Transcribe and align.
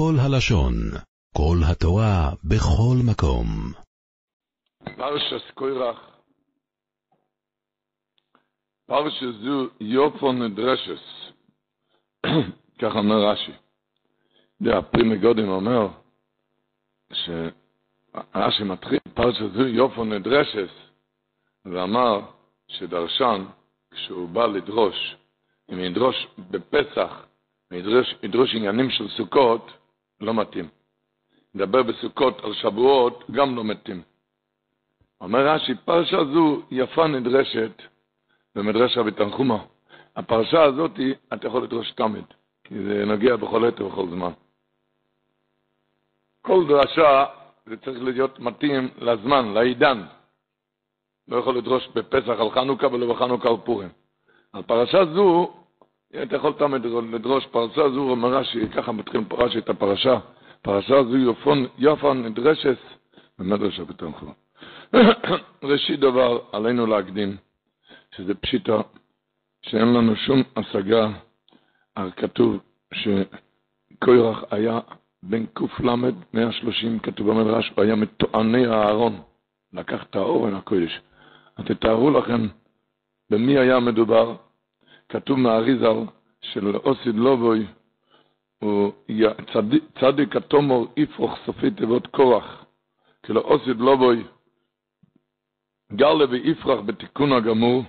כל 0.00 0.14
הלשון, 0.18 0.74
כל 1.36 1.56
התורה, 1.70 2.30
בכל 2.44 2.96
מקום. 3.10 3.46
פרשת 4.96 5.50
קורח, 5.54 5.98
פרשה 8.86 9.34
זו 9.44 9.68
יפה 9.80 10.32
נדרשת, 10.32 11.02
ככה 12.80 12.98
אומר 12.98 13.30
רש"י. 13.30 13.52
הפרי 14.70 15.18
מגדים 15.18 15.48
אומר, 15.48 15.88
שרש"י 17.12 18.64
מתחיל, 18.64 18.98
פרשה 19.14 19.52
זו 19.54 19.66
יפה 19.66 20.04
נדרשת, 20.04 20.72
ואמר 21.64 22.20
שדרשן, 22.68 23.44
כשהוא 23.90 24.28
בא 24.28 24.46
לדרוש, 24.46 25.16
אם 25.72 25.78
ידרוש 25.78 26.26
בפסח, 26.50 27.26
ידרוש, 27.72 28.14
ידרוש 28.22 28.54
עניינים 28.54 28.90
של 28.90 29.08
סוכות, 29.08 29.79
לא 30.20 30.34
מתאים. 30.34 30.68
לדבר 31.54 31.82
בסוכות 31.82 32.44
על 32.44 32.52
שבועות, 32.54 33.24
גם 33.30 33.56
לא 33.56 33.64
מתאים. 33.64 34.02
אומר 35.20 35.46
רש"י, 35.48 35.74
פרשה 35.84 36.24
זו 36.24 36.62
יפה 36.70 37.06
נדרשת 37.06 37.82
במדרש 38.54 38.98
רבי 38.98 39.10
תנחומה. 39.10 39.64
הפרשה 40.16 40.62
הזאת, 40.62 40.90
אתה 41.34 41.46
יכול 41.46 41.62
לדרוש 41.62 41.90
תמיד, 41.90 42.24
כי 42.64 42.74
זה 42.74 43.04
נוגע 43.06 43.36
בכל 43.36 43.64
עת 43.64 43.80
ובכל 43.80 44.06
זמן. 44.10 44.32
כל 46.42 46.64
דרשה 46.68 47.26
זה 47.66 47.76
צריך 47.76 48.02
להיות 48.02 48.38
מתאים 48.38 48.88
לזמן, 48.98 49.54
לעידן. 49.54 50.02
לא 51.28 51.36
יכול 51.36 51.58
לדרוש 51.58 51.88
בפסח 51.88 52.28
על 52.40 52.50
חנוכה 52.50 52.86
ולא 52.86 53.14
בחנוכה 53.14 53.48
על 53.48 53.56
פורים. 53.64 53.88
על 54.52 54.62
פרשה 54.62 55.04
זו, 55.14 55.52
אתה 56.22 56.36
יכול 56.36 56.52
תמיד 56.52 56.82
לדרוש 57.12 57.46
פרשה 57.46 57.90
זו, 57.90 58.10
אומר 58.10 58.34
רש"י, 58.34 58.68
ככה 58.68 58.92
מתחיל 58.92 59.20
רש"י 59.32 59.58
את 59.58 59.68
הפרשה, 59.68 60.18
פרשה 60.62 61.04
זו 61.04 61.16
יופון, 61.16 61.66
יופון 61.78 62.26
נדרשת 62.26 62.78
במדרש 63.38 63.80
תנחומה. 63.96 64.32
ראשית 65.62 66.00
דבר 66.00 66.38
עלינו 66.52 66.86
להקדים, 66.86 67.36
שזה 68.16 68.34
פשיטה 68.34 68.80
שאין 69.62 69.94
לנו 69.94 70.16
שום 70.16 70.42
השגה 70.56 71.08
על 71.94 72.10
כתוב 72.10 72.60
שקוירח 72.94 74.44
היה 74.50 74.80
בן 75.22 75.46
ק"ל 75.46 75.90
130, 76.34 76.98
כתוב 76.98 77.30
במדרש, 77.30 77.72
הוא 77.76 77.84
היה 77.84 77.94
מטועני 77.94 78.66
הארון, 78.66 79.20
לקח 79.72 80.02
את 80.02 80.16
האורן 80.16 80.54
הקודש. 80.54 81.00
אז 81.56 81.64
תתארו 81.64 82.10
לכם 82.10 82.46
במי 83.30 83.58
היה 83.58 83.80
מדובר, 83.80 84.36
כתוב 85.10 85.38
מהאריזל 85.38 85.96
של 86.40 86.76
אוסיד 86.76 87.14
לובוי, 87.14 87.66
הוא 88.58 88.92
צדיק, 89.52 89.84
צדיק 90.00 90.36
התומור 90.36 90.86
יפרוך 90.96 91.38
סופי 91.46 91.70
תיבות 91.70 92.06
כוח, 92.06 92.64
כאילו 93.22 93.40
אוסיד 93.40 93.76
לובוי 93.76 94.24
גלה 95.92 96.24
ויפרח 96.30 96.80
בתיקון 96.86 97.32
הגמור, 97.32 97.82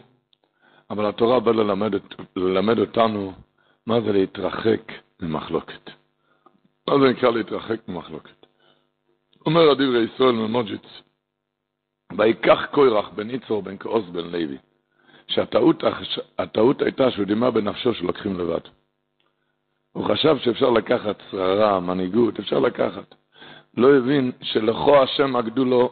אבל 0.89 1.05
התורה 1.05 1.39
באה 1.39 1.53
ללמד, 1.53 1.91
ללמד 2.35 2.79
אותנו 2.79 3.33
מה 3.87 4.01
זה 4.01 4.11
להתרחק 4.11 4.91
ממחלוקת. 5.21 5.89
מה 6.87 6.93
זה 6.99 7.09
נקרא 7.11 7.31
להתרחק 7.31 7.87
ממחלוקת? 7.87 8.45
אומר 9.45 9.71
הדברי 9.71 10.07
ישראל 10.13 10.31
ממוג'יץ, 10.31 11.01
ויקח 12.17 12.65
קוירח 12.71 13.09
בן 13.09 13.29
יצור 13.29 13.63
בן 13.63 13.77
כעוס 13.77 14.05
בן 14.05 14.31
לוי, 14.31 14.57
שהטעות 15.31 16.81
הייתה 16.81 17.11
שהוא 17.11 17.25
דימה 17.25 17.51
בנפשו 17.51 17.93
שלוקחים 17.93 18.39
לבד. 18.39 18.59
הוא 19.91 20.05
חשב 20.05 20.37
שאפשר 20.37 20.69
לקחת 20.69 21.15
שררה, 21.31 21.79
מנהיגות, 21.79 22.39
אפשר 22.39 22.59
לקחת. 22.59 23.15
לא 23.77 23.97
הבין 23.97 24.31
שלכו 24.41 25.03
השם 25.03 25.35
אגדו 25.35 25.65
לו 25.65 25.89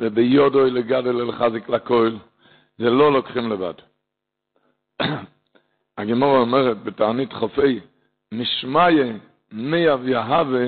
וביודו 0.00 0.64
לגדל 0.64 1.20
אל 1.20 1.32
חזיק 1.32 1.68
לכל, 1.68 2.10
זה 2.78 2.90
לא 2.90 3.12
לוקחים 3.12 3.52
לבד. 3.52 3.74
הגמור 5.98 6.38
אומרת 6.38 6.82
בתענית 6.82 7.32
חופי, 7.32 7.80
משמיה 8.32 9.16
מי 9.52 9.92
אביהווה 9.92 10.66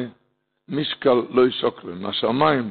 משקל 0.68 1.22
לא 1.30 1.46
ישוקלו. 1.46 1.96
מהשמיים 1.96 2.70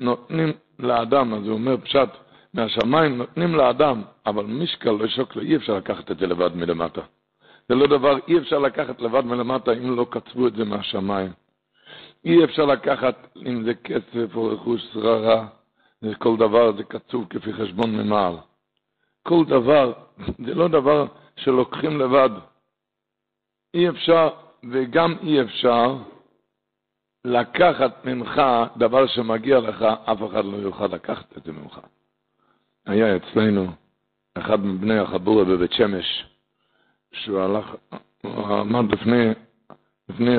נותנים 0.00 0.52
לאדם, 0.78 1.34
אז 1.34 1.42
הוא 1.46 1.52
אומר 1.52 1.76
פשט, 1.76 2.08
מהשמיים 2.56 3.18
נותנים 3.18 3.54
לאדם, 3.54 4.02
אבל 4.26 4.44
משקל 4.44 4.90
לא 4.90 5.04
ישוקלו, 5.04 5.42
אי 5.42 5.56
אפשר 5.56 5.74
לקחת 5.74 6.10
את 6.10 6.18
זה 6.18 6.26
לבד 6.26 6.56
מלמטה. 6.56 7.00
זה 7.68 7.74
לא 7.74 7.86
דבר, 7.86 8.18
אי 8.28 8.38
אפשר 8.38 8.58
לקחת 8.58 9.00
לבד 9.00 9.24
מלמטה 9.24 9.72
אם 9.72 9.96
לא 9.96 10.06
קצבו 10.10 10.48
את 10.48 10.54
זה 10.54 10.64
מהשמיים. 10.64 11.32
אי 12.24 12.44
אפשר 12.44 12.64
לקחת, 12.64 13.36
אם 13.46 13.64
זה 13.64 13.74
כסף 13.74 14.36
או 14.36 14.46
רכוש 14.46 14.82
שררה, 14.92 15.46
כל 16.18 16.36
דבר 16.36 16.72
זה 16.76 16.84
קצוב 16.84 17.26
כפי 17.30 17.52
חשבון 17.52 17.96
ממעל. 17.96 18.36
כל 19.22 19.44
דבר, 19.48 19.92
זה 20.46 20.54
לא 20.54 20.68
דבר 20.68 21.06
שלוקחים 21.36 22.00
לבד. 22.00 22.30
אי 23.74 23.88
אפשר, 23.88 24.28
וגם 24.72 25.14
אי 25.22 25.42
אפשר, 25.42 25.96
לקחת 27.24 28.04
ממך 28.04 28.42
דבר 28.76 29.06
שמגיע 29.06 29.58
לך, 29.60 29.82
אף 29.82 30.18
אחד 30.30 30.44
לא 30.44 30.56
יוכל 30.56 30.86
לקחת 30.86 31.36
את 31.36 31.44
זה 31.44 31.52
ממך. 31.52 31.80
היה 32.86 33.16
אצלנו 33.16 33.66
אחד 34.38 34.60
מבני 34.60 34.98
החבורה 34.98 35.44
בבית 35.44 35.72
שמש, 35.72 36.24
שהוא 37.12 37.40
הלך, 37.40 37.74
הוא 38.22 38.46
עמד 38.46 38.94
לפני, 38.94 39.30
לפני 40.08 40.36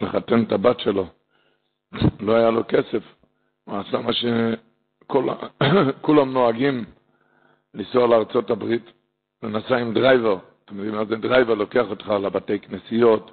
לחתן 0.00 0.42
את 0.42 0.52
הבת 0.52 0.80
שלו, 0.80 1.06
לא 2.20 2.36
היה 2.36 2.50
לו 2.50 2.62
כסף, 2.68 3.02
הוא 3.64 3.76
עשה 3.76 3.98
מה 3.98 4.12
שכולם 5.62 6.32
נוהגים 6.34 6.84
לנסוע 7.74 8.06
לארצות 8.06 8.50
הברית, 8.50 8.84
הוא 9.42 9.50
נסע 9.50 9.76
עם 9.76 9.94
driver, 9.94 10.38
אתם 10.64 10.76
יודעים 10.76 10.94
מה 10.94 11.04
זה 11.04 11.16
driver, 11.16 11.54
לוקח 11.54 11.84
אותך 11.90 12.08
לבתי 12.08 12.58
כנסיות, 12.58 13.30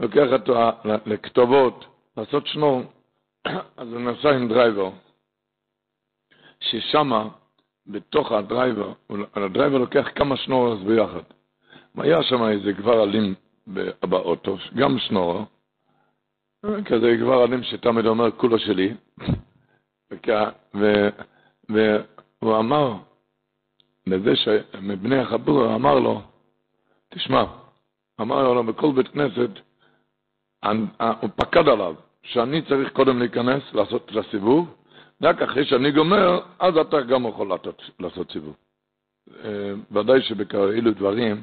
לוקח 0.00 0.32
אותו 0.32 0.54
לכתובות, 1.06 1.84
לעשות 2.16 2.46
שנור, 2.46 2.82
אז 3.76 3.92
הוא 3.92 4.00
נסע 4.00 4.30
עם 4.30 4.48
driver, 4.48 4.90
ששמה, 6.60 7.28
בתוך 7.88 8.32
ה 8.32 8.40
driver, 8.40 8.92
ה 9.34 9.40
driver 9.40 9.78
לוקח 9.78 10.08
כמה 10.14 10.36
שנוררס 10.36 10.80
ביחד. 10.80 11.22
היה 11.96 12.22
שם 12.22 12.44
איזה 12.44 12.72
כבר 12.72 13.02
אלים 13.02 13.34
באוטו, 14.02 14.56
גם 14.74 14.98
שנורו, 14.98 15.44
כזה 16.84 17.16
כבר 17.20 17.44
אלים 17.44 17.62
שתמיד 17.62 18.06
אומר, 18.06 18.30
כולו 18.30 18.58
שלי, 18.58 18.94
והוא 21.68 22.58
אמר, 22.58 22.94
לזה 24.06 24.36
שמבני 24.36 25.18
החבור 25.18 25.74
אמר 25.74 25.98
לו, 25.98 26.22
תשמע, 27.08 27.44
אמר 28.20 28.52
לו 28.52 28.64
בכל 28.64 28.92
בית 28.92 29.08
כנסת, 29.08 29.50
הוא 31.20 31.30
פקד 31.36 31.68
עליו, 31.68 31.94
שאני 32.22 32.62
צריך 32.62 32.92
קודם 32.92 33.18
להיכנס, 33.18 33.62
לעשות 33.74 34.10
את 34.10 34.16
הסיבוב, 34.16 34.74
רק 35.22 35.42
אחרי 35.42 35.64
שאני 35.64 35.90
גומר, 35.90 36.40
אז 36.58 36.76
אתה 36.76 37.00
גם 37.00 37.26
יכול 37.26 37.52
לעשות, 38.00 38.32
סיבוב. 38.32 38.56
ודאי 39.92 40.22
שבכאלו 40.22 40.90
דברים, 40.90 41.42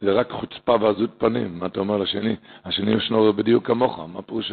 זה 0.00 0.12
רק 0.12 0.30
חוצפה 0.30 0.76
ועזות 0.80 1.10
פנים, 1.18 1.58
מה 1.58 1.66
אתה 1.66 1.80
אומר 1.80 1.96
לשני? 1.96 2.36
השני 2.64 2.92
ישנו 2.92 3.32
בדיוק 3.32 3.66
כמוך, 3.66 3.98
מה 3.98 4.22
פירוש? 4.22 4.52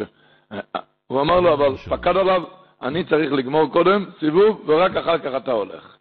הוא 1.06 1.20
אמר 1.20 1.40
לו, 1.40 1.54
אבל 1.54 1.76
פקד 1.76 2.16
עליו, 2.16 2.42
אני 2.82 3.04
צריך 3.04 3.32
לגמור 3.32 3.72
קודם 3.72 4.04
סיבוב, 4.20 4.64
ורק 4.66 4.96
אחר 4.96 5.18
כך 5.18 5.42
אתה 5.42 5.52
הולך. 5.52 5.96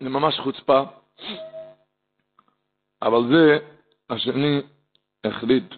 זה 0.00 0.08
ממש 0.08 0.38
חוצפה, 0.38 0.82
אבל 3.02 3.20
זה, 3.32 3.58
השני 4.10 4.62
החליט 5.24 5.74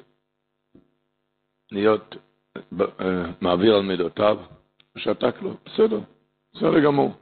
להיות 1.73 2.17
מעביר 3.41 3.75
על 3.75 3.83
מידותיו, 3.83 4.39
ושתק 4.97 5.43
לו, 5.43 5.55
בסדר, 5.65 6.01
בסדר 6.55 6.81
גמור. 6.81 7.13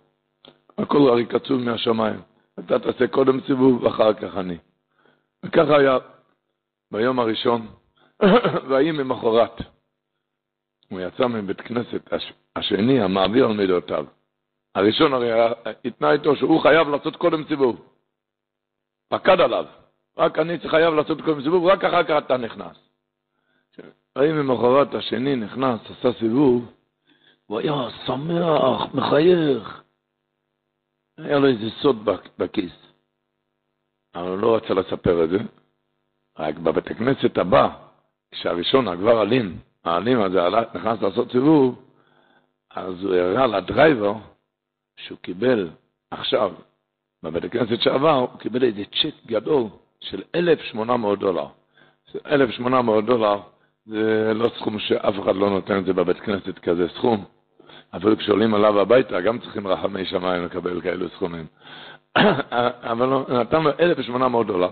הכל 0.78 0.98
הרי 1.10 1.26
קצוב 1.26 1.60
מהשמיים. 1.60 2.20
אתה 2.58 2.78
תעשה 2.78 3.06
קודם 3.06 3.40
סיבוב 3.46 3.82
ואחר 3.82 4.14
כך 4.14 4.36
אני. 4.36 4.58
וככה 5.44 5.76
היה 5.76 5.98
ביום 6.92 7.18
הראשון, 7.18 7.66
ויהי 8.68 8.92
ממחרת. 8.92 9.60
הוא 10.88 11.00
יצא 11.00 11.26
מבית 11.26 11.60
כנסת 11.60 12.12
השני, 12.56 13.00
המעביר 13.00 13.46
על 13.46 13.52
מידותיו. 13.52 14.06
הראשון 14.74 15.14
הרי 15.14 15.30
התנה 15.84 16.12
איתו 16.12 16.36
שהוא 16.36 16.62
חייב 16.62 16.88
לעשות 16.88 17.16
קודם 17.16 17.44
סיבוב. 17.48 17.88
פקד 19.08 19.40
עליו. 19.40 19.64
רק 20.18 20.38
אני 20.38 20.58
חייב 20.68 20.94
לעשות 20.94 21.20
קודם 21.20 21.42
סיבוב, 21.42 21.66
רק 21.66 21.84
אחר 21.84 22.04
כך 22.04 22.14
אתה 22.26 22.36
נכנס. 22.36 22.76
ויהי 24.18 24.32
ממחרת 24.32 24.94
השני 24.94 25.36
נכנס, 25.36 25.80
עשה 25.90 26.18
סיבוב, 26.18 26.72
הוא 27.46 27.58
היה 27.58 27.72
שמח, 28.06 28.94
מחייך. 28.94 29.82
היה 31.18 31.38
לו 31.38 31.46
איזה 31.46 31.70
סוד 31.82 32.08
בכיס. 32.38 32.72
אבל 34.14 34.28
הוא 34.28 34.38
לא 34.38 34.56
רצה 34.56 34.74
לספר 34.74 35.24
את 35.24 35.30
זה. 35.30 35.38
רק 36.38 36.58
בבית 36.58 36.86
הכנסת 36.90 37.38
הבא, 37.38 37.76
כשהראשון, 38.30 38.88
הגבר 38.88 39.22
אלים, 39.22 39.58
האלים 39.84 40.20
הזה 40.20 40.38
נכנס 40.74 41.02
לעשות 41.02 41.32
סיבוב, 41.32 41.84
אז 42.70 43.04
הוא 43.04 43.14
הראה 43.14 43.46
לדרייבר 43.46 44.14
שהוא 44.96 45.18
קיבל 45.18 45.70
עכשיו, 46.10 46.52
בבית 47.22 47.44
הכנסת 47.44 47.80
שעבר, 47.80 48.14
הוא 48.14 48.38
קיבל 48.38 48.64
איזה 48.64 48.82
צ'ק 48.84 49.26
גדול 49.26 49.64
של 50.00 50.22
1,800 50.34 51.18
דולר. 51.18 51.46
1,800 52.26 53.04
דולר 53.04 53.40
זה 53.86 54.32
לא 54.34 54.50
סכום 54.58 54.78
שאף 54.78 55.14
אחד 55.22 55.36
לא 55.36 55.50
נותן 55.50 55.78
את 55.78 55.84
זה 55.84 55.92
בבית 55.92 56.20
כנסת 56.20 56.58
כזה 56.58 56.88
סכום. 56.88 57.24
אפילו 57.96 58.16
כשעולים 58.16 58.54
עליו 58.54 58.80
הביתה, 58.80 59.20
גם 59.20 59.38
צריכים 59.38 59.66
רחמי 59.66 60.06
שמיים 60.06 60.44
לקבל 60.44 60.80
כאלו 60.80 61.08
סכומים. 61.08 61.46
אבל 62.92 63.06
נתן 63.28 63.62
לו 63.62 63.70
1,800 63.80 64.46
דולר. 64.46 64.70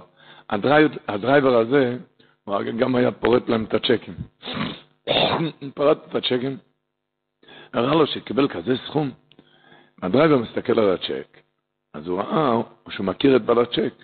ה 1.09 1.16
driver 1.16 1.57
הזה, 1.57 1.97
הוא 2.45 2.57
גם 2.79 2.95
היה 2.95 3.13
פורט 3.13 3.49
להם 3.49 3.65
את 3.65 3.75
הצ'קים. 3.75 4.15
פרט 5.75 5.99
את 6.09 6.15
הצ'קים, 6.15 6.57
הראה 7.73 7.95
לו 7.95 8.07
שקיבל 8.07 8.49
כזה 8.49 8.77
סכום. 8.87 9.11
ה 10.03 10.08
driver 10.08 10.39
מסתכל 10.39 10.81
על 10.81 10.91
הצ'ק, 10.91 11.39
אז 11.95 12.07
הוא 12.07 12.21
ראה 12.21 12.63
שהוא 12.91 13.07
מכיר 13.07 13.37
את 13.37 13.43
בעל 13.43 13.59
הצ'ק. 13.59 13.95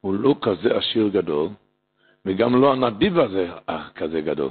הוא 0.00 0.14
לא 0.14 0.34
כזה 0.42 0.76
עשיר 0.76 1.08
גדול, 1.08 1.48
וגם 2.26 2.62
לא 2.62 2.72
הנדיב 2.72 3.18
הזה 3.18 3.48
כזה 3.94 4.20
גדול. 4.20 4.50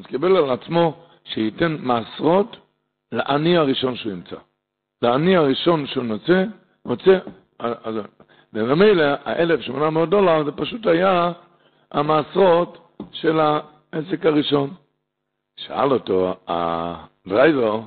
אז 0.00 0.06
קיבל 0.06 0.36
על 0.36 0.50
עצמו 0.50 0.94
שייתן 1.24 1.76
מעשרות 1.80 2.56
לעני 3.12 3.56
הראשון 3.56 3.96
שהוא 3.96 4.12
ימצא. 4.12 4.36
לעני 5.02 5.36
הראשון 5.36 5.86
שהוא 5.86 6.04
נוצא, 6.04 6.44
מוצא, 6.84 7.18
אז 7.58 7.94
וממילא 8.52 9.04
ה-1,800 9.04 10.06
דולר 10.06 10.44
זה 10.44 10.52
פשוט 10.52 10.86
היה 10.86 11.32
המעשרות 11.92 12.96
של 13.12 13.40
העסק 13.40 14.26
הראשון. 14.26 14.70
שאל 15.56 15.92
אותו 15.92 16.34
הדרייבר, 16.48 17.80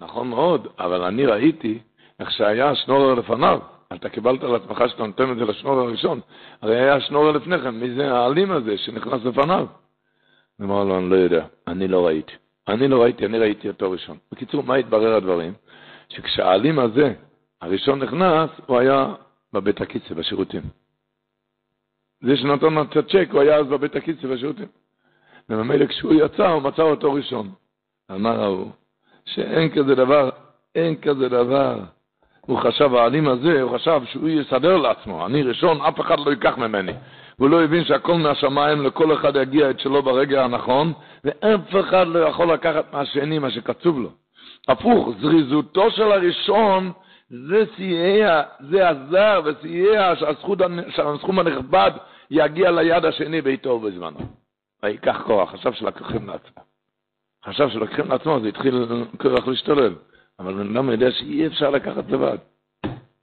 נכון 0.00 0.28
מאוד, 0.28 0.68
אבל 0.78 1.02
אני 1.02 1.26
ראיתי 1.26 1.78
איך 2.20 2.30
שהיה 2.30 2.70
השנורר 2.70 3.14
לפניו. 3.14 3.58
אתה 3.94 4.08
קיבלת 4.08 4.42
על 4.42 4.54
עצמך 4.54 4.82
שאתה 4.88 5.06
נותן 5.06 5.32
את 5.32 5.36
זה 5.36 5.44
לשנורר 5.44 5.78
הראשון. 5.78 6.20
הרי 6.62 6.80
היה 6.80 7.00
שנורר 7.00 7.30
לפני 7.30 7.58
כן, 7.58 7.70
מי 7.74 7.94
זה 7.94 8.12
האלים 8.14 8.52
הזה 8.52 8.78
שנכנס 8.78 9.24
לפניו? 9.24 9.66
אמר 10.60 10.84
לו, 10.84 10.98
אני 10.98 11.10
לא 11.10 11.16
יודע, 11.16 11.46
אני 11.66 11.88
לא 11.88 12.06
ראיתי. 12.06 12.32
אני 12.68 12.88
לא 12.88 13.02
ראיתי, 13.02 13.26
אני 13.26 13.38
ראיתי 13.38 13.68
אותו 13.68 13.90
ראשון. 13.90 14.16
בקיצור, 14.32 14.62
מה 14.62 14.74
התברר 14.74 15.14
הדברים? 15.14 15.52
שכשהאלים 16.08 16.78
הזה, 16.78 17.14
הראשון 17.60 18.02
נכנס, 18.02 18.50
הוא 18.66 18.78
היה 18.78 19.14
בבית 19.52 19.80
הקיצה, 19.80 20.14
בשירותים. 20.14 20.62
זה 22.20 22.36
שנתן 22.36 22.74
לו 22.74 22.82
את 22.82 22.96
הצ'ק, 22.96 23.28
הוא 23.32 23.40
היה 23.40 23.56
אז 23.56 23.66
בבית 23.66 23.96
הקיצה, 23.96 24.28
בשירותים. 24.28 24.66
וממילא 25.48 25.86
כשהוא 25.86 26.14
יצא, 26.14 26.48
הוא 26.48 26.62
מצא 26.62 26.82
אותו 26.82 27.12
ראשון. 27.12 27.50
אמר 28.10 28.42
ההוא, 28.42 28.70
שאין 29.24 29.68
כזה 29.68 29.94
דבר, 29.94 30.30
אין 30.74 30.96
כזה 30.96 31.28
דבר. 31.28 31.80
הוא 32.40 32.58
חשב, 32.58 32.94
האלים 32.94 33.28
הזה, 33.28 33.62
הוא 33.62 33.74
חשב 33.74 34.02
שהוא 34.04 34.28
יסדר 34.28 34.76
לעצמו, 34.76 35.26
אני 35.26 35.42
ראשון, 35.42 35.80
אף 35.80 36.00
אחד 36.00 36.18
לא 36.18 36.30
ייקח 36.30 36.58
ממני. 36.58 36.92
והוא 37.42 37.50
לא 37.50 37.64
הבין 37.64 37.84
שהכל 37.84 38.14
מהשמיים, 38.14 38.82
לכל 38.82 39.14
אחד 39.14 39.36
יגיע 39.36 39.70
את 39.70 39.80
שלו 39.80 40.02
ברגע 40.02 40.44
הנכון, 40.44 40.92
ואף 41.24 41.76
אחד 41.80 42.06
לא 42.06 42.18
יכול 42.18 42.52
לקחת 42.52 42.92
מהשני 42.92 43.38
מה 43.38 43.50
שקצוב 43.50 43.98
לו. 43.98 44.10
הפוך, 44.68 45.08
זריזותו 45.20 45.90
של 45.90 46.12
הראשון, 46.12 46.92
זה 47.30 47.64
סייע, 47.76 48.42
זה 48.60 48.88
עזר 48.88 49.40
וסייע 49.44 50.12
שהסכום 50.88 51.38
הנכבד 51.38 51.90
יגיע 52.30 52.70
ליד 52.70 53.04
השני 53.04 53.40
ביתו 53.40 53.70
ובזמנו. 53.70 54.18
ויקח 54.82 55.22
כוח, 55.26 55.50
חשב 55.50 55.72
שלקחים 55.72 56.26
לעצמו. 56.26 56.62
חשב 57.44 57.68
שלקחים 57.68 58.10
לעצמו, 58.10 58.40
זה 58.40 58.48
התחיל 58.48 58.86
כוח 59.20 59.46
להשתולל. 59.46 59.94
אבל 60.38 60.54
בן 60.54 60.76
אדם 60.76 60.90
יודע 60.90 61.10
שאי 61.10 61.46
אפשר 61.46 61.70
לקחת 61.70 62.10
לבד. 62.10 62.38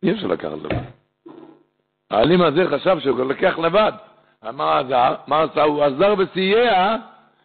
אי 0.03 0.11
אפשר 0.11 0.27
לקחת 0.27 0.57
לבד. 0.63 0.83
האלים 2.11 2.41
הזה 2.41 2.63
חשב 2.69 2.99
שהוא 2.99 3.25
לקח 3.25 3.59
לבד. 3.59 3.91
מה 4.43 4.79
עזר? 4.79 5.15
מה 5.27 5.43
עשה? 5.43 5.63
הוא 5.63 5.83
עזר 5.83 6.13
וסייע 6.17 6.95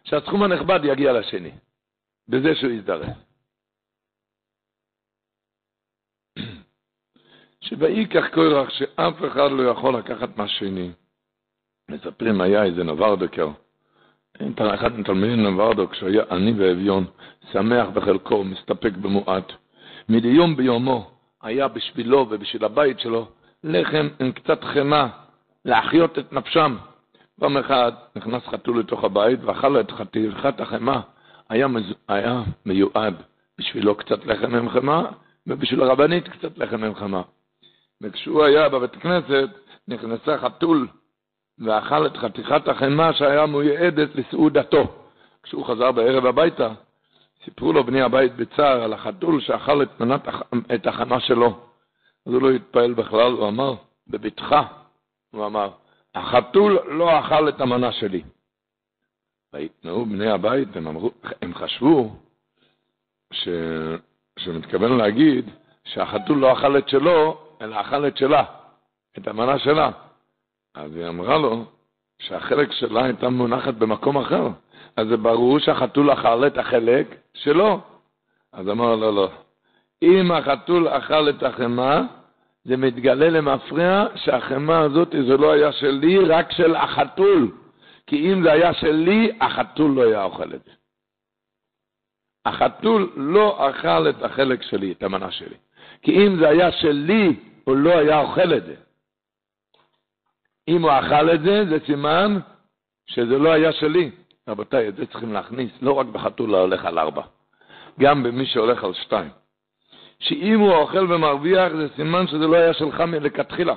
שהסכום 0.03 0.43
הנכבד 0.43 0.79
יגיע 0.83 1.13
לשני. 1.13 1.51
בזה 2.27 2.55
שהוא 2.55 2.71
יזדרז. 2.71 3.07
שבאיקח 7.65 8.23
קורח 8.33 8.69
שאף 8.69 9.13
אחד 9.27 9.51
לא 9.51 9.69
יכול 9.71 9.97
לקחת 9.97 10.37
מהשני. 10.37 10.91
מספרים, 11.89 12.41
היה 12.41 12.63
איזה 12.63 12.83
נברדקר, 12.83 13.49
אחד 14.75 14.99
מתלמידים 14.99 15.47
נברדו, 15.47 15.89
כשהיה 15.89 16.23
עני 16.31 16.53
ואביון, 16.57 17.05
שמח 17.51 17.87
בחלקו, 17.93 18.43
מסתפק 18.43 18.91
במועט. 18.93 19.51
מדי 20.09 20.27
יום 20.27 20.55
ביומו 20.55 21.11
היה 21.41 21.67
בשבילו 21.67 22.27
ובשביל 22.29 22.65
הבית 22.65 22.99
שלו 22.99 23.27
לחם 23.63 24.07
עם 24.19 24.31
קצת 24.31 24.63
חמאה, 24.63 25.24
להחיות 25.65 26.19
את 26.19 26.33
נפשם. 26.33 26.77
פעם 27.39 27.57
אחת 27.57 27.93
נכנס 28.15 28.43
חתול 28.43 28.79
לתוך 28.79 29.03
הבית 29.03 29.39
ואכל 29.43 29.79
את 29.79 29.91
חתיכת 29.91 30.59
החמאה. 30.59 30.99
היה, 31.49 31.67
מז... 31.67 31.93
היה 32.07 32.43
מיועד 32.65 33.13
בשבילו 33.57 33.95
קצת 33.95 34.25
לחם 34.25 34.55
עם 34.55 34.69
חמאה, 34.69 35.05
ובשביל 35.47 35.81
הרבנית 35.81 36.27
קצת 36.27 36.57
לחם 36.57 36.83
עם 36.83 36.95
חמאה. 36.95 37.21
וכשהוא 38.01 38.43
היה 38.43 38.69
בבית 38.69 38.95
כנסת, 38.95 39.49
נכנסה 39.87 40.37
חתול 40.37 40.87
ואכל 41.59 42.05
את 42.05 42.17
חתיכת 42.17 42.67
החמאה 42.67 43.13
שהיה 43.13 43.45
מיועדת 43.45 44.15
לסעודתו. 44.15 44.83
כשהוא 45.43 45.65
חזר 45.65 45.91
בערב 45.91 46.25
הביתה, 46.25 46.69
סיפרו 47.45 47.73
לו 47.73 47.83
בני 47.83 48.01
הבית 48.01 48.35
בצער 48.35 48.83
על 48.83 48.93
החתול 48.93 49.41
שאכל 49.41 49.83
את, 49.83 49.99
מנת, 49.99 50.27
את 50.75 50.87
החמה 50.87 51.19
שלו. 51.19 51.59
אז 52.25 52.33
הוא 52.33 52.41
לא 52.41 52.51
התפעל 52.51 52.93
בכלל, 52.93 53.31
הוא 53.31 53.47
אמר, 53.47 53.73
בבטחה, 54.07 54.63
הוא 55.35 55.45
אמר, 55.45 55.69
החתול 56.15 56.79
לא 56.87 57.19
אכל 57.19 57.49
את 57.49 57.61
המנה 57.61 57.91
שלי. 57.91 58.23
ויתנאו 59.53 60.05
בני 60.05 60.29
הבית, 60.29 60.75
הם, 60.75 60.87
אמרו, 60.87 61.11
הם 61.41 61.53
חשבו 61.53 62.15
ש... 63.33 63.47
שמתכוון 64.39 64.97
להגיד 64.97 65.49
שהחתול 65.83 66.37
לא 66.37 66.53
אכל 66.53 66.77
את 66.77 66.89
שלו, 66.89 67.37
אלא 67.61 67.81
אכל 67.81 68.07
את 68.07 68.17
שלה, 68.17 68.43
את 69.17 69.27
המנה 69.27 69.59
שלה. 69.59 69.91
אז 70.75 70.95
היא 70.95 71.07
אמרה 71.07 71.37
לו 71.37 71.65
שהחלק 72.19 72.71
שלה 72.71 73.05
הייתה 73.05 73.29
מונחת 73.29 73.73
במקום 73.73 74.17
אחר. 74.17 74.47
אז 74.95 75.07
זה 75.07 75.17
ברור 75.17 75.59
שהחתול 75.59 76.13
אכל 76.13 76.47
את 76.47 76.57
החלק 76.57 77.15
שלו. 77.33 77.79
אז 78.53 78.69
אמר 78.69 78.95
לו, 78.95 79.11
לא. 79.11 79.29
אם 80.01 80.31
החתול 80.31 80.87
אכל 80.87 81.29
את 81.29 81.43
החמאה, 81.43 82.01
זה 82.65 82.77
מתגלה 82.77 83.29
למפריע 83.29 84.05
שהחמאה 84.15 84.79
הזאת 84.79 85.11
זה 85.27 85.37
לא 85.37 85.51
היה 85.51 85.71
שלי, 85.71 86.19
רק 86.19 86.51
של 86.51 86.75
החתול. 86.75 87.51
כי 88.07 88.33
אם 88.33 88.43
זה 88.43 88.51
היה 88.51 88.73
שלי, 88.73 89.31
החתול 89.41 89.91
לא 89.91 90.03
היה 90.03 90.23
אוכל 90.23 90.53
את 90.53 90.63
זה. 90.65 90.71
החתול 92.45 93.11
לא 93.15 93.69
אכל 93.69 94.09
את 94.09 94.23
החלק 94.23 94.61
שלי, 94.61 94.91
את 94.91 95.03
המנה 95.03 95.31
שלי. 95.31 95.55
כי 96.01 96.27
אם 96.27 96.35
זה 96.39 96.49
היה 96.49 96.71
שלי, 96.71 97.35
הוא 97.63 97.75
לא 97.75 97.97
היה 97.97 98.19
אוכל 98.19 98.53
את 98.53 98.65
זה. 98.65 98.75
אם 100.67 100.81
הוא 100.81 100.91
אכל 100.91 101.33
את 101.33 101.41
זה, 101.41 101.65
זה 101.69 101.85
סימן 101.85 102.39
שזה 103.05 103.37
לא 103.37 103.51
היה 103.51 103.71
שלי. 103.73 104.11
רבותיי, 104.47 104.87
את 104.87 104.95
זה 104.95 105.05
צריכים 105.05 105.33
להכניס, 105.33 105.71
לא 105.81 105.93
רק 105.93 106.07
בחתול 106.07 106.55
ההולך 106.55 106.85
על 106.85 106.99
ארבע, 106.99 107.23
גם 107.99 108.23
במי 108.23 108.45
שהולך 108.45 108.83
על 108.83 108.93
שתיים. 108.93 109.44
שאם 110.19 110.59
הוא 110.59 110.73
אוכל 110.73 111.13
ומרוויח, 111.13 111.71
זה 111.71 111.87
סימן 111.95 112.27
שזה 112.27 112.47
לא 112.47 112.55
היה 112.55 112.73
שלך 112.73 113.01
מלכתחילה. 113.01 113.75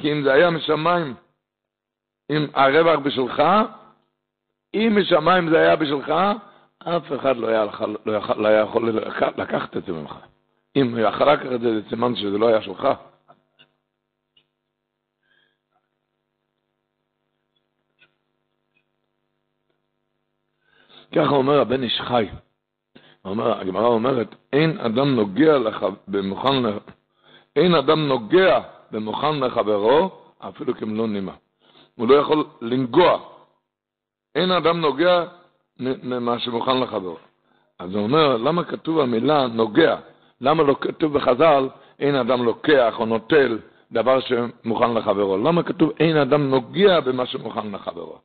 כי 0.00 0.12
אם 0.12 0.22
זה 0.22 0.32
היה 0.32 0.50
משמיים, 0.50 1.14
אם 2.30 2.46
הרווח 2.54 2.98
בשלך, 2.98 3.42
אם 4.74 4.96
משמיים 5.00 5.50
זה 5.50 5.58
היה 5.58 5.76
בשלך, 5.76 6.12
אף 6.78 7.12
אחד 7.20 7.36
לא 7.36 7.48
היה, 7.48 7.64
לא 8.06 8.12
יכול, 8.12 8.36
לא 8.36 8.48
היה 8.48 8.60
יכול 8.60 8.92
לקחת 9.36 9.76
את 9.76 9.84
זה 9.84 9.92
ממך. 9.92 10.14
אם 10.76 10.92
הוא 10.92 11.00
יכול 11.00 11.32
לקחת 11.32 11.52
את 11.52 11.60
זה, 11.60 11.80
זה 11.80 11.88
סימן 11.88 12.16
שזה 12.16 12.38
לא 12.38 12.48
היה 12.48 12.62
שלך. 12.62 12.88
ככה 21.12 21.30
אומר 21.30 21.60
הבן 21.60 21.82
איש 21.82 22.00
חי. 22.00 22.28
אומר, 23.30 23.60
הגמרא 23.60 23.86
אומרת, 23.86 24.34
אין 24.52 24.78
אדם 24.78 25.14
נוגע 25.14 25.58
לך 25.58 25.86
במוכן, 26.08 26.64
אין 27.56 27.74
אדם 27.74 28.08
נוגע 28.08 28.60
במוכן 28.90 29.40
לחברו, 29.40 30.10
אפילו 30.38 30.74
כמלוא 30.74 31.06
נימה. 31.06 31.32
הוא 31.94 32.08
לא 32.08 32.14
יכול 32.14 32.44
לנגוע. 32.60 33.18
אין 34.34 34.50
אדם 34.50 34.80
נוגע 34.80 35.24
ממה 35.78 36.38
שמוכן 36.38 36.80
לחברו. 36.80 37.16
אז 37.78 37.94
הוא 37.94 38.02
אומר, 38.02 38.36
למה 38.36 38.64
כתוב 38.64 38.98
המילה 38.98 39.46
נוגע? 39.46 39.96
למה 40.40 40.62
לא 40.62 40.76
כתוב 40.80 41.12
בחז"ל, 41.18 41.68
אין 41.98 42.14
אדם 42.14 42.44
לוקח 42.44 42.94
או 42.98 43.06
נוטל 43.06 43.58
דבר 43.92 44.18
שמוכן 44.20 44.94
לחברו? 44.94 45.36
למה 45.36 45.62
כתוב, 45.62 45.92
אין 46.00 46.16
אדם 46.16 46.50
נוגע 46.50 47.00
במה 47.00 47.26
שמוכן 47.26 47.72
לחברו? 47.72 48.18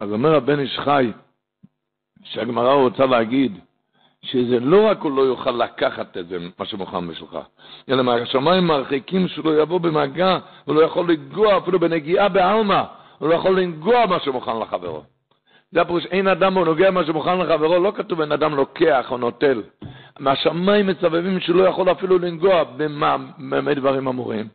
אז 0.00 0.12
אומר 0.12 0.34
הבן 0.34 0.60
איש 0.60 0.78
חי, 0.78 1.12
שהגמרא 2.24 2.74
רוצה 2.74 3.06
להגיד, 3.06 3.60
שזה 4.24 4.60
לא 4.60 4.86
רק 4.90 5.00
הוא 5.00 5.16
לא 5.16 5.22
יוכל 5.22 5.50
לקחת 5.50 6.16
את 6.16 6.28
זה, 6.28 6.38
מה 6.58 6.66
שמוכן 6.66 7.08
בשבילך, 7.08 7.38
אלא 7.88 8.02
מהשמיים 8.02 8.66
מרחיקים 8.66 9.28
שהוא 9.28 9.44
לא 9.44 9.62
יבוא 9.62 9.80
במגע, 9.80 10.38
הוא 10.64 10.74
לא 10.74 10.80
יכול 10.82 11.10
לנגוע 11.10 11.58
אפילו 11.58 11.80
בנגיעה 11.80 12.28
בעלמא, 12.28 12.82
הוא 13.18 13.28
לא 13.28 13.34
יכול 13.34 13.60
לנגוע 13.60 14.06
מה 14.06 14.20
שמוכן 14.20 14.58
לחברו. 14.58 15.02
זה 15.72 15.80
הפירוש, 15.80 16.06
אין 16.06 16.28
אדם 16.28 16.58
נוגע 16.58 16.90
מה 16.90 17.04
שמוכן 17.04 17.38
לחברו, 17.38 17.78
לא 17.78 17.92
כתוב 17.96 18.20
אין 18.20 18.32
אדם 18.32 18.54
לוקח 18.54 19.06
או 19.10 19.18
נוטל. 19.18 19.62
מהשמיים 20.18 20.86
מצבבים 20.86 21.40
שהוא 21.40 21.56
לא 21.56 21.68
יכול 21.68 21.92
אפילו 21.92 22.18
לנגוע 22.18 22.64
במה 22.64 23.74
דברים 23.74 24.08
אמורים. 24.08 24.48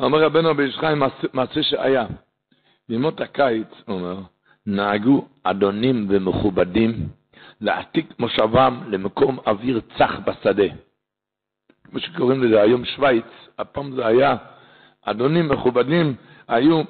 אומר 0.00 0.22
רבנו 0.22 0.50
רבי 0.50 0.62
ישחיים, 0.62 1.02
מעשה 1.32 1.62
שהיה. 1.62 2.06
בימות 2.88 3.20
הקיץ, 3.20 3.68
הוא 3.86 3.96
אומר, 3.96 4.16
נהגו 4.66 5.24
אדונים 5.42 6.06
ומכובדים 6.08 7.08
להעתיק 7.60 8.14
מושבם 8.18 8.80
למקום 8.88 9.38
אוויר 9.46 9.80
צח 9.98 10.18
בשדה. 10.18 10.74
כמו 11.84 12.00
שקוראים 12.00 12.42
לזה 12.42 12.62
היום 12.62 12.84
שווייץ, 12.84 13.26
הפעם 13.58 13.92
זה 13.92 14.06
היה, 14.06 14.36
אדונים 15.02 15.48
מכובדים 15.48 16.14
היו 16.48 16.82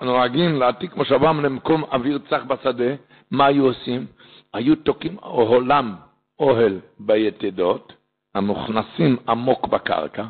נוהגים 0.00 0.56
להעתיק 0.56 0.96
מושבם 0.96 1.40
למקום 1.40 1.84
אוויר 1.84 2.18
צח 2.18 2.42
בשדה, 2.46 2.94
מה 3.30 3.46
היו 3.46 3.64
עושים? 3.64 4.06
היו 4.54 4.76
תוקעים 4.76 5.18
אוהלם, 5.18 5.94
אוהל 6.38 6.80
ביתדות, 6.98 7.92
המוכנסים 8.34 9.16
עמוק 9.28 9.66
בקרקע, 9.66 10.24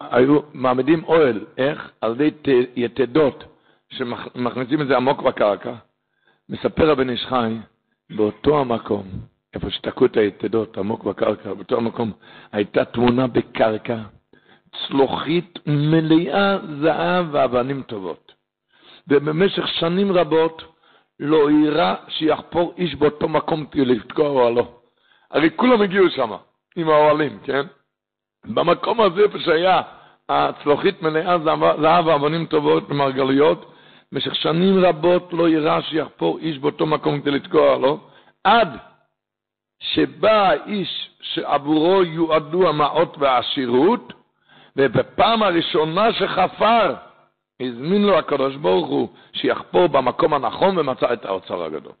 היו 0.00 0.40
מעמידים 0.52 1.04
אוהל, 1.04 1.44
איך? 1.58 1.90
על 2.00 2.20
ידי 2.20 2.66
יתדות 2.76 3.44
שמכניסים 3.90 4.82
את 4.82 4.86
זה 4.86 4.96
עמוק 4.96 5.22
בקרקע. 5.22 5.74
מספר 6.48 6.90
הבן 6.90 7.10
איש 7.10 7.26
חי, 7.26 7.56
באותו 8.10 8.60
המקום, 8.60 9.06
איפה 9.54 9.70
שתקעו 9.70 10.06
את 10.06 10.16
היתדות 10.16 10.78
עמוק 10.78 11.04
בקרקע, 11.04 11.54
באותו 11.54 11.76
המקום, 11.76 12.12
הייתה 12.52 12.84
תמונה 12.84 13.26
בקרקע, 13.26 13.98
צלוחית 14.86 15.58
מלאה 15.66 16.58
זהב 16.80 17.26
ואבנים 17.30 17.82
טובות. 17.82 18.32
ובמשך 19.08 19.68
שנים 19.68 20.12
רבות 20.12 20.62
לא 21.20 21.48
אירע 21.48 21.94
שיחפור 22.08 22.74
איש 22.76 22.94
באותו 22.94 23.28
מקום 23.28 23.66
לתקוע 23.74 24.28
אוהלו. 24.28 24.66
הרי 25.30 25.50
כולם 25.56 25.82
הגיעו 25.82 26.10
שם, 26.10 26.30
עם 26.76 26.88
האוהלים, 26.88 27.38
כן? 27.44 27.66
במקום 28.44 29.00
הזה, 29.00 29.20
איפה 29.20 29.38
שהיה 29.38 29.82
הצלוחית 30.28 31.02
מלאה 31.02 31.38
זהב 31.82 32.06
ואבנים 32.06 32.46
טובות 32.46 32.90
ומרגליות, 32.90 33.72
במשך 34.12 34.34
שנים 34.34 34.84
רבות 34.84 35.32
לא 35.32 35.48
יראה 35.48 35.82
שיחפור 35.82 36.38
איש 36.38 36.58
באותו 36.58 36.86
מקום 36.86 37.20
כדי 37.20 37.30
לתקוע 37.30 37.78
לו, 37.78 38.00
עד 38.44 38.68
שבא 39.80 40.48
האיש 40.48 41.10
שעבורו 41.20 42.02
יועדו 42.02 42.68
המעות 42.68 43.16
והעשירות, 43.18 44.12
ובפעם 44.76 45.42
הראשונה 45.42 46.12
שחפר, 46.12 46.94
הזמין 47.60 48.02
לו 48.02 48.18
הקדוש 48.18 48.56
ברוך 48.56 48.88
הוא 48.88 49.08
שיחפור 49.32 49.86
במקום 49.86 50.34
הנכון 50.34 50.78
ומצא 50.78 51.12
את 51.12 51.24
האוצר 51.24 51.64
הגדול. 51.64 51.92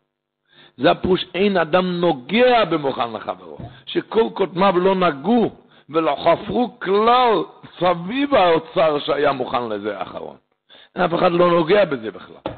זה 0.76 0.90
הפירוש, 0.90 1.24
אין 1.34 1.56
אדם 1.56 2.00
נוגע 2.00 2.64
במוכן 2.64 3.12
לחברו, 3.12 3.58
שכל 3.86 4.24
קודמיו 4.34 4.78
לא 4.78 4.94
נגעו 4.94 5.50
ולא 5.88 6.16
חפרו 6.24 6.80
כלל 6.80 7.32
סביב 7.78 8.34
האוצר 8.34 8.98
שהיה 8.98 9.32
מוכן 9.32 9.68
לזה 9.68 9.98
האחרון. 9.98 10.36
אף 10.96 11.14
אחד 11.14 11.32
לא 11.32 11.50
נוגע 11.50 11.84
בזה 11.84 12.10
בכלל. 12.10 12.52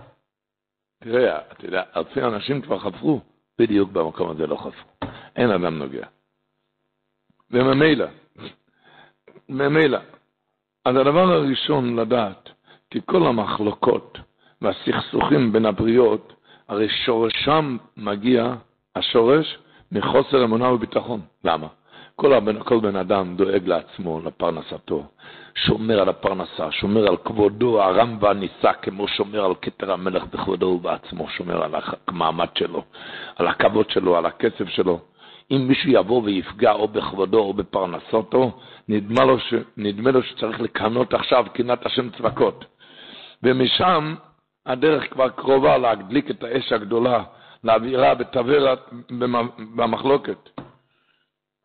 תראה, 0.99 1.39
אתה 1.53 1.65
יודע, 1.67 1.83
אלפי 1.97 2.23
אנשים 2.23 2.63
כבר 2.63 2.79
חפרו, 2.79 3.21
בדיוק 3.59 3.91
במקום 3.91 4.31
הזה 4.31 4.47
לא 4.47 4.57
חפרו. 4.57 5.11
אין 5.37 5.51
אדם 5.51 5.79
נוגע. 5.79 6.07
וממילא, 7.51 8.07
ממילא, 9.49 9.99
אז 10.85 10.97
הדבר 10.97 11.33
הראשון 11.33 11.97
לדעת, 11.97 12.51
כי 12.91 13.01
כל 13.07 13.27
המחלוקות 13.27 14.19
והסכסוכים 14.63 15.53
בין 15.53 15.67
הבריות, 15.67 16.33
הרי 16.69 16.89
שורשם 16.89 17.77
מגיע, 17.97 18.55
השורש, 18.97 19.59
מחוסר 19.93 20.45
אמונה 20.45 20.73
וביטחון. 20.73 21.21
למה? 21.45 21.67
כל, 22.21 22.33
הבן, 22.33 22.63
כל 22.63 22.81
בן 22.81 22.97
אדם 22.97 23.37
דואג 23.37 23.69
לעצמו, 23.69 24.21
לפרנסתו, 24.25 25.05
שומר 25.55 26.01
על 26.01 26.09
הפרנסה, 26.09 26.71
שומר 26.71 27.09
על 27.09 27.17
כבודו, 27.17 27.83
הרם 27.83 28.17
והנישא, 28.21 28.73
כמו 28.83 29.09
שומר 29.09 29.45
על 29.45 29.53
כתר 29.63 29.93
המלך 29.93 30.25
בכבודו 30.25 30.67
ובעצמו, 30.67 31.29
שומר 31.29 31.63
על 31.65 31.75
המעמד 32.09 32.47
שלו, 32.59 32.83
על 33.37 33.47
הכבוד 33.47 33.91
שלו, 33.91 34.17
על 34.17 34.27
הכסף 34.27 34.69
שלו. 34.69 35.01
אם 35.51 35.65
מישהו 35.69 35.91
יבוא 35.91 36.23
ויפגע 36.25 36.73
או 36.73 36.89
בכבודו 36.89 37.39
או 37.39 37.55
בפרנסתו, 37.55 38.53
נדמה 38.89 39.25
לו, 39.25 39.39
ש... 39.39 39.55
נדמה 39.77 40.11
לו 40.11 40.23
שצריך 40.23 40.61
לקנות 40.61 41.15
עכשיו 41.15 41.47
קנאת 41.53 41.87
השם 41.87 42.11
צבקות. 42.11 42.65
ומשם 43.43 44.15
הדרך 44.67 45.13
כבר 45.13 45.29
קרובה 45.29 45.79
להדליק 45.79 46.31
את 46.31 46.45
האש 46.45 46.73
הגדולה, 46.73 47.23
להעבירה 47.65 48.15
בתבערה 48.15 48.75
במחלוקת. 49.77 50.51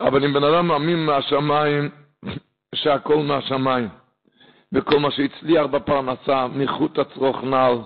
אבל 0.01 0.25
אם 0.25 0.33
בן 0.33 0.43
אדם 0.43 0.67
מאמין 0.67 1.05
מהשמיים, 1.05 1.89
שהכל 2.75 3.17
מהשמיים, 3.17 3.89
וכל 4.73 4.99
מה 4.99 5.11
שהצליח 5.11 5.65
בפרנסה, 5.65 6.47
מחוט 6.47 6.99
הצרוך 6.99 7.43
נעל, 7.43 7.77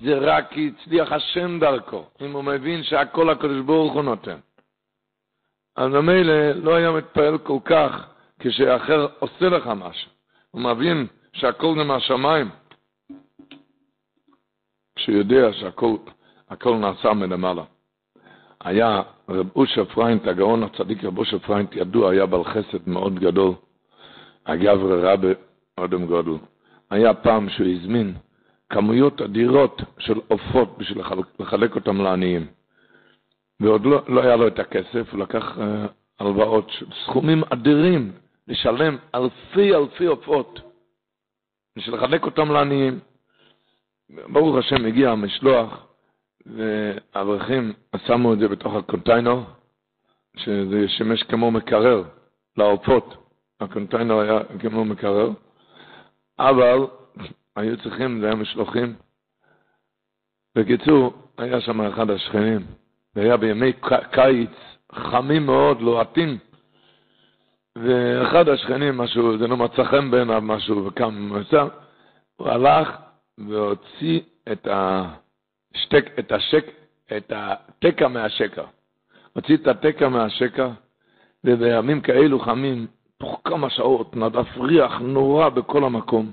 זה 0.00 0.18
רק 0.18 0.50
כי 0.50 0.70
הצליח 0.74 1.12
השם 1.12 1.60
דרכו, 1.60 2.04
אם 2.20 2.32
הוא 2.32 2.44
מבין 2.44 2.82
שהכל 2.82 3.30
הקדוש 3.30 3.60
ברוך 3.60 3.92
הוא 3.92 4.02
נותן. 4.02 4.38
אז 5.76 5.92
ממילא 5.92 6.50
לא 6.52 6.74
היה 6.74 6.90
מתפעל 6.90 7.38
כל 7.38 7.58
כך 7.64 8.08
כשאחר 8.38 9.06
עושה 9.18 9.48
לך 9.48 9.66
משהו. 9.66 10.10
הוא 10.50 10.62
מבין 10.62 11.06
שהכל 11.32 11.74
זה 11.78 11.84
מהשמיים. 11.84 12.50
כשהוא 14.96 15.16
יודע 15.16 15.52
שהכל 15.52 16.76
נעשה 16.76 17.12
מלמעלה. 17.12 17.62
היה 18.66 19.02
רב 19.28 19.48
אשר 19.56 19.84
פריינד, 19.84 20.26
הגאון 20.26 20.62
הצדיק 20.62 21.04
רב 21.04 21.18
אשר 21.18 21.38
פריינד, 21.38 21.76
ידוע, 21.76 22.10
היה 22.10 22.26
בעל 22.26 22.44
חסד 22.44 22.88
מאוד 22.88 23.18
גדול, 23.18 23.54
אגב 24.44 24.84
רבי 24.84 25.32
אדם 25.76 26.06
גודל. 26.06 26.38
היה 26.90 27.14
פעם 27.14 27.48
שהוא 27.48 27.66
הזמין 27.66 28.14
כמויות 28.70 29.22
אדירות 29.22 29.82
של 29.98 30.20
עופות 30.28 30.78
בשביל 30.78 31.04
לחלק 31.38 31.74
אותם 31.74 32.00
לעניים. 32.00 32.46
ועוד 33.60 33.86
לא, 33.86 34.02
לא 34.08 34.20
היה 34.20 34.36
לו 34.36 34.48
את 34.48 34.58
הכסף, 34.58 35.12
הוא 35.12 35.20
לקח 35.20 35.58
אה, 35.58 35.60
הלוואות, 36.20 36.70
סכומים 37.04 37.42
אדירים, 37.52 38.12
לשלם 38.48 38.96
אלפי 39.14 39.74
אלפי 39.74 40.06
עופות, 40.06 40.60
בשביל 41.76 41.94
לחלק 41.94 42.24
אותם 42.24 42.52
לעניים. 42.52 42.98
ברוך 44.28 44.56
השם 44.56 44.84
הגיע 44.86 45.10
המשלוח, 45.10 45.86
והאברכים 46.46 47.72
שמו 48.06 48.32
את 48.32 48.38
זה 48.38 48.48
בתוך 48.48 48.74
הקונטיינר, 48.74 49.40
שזה 50.36 50.88
שימש 50.88 51.22
כמו 51.22 51.50
מקרר 51.50 52.04
לעופות. 52.56 53.14
הקונטיינר 53.60 54.18
היה 54.18 54.40
כמו 54.60 54.84
מקרר, 54.84 55.30
אבל 56.38 56.86
היו 57.56 57.76
צריכים, 57.82 58.20
זה 58.20 58.26
היה 58.26 58.34
משלוחים. 58.34 58.94
בקיצור, 60.56 61.14
היה 61.38 61.60
שם 61.60 61.80
אחד 61.80 62.10
השכנים, 62.10 62.66
והיה 63.14 63.36
בימי 63.36 63.72
קיץ 64.10 64.50
חמים 64.92 65.46
מאוד, 65.46 65.80
לוהטים, 65.80 66.38
ואחד 67.76 68.48
השכנים, 68.48 68.98
משהו, 68.98 69.38
זה 69.38 69.46
לא 69.46 69.56
מצא 69.56 69.84
חן 69.84 70.10
בעיניו 70.10 70.40
משהו, 70.40 70.86
וקם 70.86 71.32
הוא 72.36 72.48
הלך 72.48 72.96
והוציא 73.38 74.20
את 74.52 74.66
השטק, 75.76 76.18
את 76.18 76.32
השק, 76.32 76.64
את 77.16 77.32
התקע 77.36 78.08
מהשקע. 78.08 78.64
הוציא 79.32 79.56
את 79.56 79.66
התקע 79.66 80.08
מהשקע, 80.08 80.68
ובימים 81.44 82.00
כאלו 82.00 82.38
חמים, 82.40 82.86
תוך 83.18 83.40
כמה 83.44 83.70
שעות 83.70 84.16
נדף 84.16 84.58
ריח 84.58 84.92
נורא 85.00 85.48
בכל 85.48 85.84
המקום, 85.84 86.30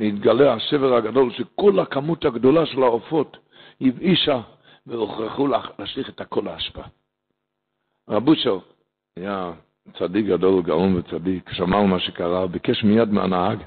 והתגלה 0.00 0.52
השבר 0.52 0.94
הגדול 0.94 1.32
שכל 1.32 1.80
הכמות 1.80 2.24
הגדולה 2.24 2.66
של 2.66 2.82
העופות 2.82 3.36
הבאישה 3.80 4.40
והוכרחו 4.86 5.48
להשליך 5.78 6.08
את 6.08 6.20
הכל 6.20 6.42
לאשפה. 6.44 6.82
רבושו 8.08 8.60
היה 9.16 9.52
צדיק 9.98 10.26
גדול, 10.26 10.62
גאון 10.62 10.96
וצדיק, 10.96 11.50
שמע 11.52 11.82
מה 11.82 12.00
שקרה, 12.00 12.46
ביקש 12.46 12.84
מיד 12.84 13.08
מהנהג 13.08 13.58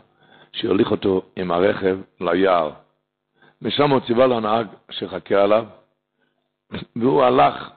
שיוליך 0.53 0.91
אותו 0.91 1.21
עם 1.35 1.51
הרכב 1.51 1.99
ליער. 2.21 2.71
ושם 3.61 3.91
הוא 3.91 3.99
ציווה 3.99 4.27
לנהג 4.27 4.67
שיחכה 4.91 5.43
עליו, 5.43 5.65
והוא 6.95 7.23
הלך, 7.23 7.69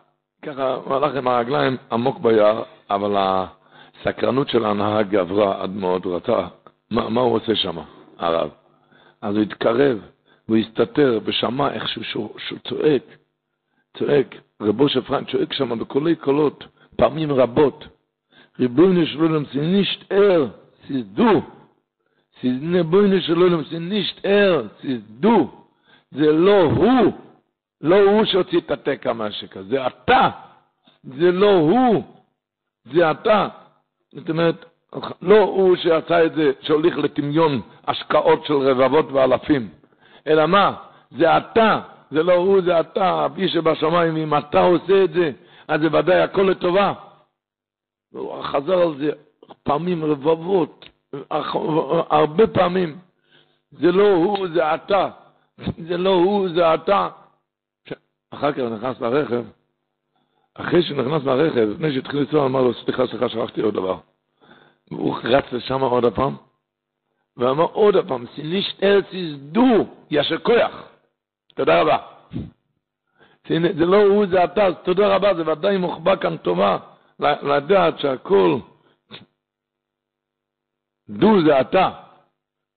ככה, 0.42 0.74
הוא 0.74 0.94
הלך 0.94 1.16
עם 1.16 1.28
הרגליים 1.28 1.76
עמוק 1.92 2.18
ביער, 2.18 2.62
אבל 2.90 3.16
הסקרנות 3.16 4.48
של 4.48 4.64
הנהג 4.64 5.10
גברה 5.10 5.62
עד 5.62 5.70
מאוד, 5.70 6.06
רצה, 6.06 6.46
מה, 6.90 7.08
מה 7.08 7.20
הוא 7.20 7.36
עושה 7.36 7.56
שם, 7.56 7.76
הרב? 8.18 8.50
אז 9.22 9.34
הוא 9.34 9.42
התקרב, 9.42 9.98
והוא 10.48 10.58
הסתתר, 10.58 11.20
ושמע 11.24 11.72
איך 11.72 11.88
שהוא, 11.88 12.28
צועק, 12.68 13.02
צועק, 13.98 14.34
רבו 14.60 14.88
שפרן 14.88 15.24
צועק 15.24 15.52
שם 15.52 15.78
בקולי 15.78 16.16
קולות, 16.16 16.64
פעמים 16.96 17.32
רבות, 17.32 17.84
ריבונו 18.58 19.06
של 19.06 19.20
עולם, 19.20 19.44
זה 19.54 19.60
נישט 19.60 20.12
ער, 20.12 20.46
זה 20.88 21.02
דו. 21.02 21.42
זה 22.42 22.48
ריבונו 22.72 23.20
של 23.20 23.36
עולם, 23.36 23.62
זה 23.70 23.78
נישט 23.78 24.20
ער, 24.24 24.62
זה 24.82 24.96
דו. 25.20 25.61
זה 26.14 26.32
לא 26.32 26.62
הוא, 26.62 27.12
לא 27.80 28.00
הוא 28.00 28.24
שהוציא 28.24 28.58
את 28.58 28.70
התקע 28.70 29.12
מהשקע, 29.12 29.62
זה 29.62 29.86
אתה. 29.86 30.30
זה 31.02 31.32
לא 31.32 31.50
הוא, 31.50 32.02
זה 32.92 33.10
אתה. 33.10 33.48
זאת 34.12 34.30
אומרת, 34.30 34.64
לא 35.22 35.38
הוא 35.38 35.76
שעשה 35.76 36.24
את 36.24 36.34
זה, 36.34 36.52
שהוליך 36.60 36.98
לטמיון 36.98 37.60
השקעות 37.86 38.44
של 38.46 38.54
רבבות 38.54 39.12
ואלפים, 39.12 39.68
אלא 40.26 40.46
מה? 40.46 40.74
זה 41.10 41.36
אתה, 41.36 41.80
זה 42.10 42.22
לא 42.22 42.32
הוא, 42.32 42.60
זה 42.62 42.80
אתה, 42.80 43.24
אבי 43.24 43.48
שבשמיים, 43.48 44.16
אם 44.16 44.38
אתה 44.38 44.60
עושה 44.60 45.04
את 45.04 45.12
זה, 45.12 45.30
אז 45.68 45.80
זה 45.80 45.86
ודאי 45.98 46.20
הכל 46.20 46.42
לטובה. 46.42 46.92
והוא 48.12 48.42
חזר 48.42 48.82
על 48.82 48.96
זה 48.98 49.10
פעמים 49.62 50.04
רבבות, 50.04 50.88
הרבה 52.10 52.46
פעמים. 52.46 52.98
זה 53.72 53.92
לא 53.92 54.12
הוא, 54.12 54.48
זה 54.54 54.74
אתה. 54.74 55.10
זה 55.58 55.96
לא 55.96 56.10
הוא, 56.10 56.48
זה 56.48 56.74
אתה. 56.74 57.08
אחר 58.30 58.52
כך 58.52 58.58
נכנס 58.58 59.00
לרכב, 59.00 59.44
אחרי 60.54 60.82
שהוא 60.82 61.02
נכנס 61.02 61.24
לרכב, 61.24 61.68
לפני 61.68 61.94
שהתחיל 61.94 62.20
לנסוע, 62.20 62.46
אמר 62.46 62.62
לו, 62.62 62.74
סליחה, 62.74 63.06
סליחה, 63.06 63.28
שכחתי 63.28 63.60
עוד 63.60 63.74
דבר. 63.74 63.98
והוא 64.90 65.16
רץ 65.24 65.44
לשם 65.52 65.80
עוד 65.80 66.04
הפעם, 66.04 66.36
ואמר 67.36 67.64
עוד 67.64 67.96
הפעם, 67.96 68.24
סינישט 68.34 68.82
ארץ 68.82 69.04
יזדו, 69.12 69.86
ישר 70.10 70.38
כוח. 70.38 70.88
תודה 71.54 71.80
רבה. 71.80 71.98
זה 73.48 73.86
לא 73.86 74.02
הוא, 74.02 74.26
זה 74.26 74.44
אתה, 74.44 74.66
אז 74.66 74.74
תודה 74.84 75.16
רבה, 75.16 75.34
זה 75.34 75.52
ודאי 75.52 75.76
מוחבא 75.76 76.16
כאן 76.16 76.36
טובה. 76.36 76.78
לדעת 77.20 77.98
שהכל, 77.98 78.58
דו 81.08 81.42
זה 81.46 81.60
אתה. 81.60 81.90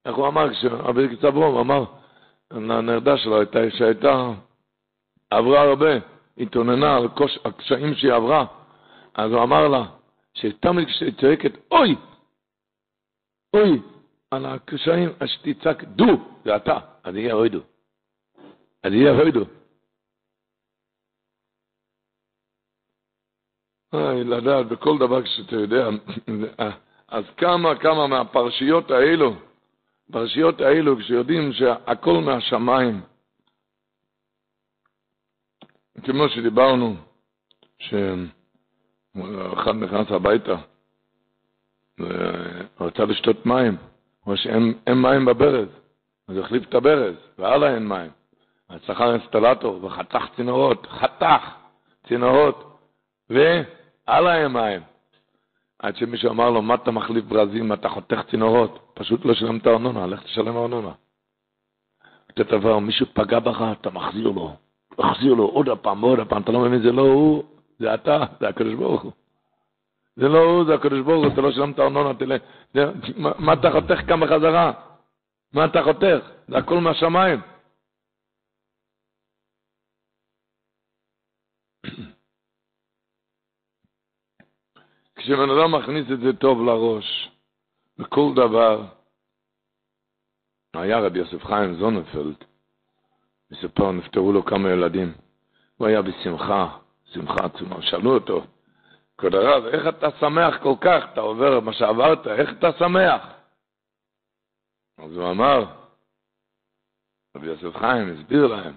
איך 0.05 0.15
הוא 0.15 0.27
אמר, 0.27 0.53
כשרבי 0.53 1.17
צברום 1.17 1.57
אמר, 1.57 1.85
הנרדה 2.51 3.17
שלו 3.17 3.39
הייתה, 3.39 3.59
שהייתה, 3.77 4.31
עברה 5.29 5.61
הרבה, 5.61 5.91
התאוננה 6.37 6.97
על 6.97 7.07
הקשיים 7.45 7.95
שהיא 7.95 8.13
עברה, 8.13 8.45
אז 9.13 9.31
הוא 9.31 9.43
אמר 9.43 9.67
לה, 9.67 9.85
שתמיד 10.33 10.87
כשהיא 10.87 11.13
צועקת, 11.21 11.51
אוי, 11.71 11.95
אוי, 13.55 13.81
על 14.31 14.45
הקשיים, 14.45 15.09
אז 15.19 15.29
שתצעק, 15.29 15.83
דו, 15.83 16.05
זה 16.45 16.55
אתה, 16.55 16.79
אז 17.03 17.15
יהיה 17.15 17.33
אוי 17.33 17.49
דו. 17.49 17.59
אז 18.83 18.93
יהיה 18.93 19.11
אוי 19.11 19.31
דו. 19.31 19.45
איי, 23.93 24.23
לדעת 24.23 24.65
בכל 24.65 24.97
דבר 24.97 25.25
שאתה 25.25 25.55
יודע, 25.55 25.87
אז 27.07 27.25
כמה, 27.37 27.75
כמה 27.75 28.07
מהפרשיות 28.07 28.91
האלו, 28.91 29.33
פרשיות 30.11 30.61
האלו, 30.61 30.97
כשיודעים 30.97 31.53
שהכל 31.53 32.21
מהשמיים, 32.25 33.01
כמו 36.03 36.29
שדיברנו, 36.29 36.95
שאחד 37.77 38.11
נכנס 39.75 40.11
הביתה, 40.11 40.55
ורצה 41.99 43.05
לשתות 43.05 43.45
מים, 43.45 43.77
או 44.27 44.37
שאין 44.37 44.73
מים 44.95 45.25
בברז, 45.25 45.67
אז 46.27 46.37
החליף 46.37 46.69
את 46.69 46.73
הברז, 46.73 47.15
והלאה 47.37 47.75
אין 47.75 47.87
מים. 47.87 48.11
אז 48.69 48.81
שכר 48.81 49.13
אינסטלטור 49.13 49.85
וחתך 49.85 50.23
צינורות, 50.35 50.87
חתך 50.87 51.41
צינורות, 52.07 52.79
ו... 53.29 53.37
על 54.05 54.27
המים. 54.27 54.81
עד 55.85 55.95
שמישהו 55.95 56.29
אמר 56.29 56.49
לו, 56.49 56.61
מה 56.61 56.75
אתה 56.75 56.91
מחליף 56.91 57.25
ברזים, 57.25 57.73
אתה 57.73 57.89
חותך 57.89 58.21
צינורות? 58.29 58.91
פשוט 58.93 59.25
לא 59.25 59.33
שילם 59.33 59.57
את 59.57 59.67
הארנונה, 59.67 60.07
לך 60.07 60.23
תשלם 60.23 60.57
ארנונה. 60.57 60.91
אותו 62.29 62.57
דבר, 62.57 62.79
מישהו 62.79 63.05
פגע 63.13 63.39
בך, 63.39 63.63
אתה 63.71 63.89
מחזיר 63.89 64.27
לו. 64.27 64.55
מחזיר 64.99 65.33
לו 65.33 65.45
עוד 65.45 65.69
הפעם, 65.69 66.01
עוד 66.01 66.19
הפעם, 66.19 66.41
אתה 66.41 66.51
לא 66.51 66.59
מבין, 66.59 66.81
זה 66.81 66.91
לא 66.91 67.01
הוא, 67.01 67.43
זה 67.79 67.93
אתה, 67.93 68.23
זה 68.39 68.47
הקדוש 68.47 68.73
ברוך 68.73 69.01
הוא. 69.01 69.11
זה 70.15 70.27
לא 70.27 70.39
הוא, 70.39 70.63
זה 70.65 70.73
הקדוש 70.73 70.99
ברוך 70.99 71.23
הוא, 71.25 71.33
אתה 71.33 71.41
לא 71.41 71.51
שילם 71.51 71.71
את 71.71 71.79
הארנונה, 71.79 72.13
תלך. 72.13 72.41
מה 73.15 73.53
אתה 73.53 73.71
חותך 73.71 74.01
כאן 74.07 74.19
בחזרה? 74.19 74.71
מה 75.53 75.65
אתה 75.65 75.83
חותך? 75.83 76.19
זה 76.47 76.57
הכל 76.57 76.77
מהשמיים. 76.79 77.39
כשבן 85.25 85.49
אדם 85.49 85.71
מכניס 85.71 86.11
את 86.11 86.19
זה 86.19 86.33
טוב 86.33 86.65
לראש, 86.65 87.31
בכל 87.97 88.31
דבר, 88.35 88.83
היה 90.73 90.99
רבי 90.99 91.19
יוסף 91.19 91.45
חיים 91.45 91.75
זונפלד, 91.75 92.35
מספר, 93.51 93.91
נפטרו 93.91 94.31
לו 94.31 94.45
כמה 94.45 94.69
ילדים, 94.69 95.13
הוא 95.77 95.87
היה 95.87 96.01
בשמחה, 96.01 96.77
שמחה 97.13 97.45
עצומה, 97.45 97.81
שאלו 97.81 98.13
אותו, 98.13 98.41
כבוד 99.17 99.35
הרב, 99.35 99.65
איך 99.65 99.87
אתה 99.87 100.07
שמח 100.19 100.55
כל 100.63 100.75
כך, 100.81 101.03
אתה 101.13 101.21
עובר 101.21 101.59
מה 101.59 101.73
שעברת, 101.73 102.27
איך 102.27 102.49
אתה 102.59 102.71
שמח? 102.79 103.21
אז 104.97 105.17
הוא 105.17 105.31
אמר, 105.31 105.65
רבי 107.35 107.47
יוסף 107.47 107.77
חיים 107.77 108.13
הסביר 108.13 108.47
להם, 108.47 108.73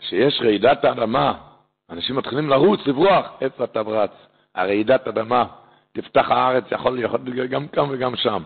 שיש 0.00 0.40
רעידת 0.40 0.84
האדמה, 0.84 1.48
אנשים 1.90 2.16
מתחילים 2.16 2.48
לרוץ, 2.48 2.80
לברוח, 2.86 3.26
איפה 3.40 3.64
אתה 3.64 3.80
רץ? 3.80 4.27
הרעידת 4.54 5.08
אדמה 5.08 5.44
תפתח 5.92 6.30
הארץ, 6.30 6.64
יכול 6.70 6.98
להיות 7.24 7.50
גם 7.50 7.68
כאן 7.68 7.84
וגם 7.90 8.16
שם. 8.16 8.42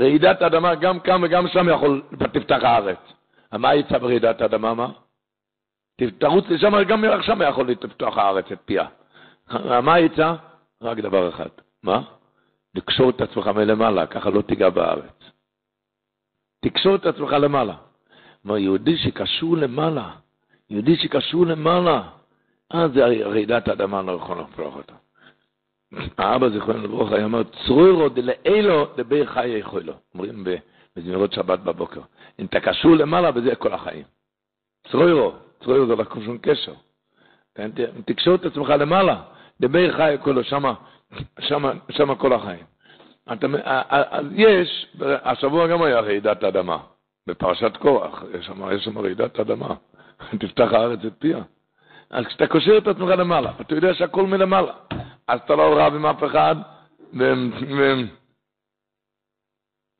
רעידת 0.00 0.42
אדמה 0.42 0.74
גם 0.74 1.00
כאן 1.00 1.24
וגם 1.24 1.48
שם 1.48 1.68
יכול, 1.68 2.02
תפתח 2.32 2.58
הארץ. 2.62 2.98
מה 3.52 3.74
יצא 3.74 3.98
ברעידת 3.98 4.42
אדמה, 4.42 4.74
מה? 4.74 4.88
תרוץ 6.18 6.44
לשם, 6.48 6.82
גם 6.82 7.04
עכשיו 7.04 7.42
יכול 7.42 7.68
לפתוח 7.68 8.18
הארץ 8.18 8.52
את 8.52 8.58
פיה. 8.64 8.86
מה 9.86 9.98
יצא? 9.98 10.34
רק 10.82 10.98
דבר 10.98 11.28
אחד. 11.28 11.48
מה? 11.82 12.02
לקשור 12.74 13.10
את 13.10 13.20
עצמך 13.20 13.46
מלמעלה, 13.46 14.06
ככה 14.06 14.30
לא 14.30 14.42
תיגע 14.42 14.70
בארץ. 14.70 15.30
תקשור 16.64 16.94
את 16.94 17.06
עצמך 17.06 17.32
למעלה. 17.32 17.74
כלומר, 18.42 18.58
יהודי 18.58 18.96
שקשור 18.96 19.56
למעלה, 19.56 20.10
יהודי 20.70 20.96
שקשור 20.96 21.46
למעלה, 21.46 22.02
אז 22.70 22.90
רעידת 23.24 23.68
אדמה 23.68 24.02
לא 24.02 24.12
יכול 24.12 24.40
לפתוח 24.40 24.76
אותה. 24.76 24.94
האבא 26.18 26.48
זיכרונו 26.48 26.82
לברכה 26.82 27.14
היה 27.14 27.24
אומר, 27.24 27.42
צרוירו 27.42 28.08
דלאילו 28.08 28.86
דבר 28.96 29.26
חיי 29.26 29.58
יכולו. 29.58 29.92
אומרים 30.14 30.44
בזמירות 30.96 31.32
שבת 31.32 31.58
בבוקר. 31.58 32.00
אם 32.38 32.46
אתה 32.46 32.60
קשור 32.60 32.96
למעלה, 32.96 33.30
וזה 33.34 33.54
כל 33.54 33.72
החיים. 33.72 34.04
צרוירו, 34.90 35.32
צרוירו 35.64 35.86
זה 35.86 35.96
לא 35.96 36.04
שום 36.24 36.38
קשר. 36.38 36.72
תקשור 38.04 38.34
את 38.34 38.44
עצמך 38.44 38.68
למעלה, 38.68 39.22
דבר 39.60 39.92
חיי 39.96 40.14
יכולו, 40.14 40.44
שמה, 40.44 40.74
שמה, 41.38 41.72
שמה 41.90 42.14
כל 42.16 42.32
החיים. 42.32 42.64
אתה, 43.32 43.46
אז 43.88 44.26
יש, 44.34 44.86
השבוע 45.00 45.66
גם 45.66 45.82
היה 45.82 46.00
רעידת 46.00 46.44
אדמה, 46.44 46.78
בפרשת 47.26 47.76
קורח, 47.76 48.22
יש 48.38 48.46
שם, 48.46 48.72
יש 48.72 48.84
שם 48.84 48.98
רעידת 48.98 49.40
אדמה, 49.40 49.74
תפתח 50.40 50.68
הארץ 50.72 50.98
את 51.06 51.12
פיה. 51.18 51.38
אז 52.10 52.26
כשאתה 52.26 52.46
קושר 52.46 52.78
את 52.78 52.86
עצמך 52.86 53.08
למעלה, 53.08 53.52
אתה 53.60 53.74
יודע 53.74 53.94
שהכל 53.94 54.26
מלמעלה. 54.26 54.72
אז 55.30 55.40
אתה 55.44 55.56
לא 55.56 55.76
רב 55.76 55.94
עם 55.94 56.06
אף 56.06 56.24
אחד, 56.24 56.56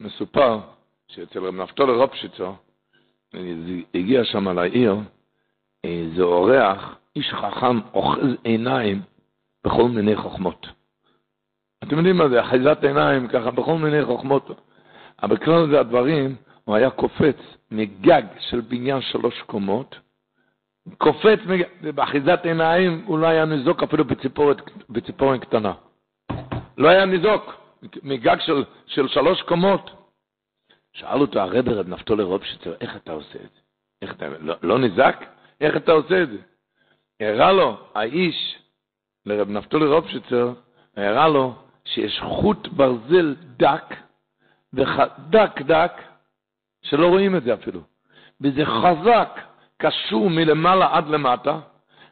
ומסופר 0.00 0.58
שאצל 1.08 1.46
רב 1.46 1.54
נפתול 1.54 1.90
רופשיצו, 1.90 2.54
הגיע 3.94 4.24
שם 4.24 4.48
לעיר, 4.48 4.96
איזה 5.84 6.22
אורח, 6.22 6.96
איש 7.16 7.32
חכם, 7.32 7.80
אוחז 7.94 8.28
עיניים 8.44 9.02
בכל 9.64 9.88
מיני 9.88 10.16
חוכמות. 10.16 10.66
אתם 11.84 11.96
יודעים 11.96 12.16
מה 12.16 12.28
זה, 12.28 12.40
אחיזת 12.40 12.84
עיניים 12.84 13.28
ככה 13.28 13.50
בכל 13.50 13.78
מיני 13.78 14.04
חוכמות. 14.04 14.50
אבל 15.22 15.36
בכלל 15.36 15.70
זה 15.70 15.80
הדברים, 15.80 16.36
הוא 16.64 16.76
היה 16.76 16.90
קופץ 16.90 17.36
מגג 17.70 18.22
של 18.38 18.60
בניין 18.60 19.00
שלוש 19.00 19.42
קומות, 19.42 19.96
קופץ 20.98 21.38
באחיזת 21.94 22.40
עיניים, 22.44 23.02
הוא 23.06 23.18
לא 23.18 23.26
היה 23.26 23.44
ניזוק 23.44 23.82
אפילו 23.82 24.04
בציפורן 24.88 25.38
קטנה. 25.38 25.72
לא 26.78 26.88
היה 26.88 27.04
ניזוק, 27.04 27.52
מגג 28.02 28.36
של, 28.40 28.64
של 28.86 29.08
שלוש 29.08 29.42
קומות. 29.42 29.90
שאל 30.92 31.20
אותו 31.20 31.40
הרב 31.40 31.68
רב 31.68 31.88
נפתולי 31.88 32.22
רובשיצר, 32.22 32.74
איך 32.80 32.96
אתה 32.96 33.12
עושה 33.12 33.34
את 33.34 33.50
זה? 33.54 33.60
איך 34.02 34.12
אתה, 34.12 34.28
לא, 34.28 34.54
לא 34.62 34.78
נזק? 34.78 35.24
איך 35.60 35.76
אתה 35.76 35.92
עושה 35.92 36.22
את 36.22 36.28
זה? 36.28 36.38
הראה 37.20 37.52
לו 37.52 37.78
האיש, 37.94 38.58
לרב 39.26 39.50
נפתולי 39.50 39.86
רובשיצר, 39.86 40.52
הראה 40.96 41.28
לו 41.28 41.54
שיש 41.84 42.20
חוט 42.20 42.68
ברזל 42.68 43.36
דק, 43.56 43.94
דק 45.30 45.62
דק, 45.62 45.92
שלא 46.82 47.06
רואים 47.06 47.36
את 47.36 47.42
זה 47.42 47.54
אפילו. 47.54 47.80
וזה 48.40 48.64
חזק, 48.64 49.40
קשור 49.80 50.30
מלמעלה 50.30 50.88
עד 50.92 51.08
למטה, 51.08 51.58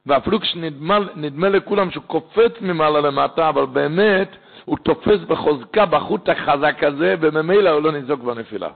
ואפילו 0.07 0.41
כשנדמה 0.41 1.49
לכולם 1.49 1.91
שהוא 1.91 2.05
קופץ 2.07 2.53
ממעלה 2.61 3.01
למטה, 3.01 3.49
אבל 3.49 3.67
באמת 3.67 4.37
הוא 4.65 4.79
תופס 4.79 5.21
בחוזקה 5.29 5.87
בחוט 5.87 6.29
החזק 6.29 6.85
הזה, 6.85 7.15
וממילא 7.21 7.71
הוא 7.71 7.83
לא 7.83 7.93
ניזוק 7.93 8.21
בנפילה. 8.21 8.69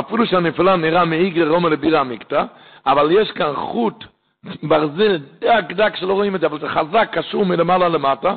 אפילו 0.00 0.26
שהנפילה 0.26 0.76
נראה 0.76 1.04
מאיגר 1.04 1.48
רומא 1.48 1.68
לבירה 1.68 2.00
עמיקתא, 2.00 2.44
אבל 2.86 3.10
יש 3.10 3.30
כאן 3.30 3.54
חוט 3.54 4.04
ברזל 4.62 5.18
דק 5.40 5.64
דק 5.72 5.96
שלא 5.96 6.12
רואים 6.12 6.34
את 6.34 6.40
זה, 6.40 6.46
אבל 6.46 6.60
זה 6.60 6.68
חזק, 6.68 7.08
קשור 7.12 7.46
מלמעלה 7.46 7.88
למטה, 7.88 8.34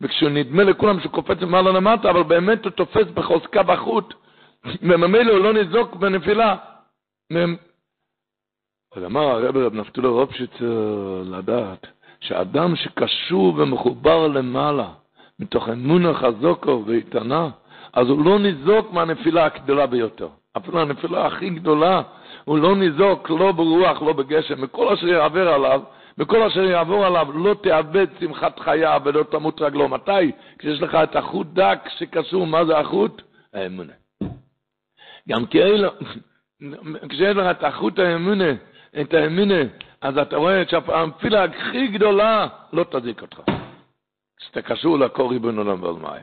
וכשהוא 0.00 0.30
נדמה 0.30 0.64
לכולם 0.64 1.00
שהוא 1.00 1.12
קופץ 1.12 1.42
ממעלה 1.42 1.72
למטה, 1.72 2.10
אבל 2.10 2.22
באמת 2.22 2.64
הוא 2.64 2.70
תופס 2.70 3.06
בחוזקה 3.14 3.62
בחוט, 3.62 4.14
וממילא 4.82 5.32
הוא 5.32 5.40
לא 5.40 5.52
ניזוק 5.52 5.96
בנפילה. 5.96 6.56
אז 8.96 9.04
אמר 9.04 9.20
הרב 9.20 9.56
רב 9.56 9.74
נפתולו 9.74 10.14
רופשיצר 10.14 11.22
לדעת 11.24 11.86
שאדם 12.20 12.76
שקשור 12.76 13.54
ומחובר 13.56 14.28
למעלה, 14.28 14.88
מתוך 15.38 15.68
אמונה 15.68 16.14
חזוקו 16.14 16.82
ואיתנה, 16.86 17.50
אז 17.92 18.08
הוא 18.08 18.24
לא 18.24 18.38
ניזוק 18.38 18.92
מהנפילה 18.92 19.44
הגדולה 19.44 19.86
ביותר. 19.86 20.28
אפילו 20.56 20.80
הנפילה 20.80 21.26
הכי 21.26 21.50
גדולה, 21.50 22.02
הוא 22.44 22.58
לא 22.58 22.76
ניזוק, 22.76 23.30
לא 23.30 23.52
ברוח, 23.52 24.02
לא 24.02 24.12
בגשם, 24.12 24.60
מכל 24.60 24.92
אשר 24.92 25.06
יעבר 25.06 25.48
עליו, 25.48 25.82
מכל 26.18 26.42
אשר 26.42 26.60
יעבור 26.60 27.04
עליו, 27.04 27.28
לא 27.34 27.54
תאבד 27.62 28.06
שמחת 28.20 28.58
חייו 28.58 29.00
ולא 29.04 29.22
תמות 29.22 29.62
רגלו. 29.62 29.88
מתי? 29.88 30.32
כשיש 30.58 30.82
לך 30.82 30.94
את 30.94 31.16
החוט 31.16 31.46
דק 31.52 31.88
שקשור, 31.98 32.46
מה 32.46 32.64
זה 32.64 32.78
החוט? 32.78 33.22
האמונה. 33.54 33.92
גם 35.28 35.46
כאילו, 35.46 35.88
כשיש 37.08 37.36
לך 37.36 37.46
את 37.50 37.64
החוט 37.64 37.98
האמונה, 37.98 38.52
את 39.00 39.14
האמונה, 39.14 39.60
אז 40.00 40.18
אתה 40.18 40.36
רואה 40.36 40.62
שהנפילה 40.68 41.44
הכי 41.44 41.88
גדולה 41.88 42.48
לא 42.72 42.84
תזיק 42.90 43.22
אותך. 43.22 43.40
כשאתה 44.36 44.62
קשור 44.62 44.98
לקור 44.98 45.30
ריבון 45.30 45.58
עולם 45.58 45.82
ועל 45.82 45.94
מים. 45.94 46.22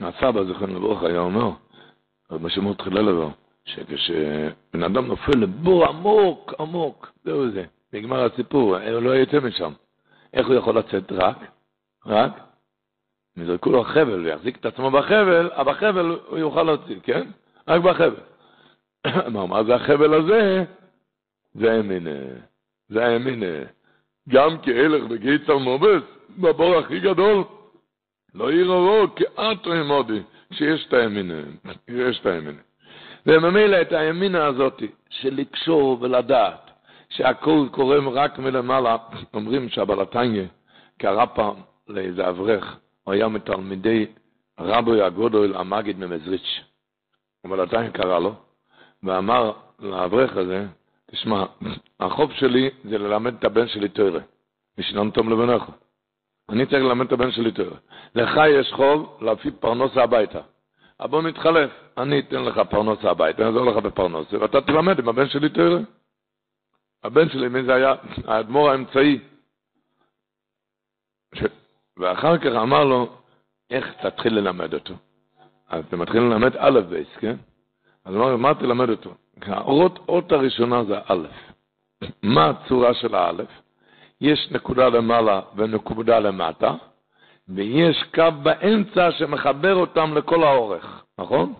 הסבא, 0.00 0.44
זכרנו 0.44 0.74
לברוך, 0.74 1.02
היה 1.02 1.20
אומר, 1.20 1.50
רבי 2.30 2.50
שמעון 2.50 2.74
תחילה 2.74 3.02
לבוא, 3.02 3.30
שכשבן 3.64 4.82
אדם 4.82 5.06
נופל 5.06 5.38
לבור 5.38 5.86
עמוק, 5.86 6.54
עמוק, 6.60 7.12
זהו 7.24 7.50
זה, 7.50 7.64
נגמר 7.92 8.24
הסיפור, 8.24 8.76
הוא 8.76 9.02
לא 9.02 9.16
יצא 9.16 9.40
משם. 9.40 9.72
איך 10.32 10.46
הוא 10.46 10.54
יכול 10.54 10.78
לצאת? 10.78 11.12
רק, 11.12 11.36
רק, 12.06 12.32
יזרקו 13.36 13.70
לו 13.70 13.84
חבל 13.84 14.24
ויחזיק 14.24 14.56
את 14.56 14.66
עצמו 14.66 14.90
בחבל, 14.90 15.50
אבל 15.52 15.72
בחבל 15.72 16.18
הוא 16.28 16.38
יוכל 16.38 16.62
להוציא, 16.62 17.00
כן? 17.02 17.28
רק 17.68 17.82
בחבל. 17.82 18.20
אמר, 19.26 19.46
מה 19.46 19.64
זה 19.64 19.74
החבל 19.74 20.14
הזה? 20.14 20.64
זה 21.54 21.72
האמינה, 21.72 22.20
זה 22.88 23.06
האמינה. 23.06 23.64
גם 24.28 24.58
כהלך 24.62 25.04
בגיא 25.04 25.38
צלמובס, 25.46 26.02
בבור 26.38 26.76
הכי 26.78 27.00
גדול, 27.00 27.44
לא 28.34 28.52
יראו 28.52 29.06
כאתו 29.16 29.72
עמודי, 29.72 30.22
שיש 30.52 30.86
את 30.88 30.92
האמינה, 30.92 31.40
יש 31.88 32.20
את 32.20 32.26
האמינה. 32.26 32.60
וממילא 33.26 33.82
את 33.82 33.92
האמינה 33.92 34.46
הזאת 34.46 34.82
של 35.10 35.34
לקשור 35.34 35.98
ולדעת 36.00 36.70
שהכל 37.08 37.66
קורה 37.70 37.98
רק 38.12 38.38
מלמעלה, 38.38 38.96
אומרים 39.34 39.68
שהבלתניה 39.68 40.44
קרא 40.98 41.26
פעם 41.26 41.56
לאיזה 41.88 42.28
אברך, 42.28 42.78
הוא 43.04 43.14
היה 43.14 43.28
מתלמידי 43.28 44.06
רבוי 44.60 45.02
הגודל 45.02 45.56
המגיד 45.56 45.98
ממזריץ'. 45.98 46.60
הבלתניה 47.44 47.90
קרא 47.90 48.18
לו, 48.18 48.34
ואמר 49.02 49.52
לאברך 49.78 50.36
הזה, 50.36 50.66
תשמע, 51.10 51.44
החוב 52.00 52.32
שלי 52.32 52.70
זה 52.84 52.98
ללמד 52.98 53.34
את 53.34 53.44
הבן 53.44 53.68
שלי 53.68 53.88
תוירה, 53.88 54.20
משנם 54.78 55.10
תום 55.10 55.30
לבנך. 55.30 55.62
אני 56.48 56.66
צריך 56.66 56.82
ללמד 56.82 57.06
את 57.06 57.12
הבן 57.12 57.30
שלי 57.30 57.52
תוירה. 57.52 57.76
לך 58.14 58.40
יש 58.50 58.72
חוב 58.72 59.18
להביא 59.20 59.52
פרנוסה 59.60 60.02
הביתה. 60.02 60.40
אבל 61.00 61.08
בוא 61.10 61.22
נתחלף, 61.22 61.70
אני 61.98 62.20
אתן 62.20 62.44
לך 62.44 62.58
פרנוסה 62.70 63.10
הביתה, 63.10 63.42
אני 63.42 63.48
אעזור 63.48 63.64
לך 63.64 63.76
בפרנוסה, 63.76 64.38
ואתה 64.40 64.60
תלמד 64.60 64.98
עם 64.98 65.08
הבן 65.08 65.28
שלי 65.28 65.48
תוירה. 65.48 65.78
הבן 67.04 67.28
שלי, 67.28 67.48
מי 67.48 67.62
זה 67.62 67.74
היה? 67.74 67.94
האדמו"ר 68.26 68.70
האמצעי. 68.70 69.18
ש... 71.34 71.42
ואחר 71.96 72.38
כך 72.38 72.46
אמר 72.62 72.84
לו, 72.84 73.16
איך 73.70 73.94
תתחיל 74.06 74.34
ללמד 74.34 74.74
אותו? 74.74 74.94
אז 75.68 75.84
אתה 75.88 75.96
מתחיל 75.96 76.20
ללמד 76.20 76.56
א' 76.56 76.80
בייס, 76.80 77.08
כן? 77.20 77.36
אז 78.08 78.14
מה 78.14 78.54
תלמד 78.54 78.90
אותו? 78.90 79.14
האות, 79.42 79.98
האות 80.08 80.32
הראשונה 80.32 80.84
זה 80.84 80.98
א'. 81.06 81.26
מה 82.22 82.50
הצורה 82.50 82.94
של 82.94 83.14
האלף? 83.14 83.48
יש 84.20 84.48
נקודה 84.50 84.88
למעלה 84.88 85.40
ונקודה 85.56 86.18
למטה, 86.18 86.74
ויש 87.48 88.04
קו 88.14 88.22
באמצע 88.42 89.12
שמחבר 89.12 89.74
אותם 89.74 90.14
לכל 90.14 90.42
האורך, 90.42 91.04
נכון? 91.18 91.54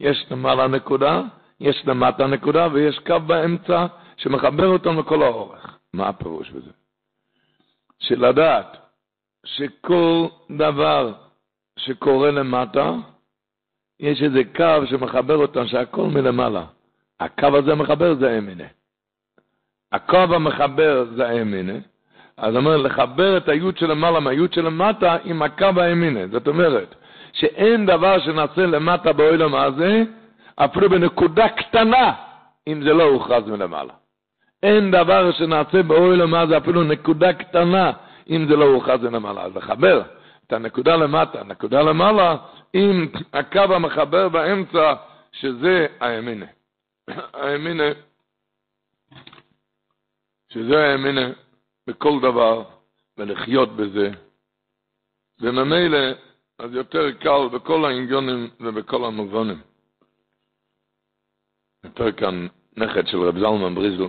יש 0.00 0.26
למעלה 0.30 0.66
נקודה, 0.66 1.22
יש 1.60 1.82
למטה 1.86 2.26
נקודה, 2.26 2.68
ויש 2.72 2.98
קו 2.98 3.20
באמצע 3.26 3.86
שמחבר 4.16 4.66
אותם 4.66 4.98
לכל 4.98 5.22
האורך. 5.22 5.78
מה 5.94 6.08
הפירוש 6.08 6.50
בזה? 6.50 6.70
שלדעת 7.98 8.76
שכל 9.46 10.26
דבר 10.50 11.12
שקורה 11.78 12.30
למטה, 12.30 12.92
יש 14.02 14.22
איזה 14.22 14.42
קו 14.56 14.86
שמחבר 14.86 15.36
אותם, 15.36 15.66
שהכל 15.66 16.02
מלמעלה. 16.02 16.64
הקו 17.20 17.56
הזה 17.58 17.74
מחבר 17.74 18.14
זה 18.14 18.30
האמינה. 18.30 18.64
הקו 19.92 20.16
המחבר 20.16 21.04
זה 21.16 21.28
האמינה. 21.28 21.78
אז 22.36 22.56
אומר, 22.56 22.76
לחבר 22.76 23.36
את 23.36 23.48
היוד 23.48 23.78
שלמעלה 23.78 24.20
מהיוד 24.20 24.52
שלמטה 24.52 25.16
עם 25.24 25.42
הקו 25.42 25.66
האמינה. 25.76 26.20
זאת 26.26 26.48
אומרת, 26.48 26.94
שאין 27.32 27.86
דבר 27.86 28.18
שנעשה 28.18 28.66
למטה 28.66 29.12
באוילם 29.12 29.54
הזה, 29.54 30.02
אפילו 30.56 30.90
בנקודה 30.90 31.48
קטנה, 31.48 32.12
אם 32.68 32.82
זה 32.82 32.92
לא 32.92 33.02
הוכרז 33.02 33.48
מלמעלה. 33.48 33.92
אין 34.62 34.90
דבר 34.90 35.32
שנעשה 35.32 35.82
באוילם 35.82 36.34
הזה, 36.34 36.56
אפילו 36.56 36.84
נקודה 36.84 37.32
קטנה, 37.32 37.92
אם 38.30 38.46
זה 38.48 38.56
לא 38.56 38.64
הוכרז 38.64 39.02
מלמעלה. 39.02 39.42
אז 39.42 39.56
לחבר 39.56 40.02
את 40.46 40.52
הנקודה 40.52 40.96
למטה, 40.96 41.40
הנקודה 41.40 41.82
למעלה, 41.82 42.36
עם 42.72 43.08
הקו 43.32 43.74
המחבר 43.74 44.28
באמצע, 44.28 44.94
שזה 45.32 45.86
האמינה. 46.00 46.46
האמינה, 47.08 47.84
שזה 50.52 50.78
האמינה 50.78 51.30
בכל 51.86 52.20
דבר, 52.22 52.64
ולחיות 53.18 53.76
בזה, 53.76 54.10
וממילא, 55.40 55.98
אז 56.58 56.74
יותר 56.74 57.12
קל 57.12 57.48
בכל 57.52 57.84
העניונים 57.84 58.50
ובכל 58.60 59.04
המובנים. 59.04 59.60
יותר 61.84 62.12
כאן 62.12 62.46
נכד 62.76 63.06
של 63.06 63.18
רב 63.18 63.38
זלמן 63.38 63.74
בריזל, 63.74 64.04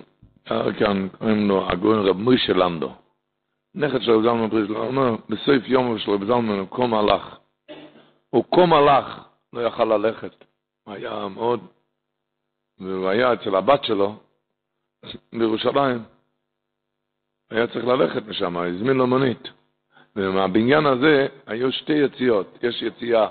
היה 0.45 0.79
כאן, 0.79 1.09
קוראים 1.09 1.47
לו 1.47 1.71
הגוין 1.71 1.99
רב 1.99 2.17
מוישה 2.17 2.53
לנדו. 2.53 2.95
נכד 3.75 4.01
של 4.01 4.11
רב 4.11 4.21
זלמן 4.21 4.49
בריזל, 4.49 4.73
הוא 4.73 4.85
אומר, 4.85 5.15
בסוף 5.29 5.67
יום 5.67 5.99
של 5.99 6.11
רב 6.11 6.25
זלמן 6.25 6.59
הוא 6.59 6.67
קום 6.67 6.93
הלך. 6.93 7.42
הוא 8.33 8.43
קום 8.49 8.73
הלך, 8.73 9.19
לא 9.53 9.61
יכל 9.67 9.83
ללכת. 9.83 10.45
היה 10.87 11.27
מאוד 11.27 11.59
והוא 12.79 13.07
היה 13.07 13.33
אצל 13.33 13.55
הבת 13.55 13.83
שלו 13.83 14.15
בירושלים. 15.33 16.03
היה 17.51 17.67
צריך 17.67 17.85
ללכת 17.85 18.27
משם, 18.27 18.57
הזמין 18.57 18.97
לו 18.97 19.07
מונית. 19.07 19.49
ומהבניין 20.15 20.85
הזה 20.85 21.27
היו 21.45 21.71
שתי 21.71 21.93
יציאות. 21.93 22.57
יש 22.63 22.81
יציאה 22.81 23.27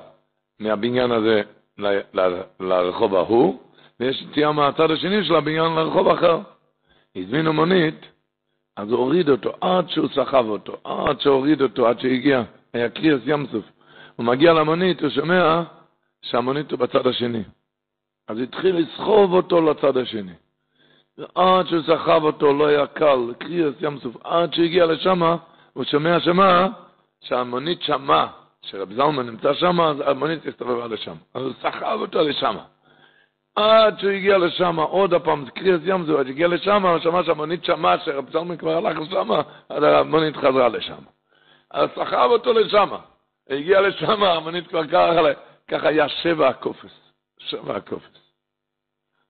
מהבניין 0.60 1.10
הזה 1.10 1.42
ל, 1.78 1.86
ל, 2.20 2.40
לרחוב 2.60 3.14
ההוא, 3.14 3.60
ויש 4.00 4.22
יציאה 4.22 4.52
מהצד 4.52 4.90
השני 4.90 5.24
של 5.24 5.34
הבניין 5.34 5.72
לרחוב 5.74 6.08
אחר. 6.08 6.40
הזמינו 7.16 7.52
מונית, 7.52 8.06
אז 8.76 8.90
הוא 8.90 8.98
הוריד 8.98 9.28
אותו 9.28 9.52
עד 9.60 9.88
שהוא 9.88 10.08
סחב 10.08 10.46
אותו, 10.48 10.76
עד 10.84 11.20
שהוריד 11.20 11.62
אותו, 11.62 11.88
עד 11.88 12.00
שהגיע, 12.00 12.42
היה 12.72 12.90
קריאס 12.90 13.20
ים 13.26 13.46
סוף. 13.52 13.64
הוא 14.16 14.26
מגיע 14.26 14.52
למונית, 14.52 15.00
הוא 15.02 15.10
שומע 15.10 15.62
שהמונית 16.22 16.70
הוא 16.70 16.78
בצד 16.78 17.06
השני. 17.06 17.42
אז 18.28 18.38
התחיל 18.38 18.76
לסחוב 18.76 19.32
אותו 19.32 19.70
לצד 19.70 19.96
השני. 19.96 20.32
ועד 21.18 21.66
שהוא 21.66 21.82
סחב 21.82 22.24
אותו 22.24 22.52
לא 22.52 22.66
היה 22.66 22.86
קל, 22.86 23.18
קריאס 23.38 23.74
ים 23.80 23.98
סוף, 23.98 24.16
עד 24.24 24.54
שהוא 24.54 24.64
הגיע 24.64 24.86
לשם, 24.86 25.22
הוא 25.72 25.84
שומע 25.84 26.20
שמה, 26.20 26.68
שהמונית 27.20 27.82
שמע, 27.82 28.26
שרב 28.62 28.92
זלמן 28.92 29.26
נמצא 29.26 29.54
שם, 29.54 29.80
אז 29.80 29.96
המונית 30.06 30.46
הסתובבה 30.46 30.86
לשם. 30.86 31.14
אז 31.34 31.42
הוא 31.42 31.52
סחב 31.62 31.98
אותו 32.00 32.22
לשם. 32.22 32.56
עד 33.56 33.98
שהוא 33.98 34.10
הגיע 34.10 34.38
לשם, 34.38 34.80
עוד 34.80 35.14
הפעם, 35.14 35.46
קריאס 35.46 35.80
ים 35.84 36.06
סוף, 36.06 36.18
עד 36.18 36.26
שהגיע 36.26 36.48
לשם, 36.48 36.86
הוא 36.86 36.98
שמע 36.98 37.24
שהמונית 37.24 37.64
שמע 37.64 37.98
שרב 38.04 38.30
זלמן 38.32 38.56
כבר 38.56 38.76
הלך 38.76 38.98
לשם, 38.98 39.30
אז 39.68 39.82
המונית 39.82 40.36
חזרה 40.36 40.68
לשם. 40.68 41.02
אז 41.70 41.88
סחב 41.94 42.28
אותו 42.30 42.52
לשם. 42.52 42.88
הגיע 43.50 43.80
לשם, 43.80 44.22
המונית 44.22 44.66
כבר 44.66 44.86
ככה, 44.86 45.20
ככה 45.68 45.88
היה 45.88 46.08
שבע 46.08 46.48
הקופס. 46.48 46.92
שבע 47.38 47.76
הקופס. 47.76 48.22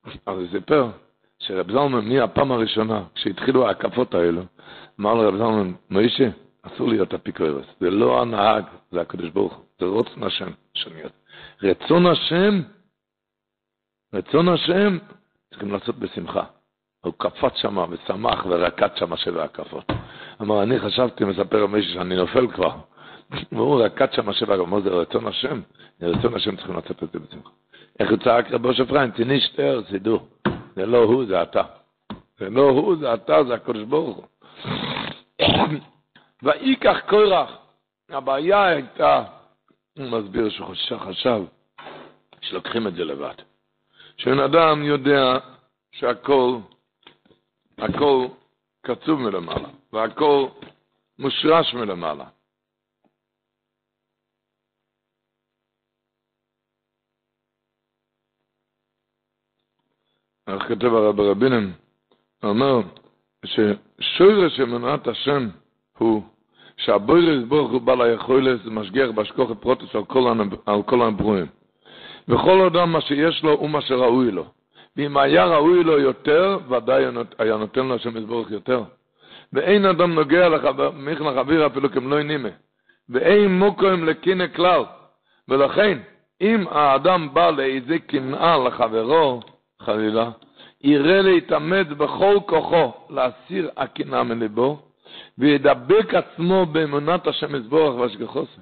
אז 0.04 0.38
הוא 0.38 0.46
סיפר 0.52 0.90
שרב 1.38 1.72
זלמן, 1.72 2.08
מהפעם 2.08 2.52
הראשונה, 2.52 3.04
כשהתחילו 3.14 3.68
ההקפות 3.68 4.14
האלו, 4.14 4.42
אמר 5.00 5.14
לרב 5.14 5.36
זלמן, 5.36 5.72
מוישה, 5.90 6.28
אסור 6.62 6.88
להיות 6.88 7.14
אפיקורס, 7.14 7.66
זה 7.80 7.90
לא 7.90 8.22
הנהג, 8.22 8.64
זה 8.90 9.00
הקדוש 9.00 9.30
ברוך 9.30 9.54
הוא, 9.54 9.64
זה 9.78 9.86
רוצן 9.86 10.22
השם 10.22 10.50
שאני 10.74 11.02
רצון 11.62 12.06
השם, 12.06 12.62
רצון 14.14 14.48
השם, 14.48 14.98
צריכים 15.50 15.72
לעשות 15.72 15.96
בשמחה. 15.96 16.44
הוא 17.00 17.14
קפץ 17.18 17.52
שם 17.54 17.78
ושמח 17.90 18.46
ורקד 18.48 18.88
שם 18.96 19.16
שבע 19.16 19.44
הקפות. 19.44 19.84
אמר, 20.42 20.62
אני 20.62 20.78
חשבתי, 20.78 21.24
מספר 21.24 21.66
מישהו 21.66 21.94
שאני 21.94 22.16
נופל 22.16 22.52
כבר. 22.52 22.76
והוא 23.52 23.84
רקד 23.84 24.12
שם 24.12 24.32
שבע 24.32 24.54
הקפות, 24.54 24.68
אמר, 24.68 24.80
זה 24.80 24.90
רצון 24.90 25.26
השם, 25.26 25.60
רצון 26.02 26.34
השם 26.34 26.56
צריכים 26.56 26.74
לעשות 26.74 27.02
את 27.02 27.12
זה 27.12 27.18
בשמחה. 27.18 27.50
איך 28.00 28.10
הוא 28.10 28.18
צעק 28.18 28.50
רבו 28.50 28.74
שפריין, 28.74 29.10
תני 29.10 29.40
שטר, 29.40 29.80
סידור. 29.90 30.26
זה 30.76 30.86
לא 30.86 30.98
הוא, 30.98 31.24
זה 31.26 31.42
אתה. 31.42 31.62
זה 32.38 32.50
לא 32.50 32.68
הוא, 32.68 32.96
זה 32.96 33.14
אתה, 33.14 33.44
זה 33.44 33.54
הקדוש 33.54 33.82
ברוך 33.82 34.16
הוא. 34.16 34.26
ויקח 36.42 36.96
קורח. 37.08 37.50
הבעיה 38.08 38.64
הייתה, 38.64 39.24
הוא 39.98 40.06
מסביר 40.06 40.48
שחשב 40.74 41.42
שלוקחים 42.40 42.86
את 42.86 42.94
זה 42.94 43.04
לבד. 43.04 43.34
שבן 44.16 44.38
אדם 44.38 44.82
יודע 44.82 45.38
שהכל, 45.92 46.56
הכל 47.78 48.26
קצוב 48.82 49.20
מלמעלה, 49.20 49.68
והכל 49.92 50.46
מושרש 51.18 51.74
מלמעלה. 51.74 52.24
איך 60.48 60.62
כתב 60.62 60.94
הרב 60.94 61.20
רבינם, 61.20 61.70
הוא 62.42 62.50
אומר 62.50 62.80
ששוירש 63.44 64.60
אמונת 64.60 65.06
השם 65.08 65.48
הוא 65.98 66.22
שהבוירס 66.76 67.44
ברוך 67.48 67.70
הוא 67.72 67.80
בעל 67.80 68.02
היכולת 68.02 68.60
משגיח 68.64 69.10
בהשכוחת 69.10 69.56
פרוטוס 69.60 69.94
על 69.94 70.04
כל, 70.04 70.32
כל 70.86 71.02
הברואים. 71.02 71.46
וכל 72.28 72.60
אדם 72.60 72.92
מה 72.92 73.00
שיש 73.00 73.42
לו 73.42 73.52
הוא 73.52 73.70
מה 73.70 73.80
שראוי 73.80 74.30
לו. 74.30 74.44
ואם 74.96 75.16
היה 75.16 75.44
ראוי 75.44 75.84
לו 75.84 75.98
יותר, 75.98 76.58
ודאי 76.68 77.04
היה 77.38 77.56
נותן 77.56 77.86
לו 77.86 77.94
השם 77.94 78.16
יזבורך 78.16 78.50
יותר. 78.50 78.82
ואין 79.52 79.86
אדם 79.86 80.14
נוגע 80.14 80.48
מיכל 80.94 81.34
חביר 81.34 81.66
אפילו 81.66 81.90
כמלוא 81.92 82.20
נימה. 82.20 82.48
ואין 83.08 83.58
מוקוים 83.58 84.04
לקינא 84.04 84.46
כלל. 84.46 84.84
ולכן, 85.48 85.98
אם 86.40 86.64
האדם 86.70 87.28
בא 87.34 87.50
לאיזה 87.50 87.98
קנאה 87.98 88.58
לחברו, 88.58 89.42
חלילה, 89.84 90.30
יראה 90.80 91.22
להתאמץ 91.22 91.86
בכל 91.86 92.36
כוחו 92.46 92.92
להסיר 93.10 93.70
הקנאה 93.76 94.22
מליבו, 94.22 94.78
וידבק 95.38 96.14
עצמו 96.14 96.66
באמונת 96.66 97.26
השם 97.26 97.54
יזבורך 97.54 97.96
והשגחוסי. 97.96 98.60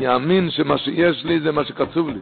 יאמין 0.00 0.50
שמה 0.50 0.78
שיש 0.78 1.24
לי 1.24 1.40
זה 1.40 1.52
מה 1.52 1.64
שקצוב 1.64 2.08
לי. 2.08 2.20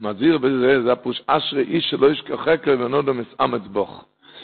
מזהיר 0.00 0.38
בזה, 0.38 0.82
זה 0.82 0.92
הפוש 0.92 1.22
אשרי 1.26 1.62
איש 1.62 1.90
שלא 1.90 2.10
ישכחק 2.10 2.66
לבנודו 2.66 3.14
מסעמץ 3.14 3.62
בוך. 3.72 3.90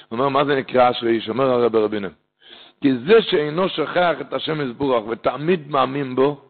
הוא 0.09 0.19
אומר, 0.19 0.29
מה 0.29 0.45
זה 0.45 0.57
נקרא 0.57 0.91
אשרי 0.91 1.11
איש? 1.11 1.29
אומר 1.29 1.51
הרב 1.51 1.77
רבינו. 1.77 2.09
כי 2.81 2.95
זה 3.07 3.23
שאינו 3.23 3.69
שוכח 3.69 4.15
את 4.21 4.33
השם 4.33 4.61
יזבורך 4.61 5.05
ותמיד 5.07 5.71
מאמין 5.71 6.15
בו, 6.15 6.41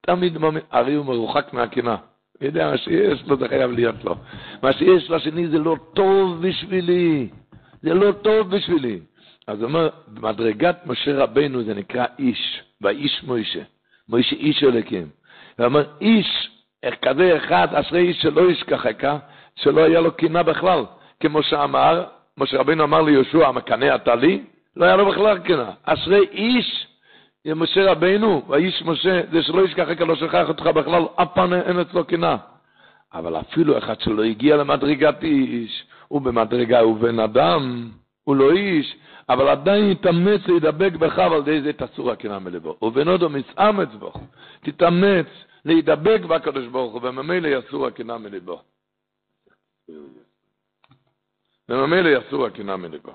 תמיד 0.00 0.38
מאמין, 0.38 0.62
הרי 0.70 0.94
הוא 0.94 1.06
מרוחק 1.06 1.52
מהקנאה. 1.52 1.96
יודע, 2.40 2.70
מה 2.70 2.78
שיש 2.78 3.22
לו 3.26 3.36
זה 3.36 3.48
חייב 3.48 3.70
להיות 3.70 4.04
לו. 4.04 4.14
מה 4.62 4.72
שיש 4.72 5.10
לשני 5.10 5.48
זה 5.48 5.58
לא 5.58 5.76
טוב 5.94 6.46
בשבילי. 6.46 7.28
זה 7.82 7.94
לא 7.94 8.12
טוב 8.12 8.56
בשבילי. 8.56 9.00
אז 9.46 9.58
הוא 9.58 9.68
אומר, 9.68 9.88
במדרגת 10.08 10.76
משה 10.86 11.16
רבנו 11.16 11.62
זה 11.62 11.74
נקרא 11.74 12.06
איש, 12.18 12.62
והאיש 12.80 13.22
מוישה. 13.24 13.62
מוישה 14.08 14.36
איש 14.36 14.64
אלוקים. 14.64 15.08
הוא 15.58 15.66
אומר, 15.66 15.84
איש, 16.00 16.50
כזה 17.02 17.36
אחד, 17.36 17.68
אשרי 17.74 18.08
איש 18.08 18.22
שלא 18.22 18.50
ישכחך, 18.50 19.16
שלא 19.56 19.84
היה 19.84 20.00
לו 20.00 20.12
קינה 20.12 20.42
בכלל. 20.42 20.84
כמו 21.20 21.42
שאמר, 21.42 22.04
משה 22.38 22.58
רבנו 22.58 22.84
אמר 22.84 23.02
ליהושע, 23.02 23.48
המקנא 23.48 23.94
אתה 23.94 24.14
לי? 24.14 24.42
לא 24.76 24.84
היה 24.84 24.96
לו 24.96 25.06
בכלל 25.06 25.38
קינה. 25.38 25.70
אשרי 25.84 26.28
איש, 26.32 26.86
משה 27.46 27.90
רבנו, 27.90 28.42
והאיש 28.48 28.82
משה, 28.82 29.20
זה 29.32 29.42
שלא 29.42 29.64
ישכחך, 29.64 30.00
לא 30.00 30.16
שכח 30.16 30.48
אותך 30.48 30.62
בכלל, 30.62 31.02
אף 31.16 31.38
אין 31.38 31.80
אצלו 31.80 32.04
קינה. 32.04 32.36
אבל 33.12 33.40
אפילו 33.40 33.78
אחד 33.78 34.00
שלא 34.00 34.22
הגיע 34.22 34.56
למדרגת 34.56 35.22
איש, 35.22 35.86
הוא 36.08 36.20
במדרגה, 36.20 36.80
הוא 36.80 36.98
בן 36.98 37.18
אדם, 37.18 37.90
הוא 38.24 38.36
לא 38.36 38.52
איש, 38.52 38.96
אבל 39.28 39.48
עדיין 39.48 39.90
יתאמץ 39.90 40.40
להידבק 40.46 40.92
בך 40.92 41.18
ועל 41.18 41.40
ידי 41.40 41.62
זה 41.62 41.72
תסור 41.72 42.10
הקנאה 42.10 42.38
מלבו. 42.38 42.76
ובנודו 42.82 43.28
מסאמץ 43.28 43.88
בו, 43.98 44.12
תתאמץ 44.60 45.26
להידבק 45.64 46.20
בקדוש 46.20 46.66
ברוך 46.66 46.92
הוא, 46.92 47.00
וממילא 47.08 47.48
יסור 47.48 47.86
הקנאה 47.86 48.18
מלבו. 48.18 48.62
וממילא 51.68 52.08
יסור 52.08 52.46
הקנאה 52.46 52.76
מלבו. 52.76 53.12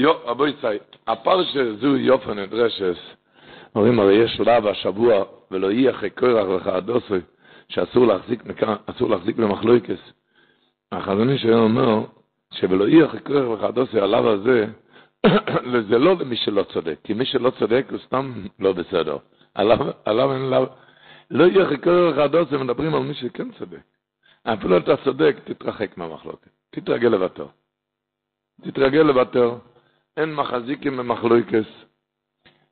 יו, 0.00 0.12
רבוי 0.24 0.52
צי, 0.60 0.66
הפרשה 1.06 1.74
זו 1.74 1.96
יופן 1.96 2.38
נדרשס, 2.38 2.98
אומרים 3.74 4.00
הרי 4.00 4.14
יש 4.14 4.36
שלב 4.36 4.66
השבוע, 4.66 5.24
ולא 5.50 5.72
יהיה 5.72 5.90
אחרי 5.90 6.10
קורח 6.10 6.48
וכעדוסוי, 6.48 7.20
שאסור 7.68 8.06
להחזיק, 8.06 8.42
אסור 8.86 9.10
להחזיק 9.10 9.36
במחלויקס. 9.36 10.12
החזוני 10.92 11.38
שלנו 11.38 11.62
אומר, 11.62 12.04
שבלא 12.52 12.88
יהיה 12.88 13.06
אחרי 13.06 13.20
קורח 13.20 13.48
וכעדוסוי, 13.48 14.00
עליו 14.00 14.28
הזה, 14.28 14.66
זה 15.90 15.98
לא 15.98 16.16
למי 16.20 16.36
שלא 16.36 16.62
צודק, 16.62 16.96
כי 17.04 17.14
מי 17.14 17.24
שלא 17.24 17.50
צודק 17.58 17.86
הוא 17.90 17.98
סתם 17.98 18.32
לא 18.58 18.72
בסדר. 18.72 19.16
עליו, 19.54 20.32
אין 20.32 20.42
עליו, 20.42 20.66
לא 21.30 21.44
יהיה 21.44 21.64
אחרי 21.64 21.78
קורח 21.78 22.12
וכעדוסוי, 22.12 22.58
מדברים 22.58 22.94
על 22.94 23.02
מי 23.02 23.14
שכן 23.14 23.52
צודק. 23.58 23.82
אפילו 24.44 24.76
אתה 24.76 24.96
צודק, 25.04 25.36
תתרחק 25.44 25.98
מהמחלוקת, 25.98 26.48
תתרגל 26.70 27.08
לוותר. 27.08 27.46
תתרגל 28.62 29.02
לוותר, 29.02 29.54
אין 30.16 30.34
מחזיקים 30.34 30.96
במחלוקס. 30.96 31.68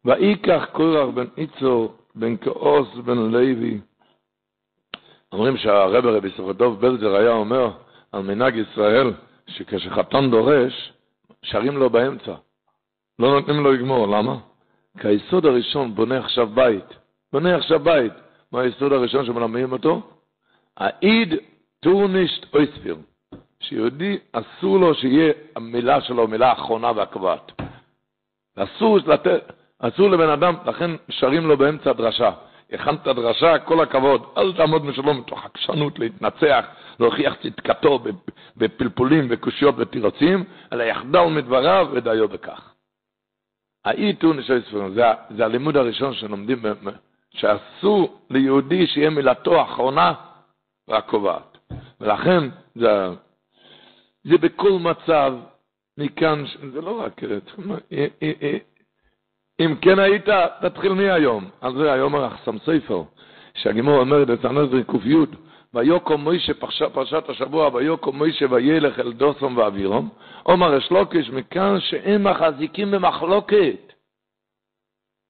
ויקח 0.05 0.64
קורח 0.72 1.09
בן 1.14 1.27
איצור, 1.37 1.96
בן 2.14 2.37
כאוס, 2.37 2.88
בן 3.05 3.18
לוי. 3.18 3.81
אומרים 5.33 5.57
שהרבר 5.57 6.16
רבי 6.16 6.31
סוכדוב 6.37 6.81
בלזר 6.81 7.16
היה 7.16 7.33
אומר 7.33 7.70
על 8.12 8.22
מנהג 8.22 8.57
ישראל, 8.57 9.12
שכשחתן 9.46 10.31
דורש, 10.31 10.92
שרים 11.42 11.77
לו 11.77 11.90
באמצע. 11.90 12.35
לא 13.18 13.40
נותנים 13.40 13.64
לו 13.64 13.72
לגמור, 13.72 14.07
למה? 14.09 14.37
כי 15.01 15.09
היסוד 15.09 15.46
הראשון 15.46 15.94
בונה 15.94 16.18
עכשיו 16.18 16.46
בית. 16.46 16.85
בונה 17.33 17.57
עכשיו 17.57 17.81
בית. 17.81 18.12
מה 18.53 18.61
היסוד 18.61 18.92
הראשון 18.92 19.27
שמלמדים 19.27 19.72
אותו? 19.72 20.03
העיד 20.77 21.35
טורנישט 21.81 22.55
אויספיר. 22.55 22.96
שיהודי 23.62 24.18
אסור 24.33 24.79
לו 24.79 24.94
שיהיה 24.94 25.33
המילה 25.57 26.01
שלו 26.01 26.29
מילה 26.29 26.53
אחרונה 26.53 26.92
והקובעת. 26.97 27.53
אסור 28.57 28.99
לתת, 29.07 29.53
אסור 29.79 30.11
לבן 30.11 30.31
אדם, 30.31 30.55
לכן 30.66 30.90
שרים 31.11 31.47
לו 31.47 31.57
באמצע 31.57 31.90
הדרשה. 31.90 32.31
הכנת 32.73 33.09
דרשה, 33.09 33.59
כל 33.59 33.81
הכבוד, 33.81 34.23
אל 34.37 34.53
תעמוד 34.53 34.85
משלום 34.85 35.18
מתוך 35.18 35.44
עקשנות 35.44 35.99
להתנצח, 35.99 36.64
להוכיח 37.01 37.35
צדקתו 37.42 37.99
בפלפולים 38.57 39.27
וקושיות 39.31 39.75
ותירוצים, 39.79 40.44
אלא 40.73 40.83
יחדל 40.83 41.25
מדבריו 41.25 41.88
ודיו 41.92 42.29
בכך. 42.29 42.75
האיתו 43.85 44.33
נשאר 44.33 44.61
ספרים, 44.61 44.94
זה, 44.94 45.03
זה 45.37 45.44
הלימוד 45.44 45.77
הראשון 45.77 46.14
שלומדים, 46.14 46.62
שאסור 47.31 48.21
ליהודי 48.31 48.87
שיהיה 48.87 49.11
מילתו 49.11 49.61
האחרונה 49.61 50.12
והקובעת. 50.88 51.59
ולכן 52.01 52.44
זה, 52.75 53.09
זה 54.29 54.38
בכל 54.38 54.73
מצב, 54.73 55.35
מכאן, 55.99 56.45
זה 56.73 56.81
לא 56.81 57.01
רק, 57.01 57.21
אם 59.61 59.75
כן 59.81 59.99
היית, 59.99 60.29
תתחיל 60.61 60.93
מהיום. 60.93 61.45
על 61.61 61.75
זה 61.75 61.93
היום 61.93 62.14
הרחסם 62.14 62.59
ספר, 62.59 63.03
שהגימור 63.55 63.99
אומרת, 63.99 64.31
את 64.31 64.45
הנזרי 64.45 64.85
ק"י, 64.85 65.14
ויוקו 65.75 66.19
מוישה, 66.19 66.53
פרשת, 66.93 67.29
השבוע, 67.29 67.71
ויוקו 67.75 68.12
מוישה 68.12 68.47
וילך 68.51 68.99
אל 68.99 69.12
דוסום 69.12 69.57
ואבירום, 69.57 70.09
אומר 70.47 70.79
אשלוקיש, 70.79 71.31
מכאן 71.31 71.81
שהם 71.81 72.25
מחזיקים 72.25 72.91
במחלוקת. 72.91 73.93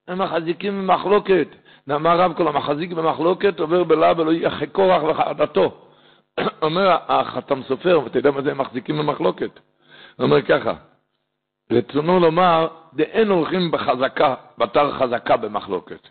הם 0.07 0.21
מחזיקים 0.21 0.81
במחלוקת. 0.81 1.47
נאמר 1.87 2.19
רב 2.19 2.33
כל 2.33 2.47
המחזיק 2.47 2.91
במחלוקת 2.91 3.59
עובר 3.59 3.83
בלאו 3.83 4.17
ולא 4.17 4.47
אחרי 4.47 4.67
קורח 4.67 5.03
וחרדתו. 5.03 5.88
אומר 6.61 6.97
החתם 7.07 7.63
סופר, 7.63 8.01
ואתה 8.03 8.19
יודע 8.19 8.31
מה 8.31 8.41
זה 8.41 8.51
הם 8.51 8.57
מחזיקים 8.57 8.97
במחלוקת? 8.97 9.59
הוא 10.15 10.23
אומר 10.23 10.41
ככה, 10.41 10.73
רצונו 11.71 12.19
לומר, 12.19 12.67
דאין 12.93 13.27
הולכים 13.27 13.71
בחזקה, 13.71 14.35
בתר 14.57 14.91
חזקה 14.91 15.37
במחלוקת. 15.37 16.07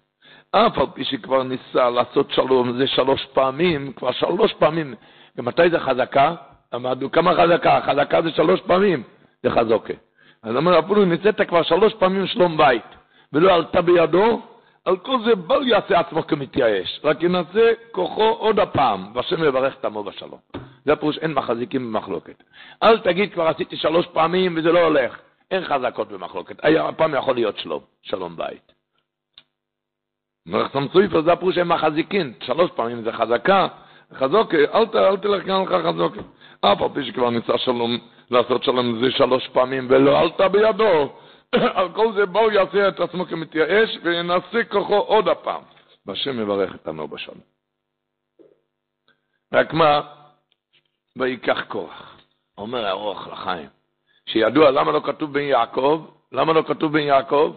אף 0.51 0.79
על 0.79 0.87
פי 0.95 1.05
שכבר 1.05 1.43
ניסה 1.43 1.91
לעשות 1.91 2.31
שלום, 2.31 2.79
זה 2.79 2.87
שלוש 2.87 3.25
פעמים, 3.25 3.93
כבר 3.93 4.13
שלוש 4.13 4.53
פעמים. 4.53 4.95
ומתי 5.37 5.71
זה 5.71 5.81
חזקה? 5.81 6.35
אמרנו, 6.75 7.13
כמה 7.13 7.35
חזקה? 7.35 7.81
חזקה 7.87 8.23
זה 8.23 8.31
שלוש 8.31 8.61
פעמים, 8.61 9.03
זה 9.43 9.51
חזוקה. 9.51 9.95
אז 10.43 10.57
אומר, 10.57 10.79
אפילו 10.79 11.05
ניסית 11.05 11.41
כבר 11.41 11.63
שלוש 11.63 11.95
פעמים 11.95 12.27
שלום 12.27 12.57
בית, 12.57 12.85
ולא 13.33 13.55
עלתה 13.55 13.83
בידו, 13.83 14.43
על 14.89 14.97
כל 14.97 15.19
זה 15.25 15.35
בל 15.35 15.69
יעשה 15.69 16.01
עצמו 16.01 16.27
כמתייאש, 16.27 17.01
רק 17.05 17.23
ינסה 17.23 17.73
כוחו 17.93 18.29
עוד 18.29 18.59
הפעם, 18.59 19.07
והשם 19.15 19.45
יברך 19.45 19.75
את 19.81 19.85
עמו 19.85 20.05
בשלום. 20.05 20.39
זה 20.85 20.93
הפירוש, 20.93 21.19
אין 21.19 21.35
מחזיקים 21.35 21.93
במחלוקת. 21.93 22.43
אל 22.83 22.99
תגיד, 22.99 23.33
כבר 23.33 23.49
עשיתי 23.49 23.77
שלוש 23.77 24.07
פעמים 24.07 24.55
וזה 24.57 24.73
לא 24.73 24.85
הולך. 24.85 25.19
אין 25.51 25.65
חזקות 25.65 26.09
במחלוקת. 26.09 26.57
הפעם 26.65 27.15
יכול 27.15 27.35
להיות 27.35 27.59
שלום, 27.59 27.81
שלום 28.03 28.37
בית. 28.37 28.73
מלאכתם 30.47 30.87
סויפר 30.93 31.23
זה 31.23 31.33
הפירוש 31.33 31.55
שהם 31.55 31.69
מחזיקים, 31.69 32.33
שלוש 32.43 32.71
פעמים 32.71 33.03
זה 33.03 33.13
חזקה, 33.13 33.69
חזוקה, 34.15 34.57
אל, 34.75 34.87
ת, 34.87 34.97
אל 34.97 35.17
תלך 35.17 35.47
כאן 35.47 35.63
לך 35.63 35.87
חזוקה. 35.87 36.21
אף 36.61 36.83
על 36.83 36.89
פי 36.95 37.05
שכבר 37.05 37.31
ניסה 37.31 37.59
שלום, 37.59 37.99
לעשות 38.31 38.65
שלום 38.65 39.05
זה 39.05 39.11
שלוש 39.11 39.49
פעמים 39.49 39.87
ולא 39.91 40.19
עלתה 40.19 40.49
בידו, 40.49 41.13
על 41.79 41.93
כל 41.93 42.13
זה 42.13 42.27
בואו 42.27 42.51
יעשה 42.51 42.89
את 42.89 43.01
עצמו 43.01 43.27
כמתייאש 43.27 43.99
וינסה 44.03 44.65
כוחו 44.69 44.97
עוד 44.97 45.29
הפעם. 45.29 45.63
והשם 46.07 46.41
יברך 46.41 46.75
את 46.75 46.89
עמו 46.89 47.09
בשלום. 47.09 47.39
רק 49.53 49.73
מה, 49.73 50.01
ויקח 51.17 51.65
כוח. 51.69 52.19
אומר 52.59 52.87
הארוך 52.87 53.29
לחיים, 53.29 53.69
שידוע 54.27 54.71
למה 54.71 54.93
לא 54.93 55.01
כתוב 55.05 55.33
בן 55.33 55.41
יעקב, 55.41 56.07
למה 56.33 56.53
לא 56.53 56.63
כתוב 56.63 56.93
בן 56.93 56.99
יעקב? 56.99 57.57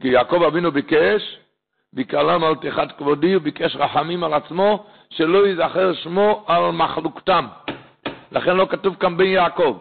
כי 0.00 0.08
יעקב 0.08 0.42
אבינו 0.42 0.72
ביקש, 0.72 1.38
ויקרלם 1.92 2.44
על 2.44 2.54
תחת 2.54 2.98
כבודי, 2.98 3.36
וביקש 3.36 3.76
רחמים 3.76 4.24
על 4.24 4.34
עצמו, 4.34 4.86
שלא 5.10 5.46
ייזכר 5.46 5.94
שמו 5.94 6.44
על 6.46 6.70
מחלוקתם. 6.70 7.46
לכן 8.32 8.56
לא 8.56 8.66
כתוב 8.70 8.96
כאן 8.96 9.16
בן 9.16 9.24
יעקב. 9.24 9.78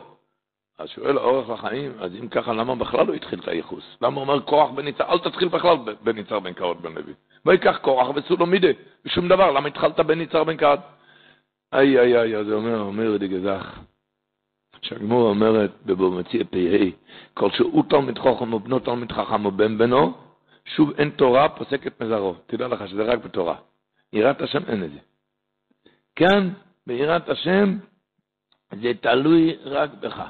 אז 0.77 0.89
שואל 0.89 1.17
האורך 1.17 1.49
לחיים, 1.49 1.91
אז 1.99 2.15
אם 2.15 2.27
ככה, 2.27 2.53
למה 2.53 2.75
בכלל 2.75 3.07
לא 3.07 3.13
התחיל 3.13 3.39
את 3.39 3.47
הייחוס? 3.47 3.97
למה 4.01 4.15
הוא 4.15 4.21
אומר 4.21 4.41
כוח 4.41 4.69
בן 4.71 4.87
יצהר? 4.87 5.11
אל 5.11 5.19
תתחיל 5.19 5.47
בכלל 5.47 5.77
בן 6.03 6.17
יצהר 6.17 6.39
בן 6.39 6.53
קרות 6.53 6.81
בן 6.81 6.93
לוי. 6.93 7.13
ויקח 7.45 7.77
כוח 7.81 8.07
וסולומידה, 8.15 8.67
ושום 9.05 9.27
דבר, 9.27 9.51
למה 9.51 9.67
התחלת 9.67 9.99
בן 9.99 10.21
יצהר 10.21 10.43
בן 10.43 10.57
קרות? 10.57 10.79
איי 11.73 11.99
איי 11.99 12.17
איי, 12.17 12.45
זה 12.45 12.53
אומר, 12.53 12.79
אומר 12.79 13.17
די 13.17 13.27
גזח. 13.27 13.79
שהגמור 14.81 15.29
אומרת 15.29 15.71
בבומציא 15.85 16.43
פ"ה, 16.43 16.85
כל 17.33 17.51
שהוא 17.51 17.83
תלמיד 17.89 18.19
חכם 18.19 18.53
ובנו 18.53 18.79
תלמיד 18.79 19.11
חכם 19.11 19.45
ובן 19.45 19.77
בנו, 19.77 20.13
שוב 20.65 20.91
אין 20.97 21.09
תורה 21.09 21.49
פוסקת 21.49 22.01
מזרו. 22.01 22.35
תדע 22.45 22.67
לך 22.67 22.87
שזה 22.87 23.03
רק 23.03 23.19
בתורה. 23.19 23.55
יראת 24.13 24.41
השם 24.41 24.63
אין 24.67 24.83
את 24.83 24.91
זה. 24.91 24.99
כאן, 26.15 26.49
ביראת 26.87 27.29
השם, 27.29 27.77
זה 28.81 28.91
תלוי 29.01 29.57
רק 29.63 29.89
בך. 29.99 30.23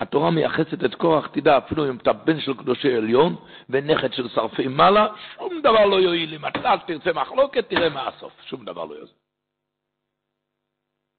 התורה 0.00 0.30
מייחסת 0.30 0.84
את 0.84 0.94
כוח, 0.94 1.26
תדע, 1.26 1.58
אפילו 1.58 1.88
אם 1.88 1.96
אתה 1.96 2.12
בן 2.12 2.40
של 2.40 2.54
קדושי 2.54 2.94
עליון 2.96 3.36
ונכד 3.68 4.12
של 4.12 4.28
שרפי 4.28 4.68
מעלה, 4.68 5.06
שום 5.34 5.60
דבר 5.60 5.86
לא 5.86 6.00
יועיל. 6.00 6.34
אם 6.34 6.46
אתה 6.46 6.74
תרצה 6.86 7.12
מחלוקת, 7.12 7.68
תראה 7.68 7.88
מה 7.88 8.08
הסוף. 8.08 8.32
שום 8.42 8.64
דבר 8.64 8.84
לא 8.84 8.94
יעזור. 8.94 9.16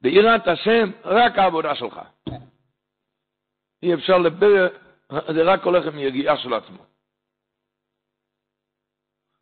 ביראת 0.00 0.48
השם, 0.48 0.90
רק 1.04 1.38
העבודה 1.38 1.74
שלך. 1.74 2.00
אי 3.82 3.94
אפשר 3.94 4.18
לדבר, 4.18 4.68
זה 5.34 5.42
רק 5.42 5.62
הולך 5.62 5.86
עם 5.86 5.98
יגיעה 5.98 6.36
של 6.36 6.54
עצמו. 6.54 6.84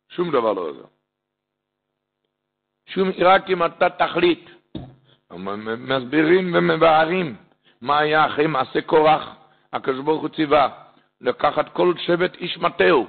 שום 0.09 0.29
דבר 0.29 0.53
לא 0.53 0.61
עוזר. 0.61 0.85
שום, 2.85 3.09
רק 3.25 3.49
אם 3.49 3.65
אתה 3.65 3.89
תחליט. 3.89 4.49
מסבירים 5.77 6.53
ומבארים 6.53 7.35
מה 7.81 7.99
היה 7.99 8.25
אחרי 8.25 8.47
מעשה 8.47 8.81
קורח, 8.81 9.35
הקדוש 9.73 9.99
ברוך 9.99 10.21
הוא 10.21 10.29
ציווה 10.29 10.69
לקחת 11.21 11.69
כל 11.73 11.93
שבט 11.97 12.35
איש 12.35 12.57
מטהו. 12.57 13.07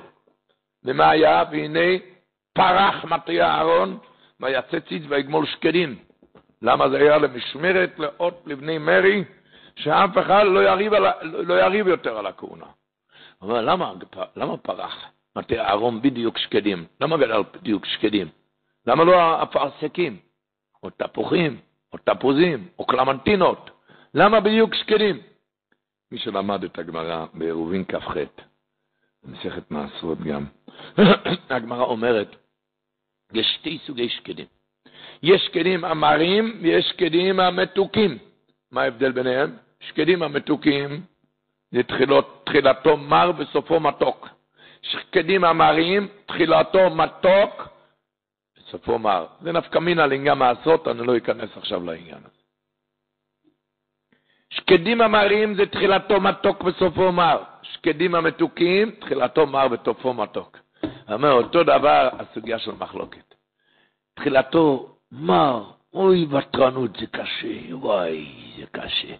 ומה 0.85 1.11
היה? 1.11 1.45
והנה 1.51 1.99
פרח 2.53 3.05
מטה 3.05 3.33
אהרון, 3.33 3.99
ויצא 4.41 4.81
ציץ 4.81 5.03
ויגמול 5.09 5.47
שקדים. 5.47 5.99
למה 6.63 6.89
זה 6.89 6.97
היה 6.97 7.19
למשמרת 7.19 7.99
לאות 7.99 8.43
לבני 8.47 8.79
מרי? 8.79 9.25
שאף 9.77 10.19
אחד 10.19 10.45
לא 10.47 10.61
יריב, 10.61 10.95
על, 10.95 11.07
לא 11.23 11.55
יריב 11.55 11.89
יותר 11.89 12.19
על 12.19 12.27
הכהונה. 12.27 12.67
אבל 13.43 13.71
למה, 13.71 13.93
למה 14.37 14.57
פרח? 14.57 15.05
מטה 15.37 15.55
אהרון 15.55 16.03
בדיוק 16.03 16.39
שקדים. 16.39 16.85
למה 17.01 17.17
גדל 17.17 17.43
בדיוק 17.53 17.87
שקדים? 17.87 18.29
למה 18.87 19.05
לא 19.05 19.43
אפרסקים? 19.43 20.17
או 20.83 20.91
תפוחים, 20.91 21.61
או 21.93 21.99
תפוזים, 22.05 22.69
או 22.79 22.87
קלמנטינות? 22.87 23.70
למה 24.14 24.40
בדיוק 24.40 24.75
שקדים? 24.75 25.20
מי 26.12 26.18
שלמד 26.18 26.64
את 26.64 26.79
הגמרא 26.79 27.27
בעירובין 27.35 27.85
כ"ח, 27.85 28.14
במסכת 29.23 29.70
מעשרות 29.70 30.18
גם, 30.20 30.44
הגמרא 31.51 31.85
אומרת, 31.85 32.37
יש 33.33 33.46
שתי 33.61 33.79
סוגי 33.87 34.09
שקדים. 34.09 34.46
יש 35.23 35.42
שקדים 35.42 35.85
אמרים 35.85 36.59
ויש 36.62 36.85
שקדים 36.85 37.40
המתוקים. 37.40 38.18
מה 38.70 38.83
ההבדל 38.83 39.12
ביניהם? 39.12 39.57
שקדים 39.81 40.23
המתוקים 40.23 41.03
זה 41.70 41.83
תחילות, 41.83 42.42
תחילתו 42.46 42.96
מר 42.96 43.33
וסופו 43.38 43.81
מתוק. 43.81 44.29
שקדים 44.83 45.44
המרים, 45.44 46.09
תחילתו 46.27 46.90
מתוק 46.90 47.68
וסופו 48.59 48.99
מר. 48.99 49.27
זה 49.40 49.53
נפקא 49.53 49.79
מינה 49.79 50.07
לעניין 50.07 50.38
מעשות, 50.38 50.88
אני 50.88 51.07
לא 51.07 51.16
אכנס 51.16 51.51
עכשיו 51.57 51.85
לעניין 51.85 52.18
הזה. 52.18 52.39
שקדים 54.51 55.01
המרים 55.01 55.55
זה 55.55 55.67
תחילתו 55.67 56.21
מתוק 56.21 56.65
וסופו 56.65 57.13
מר. 57.13 57.43
שקדים 57.63 58.15
המתוקים, 58.15 58.91
תחילתו 58.91 59.47
מר 59.47 59.67
וסופו 59.71 60.15
מתוק. 60.15 60.59
אומר, 61.13 61.33
אותו 61.33 61.63
דבר 61.63 62.09
הסוגיה 62.19 62.59
של 62.59 62.73
מחלוקת. 62.79 63.35
תחילתו 64.15 64.97
מר, 65.13 65.65
אוי, 65.95 66.27
ותרנות 66.31 66.97
זה 66.97 67.07
קשה, 67.07 67.77
וואי, 67.77 68.27
זה 68.59 68.67
קשה. 68.73 69.15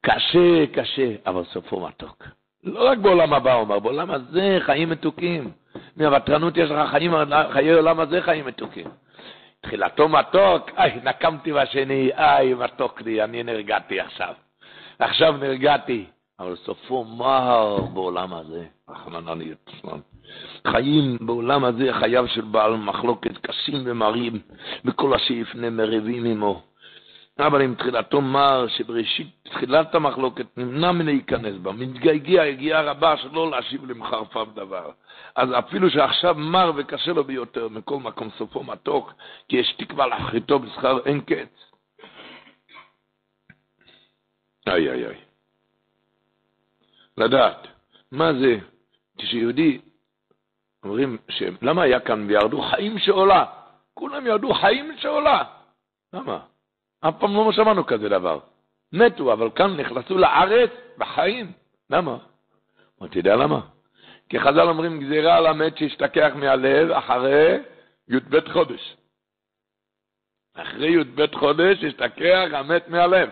קשה, 0.00 0.66
קשה, 0.72 1.14
אבל 1.26 1.44
סופו 1.44 1.80
מתוק. 1.80 2.24
לא 2.64 2.88
רק 2.88 2.98
בעולם 2.98 3.34
הבא, 3.34 3.52
הוא 3.52 3.60
אומר, 3.60 3.78
בעולם 3.78 4.10
הזה 4.10 4.58
חיים 4.60 4.90
מתוקים. 4.90 5.50
מהוותרנות 5.96 6.56
יש 6.56 6.70
לך 6.70 6.90
חיים, 6.90 7.12
חיי 7.52 7.72
עולם 7.72 8.00
הזה 8.00 8.22
חיים 8.22 8.46
מתוקים. 8.46 8.86
תחילתו 9.64 10.08
מתוק, 10.08 10.70
איי, 10.78 11.00
נקמתי 11.04 11.52
בשני, 11.52 12.10
איי, 12.12 12.54
מתוק 12.54 13.00
לי, 13.00 13.24
אני 13.24 13.42
נרגעתי 13.42 14.00
עכשיו. 14.00 14.34
עכשיו 14.98 15.36
נרגעתי, 15.36 16.04
אבל 16.40 16.56
סופו 16.56 17.04
מר 17.04 17.76
בעולם 17.94 18.34
הזה, 18.34 18.64
רחמנא 18.90 19.30
ליצלן. 19.30 19.98
חיים 20.66 21.16
בעולם 21.20 21.64
הזה, 21.64 21.92
חייו 21.92 22.28
של 22.28 22.40
בעל 22.40 22.76
מחלוקת 22.76 23.38
קשים 23.38 23.82
ומרים, 23.84 24.38
וכל 24.84 25.14
השאיפנה 25.14 25.70
מריבים 25.70 26.24
עמו. 26.24 26.62
אבל 27.38 27.62
עם 27.62 27.74
תחילתו 27.74 28.20
מר, 28.20 28.66
שבראשית 28.68 29.26
תחילת 29.42 29.94
המחלוקת 29.94 30.46
נמנע 30.56 30.92
מלהיכנס 30.92 31.56
בה, 31.62 31.72
מתגעגע 31.72 32.42
הגיעה 32.42 32.82
רבה 32.82 33.16
שלא 33.16 33.50
להשיב 33.50 33.90
למחרפיו 33.90 34.46
דבר. 34.54 34.90
אז 35.36 35.48
אפילו 35.58 35.90
שעכשיו 35.90 36.34
מר 36.34 36.72
וקשה 36.76 37.12
לו 37.12 37.24
ביותר, 37.24 37.68
מכל 37.68 37.96
מקום 37.96 38.30
סופו 38.38 38.62
מתוק, 38.62 39.12
כי 39.48 39.56
יש 39.56 39.72
תקווה 39.72 40.06
לאחריתו 40.06 40.58
בשכר 40.58 40.98
אין 41.06 41.20
קץ. 41.20 41.72
איי 44.66 44.90
איי 44.90 45.06
איי. 45.06 45.16
לדעת, 47.18 47.66
מה 48.12 48.32
זה, 48.32 48.58
כשיהודי, 49.18 49.80
אומרים, 50.84 51.18
למה 51.62 51.82
היה 51.82 52.00
כאן 52.00 52.26
וירדו 52.28 52.62
חיים 52.62 52.98
שעולה? 52.98 53.44
כולם 53.94 54.26
ירדו 54.26 54.54
חיים 54.54 54.96
שעולה. 54.98 55.44
למה? 56.12 56.53
אף 57.08 57.14
פעם 57.18 57.34
לא 57.34 57.52
שמענו 57.52 57.86
כזה 57.86 58.08
דבר. 58.08 58.38
מתו, 58.92 59.32
אבל 59.32 59.50
כאן 59.54 59.76
נכנסו 59.76 60.18
לארץ 60.18 60.70
בחיים. 60.98 61.52
למה? 61.90 62.16
אתה 63.04 63.18
יודע 63.18 63.36
למה? 63.36 63.60
כי 64.28 64.40
חז"ל 64.40 64.68
אומרים 64.68 65.00
גזירה 65.00 65.36
על 65.36 65.46
המת 65.46 65.78
שהשתכח 65.78 66.32
מהלב 66.34 66.90
אחרי 66.90 67.58
י"ב 68.08 68.52
חודש. 68.52 68.96
אחרי 70.54 70.88
י"ב 70.88 71.34
חודש 71.34 71.84
השתכח 71.84 72.48
המת 72.52 72.88
מהלב. 72.88 73.30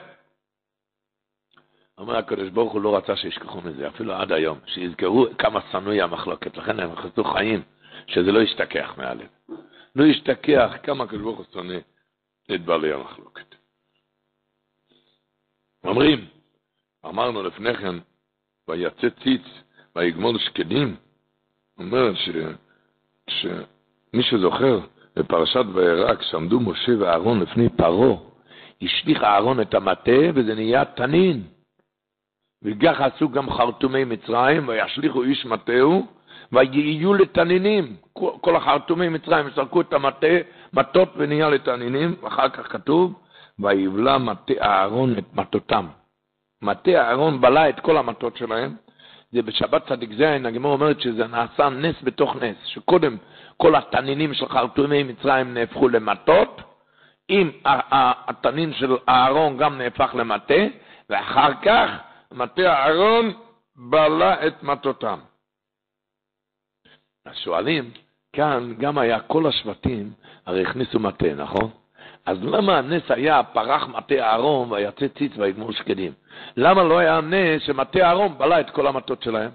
אומר 1.99 2.17
הקדוש 2.17 2.49
ברוך 2.49 2.73
הוא 2.73 2.83
לא 2.83 2.97
רצה 2.97 3.17
שישכחו 3.17 3.61
מזה, 3.61 3.89
אפילו 3.89 4.15
עד 4.15 4.33
היום, 4.33 4.59
שיזכרו 4.67 5.27
כמה 5.39 5.61
שנואי 5.73 6.03
המחלוקת, 6.03 6.57
לכן 6.57 6.81
הם 6.81 6.97
חסו 6.97 7.25
חיים, 7.25 7.63
שזה 8.07 8.33
לא 8.33 8.41
ישתכח 8.41 8.95
מהלב. 8.97 9.29
לא 9.97 10.05
ישתכח 10.05 10.73
כמה 10.83 11.05
הקדוש 11.05 11.23
ברוך 11.23 11.39
הוא 11.39 11.47
שונא 11.53 11.79
את 12.55 12.61
בעלי 12.65 12.93
המחלוקת. 12.93 13.62
אומרים, 15.85 16.25
אמרנו 17.07 17.43
לפני 17.43 17.75
כן, 17.75 17.95
ויצא 18.69 19.09
ציץ 19.23 19.43
ויגמול 19.97 20.39
שקדים, 20.39 20.97
אומר 21.79 22.15
ש... 22.15 22.29
שמי 23.29 24.23
שזוכר 24.23 24.81
בפרשת 25.17 25.65
וירא, 25.75 26.15
כשעמדו 26.15 26.61
משה 26.61 26.93
ואהרון 26.99 27.41
לפני 27.41 27.69
פרעה, 27.69 28.17
השליך 28.83 29.23
אהרון 29.23 29.61
את 29.61 29.75
המטה 29.75 30.21
וזה 30.35 30.55
נהיה 30.55 30.85
תנין. 30.85 31.43
וכך 32.63 33.01
עשו 33.01 33.29
גם 33.29 33.51
חרטומי 33.51 34.05
מצרים, 34.05 34.69
וישליכו 34.69 35.23
איש 35.23 35.47
מטהו, 35.47 36.07
ויהיו 36.53 37.15
לתנינים. 37.15 37.97
כל 38.13 38.57
החרטומי 38.57 39.09
מצרים 39.09 39.51
סרקו 39.55 39.81
את 39.81 39.93
המטה, 39.93 40.37
מטות 40.73 41.09
ונהיה 41.17 41.51
לתנינים, 41.51 42.15
ואחר 42.23 42.49
כך 42.49 42.73
כתוב, 42.73 43.22
ויבלע 43.59 44.19
מטה 44.19 44.55
אהרון 44.63 45.19
את 45.19 45.35
מטותם. 45.35 45.87
מטה 46.63 46.91
אהרון 46.91 47.41
בלע 47.41 47.69
את 47.69 47.81
כל 47.81 47.97
המטות 47.97 48.37
שלהם. 48.37 48.77
זה 49.33 49.43
בשבת 49.43 49.89
צדיק 49.89 50.11
זין, 50.13 50.47
הגמור 50.47 50.73
אומרת 50.73 51.01
שזה 51.01 51.27
נעשה 51.27 51.69
נס 51.69 51.97
בתוך 52.03 52.37
נס, 52.37 52.57
שקודם 52.65 53.17
כל 53.57 53.77
התנינים 53.77 54.35
של 54.35 54.49
חרטומי 54.49 55.03
מצרים 55.03 55.55
נהפכו 55.55 55.89
למטות, 55.89 56.61
אם 57.31 57.51
התנין 58.29 58.73
של 58.73 58.97
אהרון 59.09 59.57
גם 59.57 59.79
נהפך 59.79 60.11
למטה, 60.15 60.55
ואחר 61.11 61.55
כך 61.63 61.91
מטה 62.33 62.63
אהרון 62.63 63.33
בלע 63.77 64.47
את 64.47 64.63
מטותם. 64.63 65.19
אז 67.27 67.37
שואלים, 67.37 67.91
כאן 68.33 68.75
גם 68.79 68.99
היה 68.99 69.21
כל 69.21 69.47
השבטים, 69.47 70.13
הרי 70.47 70.63
הכניסו 70.63 70.99
מטה, 70.99 71.35
נכון? 71.35 71.71
אז 72.27 72.43
למה 72.43 72.79
הנס 72.79 73.11
היה 73.11 73.43
פרח 73.43 73.87
מטה 73.87 74.15
אהרון 74.15 74.73
ויצא 74.73 75.09
ציץ 75.09 75.33
ויגמור 75.37 75.73
שקדים? 75.73 76.13
למה 76.57 76.83
לא 76.83 76.99
היה 76.99 77.21
נס 77.21 77.63
שמטה 77.63 77.99
אהרון 77.99 78.39
בלע 78.39 78.61
את 78.61 78.71
כל 78.71 78.87
המטות 78.87 79.23
שלהם? 79.23 79.51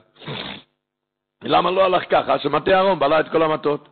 למה 1.43 1.71
לא 1.71 1.85
הלך 1.85 2.03
ככה, 2.09 2.39
שמטה 2.39 2.71
אהרון 2.71 2.99
בלע 2.99 3.19
את 3.19 3.29
כל 3.31 3.43
המטות? 3.43 3.89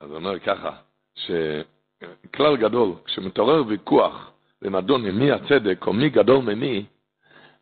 אז 0.00 0.10
הוא 0.10 0.16
אומר 0.16 0.38
ככה, 0.38 0.70
שכלל 1.14 2.56
גדול, 2.56 2.92
כשמתעורר 3.04 3.62
ויכוח 3.66 4.30
ומדון 4.62 5.02
ממי 5.02 5.32
הצדק 5.32 5.86
או 5.86 5.92
מי 5.92 6.10
גדול 6.10 6.38
ממי, 6.38 6.84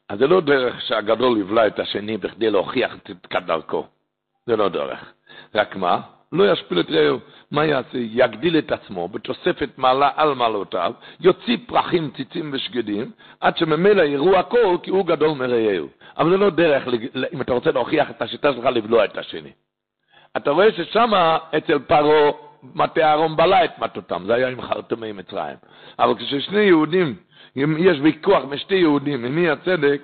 אז 0.09 0.18
זה 0.18 0.26
לא 0.26 0.41
דרך 0.41 0.80
שהגדול 0.80 1.39
יבלע 1.39 1.66
את 1.66 1.78
השני 1.78 2.16
בכדי 2.16 2.51
להוכיח 2.51 2.95
את 2.95 3.11
דרכו. 3.47 3.87
זה 4.47 4.57
לא 4.57 4.68
דרך. 4.68 5.12
רק 5.55 5.76
מה? 5.76 6.01
לא 6.35 6.53
ישפיל 6.53 6.80
את 6.80 6.91
רעהו. 6.91 7.18
מה 7.51 7.64
יעשה? 7.64 7.99
יגדיל 7.99 8.59
את 8.59 8.72
עצמו 8.72 9.09
בתוספת 9.09 9.68
מעלה 9.76 10.11
על 10.16 10.35
מעלותיו, 10.35 10.93
יוציא 11.20 11.57
פרחים, 11.66 12.11
ציצים 12.16 12.51
ושגדים, 12.53 13.11
עד 13.41 13.57
שממילא 13.57 14.03
יראו 14.03 14.37
הכל 14.37 14.76
כי 14.82 14.91
הוא 14.91 15.07
גדול 15.07 15.30
מרעהו. 15.30 15.89
אבל 16.18 16.30
זה 16.30 16.37
לא 16.37 16.51
דרך, 16.51 16.89
אם 17.32 17.41
אתה 17.41 17.53
רוצה 17.53 17.70
להוכיח 17.70 18.11
את 18.11 18.22
השיטה 18.22 18.53
שלך, 18.53 18.64
לבלוע 18.64 19.05
את 19.05 19.18
השני. 19.18 19.51
אתה 20.37 20.51
רואה 20.51 20.72
ששם 20.72 21.11
אצל 21.57 21.78
פרעה 21.78 22.30
מטה 22.74 23.01
אהרון 23.01 23.37
בלע 23.37 23.64
את 23.64 23.78
מטותם, 23.78 24.22
זה 24.26 24.35
היה 24.35 24.49
עם 24.49 24.62
חרטומי 24.62 25.12
מצרים. 25.12 25.57
אבל 25.99 26.14
כששני 26.14 26.61
יהודים, 26.61 27.16
אם 27.57 27.76
יש 27.78 27.99
ויכוח 28.03 28.45
משתי 28.45 28.74
יהודים, 28.74 29.22
ממי 29.22 29.51
הצדק, 29.51 30.01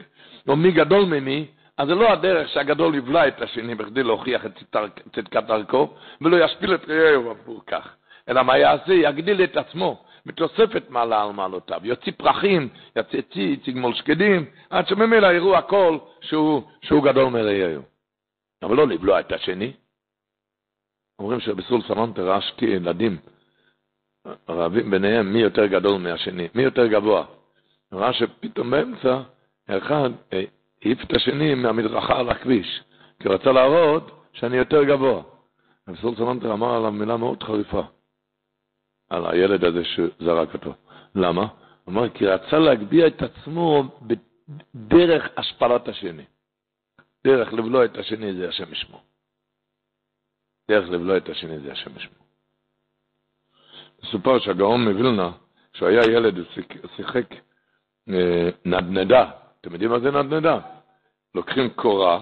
או 0.48 0.56
מי 0.56 0.70
גדול 0.70 1.04
ממי, 1.04 1.46
אז 1.80 1.88
זה 1.88 1.94
לא 1.94 2.12
הדרך 2.12 2.48
שהגדול 2.48 2.94
יבלע 2.94 3.28
את 3.28 3.42
השני 3.42 3.74
בכדי 3.74 4.02
להוכיח 4.02 4.46
את 4.46 4.76
צדקת 5.12 5.44
דרכו, 5.44 5.94
ולא 6.20 6.44
ישפיל 6.44 6.74
את 6.74 6.88
רעהו 6.88 7.30
עבור 7.30 7.62
כך. 7.66 7.96
אלא 8.28 8.42
מה 8.42 8.58
יעשה? 8.58 8.92
יגדיל 8.92 9.44
את 9.44 9.56
עצמו 9.56 10.04
בתוספת 10.26 10.90
מעלה 10.90 11.22
על 11.22 11.32
מעלותיו. 11.32 11.80
יוציא 11.84 12.12
פרחים, 12.16 12.68
יוציא 12.96 13.22
ציץ, 13.32 13.68
יגמול 13.68 13.94
שקדים, 13.94 14.46
עד 14.70 14.88
שממילא 14.88 15.26
יראו 15.26 15.56
הכל 15.56 15.98
שהוא, 16.20 16.62
שהוא 16.82 17.04
גדול 17.04 17.28
מרעהו. 17.28 17.82
אבל 18.62 18.76
לא 18.76 18.86
לבלוע 18.86 19.20
את 19.20 19.32
השני. 19.32 19.72
אומרים 21.18 21.40
שבסול 21.40 21.82
סמנטר 21.82 22.28
ראה 22.28 22.40
שתי 22.40 22.64
ילדים, 22.64 23.18
רבים 24.48 24.90
ביניהם 24.90 25.32
מי 25.32 25.38
יותר 25.38 25.66
גדול 25.66 26.00
מהשני, 26.00 26.48
מי 26.54 26.62
יותר 26.62 26.86
גבוה. 26.86 27.24
ראה 27.92 28.12
שפתאום 28.12 28.70
באמצע, 28.70 29.20
אחד 29.68 30.10
אה, 30.32 30.44
העיף 30.84 30.98
את 31.04 31.16
השני 31.16 31.54
מהמדרכה 31.54 32.18
על 32.18 32.28
הכביש, 32.28 32.82
כי 33.20 33.28
הוא 33.28 33.34
רצה 33.34 33.52
להראות 33.52 34.10
שאני 34.32 34.56
יותר 34.56 34.84
גבוה. 34.84 35.22
בסול 35.86 36.16
סמנטר 36.16 36.52
אמר 36.52 36.74
עליו 36.76 36.92
מילה 36.92 37.16
מאוד 37.16 37.42
חריפה, 37.42 37.82
על 39.10 39.26
הילד 39.26 39.64
הזה 39.64 39.84
שזרק 39.84 40.54
אותו. 40.54 40.74
למה? 41.14 41.42
הוא 41.84 41.94
אמר, 41.94 42.08
כי 42.08 42.26
רצה 42.26 42.58
להגביה 42.58 43.06
את 43.06 43.22
עצמו 43.22 43.84
בדרך 44.74 45.28
השפלת 45.36 45.88
השני. 45.88 46.24
דרך 47.26 47.52
לבלוע 47.52 47.84
את 47.84 47.98
השני 47.98 48.34
זה 48.34 48.48
השם 48.48 48.72
ישמו. 48.72 49.00
דרך 50.70 50.88
לבלוע 50.90 51.16
את 51.16 51.28
השני 51.28 51.60
זה 51.60 51.72
השם 51.72 51.96
ישמו. 51.96 52.24
מסופר 54.04 54.38
שהגאון 54.38 54.88
מווילנה, 54.88 55.30
כשהוא 55.72 55.88
היה 55.88 56.02
ילד, 56.04 56.38
הוא 56.38 56.46
שיחק 56.96 57.34
אה, 58.08 58.48
נדנדה. 58.64 59.30
אתם 59.60 59.72
יודעים 59.72 59.90
מה 59.90 60.00
זה 60.00 60.10
נדנדה? 60.10 60.58
לוקחים 61.34 61.70
קורה, 61.70 62.20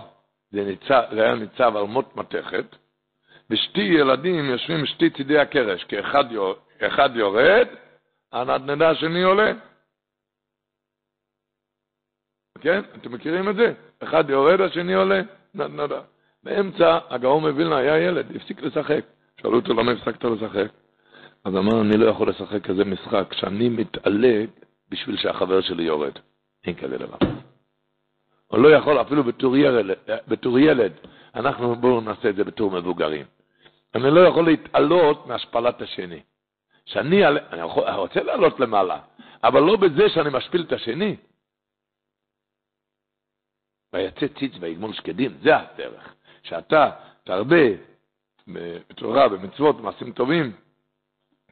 זה, 0.51 0.65
ניצב, 0.65 1.03
זה 1.15 1.23
היה 1.23 1.35
ניצב 1.35 1.77
על 1.77 1.85
מות 1.85 2.17
מתכת, 2.17 2.77
ושתי 3.51 3.81
ילדים 3.81 4.45
יושבים 4.45 4.87
שתי 4.87 5.11
צידי 5.11 5.39
הקרש, 5.39 5.85
כי 5.85 6.01
אחד, 6.01 6.25
אחד 6.81 7.11
יורד, 7.15 7.67
הנדנדה 8.33 8.91
השני 8.91 9.23
עולה. 9.23 9.53
כן? 12.61 12.81
אתם 12.97 13.13
מכירים 13.13 13.49
את 13.49 13.57
זה? 13.57 13.73
אחד 14.03 14.31
יורד, 14.31 14.61
השני 14.61 14.95
עולה, 14.95 15.21
נדנדה. 15.55 16.01
באמצע 16.43 16.99
הגאון 17.11 17.43
מווילנה 17.49 17.77
היה 17.77 17.99
ילד, 17.99 18.37
הפסיק 18.37 18.63
לשחק. 18.63 19.05
שאלו 19.41 19.57
אותו 19.57 19.75
למה 19.75 19.93
הפסקת 19.93 20.25
לשחק? 20.25 20.73
אז 21.45 21.57
אמר, 21.57 21.81
אני 21.81 21.97
לא 21.97 22.07
יכול 22.07 22.29
לשחק 22.31 22.65
כזה 22.65 22.85
משחק, 22.85 23.33
שאני 23.33 23.69
מתעלה 23.69 24.45
בשביל 24.89 25.17
שהחבר 25.17 25.61
שלי 25.61 25.83
יורד. 25.83 26.13
אין 26.69 26.77
כזה 26.77 26.99
דבר. 26.99 27.17
הוא 28.47 28.59
לא 28.59 28.69
יכול 28.69 29.01
אפילו 29.01 29.25
בתור 29.25 29.57
ילד, 29.57 29.99
בתור 30.29 30.59
ילד, 30.59 30.93
אנחנו 31.35 31.77
בואו 31.77 32.01
נעשה 32.01 32.31
את 32.31 32.37
זה 32.37 32.45
בתור 32.45 32.71
מבוגרים. 32.71 33.27
אני 33.95 34.11
לא 34.11 34.21
יכול 34.21 34.45
להתעלות 34.45 35.27
מהשפלת 35.27 35.83
השני. 35.83 36.23
שאני 36.85 37.27
אני 37.27 37.63
רוצה 37.97 38.23
לעלות 38.23 38.61
למעלה, 38.61 39.01
אבל 39.45 39.61
לא 39.61 39.77
בזה 39.77 40.09
שאני 40.09 40.29
משפיל 40.33 40.63
את 40.63 40.73
השני. 40.73 41.17
ויצא 43.93 44.27
ציץ 44.39 44.53
ויגמול 44.61 44.93
שקדים, 44.93 45.39
זה 45.43 45.57
הדרך. 45.57 46.15
שאתה 46.43 46.91
תרבה 47.25 47.67
בתורה, 48.49 49.29
במצוות, 49.29 49.77
במעשים 49.77 50.13
טובים, 50.13 50.53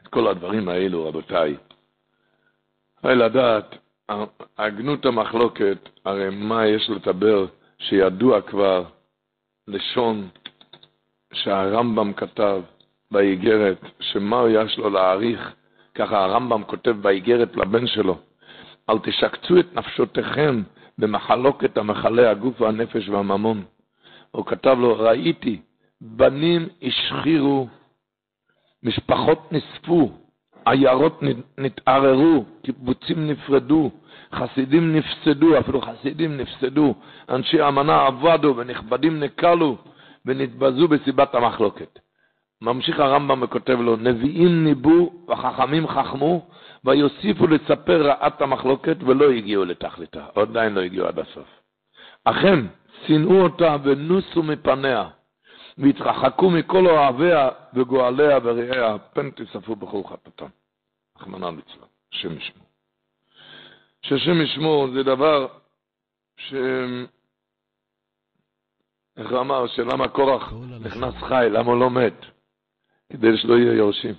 את 0.03 0.09
כל 0.09 0.29
הדברים 0.29 0.69
האלו, 0.69 1.09
רבותיי. 1.09 1.57
הרי 3.03 3.15
לדעת, 3.15 3.75
הגנות 4.59 5.07
המחלוקת, 5.07 5.89
הרי 6.05 6.31
מה 6.31 6.67
יש 6.67 6.91
לדבר 6.91 7.47
שידוע 7.79 8.41
כבר 8.41 8.85
לשון 9.69 10.29
שהרמב"ם 11.33 12.13
כתב 12.13 12.63
באיגרת, 13.11 13.79
שמה 14.01 14.43
יש 14.51 14.79
לו 14.79 14.91
להעריך, 14.91 15.55
ככה 15.95 16.25
הרמב"ם 16.25 16.65
כותב 16.65 16.91
באיגרת 16.91 17.57
לבן 17.57 17.87
שלו, 17.87 18.19
אל 18.91 18.99
תשקצו 18.99 19.61
את 19.61 19.75
נפשותיכם 19.75 20.63
במחלוקת 20.99 21.77
המכלה 21.77 22.31
הגוף 22.31 22.61
והנפש 22.61 23.09
והממון. 23.09 23.65
הוא 24.31 24.47
כתב 24.47 24.77
לו, 24.81 24.99
ראיתי, 24.99 25.61
בנים 26.01 26.69
השחירו, 26.83 27.69
משפחות 28.83 29.53
נספו, 29.53 30.11
עיירות 30.67 31.23
נתערערו, 31.59 32.45
קיבוצים 32.63 33.31
נפרדו, 33.31 33.91
חסידים 34.35 34.97
נפסדו, 34.97 35.59
אפילו 35.59 35.81
חסידים 35.81 36.37
נפסדו, 36.37 36.95
אנשי 37.29 37.69
אמנה 37.69 38.07
עבדו 38.07 38.55
ונכבדים 38.57 39.21
נקלו 39.21 39.77
ונתבזו 40.27 40.89
בסיבת 40.89 41.35
המחלוקת. 41.35 41.99
ממשיך 42.63 43.01
הרמב"ם 43.01 43.43
וכותב 43.43 43.81
לו, 43.81 43.97
נביאים 43.97 44.65
ניבאו 44.65 45.13
וחכמים 45.29 45.89
חכמו, 45.89 46.47
ויוסיפו 46.85 47.47
לספר 47.47 48.07
רעת 48.07 48.43
המחלוקת 48.43 48.97
ולא 49.01 49.31
הגיעו 49.31 49.65
לתכליתה, 49.65 50.25
עדיין 50.35 50.75
לא 50.75 50.81
הגיעו 50.81 51.07
עד 51.07 51.19
הסוף. 51.19 51.49
אכן, 52.25 52.59
שנאו 53.07 53.41
אותה 53.43 53.77
ונוסו 53.83 54.43
מפניה, 54.43 55.05
והתרחקו 55.79 56.51
מכל 56.51 56.87
אוהביה 56.87 57.49
וגואליה 57.75 58.39
ורעיה, 58.43 58.99
פן 58.99 59.31
תספו 59.31 59.77
בכל 59.77 60.03
חטאתם. 60.09 60.47
רחמנא 61.17 61.47
ליצלן, 61.47 61.87
השם 62.13 62.39
ישמור. 62.39 62.67
שהשם 64.03 64.41
ישמור 64.41 64.89
זה 64.91 65.03
דבר 65.03 65.47
ש... 66.37 66.55
איך 69.17 69.31
הוא 69.31 69.41
אמר, 69.41 69.67
שלמה 69.67 70.09
קורח 70.09 70.53
נכנס 70.81 71.15
חי, 71.15 71.47
למה 71.51 71.73
הוא 71.73 71.81
לא 71.81 71.91
מת? 71.91 72.27
כדי 73.13 73.37
שלא 73.37 73.55
יהיה 73.55 73.73
יורשים. 73.73 74.15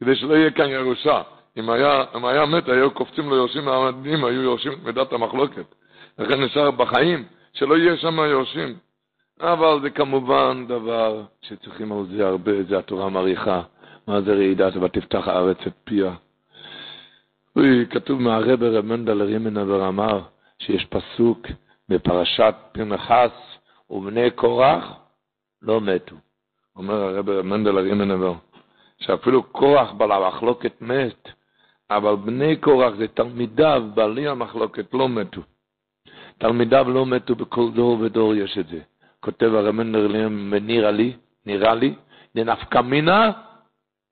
כדי 0.00 0.16
שלא 0.16 0.34
יהיה 0.34 0.50
כאן 0.50 0.68
ירושה. 0.68 1.22
אם 1.56 1.70
היה, 1.70 2.04
אם 2.16 2.24
היה 2.24 2.46
מת, 2.46 2.68
היו 2.68 2.90
קופצים 2.90 3.28
לו 3.28 3.36
יורשים 3.36 3.64
מהמדעים, 3.64 4.24
היו 4.24 4.42
יורשים 4.42 4.72
את 4.72 4.78
מידת 4.82 5.12
המחלוקת. 5.12 5.74
לכן 6.18 6.40
נשאר 6.44 6.70
בחיים, 6.70 7.24
שלא 7.52 7.78
יהיה 7.78 7.96
שם 7.96 8.18
יורשים. 8.18 8.78
אבל 9.40 9.80
זה 9.82 9.90
כמובן 9.90 10.64
דבר 10.68 11.22
שצריכים 11.42 11.92
על 11.92 12.06
זה 12.16 12.26
הרבה, 12.26 12.62
זה 12.68 12.78
התורה 12.78 13.08
מעריכה. 13.08 13.62
מה 14.06 14.20
זה 14.20 14.32
רעידת 14.32 14.76
ותפתח 14.76 15.28
הארץ 15.28 15.56
את 15.66 15.72
פיה. 15.84 16.14
כתוב 17.90 18.20
מהרבר 18.20 18.76
רב 18.76 18.84
מנדל 18.84 19.22
רימנבר 19.22 19.88
אמר 19.88 20.20
שיש 20.58 20.84
פסוק 20.84 21.46
בפרשת 21.88 22.54
פנחס 22.72 23.30
ובני 23.90 24.30
קורח 24.30 24.84
לא 25.62 25.80
מתו. 25.80 26.16
אומר 26.76 26.94
הרבר 26.94 27.42
מנדל 27.42 27.78
רימנבר 27.78 28.34
שאפילו 28.98 29.42
קורח 29.42 29.92
בעל 29.92 30.12
המחלוקת 30.12 30.82
מת, 30.82 31.28
אבל 31.90 32.16
בני 32.16 32.56
קורח 32.56 32.94
זה 32.94 33.08
תלמידיו 33.08 33.82
בעלי 33.94 34.28
המחלוקת 34.28 34.94
לא 34.94 35.08
מתו. 35.08 35.40
תלמידיו 36.38 36.90
לא 36.90 37.06
מתו 37.06 37.34
בכל 37.34 37.70
דור 37.74 38.00
ודור 38.00 38.34
יש 38.34 38.58
את 38.58 38.68
זה. 38.68 38.80
כותב 39.20 39.54
הרמנדר 39.54 40.08
נראה 40.60 40.90
לי, 40.90 41.16
נראה 41.46 41.74
לי, 41.74 41.94
לנפקא 42.34 42.78
מינה, 42.78 43.30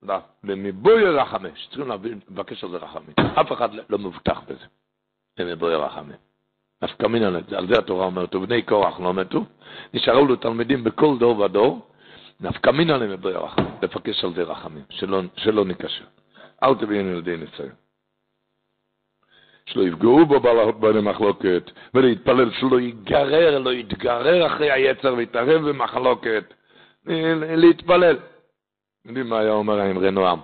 לא, 0.03 0.15
במבוי 0.45 1.05
רחמי, 1.05 1.49
שצריכים 1.55 1.93
לבקש 2.31 2.65
על 2.65 2.71
זה 2.71 2.77
רחמים. 2.77 3.15
אף 3.41 3.53
אחד 3.53 3.69
לא 3.89 3.99
מבוטח 3.99 4.41
בזה, 4.49 4.65
במבוי 5.39 5.75
רחמי. 5.75 6.15
נפקא 6.83 7.07
מינה, 7.07 7.27
על 7.57 7.67
זה 7.69 7.79
התורה 7.79 8.07
אומרת, 8.07 8.35
ובני 8.35 8.63
קורח 8.63 9.01
לא 9.01 9.15
מתו, 9.15 9.45
נשארו 9.95 10.25
לו 10.25 10.37
תלמידים 10.37 10.85
בכל 10.85 11.19
דור 11.19 11.39
ודור, 11.39 11.89
נפקא 12.41 12.71
מינה 12.71 12.97
למבוי 12.97 13.33
רחמים, 13.33 13.71
לבקש 13.83 14.25
על 14.25 14.35
זה 14.35 14.43
רחמים, 14.43 14.85
שלא, 14.91 15.23
שלא 15.37 15.65
נקשר. 15.65 16.05
אל 16.63 16.75
תביאנו 16.75 17.15
לידי 17.15 17.37
ניסיון. 17.37 17.88
שלא 19.69 19.83
יפגעו 19.83 20.27
בו 20.27 20.41
בעלי 20.81 21.01
מחלוקת, 21.01 21.71
ולהתפלל 21.95 22.51
שלא 22.53 22.81
ייגרר, 22.81 23.59
לא 23.59 23.73
יתגרר 23.73 24.47
אחרי 24.47 24.71
היצר 24.71 25.15
ויתערב 25.15 25.69
במחלוקת, 25.69 26.55
להתפלל. 27.57 28.19
יודעים 29.05 29.29
מה 29.29 29.39
היה 29.39 29.53
אומר 29.53 29.81
האמרי 29.81 30.11
נועם? 30.11 30.41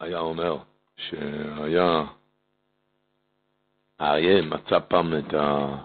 היה 0.00 0.18
אומר 0.18 0.58
שהיה, 0.96 2.04
האריה 3.98 4.42
מצא 4.42 4.78
פעם 4.88 5.18
את 5.18 5.34
ה... 5.34 5.76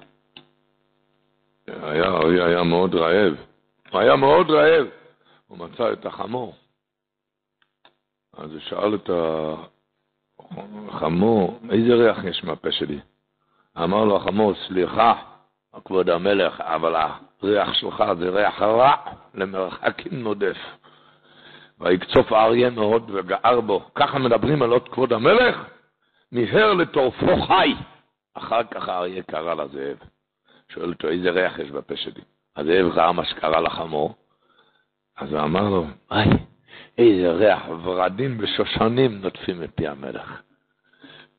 היה, 1.67 2.05
האריה 2.05 2.45
היה 2.45 2.63
מאוד 2.63 2.95
רעב, 2.95 3.33
הוא 3.91 3.99
היה 3.99 4.15
מאוד 4.15 4.49
רעב, 4.49 4.87
הוא 5.47 5.57
מצא 5.57 5.93
את 5.93 6.05
החמור. 6.05 6.55
אז 8.37 8.51
הוא 8.51 8.59
שאל 8.59 8.95
את 8.95 9.09
החמור, 10.87 11.59
איזה 11.69 11.93
ריח 11.93 12.23
יש 12.23 12.43
מהפה 12.43 12.71
שלי? 12.71 12.99
אמר 13.77 14.05
לו 14.05 14.15
החמור, 14.15 14.53
סליחה, 14.67 15.13
כבוד 15.85 16.09
המלך, 16.09 16.61
אבל 16.61 16.95
הריח 17.41 17.73
שלך 17.73 18.03
זה 18.19 18.29
ריח 18.29 18.61
רע 18.61 18.95
למרחקים 19.33 20.23
נודף. 20.23 20.57
ויקצוף 21.79 22.31
האריה 22.31 22.69
מאוד 22.69 23.11
וגער 23.13 23.61
בו. 23.61 23.85
ככה 23.95 24.19
מדברים 24.19 24.61
על 24.61 24.71
עוד 24.71 24.89
כבוד 24.89 25.13
המלך? 25.13 25.65
מיהר 26.31 26.73
לטורפו 26.73 27.41
חי. 27.47 27.73
אחר 28.33 28.63
כך 28.63 28.89
האריה 28.89 29.23
קרא 29.23 29.53
לזאב. 29.53 29.97
שואל 30.69 30.89
אותו, 30.89 31.07
איזה 31.09 31.31
ריח 31.31 31.59
יש 31.59 31.71
בפה 31.71 31.95
שלי? 31.95 32.21
הזאב 32.55 32.97
ראה 32.97 33.11
מה 33.11 33.25
שקרה 33.25 33.61
לחמור, 33.61 34.15
אז 35.17 35.33
הוא 35.33 35.41
אמר 35.41 35.69
לו, 35.69 35.85
היי, 36.09 36.29
איזה 36.97 37.31
ריח, 37.31 37.61
ורדים 37.83 38.37
ושושנים 38.39 39.21
נוטפים 39.21 39.61
מפי 39.61 39.87
המלך. 39.87 40.41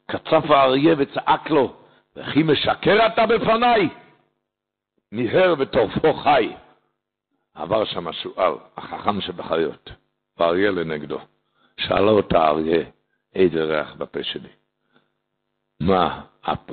קצף 0.07 0.51
האריה 0.51 0.95
וצעק 0.99 1.51
לו, 1.51 1.77
וכי 2.17 2.43
משקר 2.43 3.07
אתה 3.07 3.27
בפניי? 3.27 3.89
מיהר 5.13 5.55
וטורפו 5.59 6.13
חי. 6.13 6.53
עבר 7.55 7.85
שם 7.85 8.09
השועל, 8.09 8.53
החכם 8.77 9.21
שבחיות, 9.21 9.91
ואריה 10.39 10.71
לנגדו. 10.71 11.19
שאלה 11.77 12.11
אותה 12.11 12.39
האריה, 12.39 12.85
איזה 13.35 13.65
ריח 13.65 13.95
בפה 13.95 14.23
שלי. 14.23 14.49
מה, 15.81 16.21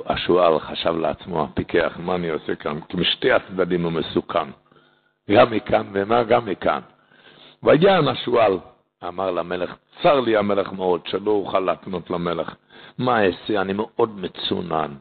השועל 0.06 0.60
חשב 0.60 0.96
לעצמו, 0.96 1.44
הפיקח, 1.44 1.92
מה 1.98 2.14
אני 2.14 2.30
עושה 2.30 2.54
כאן? 2.54 2.80
כי 2.80 2.96
משתי 2.96 3.32
הצדדים 3.32 3.84
הוא 3.84 3.92
מסוכן. 3.92 4.48
גם 5.30 5.50
מכאן 5.50 5.90
ומה 5.92 6.24
גם 6.24 6.46
מכאן. 6.46 6.80
ויען 7.62 8.08
השועל, 8.08 8.58
אמר 9.08 9.30
למלך, 9.30 9.74
צר 10.02 10.20
לי 10.20 10.36
המלך 10.36 10.72
מאוד, 10.72 11.06
שלא 11.06 11.30
אוכל 11.30 11.60
להתנות 11.60 12.10
למלך. 12.10 12.54
מה 12.98 13.24
אעשה? 13.24 13.60
אני 13.60 13.72
מאוד 13.72 14.18
מצונן. 14.18 14.94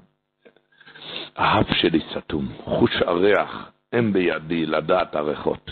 האף 1.35 1.67
שלי 1.73 1.99
סתום, 2.11 2.47
חוש 2.63 2.91
הריח, 3.05 3.71
אין 3.93 4.13
בידי 4.13 4.65
לדעת 4.65 5.15
הריחות. 5.15 5.71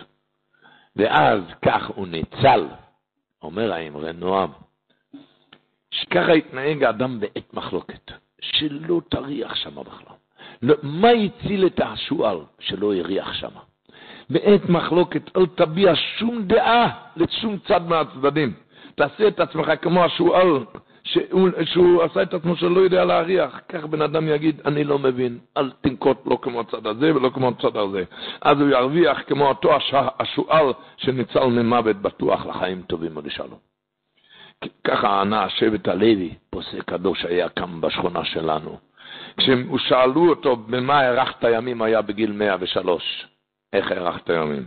ואז 0.95 1.41
כך 1.65 1.87
הוא 1.95 2.07
ניצל, 2.07 2.67
אומר 3.41 3.73
האמרי 3.73 4.13
נועם, 4.13 4.49
שככה 5.91 6.35
יתנהג 6.35 6.83
האדם 6.83 7.19
בעת 7.19 7.53
מחלוקת, 7.53 8.11
שלא 8.41 9.01
תריח 9.09 9.55
שם 9.55 9.75
בכלל. 9.75 10.15
לא, 10.61 10.75
מה 10.83 11.09
הציל 11.09 11.65
את 11.65 11.79
השועל 11.83 12.37
שלא 12.59 12.95
הריח 12.95 13.33
שם? 13.33 13.51
בעת 14.29 14.69
מחלוקת 14.69 15.37
אל 15.37 15.45
תביע 15.55 15.95
שום 15.95 16.41
דעה 16.41 16.89
לשום 17.15 17.57
צד 17.67 17.81
מהצדדים. 17.87 18.53
תעשה 18.95 19.27
את 19.27 19.39
עצמך 19.39 19.71
כמו 19.81 20.03
השועל, 20.03 20.65
שהוא, 21.03 21.49
שהוא 21.65 22.03
עשה 22.03 22.21
את 22.21 22.33
עצמו 22.33 22.55
שלא 22.55 22.79
יודע 22.79 23.05
להריח. 23.05 23.59
כך 23.69 23.85
בן 23.85 24.01
אדם 24.01 24.27
יגיד, 24.27 24.61
אני 24.65 24.83
לא 24.83 24.99
מבין, 24.99 25.37
אל 25.57 25.71
תנקוט 25.81 26.17
לא 26.25 26.39
כמו 26.41 26.59
הצד 26.59 26.87
הזה 26.87 27.15
ולא 27.15 27.29
כמו 27.29 27.47
הצד 27.47 27.77
הזה. 27.77 28.03
אז 28.41 28.61
הוא 28.61 28.69
ירוויח 28.69 29.17
כמו 29.27 29.47
אותו 29.47 29.69
השועל 30.19 30.73
שניצל 30.97 31.45
ממוות 31.45 31.95
בטוח 31.95 32.45
לחיים 32.45 32.81
טובים 32.81 33.17
ולשלום. 33.17 33.59
ככה 34.83 35.21
ענה 35.21 35.49
שבט 35.49 35.87
הלוי, 35.87 36.33
פוסק 36.49 36.83
קדוש 36.83 37.25
היה 37.25 37.49
קם 37.49 37.81
בשכונה 37.81 38.25
שלנו. 38.25 38.77
כששאלו 39.37 40.29
אותו 40.29 40.55
במה 40.55 40.99
הארכת 40.99 41.43
ימים 41.51 41.81
היה 41.81 42.01
בגיל 42.01 42.31
103. 42.31 43.25
איך 43.73 43.91
הארכת 43.91 44.29
ימים? 44.29 44.65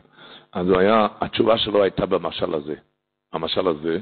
אז 0.53 0.67
היה, 0.79 1.07
התשובה 1.21 1.59
שלו 1.59 1.83
הייתה 1.83 2.07
במשל 2.07 2.55
הזה. 2.55 2.75
המשל 3.33 3.69
הזה, 3.69 3.99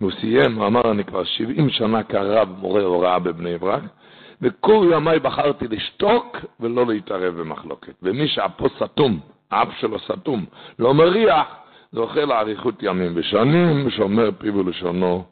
והוא 0.00 0.12
סיים, 0.20 0.54
הוא 0.54 0.66
אמר, 0.66 0.90
אני 0.90 1.04
כבר 1.04 1.24
70 1.24 1.70
שנה 1.70 2.02
כרב 2.02 2.48
מורה 2.58 2.82
הוראה 2.82 3.18
בבני 3.18 3.58
ברק, 3.58 3.82
וכל 4.42 4.86
ימיי 4.92 5.18
בחרתי 5.18 5.68
לשתוק 5.68 6.36
ולא 6.60 6.86
להתערב 6.86 7.34
במחלוקת. 7.40 7.94
ומי 8.02 8.28
שהפו 8.28 8.68
סתום, 8.68 9.20
האף 9.50 9.68
שלו 9.80 9.98
סתום, 9.98 10.46
לא 10.78 10.94
מריח, 10.94 11.46
זוכה 11.92 12.24
לאריכות 12.24 12.82
ימים 12.82 13.12
ושנים, 13.14 13.90
שומר 13.90 14.30
פיו 14.38 14.54
ולשונו, 14.56 15.24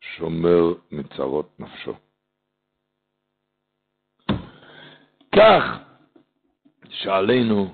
שומר 0.00 0.72
מצרות 0.92 1.50
נפשו. 1.58 1.92
כך 5.32 5.78
שעלינו 6.88 7.70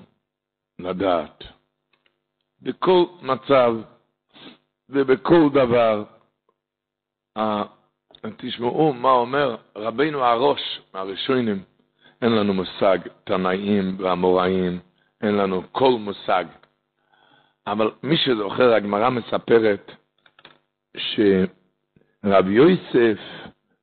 לדעת, 0.82 1.44
בכל 2.62 3.04
מצב 3.22 3.76
ובכל 4.88 5.48
דבר, 5.52 6.04
תשמעו 8.36 8.92
מה 8.92 9.10
אומר 9.10 9.56
רבינו 9.76 10.24
הראש 10.24 10.80
מהראשונים, 10.94 11.62
אין 12.22 12.32
לנו 12.32 12.54
מושג 12.54 12.98
תנאים 13.24 13.96
ואמוראים, 13.98 14.80
אין 15.20 15.36
לנו 15.36 15.62
כל 15.72 15.90
מושג. 15.90 16.44
אבל 17.66 17.90
מי 18.02 18.16
שזוכר, 18.16 18.74
הגמרא 18.74 19.10
מספרת 19.10 19.92
שרב 20.96 22.48
יוסף 22.48 23.18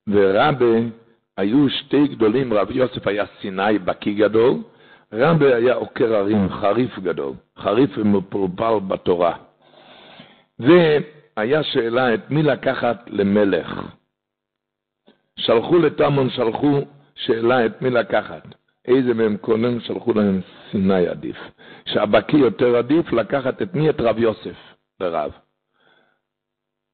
ורבי 0.08 0.90
היו 1.38 1.70
שתי 1.70 2.08
גדולים, 2.08 2.54
רב 2.54 2.72
יוסף 2.72 3.08
היה 3.08 3.26
סיני 3.42 3.80
בקי 3.80 4.14
גדול, 4.14 4.54
רבי 5.14 5.54
היה 5.54 5.74
עוקר 5.74 6.16
הרים, 6.16 6.50
חריף 6.50 7.00
גדול, 7.00 7.34
חריף 7.58 7.90
ומפולפל 7.98 8.80
בתורה. 8.88 9.38
והיה 10.60 11.64
שאלה 11.64 12.14
את 12.14 12.32
מי 12.32 12.44
לקחת 12.44 13.04
למלך. 13.08 13.82
שלחו 15.40 15.80
לתמון, 15.80 16.30
שלחו 16.30 16.80
שאלה 17.16 17.66
את 17.66 17.82
מי 17.82 17.90
לקחת. 17.90 18.44
איזה 18.86 19.14
מהם 19.14 19.38
קודם 19.38 19.80
שלחו 19.80 20.14
להם 20.14 20.42
סיני 20.72 21.08
עדיף. 21.08 21.38
שהבקי 21.86 22.38
יותר 22.38 22.78
עדיף 22.78 23.12
לקחת 23.14 23.62
את 23.62 23.76
מי? 23.76 23.90
את 23.90 24.02
רב 24.02 24.20
יוסף 24.20 24.58
לרב. 25.00 25.32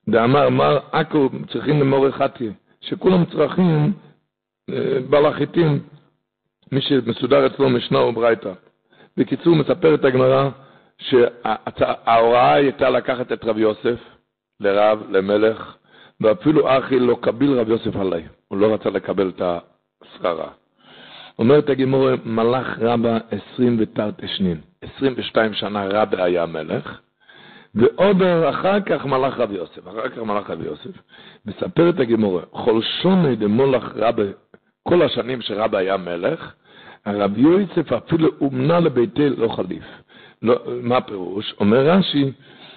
דאמר 0.09 0.49
מר 0.49 0.79
עכו 0.91 1.29
צריכים 1.51 1.79
למור 1.79 2.11
חתיה, 2.11 2.51
שכולם 2.81 3.25
צריכים 3.25 3.93
אה, 4.69 4.99
בלחיתים, 5.09 5.79
מי 6.71 6.81
שמסודר 6.81 7.45
אצלו 7.45 7.69
משנה 7.69 7.99
וברייתא. 7.99 8.51
בקיצור, 9.17 9.55
מספרת 9.55 10.05
הגמרא 10.05 10.49
שההוראה 10.97 12.53
הייתה 12.53 12.89
לקחת 12.89 13.31
את 13.31 13.45
רב 13.45 13.57
יוסף 13.57 13.99
לרב, 14.59 15.03
למלך, 15.09 15.75
ואפילו 16.21 16.77
אחי 16.77 16.99
לא 16.99 17.17
קביל 17.21 17.59
רב 17.59 17.69
יוסף 17.69 17.95
עלי, 17.95 18.23
הוא 18.47 18.57
לא 18.57 18.73
רצה 18.73 18.89
לקבל 18.89 19.31
את 19.35 19.41
השכרה. 20.01 20.49
אומרת 21.39 21.69
הגמור, 21.69 22.09
מלך 22.25 22.79
רבה 22.79 23.17
עשרים 23.31 23.77
ותרתי 23.79 24.27
שנין, 24.27 24.61
עשרים 24.81 25.13
ושתיים 25.17 25.53
שנה 25.53 25.85
רבה 25.85 26.23
היה 26.23 26.45
מלך, 26.45 26.99
ועוד 27.75 28.21
אחר 28.49 28.81
כך 28.81 29.05
מלך 29.05 29.37
רב 29.37 29.51
יוסף, 29.51 29.87
אחר 29.87 30.09
כך 30.09 30.17
מלך 30.17 30.49
רב 30.49 30.61
יוסף. 30.61 30.91
מספרת 31.45 31.99
הגמורה, 31.99 32.41
כל 32.51 32.81
שוני 32.81 33.35
דמולך 33.35 33.83
רבה, 33.95 34.23
כל 34.87 35.01
השנים 35.01 35.41
שרבה 35.41 35.77
היה 35.77 35.97
מלך, 35.97 36.53
הרב 37.05 37.37
יוסף 37.37 37.93
אפילו 37.93 38.29
אומנה 38.41 38.79
לביתי 38.79 39.29
לא 39.29 39.47
חליף. 39.47 39.83
לא, 40.41 40.55
מה 40.81 40.97
הפירוש? 40.97 41.53
אומר 41.59 41.89
רש"י, 41.89 42.31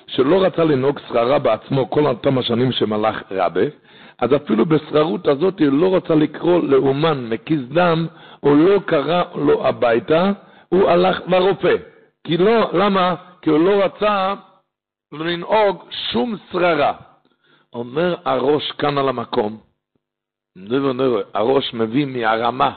שלא 0.06 0.44
רצה 0.44 0.64
לנהוג 0.64 0.98
שררה 1.08 1.38
בעצמו 1.38 1.90
כל 1.90 2.06
אותם 2.06 2.38
השנים 2.38 2.72
שמלך 2.72 3.22
רבה, 3.30 3.60
אז 4.18 4.34
אפילו 4.36 4.66
בשררות 4.66 5.28
הזאת 5.28 5.60
הוא 5.60 5.68
לא 5.68 5.96
רצה 5.96 6.14
לקרוא 6.14 6.62
לאומן 6.62 7.26
מקיס 7.30 7.60
דם, 7.68 8.06
הוא 8.40 8.56
לא 8.56 8.80
קרא 8.86 9.22
לו 9.34 9.66
הביתה, 9.66 10.32
הוא 10.68 10.88
הלך 10.88 11.20
לרופא. 11.28 11.76
כי 12.24 12.36
לא, 12.36 12.70
למה? 12.72 13.14
כי 13.42 13.50
הוא 13.50 13.60
לא 13.60 13.84
רצה 13.84 14.34
לנהוג 15.12 15.84
שום 16.12 16.36
שררה. 16.52 16.92
אומר 17.72 18.16
הראש 18.24 18.70
כאן 18.70 18.98
על 18.98 19.08
המקום, 19.08 19.67
הראש 21.34 21.74
מביא 21.74 22.06
מהרמה, 22.06 22.74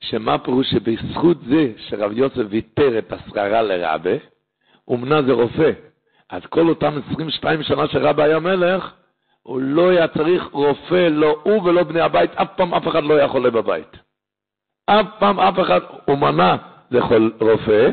שמה 0.00 0.38
פירוש 0.38 0.70
שבזכות 0.70 1.36
זה 1.48 1.72
שרב 1.76 2.12
יוסף 2.12 2.42
ויתר 2.48 2.98
את 2.98 3.12
השררה 3.12 3.62
לרבה, 3.62 4.16
אומנה 4.88 5.22
זה 5.22 5.32
רופא. 5.32 5.70
אז 6.30 6.42
כל 6.46 6.68
אותם 6.68 6.92
22 7.12 7.62
שנה 7.62 7.88
שרבה 7.88 8.24
היה 8.24 8.38
מלך, 8.38 8.92
הוא 9.42 9.60
לא 9.60 9.90
היה 9.90 10.08
צריך 10.08 10.44
רופא, 10.52 11.08
לא 11.10 11.36
הוא 11.42 11.62
ולא 11.62 11.82
בני 11.82 12.00
הבית, 12.00 12.30
אף 12.34 12.48
פעם 12.56 12.74
אף 12.74 12.88
אחד 12.88 13.04
לא 13.04 13.14
היה 13.14 13.28
חולה 13.28 13.50
בבית. 13.50 13.96
אף 14.86 15.06
פעם 15.18 15.40
אף 15.40 15.60
אחד, 15.60 15.80
הוא 16.04 16.18
מנע 16.18 16.56
זה 16.90 17.00
רופא, 17.40 17.90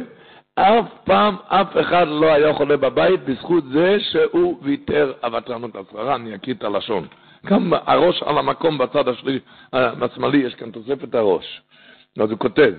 אף 0.55 0.85
פעם 1.03 1.35
אף 1.47 1.77
אחד 1.81 2.07
לא 2.07 2.25
היה 2.25 2.53
חולה 2.53 2.77
בבית 2.77 3.23
בזכות 3.23 3.63
זה 3.73 3.97
שהוא 3.99 4.59
ויתר 4.61 5.13
הוותרנות 5.23 5.75
השררה, 5.75 6.15
אני 6.15 6.35
אקיא 6.35 6.53
את 6.53 6.63
הלשון. 6.63 7.07
גם 7.45 7.73
הראש 7.73 8.23
על 8.23 8.37
המקום 8.37 8.77
בצד 8.77 9.07
השלי, 9.07 9.39
השמאלי, 9.73 10.37
יש 10.37 10.55
כאן 10.55 10.71
תוספת 10.71 11.15
הראש. 11.15 11.61
אז 12.23 12.31
הוא 12.31 12.39
כותב, 12.39 12.73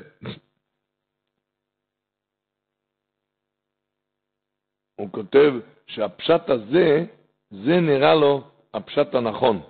הוא 4.96 5.12
כותב 5.12 5.52
שהפשט 5.86 6.50
הזה, 6.50 7.04
זה 7.50 7.80
נראה 7.80 8.14
לו 8.14 8.50
הפשט 8.74 9.14
הנכון. 9.14 9.62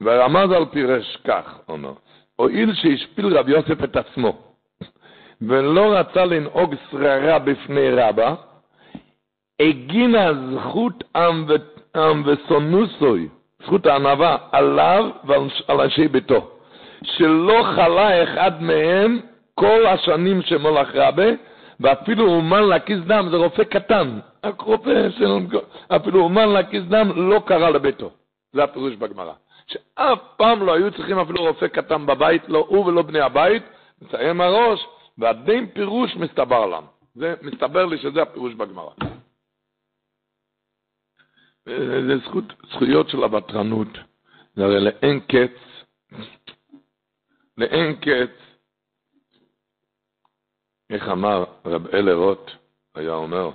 והרמז 0.00 0.68
פירש 0.72 1.16
כך, 1.16 1.60
אומר, 1.68 1.94
הואיל 2.36 2.74
שהשפיל 2.74 3.38
רב 3.38 3.48
יוסף 3.48 3.84
את 3.84 3.96
עצמו, 3.96 4.51
ולא 5.48 5.98
רצה 5.98 6.24
לנהוג 6.24 6.74
שררה 6.90 7.38
בפני 7.38 7.90
רבה, 7.90 8.34
הגינה 9.60 10.30
זכות 10.34 11.04
עם 11.96 12.22
וסונוסוי, 12.26 13.28
זכות 13.62 13.86
הענווה, 13.86 14.36
עליו 14.52 15.10
ועל 15.24 15.80
אנשי 15.80 16.08
ביתו, 16.08 16.50
שלא 17.04 17.62
חלה 17.76 18.22
אחד 18.22 18.62
מהם 18.62 19.20
כל 19.54 19.86
השנים 19.86 20.42
שמולך 20.42 20.94
רבה, 20.94 21.26
ואפילו 21.80 22.28
אומן 22.28 22.62
להקיס 22.62 22.98
דם, 23.06 23.28
זה 23.30 23.36
רופא 23.36 23.64
קטן, 23.64 24.18
רופא, 24.58 25.08
אפילו 25.96 26.20
אומן 26.20 26.48
להקיס 26.48 26.82
דם 26.84 27.12
לא 27.16 27.42
קרא 27.46 27.70
לביתו. 27.70 28.10
זה 28.52 28.64
הפירוש 28.64 28.94
בגמרא. 28.94 29.32
שאף 29.66 30.18
פעם 30.36 30.66
לא 30.66 30.74
היו 30.74 30.90
צריכים 30.90 31.18
אפילו 31.18 31.42
רופא 31.42 31.66
קטן 31.66 32.06
בבית, 32.06 32.42
לא 32.48 32.64
הוא 32.68 32.86
ולא 32.86 33.02
בני 33.02 33.20
הבית, 33.20 33.62
מסיים 34.02 34.40
הראש, 34.40 34.86
ועדיין 35.18 35.66
פירוש 35.66 36.16
מסתבר 36.16 36.66
לנו. 36.66 36.86
זה 37.14 37.34
מסתבר 37.42 37.86
לי 37.86 37.98
שזה 37.98 38.22
הפירוש 38.22 38.54
בגמרא. 38.54 38.94
זה 41.66 42.18
זכות, 42.26 42.44
זכויות 42.70 43.08
של 43.08 43.22
הוותרנות, 43.24 43.88
זה 44.56 44.64
הרי 44.64 44.80
לאין 44.80 45.20
קץ, 45.20 45.84
לאין 47.58 47.96
קץ, 47.96 48.30
איך 50.90 51.08
אמר 51.08 51.44
רב 51.64 51.86
אלה 51.86 52.14
רוט, 52.14 52.50
היה 52.94 53.14
אומר, 53.14 53.50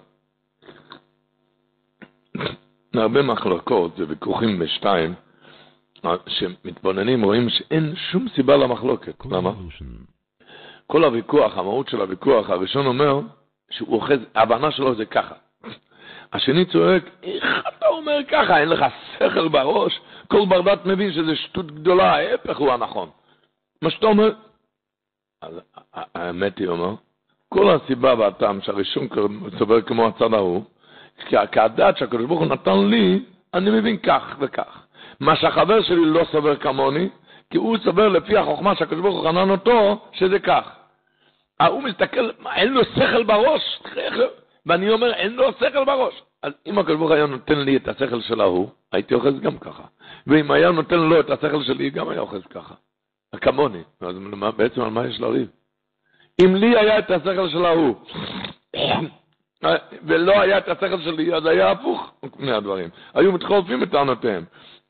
הרבה 2.94 3.22
מחלוקות, 3.22 3.98
זה 3.98 4.04
ויכוחים 4.08 4.60
בשתיים, 4.60 5.14
שמתבוננים 6.28 7.24
רואים 7.24 7.50
שאין 7.50 7.96
שום 7.96 8.28
סיבה 8.36 8.58
למחלוקת. 8.58 9.26
למה? 9.26 9.52
כל 10.88 11.04
הוויכוח, 11.04 11.58
המהות 11.58 11.90
של 11.90 12.02
הוויכוח, 12.02 12.50
הראשון 12.50 12.86
אומר 12.86 13.20
שהוא 13.72 13.96
אוחז, 13.96 14.20
ההבנה 14.36 14.72
שלו 14.72 14.96
זה 14.96 15.06
ככה. 15.06 15.36
השני 16.34 16.66
צועק, 16.66 17.04
איך 17.24 17.64
אתה 17.68 17.88
אומר 17.88 18.20
ככה, 18.32 18.58
אין 18.58 18.70
לך 18.70 18.86
שכל 19.14 19.48
בראש? 19.48 20.00
כל 20.28 20.46
בר 20.50 20.62
דת 20.62 20.86
מבין 20.86 21.14
שזה 21.14 21.36
שטות 21.36 21.72
גדולה, 21.72 22.16
ההפך 22.16 22.58
הוא 22.58 22.72
הנכון. 22.72 23.10
מה 23.82 23.90
שאתה 23.90 24.08
אומר... 24.08 24.34
אז 25.42 25.60
האמת 25.94 26.58
היא, 26.58 26.68
אומר, 26.68 26.96
כל 27.50 27.70
הסיבה 27.70 28.14
והטעם 28.18 28.62
שהראשון 28.62 29.08
סובר 29.58 29.82
כמו 29.82 30.08
הצד 30.08 30.34
ההוא, 30.34 30.64
כי 31.28 31.36
כהדת 31.52 31.98
שהקדוש 31.98 32.26
ברוך 32.26 32.40
הוא 32.40 32.48
נתן 32.48 32.88
לי, 32.88 33.26
אני 33.54 33.70
מבין 33.70 33.98
כך 33.98 34.36
וכך. 34.40 34.86
מה 35.20 35.36
שהחבר 35.36 35.82
שלי 35.82 36.06
לא 36.06 36.24
סובר 36.32 36.56
כמוני, 36.56 37.10
כי 37.50 37.58
הוא 37.58 37.78
סובר 37.78 38.08
לפי 38.08 38.38
החוכמה 38.38 38.76
שהקדוש 38.76 39.02
ברוך 39.02 39.16
הוא 39.16 39.30
חנן 39.30 39.50
אותו, 39.50 40.08
שזה 40.14 40.40
כך. 40.40 40.77
ההוא 41.60 41.84
מסתכל, 41.84 42.30
אין 42.56 42.74
לו 42.74 42.84
שכל 42.86 43.24
בראש? 43.24 43.80
ואני 44.66 44.90
אומר, 44.90 45.14
אין 45.14 45.36
לו 45.36 45.52
שכל 45.60 45.86
בראש. 45.86 46.22
אז 46.44 46.54
אם 46.66 46.80
הקדוש 46.80 46.98
ברוך 46.98 47.12
היה 47.12 47.26
נותן 47.26 47.60
לי 47.60 47.78
את 47.78 47.88
השכל 47.88 48.22
של 48.22 48.42
ההוא, 48.42 48.70
הייתי 48.92 49.14
אוחז 49.14 49.40
גם 49.42 49.58
ככה. 49.58 49.84
ואם 50.28 50.52
היה 50.52 50.72
נותן 50.72 51.00
לו 51.00 51.20
את 51.20 51.30
השכל 51.30 51.64
שלי, 51.64 51.90
גם 51.90 52.10
היה 52.10 52.20
אוחז 52.20 52.42
ככה. 52.50 52.76
כמוני. 53.42 53.82
אז 54.02 54.16
בעצם 54.58 54.82
על 54.82 54.90
מה 54.90 55.08
יש 55.08 55.20
לריב? 55.20 55.48
אם 56.42 56.56
לי 56.56 56.78
היה 56.78 57.00
את 57.00 57.12
השכל 57.12 57.50
של 57.50 57.66
ההוא, 57.66 57.96
ולא 60.08 60.42
היה 60.42 60.58
את 60.58 60.70
השכל 60.70 61.02
שלי, 61.02 61.34
אז 61.34 61.46
היה 61.46 61.72
הפוך 61.72 62.14
מהדברים. 62.40 62.90
היו 63.14 63.32
מתחולפים 63.32 63.84
את 63.84 63.92
טענותיהם. 63.92 64.44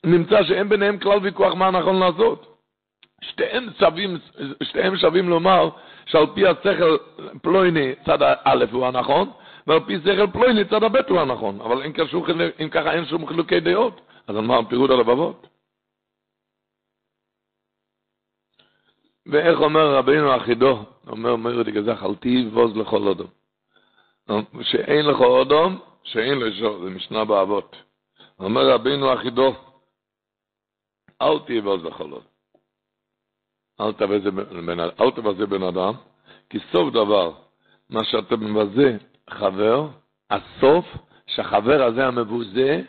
נמצא 0.03 0.43
שאין 0.43 0.69
ביניהם 0.69 0.99
כלל 0.99 1.19
ויכוח 1.21 1.53
מה 1.53 1.71
נכון 1.71 1.99
לעשות. 1.99 2.57
שתיהם 3.21 3.67
שווים, 3.79 4.17
שתיהם 4.63 4.97
שווים 4.97 5.29
לומר 5.29 5.69
שעל 6.07 6.25
פי 6.35 6.47
השכל 6.47 6.97
פלויני 7.41 7.95
צד 8.05 8.21
א' 8.21 8.65
הוא 8.71 8.85
הנכון, 8.87 9.31
ועל 9.67 9.79
פי 9.79 9.99
שכל 9.99 10.31
פלויני 10.33 10.65
צד 10.65 10.83
הב' 10.83 10.95
הוא 11.09 11.19
הנכון, 11.19 11.61
אבל 11.61 11.81
אין 11.81 11.93
קשור, 11.93 12.27
אם 12.63 12.69
ככה 12.69 12.93
אין 12.93 13.05
שום 13.05 13.27
חילוקי 13.27 13.59
דעות, 13.59 14.01
אז 14.27 14.35
על 14.35 14.41
מה 14.41 14.69
פירוד 14.69 14.91
הלבבות? 14.91 15.47
ואיך 19.25 19.59
אומר 19.59 19.95
רבינו 19.95 20.37
אחידו, 20.37 20.85
אומר 21.07 21.35
מאיר 21.35 21.63
דגזח, 21.63 22.03
אל 22.03 22.15
תהי 22.15 22.49
בוז 22.49 22.77
לכל 22.77 23.07
אודום. 23.07 23.27
שאין 24.61 25.05
לך 25.05 25.19
אודום, 25.19 25.79
שאין 26.03 26.39
לשור, 26.39 26.79
זה 26.83 26.89
משנה 26.89 27.25
באבות. 27.25 27.75
אומר 28.39 28.71
רבינו 28.71 29.13
אחידו, 29.13 29.55
אל 31.21 31.39
תהי 31.45 31.61
בוז 31.61 31.85
לכל 31.85 32.03
אודום. 32.03 32.36
אל 33.81 33.91
תבזה 35.11 35.45
בן 35.45 35.63
אדם, 35.63 35.93
כי 36.49 36.59
סוף 36.71 36.93
דבר, 36.93 37.31
מה 37.89 38.03
שאתה 38.03 38.35
מבזה 38.35 38.97
חבר, 39.29 39.87
הסוף 40.29 40.85
שהחבר 41.27 41.83
הזה 41.83 42.07
המבוזה 42.07 42.81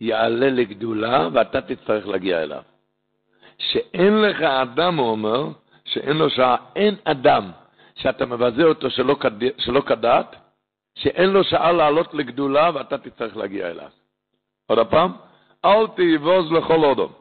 יעלה 0.00 0.50
לגדולה 0.50 1.28
ואתה 1.32 1.60
תצטרך 1.60 2.08
להגיע 2.08 2.42
אליו. 2.42 2.62
שאין 3.58 4.22
לך 4.22 4.42
אדם, 4.42 4.96
הוא 4.96 5.10
אומר, 5.10 5.48
שאין 5.84 6.16
לו 6.16 6.30
שעה, 6.30 6.56
אין 6.76 6.94
אדם 7.04 7.50
שאתה 7.94 8.26
מבזה 8.26 8.64
אותו 8.64 8.90
שלא, 8.90 9.16
כד... 9.20 9.58
שלא 9.58 9.80
כדת, 9.80 10.36
שאין 10.94 11.30
לו 11.30 11.44
שעה 11.44 11.72
לעלות 11.72 12.14
לגדולה 12.14 12.70
ואתה 12.74 12.98
תצטרך 12.98 13.36
להגיע 13.36 13.70
אליו. 13.70 13.90
עוד 14.66 14.86
פעם, 14.86 15.12
אל 15.64 15.86
תיבוז 15.86 16.52
לכל 16.52 16.84
אודום. 16.84 17.12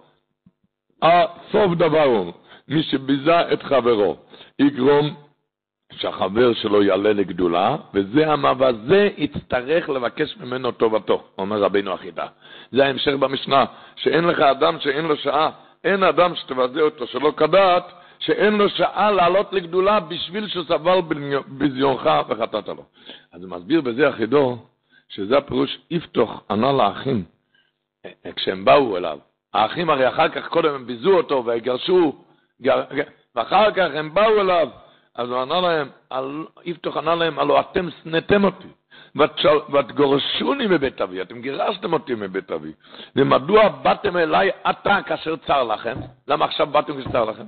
הסוף 1.02 1.74
דבר 1.78 2.04
הוא, 2.04 2.34
מי 2.70 2.84
שביזה 2.84 3.54
את 3.54 3.64
חברו, 3.64 4.18
יגרום 4.60 5.16
שהחבר 5.94 6.54
שלו 6.54 6.84
יעלה 6.84 7.14
לגדולה, 7.14 7.76
וזה 7.94 8.32
המבזה 8.32 9.10
יצטרך 9.18 9.90
לבקש 9.90 10.38
ממנו 10.38 10.72
טובתו, 10.72 11.24
אומר 11.38 11.64
רבינו 11.64 11.94
החידה. 11.94 12.26
זה 12.72 12.86
ההמשך 12.86 13.12
במשנה, 13.12 13.66
שאין 13.96 14.24
לך 14.24 14.40
אדם 14.40 14.80
שאין 14.80 15.06
לו 15.06 15.18
שעה, 15.18 15.50
אין 15.84 16.04
אדם 16.04 16.36
שתבזה 16.36 16.82
אותו 16.82 17.08
שלא 17.08 17.34
כדעת, 17.38 17.84
שאין 18.20 18.54
לו 18.54 18.70
שעה 18.70 19.12
לעלות 19.12 19.54
לגדולה 19.54 20.00
בשביל 20.00 20.48
שסבל 20.48 21.00
בזיונך 21.58 22.10
וחטאת 22.28 22.68
לו. 22.68 22.84
אז 23.34 23.44
הוא 23.44 23.52
מסביר 23.52 23.82
בזה 23.82 24.08
החידו, 24.08 24.58
שזה 25.10 25.38
הפירוש 25.38 25.80
יפתוח 25.92 26.42
ענה 26.50 26.72
לאחים, 26.72 27.24
כשהם 28.36 28.66
באו 28.66 28.98
אליו. 28.98 29.20
האחים 29.54 29.90
הרי 29.90 30.08
אחר 30.08 30.30
כך 30.30 30.48
קודם 30.48 30.74
הם 30.74 30.86
ביזו 30.86 31.18
אותו 31.18 31.46
ויגרשו, 31.46 32.16
ואחר 33.36 33.72
כך 33.72 33.88
הם 33.94 34.14
באו 34.14 34.42
אליו. 34.42 34.70
אז 35.16 35.30
הוא 35.30 35.42
ענה 35.42 35.62
להם, 35.62 35.88
יפתח 36.66 36.98
ענה 36.98 37.16
להם, 37.16 37.40
הלא 37.40 37.60
אתם 37.60 37.88
שנאתם 38.04 38.44
אותי, 38.44 38.68
ותגורשוני 39.74 40.68
מבית 40.68 41.02
אבי, 41.02 41.22
אתם 41.22 41.42
גירשתם 41.42 41.94
אותי 41.94 42.16
מבית 42.16 42.52
אבי. 42.52 42.72
ומדוע 43.16 43.70
באתם 43.70 44.18
אליי 44.18 44.50
עתה 44.64 45.00
כאשר 45.06 45.36
צר 45.36 45.64
לכם? 45.64 45.96
למה 46.28 46.46
עכשיו 46.46 46.68
באתם 46.68 47.02
כשצר 47.02 47.26
לכם? 47.26 47.44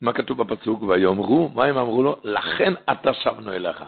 מה 0.00 0.12
כתוב 0.12 0.42
בפסוק? 0.42 0.82
ויאמרו, 0.82 1.50
מה 1.54 1.64
הם 1.64 1.78
אמרו 1.78 2.02
לו? 2.02 2.16
לכן 2.24 2.72
עתה 2.86 3.14
שבנו 3.14 3.52
אליך. 3.52 3.84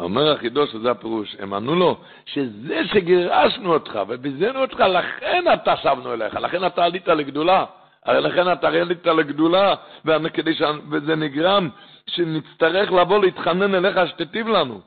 אומר 0.00 0.32
החידוש, 0.32 0.72
שזה 0.72 0.90
הפירוש, 0.90 1.36
הם 1.38 1.54
ענו 1.54 1.74
לו, 1.74 1.96
שזה 2.26 2.80
שגירשנו 2.84 3.72
אותך 3.72 3.98
וביזינו 4.08 4.60
אותך, 4.60 4.80
לכן 4.80 5.44
אתה 5.54 5.76
שבנו 5.76 6.12
אליך, 6.12 6.34
לכן 6.34 6.66
אתה 6.66 6.84
עלית 6.84 7.08
לגדולה. 7.08 7.64
הרי 8.08 8.20
לכן 8.20 8.52
אתה 8.52 8.68
עלית 8.68 9.06
לגדולה, 9.06 9.74
וכדי 10.04 10.54
ש... 10.54 10.62
וזה 10.90 11.16
נגרם 11.16 11.68
שנצטרך 12.06 12.92
לבוא 12.92 13.18
להתחנן 13.18 13.74
אליך 13.74 13.96
שתטיב 14.08 14.48
לנו. 14.48 14.80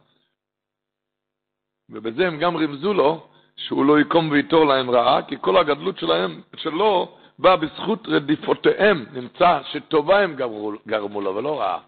ובזה 1.90 2.28
הם 2.28 2.38
גם 2.38 2.58
רמזו 2.58 2.94
לו 2.94 3.28
שהוא 3.56 3.86
לא 3.86 4.00
יקום 4.00 4.32
ויתור 4.32 4.66
להם 4.66 4.90
רעה, 4.92 5.22
כי 5.22 5.36
כל 5.42 5.58
הגדלות 5.58 6.00
שלהם, 6.00 6.42
שלו 6.56 7.18
באה 7.40 7.58
בזכות 7.58 8.08
רדיפותיהם, 8.08 9.06
נמצא 9.14 9.62
שטובה 9.64 10.20
הם 10.20 10.36
גרמו, 10.36 10.72
גרמו 10.88 11.22
לו 11.22 11.36
ולא 11.36 11.60
רעה. 11.60 11.80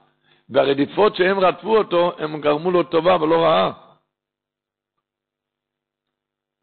והרדיפות 0.50 1.16
שהם 1.16 1.40
רדפו 1.40 1.78
אותו, 1.78 2.12
הם 2.18 2.42
גרמו 2.42 2.72
לו 2.72 2.84
טובה 2.84 3.22
ולא 3.22 3.44
רעה. 3.44 3.72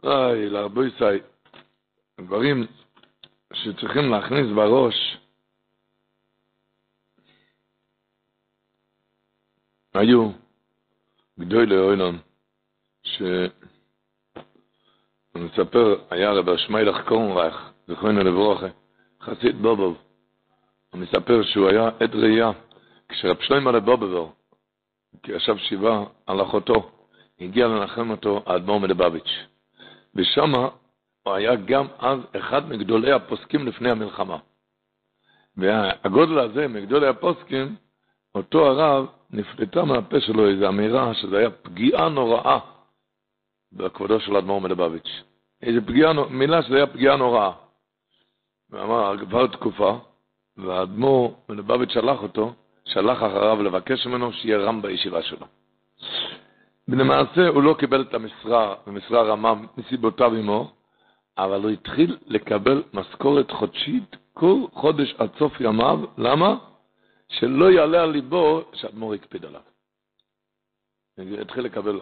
איי, 0.05 0.49
לרבו 0.51 0.85
ישי, 0.85 1.19
דברים 2.21 2.67
שצריכים 3.53 4.11
להכניס 4.11 4.47
בראש, 4.55 5.17
היו 9.95 10.31
גדולי 11.41 11.79
אוילון, 11.79 12.19
שאני 13.03 13.49
מספר, 15.35 15.97
היה 16.11 16.33
רב 16.33 16.49
השמיילך 16.49 17.09
קורנרייך, 17.09 17.71
זכרנו 17.89 18.21
לברוכה, 18.21 18.67
חסיד 19.21 19.63
בובוב. 19.63 19.99
הוא 20.91 21.01
מספר 21.01 21.43
שהוא 21.43 21.69
היה 21.69 21.91
עד 22.01 22.15
ראייה, 22.15 22.51
כשרב 23.09 23.41
שלמה 23.41 23.73
לבובובר, 23.73 24.27
כי 25.23 25.33
ישב 25.33 25.57
שבעה 25.57 26.05
על 26.27 26.43
אחותו, 26.43 26.91
הגיע 27.41 27.67
לנחם 27.67 28.11
אותו 28.11 28.43
האדמו"ר 28.47 28.81
מלבביץ'. 28.81 29.31
ושם 30.15 30.53
הוא 31.23 31.35
היה 31.35 31.55
גם 31.57 31.87
אז 31.99 32.19
אחד 32.37 32.69
מגדולי 32.69 33.13
הפוסקים 33.13 33.67
לפני 33.67 33.91
המלחמה. 33.91 34.37
והגודל 35.57 36.39
הזה, 36.39 36.69
מגדולי 36.69 37.07
הפוסקים, 37.07 37.77
אותו 38.35 38.67
הרב, 38.67 39.07
נפלטה 39.31 39.85
מהפה 39.85 40.21
שלו 40.21 40.49
איזו 40.49 40.69
אמירה 40.69 41.15
שזה 41.15 41.39
היה 41.39 41.51
פגיעה 41.51 42.09
נוראה 42.09 42.59
בכבודו 43.73 44.21
של 44.21 44.37
אדמו"ר 44.37 44.61
מלבביץ'. 44.61 45.23
איזו 45.63 45.81
פגיעה, 45.87 46.13
מילה 46.13 46.63
שזה 46.63 46.77
היה 46.77 46.87
פגיעה 46.87 47.17
נוראה. 47.17 47.53
ואמר, 48.71 49.15
כבר 49.21 49.47
תקופה, 49.47 49.99
והאדמו"ר 50.57 51.37
מלבביץ' 51.49 51.93
שלח 51.93 52.23
אותו, 52.23 52.55
שלח 52.85 53.19
אחריו 53.19 53.63
לבקש 53.63 54.07
ממנו 54.07 54.33
שיהיה 54.33 54.59
רם 54.59 54.83
בישיבה 54.83 55.23
שלו. 55.23 55.47
ולמעשה 56.89 57.49
הוא 57.49 57.63
לא 57.63 57.75
קיבל 57.79 58.03
את 58.03 58.15
המשרה, 58.15 58.75
המשרה 58.87 59.23
רמה 59.23 59.55
מסיבותיו 59.77 60.35
עמו, 60.35 60.73
אבל 61.39 61.63
הוא 61.63 61.71
התחיל 61.71 62.19
לקבל 62.27 62.83
משכורת 62.93 63.51
חודשית 63.51 64.17
כל 64.33 64.61
חודש 64.73 65.15
עד 65.19 65.31
סוף 65.39 65.61
ימיו. 65.61 65.99
למה? 66.19 66.59
שלא 67.29 67.71
יעלה 67.71 68.03
על 68.03 68.11
ליבו 68.11 68.63
שאדמו"ר 68.75 69.15
יקפיד 69.15 69.45
עליו. 69.45 69.61
התחיל 71.41 71.65
לקבל... 71.65 72.01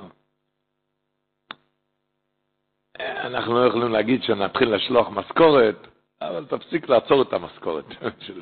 אנחנו 3.01 3.55
לא 3.55 3.66
יכולים 3.66 3.93
להגיד 3.93 4.22
שנתחיל 4.22 4.74
לשלוח 4.74 5.09
משכורת, 5.09 5.76
אבל 6.20 6.47
תפסיק 6.47 6.89
לעצור 6.89 7.22
את 7.22 7.33
המשכורת 7.33 7.85
של. 8.26 8.41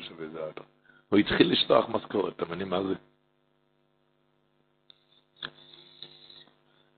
הוא 1.09 1.19
התחיל 1.19 1.51
לשלוח 1.51 1.89
משכורת, 1.89 2.33
אתם 2.35 2.45
מבינים 2.45 2.69
מה 2.69 2.83
זה? 2.83 2.93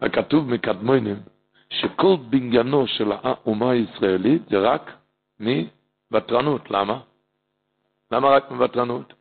הכתוב 0.01 0.49
מקדמונים, 0.49 1.15
שכל 1.73 2.15
בניינו 2.29 2.87
של 2.87 3.11
האומה 3.11 3.71
הישראלית 3.71 4.41
זה 4.49 4.59
רק 4.59 4.91
מוותרנות. 5.39 6.71
למה? 6.71 6.99
למה 8.11 8.29
רק 8.29 8.51
מוותרנות? 8.51 9.13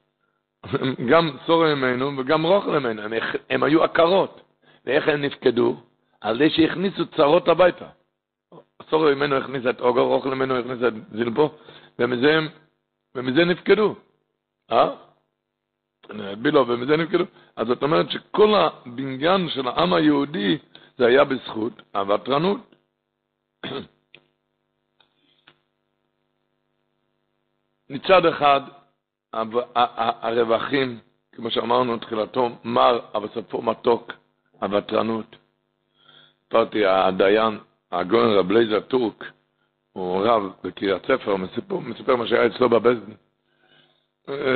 גם 1.11 1.31
סורי 1.47 1.75
ממנו 1.75 2.19
וגם 2.19 2.47
רוכל 2.47 2.79
ממנו, 2.79 3.03
הם, 3.03 3.13
הם 3.51 3.63
היו 3.63 3.85
עקרות. 3.85 4.41
ואיך 4.85 5.09
הם 5.09 5.23
נפקדו? 5.23 5.77
על 6.21 6.39
זה 6.39 6.51
שהכניסו 6.51 7.07
צרות 7.07 7.49
הביתה. 7.49 7.87
סורי 8.91 9.15
ממנו 9.15 9.37
הכניס 9.37 9.63
את 9.71 9.81
אוגר, 9.81 10.01
רוכל 10.01 10.35
ממנו 10.35 10.59
הכניס 10.59 10.79
את 10.89 10.93
זלבו, 11.13 11.55
ומזה, 11.99 12.39
ומזה 13.15 13.45
נפקדו. 13.45 13.95
אה? 14.73 14.91
בילו, 16.39 16.69
ומזה 16.69 16.97
נפקדו. 16.97 17.25
אז 17.57 17.67
זאת 17.67 17.83
אומרת 17.83 18.11
שכל 18.11 18.55
הבניין 18.55 19.49
של 19.49 19.69
העם 19.69 19.95
היהודי 19.95 20.59
זה 20.99 21.07
היה 21.07 21.25
בזכות 21.25 21.73
הוותרנות. 21.95 22.75
מצד 27.91 28.27
אחד, 28.27 28.61
הרווחים, 30.23 30.99
כמו 31.33 31.51
שאמרנו, 31.51 31.99
תחילתו 31.99 32.51
מר, 32.65 33.01
אבל 33.15 33.29
סופו 33.35 33.63
מתוק, 33.63 34.13
הוותרנות. 34.61 35.37
סיפרתי, 36.43 36.87
הדיין, 36.87 37.59
הגאון 37.93 38.31
רב 38.39 38.51
לייזר 38.51 38.81
טורק, 38.81 39.25
הוא 39.93 40.23
רב 40.25 40.43
בקריית 40.65 41.03
ספר, 41.03 41.31
הוא 41.31 41.41
מספר, 41.83 42.17
מה 42.17 42.27
שהיה 42.27 42.47
אצלו 42.47 42.69
בבית 42.69 42.91
דין. 42.91 43.13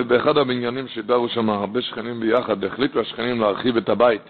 באחד 0.08 0.36
הבניינים 0.36 0.88
שדרו 0.88 1.28
שם 1.28 1.50
הרבה 1.50 1.82
שכנים 1.82 2.20
ביחד, 2.20 2.64
החליטו 2.64 3.00
השכנים 3.00 3.40
להרחיב 3.40 3.76
את 3.76 3.88
הבית. 3.88 4.22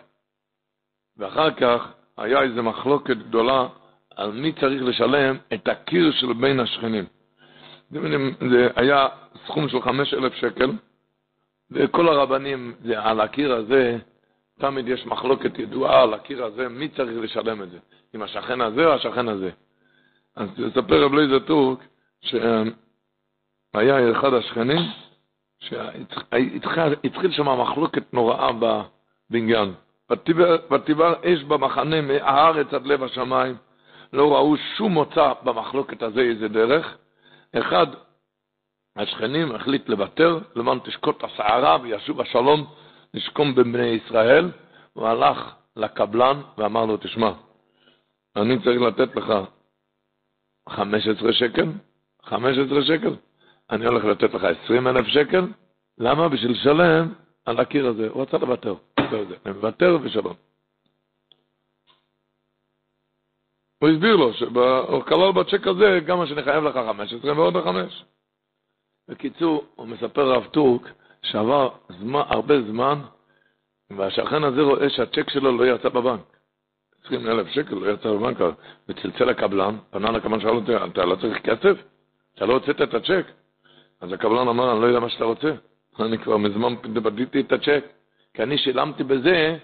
ואחר 1.17 1.51
כך 1.55 1.93
היה 2.23 2.43
איזו 2.43 2.63
מחלוקת 2.63 3.17
גדולה 3.17 3.69
על 4.17 4.33
מי 4.33 4.53
צריך 4.53 4.83
לשלם 4.83 5.37
את 5.55 5.69
הקיר 5.69 6.13
של 6.13 6.33
בין 6.33 6.61
השכנים. 6.61 7.05
זה 8.51 8.69
היה 8.77 9.09
סכום 9.47 9.69
של 9.69 9.83
חמש 9.83 10.15
אלף 10.15 10.35
שקל, 10.35 10.71
וכל 11.71 12.09
הרבנים, 12.09 12.75
זה, 12.85 13.03
על 13.03 13.21
הקיר 13.21 13.55
הזה, 13.55 13.99
תמיד 14.59 14.89
יש 14.89 15.07
מחלוקת 15.07 15.59
ידועה 15.59 16.03
על 16.03 16.15
הקיר 16.15 16.45
הזה, 16.45 16.69
מי 16.69 16.89
צריך 16.89 17.19
לשלם 17.21 17.63
את 17.63 17.71
זה, 17.71 17.79
אם 18.15 18.23
השכן 18.23 18.61
הזה 18.61 18.87
או 18.87 18.93
השכן 18.93 19.29
הזה. 19.29 19.51
אז 20.37 20.49
תספר 20.57 21.05
רב 21.05 21.15
לייזר 21.15 21.39
טורק, 21.39 21.79
שהיה 22.21 24.13
אחד 24.13 24.35
השכנים, 24.35 24.81
שהתחיל 25.61 27.31
שם 27.31 27.61
מחלוקת 27.61 28.15
נוראה 28.15 28.51
בבניין. 28.53 29.73
ותבער 30.71 31.15
אש 31.25 31.43
במחנה 31.43 32.01
מהארץ 32.01 32.75
עד 32.75 32.87
לב 32.87 33.03
השמיים. 33.03 33.57
לא 34.13 34.35
ראו 34.35 34.57
שום 34.77 34.93
מוצא 34.93 35.33
במחלוקת 35.43 36.03
הזה 36.03 36.21
איזה 36.21 36.49
דרך. 36.49 36.97
אחד 37.53 37.87
השכנים 38.97 39.55
החליט 39.55 39.89
לוותר 39.89 40.39
למען 40.57 40.79
תשקוט 40.79 41.25
הסערה 41.25 41.79
וישוב 41.83 42.21
השלום 42.21 42.67
לשקום 43.15 43.55
בבני 43.55 43.87
ישראל. 43.87 44.51
הוא 44.93 45.07
הלך 45.09 45.55
לקבלן 45.77 46.41
ואמר 46.59 46.85
לו, 46.85 46.97
תשמע, 46.97 47.33
אני 48.37 48.63
צריך 48.63 48.81
לתת 48.81 49.17
לך 49.17 49.33
15 50.69 51.33
שקל, 51.33 51.67
15 52.23 52.85
שקל, 52.85 53.17
אני 53.71 53.87
הולך 53.87 54.05
לתת 54.05 54.35
לך 54.35 54.45
20 54.45 54.89
אלף 54.89 55.07
שקל, 55.07 55.47
למה? 55.99 56.29
בשביל 56.29 56.51
לשלם 56.51 57.13
על 57.45 57.61
הקיר 57.61 57.87
הזה. 57.87 58.09
הוא 58.09 58.23
רצה 58.23 58.39
לוותר. 58.39 58.75
אני 59.15 59.55
מוותר 59.55 59.99
ושלום. 60.03 60.35
הוא 63.79 63.89
הסביר 63.89 64.17
לו 64.17 64.35
שהוא 64.35 65.33
בצ'ק 65.33 65.67
הזה 65.67 66.01
גם 66.07 66.19
מה 66.19 66.27
שאני 66.27 66.43
חייב 66.43 66.65
לך 66.65 66.75
15 66.75 67.33
ועוד 67.33 67.65
5. 67.65 68.05
בקיצור, 69.09 69.65
הוא 69.75 69.87
מספר 69.87 70.33
רב 70.33 70.45
טורק 70.45 70.83
שעבר 71.23 71.69
זמן, 71.89 72.23
הרבה 72.27 72.63
זמן, 72.63 73.01
והשכן 73.91 74.45
הזה 74.45 74.61
רואה 74.61 74.91
שהצ'ק 74.91 75.31
שלו 75.31 75.57
לא 75.57 75.75
יצא 75.75 75.89
בבנק. 75.89 76.37
20 77.05 77.27
אלף 77.27 77.49
שקל 77.49 77.75
לא 77.75 77.91
יצא 77.93 78.13
בבנק, 78.13 78.37
וצלצל 78.89 79.25
לקבלן, 79.25 79.77
פנה 79.91 80.11
לקבלן, 80.11 80.41
שאל 80.41 80.51
אותי, 80.51 80.77
אתה 80.77 81.05
לא 81.05 81.17
צריך 81.17 81.39
כסף? 81.39 81.83
אתה 82.35 82.47
לא 82.47 82.53
הוצאת 82.53 82.83
את 82.83 82.95
הצ'ק? 82.95 83.27
אז 84.01 84.13
הקבלן 84.13 84.49
אמר, 84.49 84.73
אני 84.73 84.81
לא 84.81 84.87
יודע 84.87 85.01
מה 85.01 85.09
שאתה 85.09 85.25
רוצה. 85.25 85.53
אני 86.01 86.19
כבר 86.19 86.37
מזמן 86.37 86.75
בדיתי 86.83 87.41
את 87.41 87.53
הצ'ק, 87.53 87.85
כי 88.35 88.43
אני 88.43 88.59
שילמתי 88.59 89.05
בזה 89.05 89.59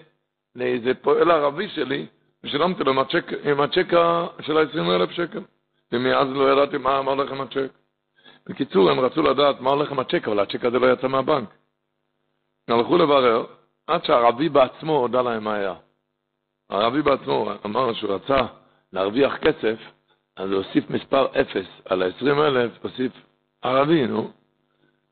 לאיזה 0.55 0.93
פועל 0.93 1.31
ערבי 1.31 1.69
שלי, 1.69 2.05
ושילמתי 2.43 2.83
לו 2.83 2.91
עם 2.91 2.99
הצ'ק, 2.99 3.25
עם 3.43 3.61
הצ'ק 3.61 3.87
של 4.41 4.57
ה-20 4.57 4.91
אלף 4.95 5.11
שקל. 5.11 5.41
ומאז 5.91 6.27
לא 6.31 6.53
ידעתי 6.53 6.77
מה, 6.77 7.01
מה 7.01 7.11
הולך 7.11 7.31
עם 7.31 7.41
הצ'ק. 7.41 7.71
בקיצור, 8.49 8.89
הם 8.89 8.99
רצו 8.99 9.21
לדעת 9.21 9.61
מה 9.61 9.69
הולך 9.69 9.91
עם 9.91 9.99
הצ'ק, 9.99 10.27
אבל 10.27 10.39
הצ'ק 10.39 10.65
הזה 10.65 10.79
לא 10.79 10.93
יצא 10.93 11.07
מהבנק. 11.07 11.49
הלכו 12.67 12.97
לברר, 12.97 13.45
עד 13.87 14.05
שהערבי 14.05 14.49
בעצמו 14.49 14.97
הודה 14.97 15.21
להם 15.21 15.43
מה 15.43 15.53
היה. 15.53 15.73
הערבי 16.69 17.01
בעצמו 17.01 17.51
אמר 17.65 17.93
שהוא 17.93 18.11
רצה 18.11 18.45
להרוויח 18.93 19.37
כסף, 19.37 19.79
אז 20.35 20.51
הוא 20.51 20.63
הוסיף 20.63 20.89
מספר 20.89 21.27
אפס 21.41 21.65
על 21.85 22.01
ה-20 22.03 22.41
אלף, 22.41 22.71
הוסיף 22.81 23.11
ערבי, 23.61 24.07
נו. 24.07 24.31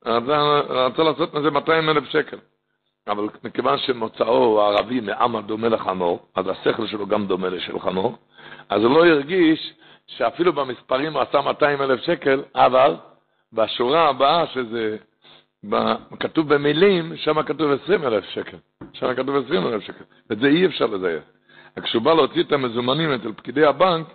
רצה, 0.06 0.60
רצה 0.60 1.04
לעשות 1.04 1.34
מזה 1.34 1.52
200 1.52 1.90
אלף 1.90 2.04
שקל. 2.10 2.38
אבל 3.08 3.28
מכיוון 3.44 3.78
שמוצאו 3.78 4.62
הערבי 4.62 5.00
מעם 5.00 5.36
הדומה 5.36 5.70
לחמור, 5.70 6.20
אז 6.36 6.46
השכל 6.48 6.88
שלו 6.88 7.08
גם 7.08 7.28
דומה 7.28 7.50
לשל 7.50 7.80
חמור, 7.80 8.16
אז 8.70 8.84
הוא 8.84 8.92
לא 8.92 9.06
הרגיש 9.06 9.74
שאפילו 10.08 10.54
במספרים 10.54 11.14
הוא 11.14 11.22
עשה 11.22 11.42
200 11.42 11.82
אלף 11.82 12.02
שקל, 12.02 12.44
אבל 12.56 12.96
בשורה 13.54 14.10
הבאה, 14.10 14.48
שזה 14.48 14.98
כתוב 16.20 16.54
במילים, 16.54 17.18
שם 17.18 17.44
כתוב 17.44 17.72
20 17.84 18.04
אלף 18.04 18.26
שקל. 18.26 18.58
שם 18.94 19.14
כתוב 19.14 19.36
20 19.46 19.68
אלף 19.68 19.84
שקל. 19.84 20.04
ואת 20.30 20.40
זה 20.40 20.48
אי 20.48 20.66
אפשר 20.66 20.86
לזייף. 20.86 21.24
כשהוא 21.84 22.02
בא 22.02 22.14
להוציא 22.14 22.44
את 22.44 22.52
המזומנים 22.52 23.12
אצל 23.12 23.34
פקידי 23.34 23.66
הבנק, 23.66 24.08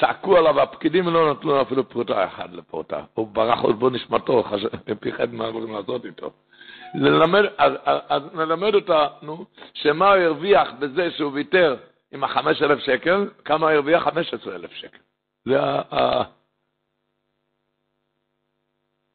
צעקו 0.00 0.36
עליו, 0.36 0.60
הפקידים 0.60 1.08
לא 1.08 1.30
נתנו 1.30 1.50
לו 1.50 1.62
אפילו 1.62 1.88
פרוטה 1.88 2.24
אחת 2.24 2.52
לפרוטה. 2.52 3.00
הוא 3.14 3.28
ברח 3.28 3.60
עוד 3.60 3.78
בו 3.78 3.90
נשמתו, 3.90 4.44
פיחד 5.00 5.34
מה 5.34 5.48
יכולים 5.48 5.72
לעשות 5.74 6.04
איתו. 6.04 6.30
ללמד, 6.94 7.42
אז, 7.58 7.72
אז, 8.08 8.22
נלמד 8.34 8.74
אותנו 8.74 9.46
שמה 9.74 10.08
הוא 10.08 10.22
הרוויח 10.22 10.68
בזה 10.78 11.10
שהוא 11.10 11.32
ויתר 11.32 11.76
עם 12.12 12.24
החמש 12.24 12.62
אלף 12.62 12.78
שקל, 12.78 13.30
כמה 13.44 13.66
הוא 13.66 13.74
הרוויח? 13.74 14.02
חמש 14.02 14.34
עשרה 14.34 14.54
אלף 14.54 14.72
שקל. 14.72 14.98
זה 15.44 15.60
ה, 15.60 16.22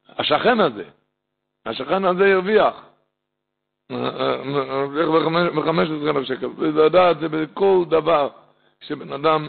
השכן 0.08 0.60
הזה. 0.60 0.90
השכן 1.66 2.04
הזה 2.04 2.24
הרוויח. 2.24 2.74
הרוויח 3.90 5.26
בחמש 5.56 5.88
עשרה 5.88 6.10
אלף 6.10 6.26
שקל. 6.26 6.46
ולדעת 6.46 7.16
זה 7.20 7.28
בכל 7.28 7.84
דבר, 7.90 8.28
כשבן 8.80 9.12
אדם 9.12 9.48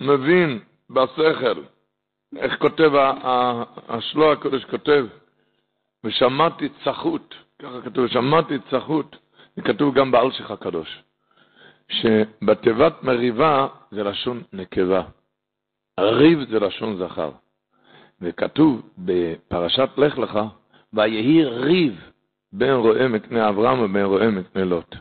מבין 0.00 0.64
בשכל, 0.90 1.73
איך 2.36 2.58
כותב, 2.58 2.90
השלוע 3.88 4.32
הקודש 4.32 4.64
כותב, 4.64 5.06
ושמעתי 6.04 6.68
צחות, 6.84 7.34
ככה 7.62 7.80
כתוב, 7.84 8.06
שמעתי 8.06 8.58
צחות, 8.70 9.16
זה 9.56 9.62
כתוב 9.62 9.94
גם 9.94 10.10
באלשיך 10.10 10.50
הקדוש, 10.50 11.02
שבתיבת 11.88 13.02
מריבה 13.02 13.66
זה 13.90 14.04
לשון 14.04 14.42
נקבה, 14.52 15.02
ריב 16.00 16.38
זה 16.50 16.60
לשון 16.60 16.96
זכר, 16.96 17.30
וכתוב 18.20 18.82
בפרשת 18.98 19.88
לך 19.96 20.18
לך, 20.18 20.38
ויהי 20.92 21.44
ריב 21.44 22.10
בין 22.52 22.74
רואה 22.74 23.08
מקנה 23.08 23.48
אברהם 23.48 23.80
ובין 23.80 24.04
רואה 24.04 24.30
מקנה 24.30 24.64
לוט. 24.64 24.96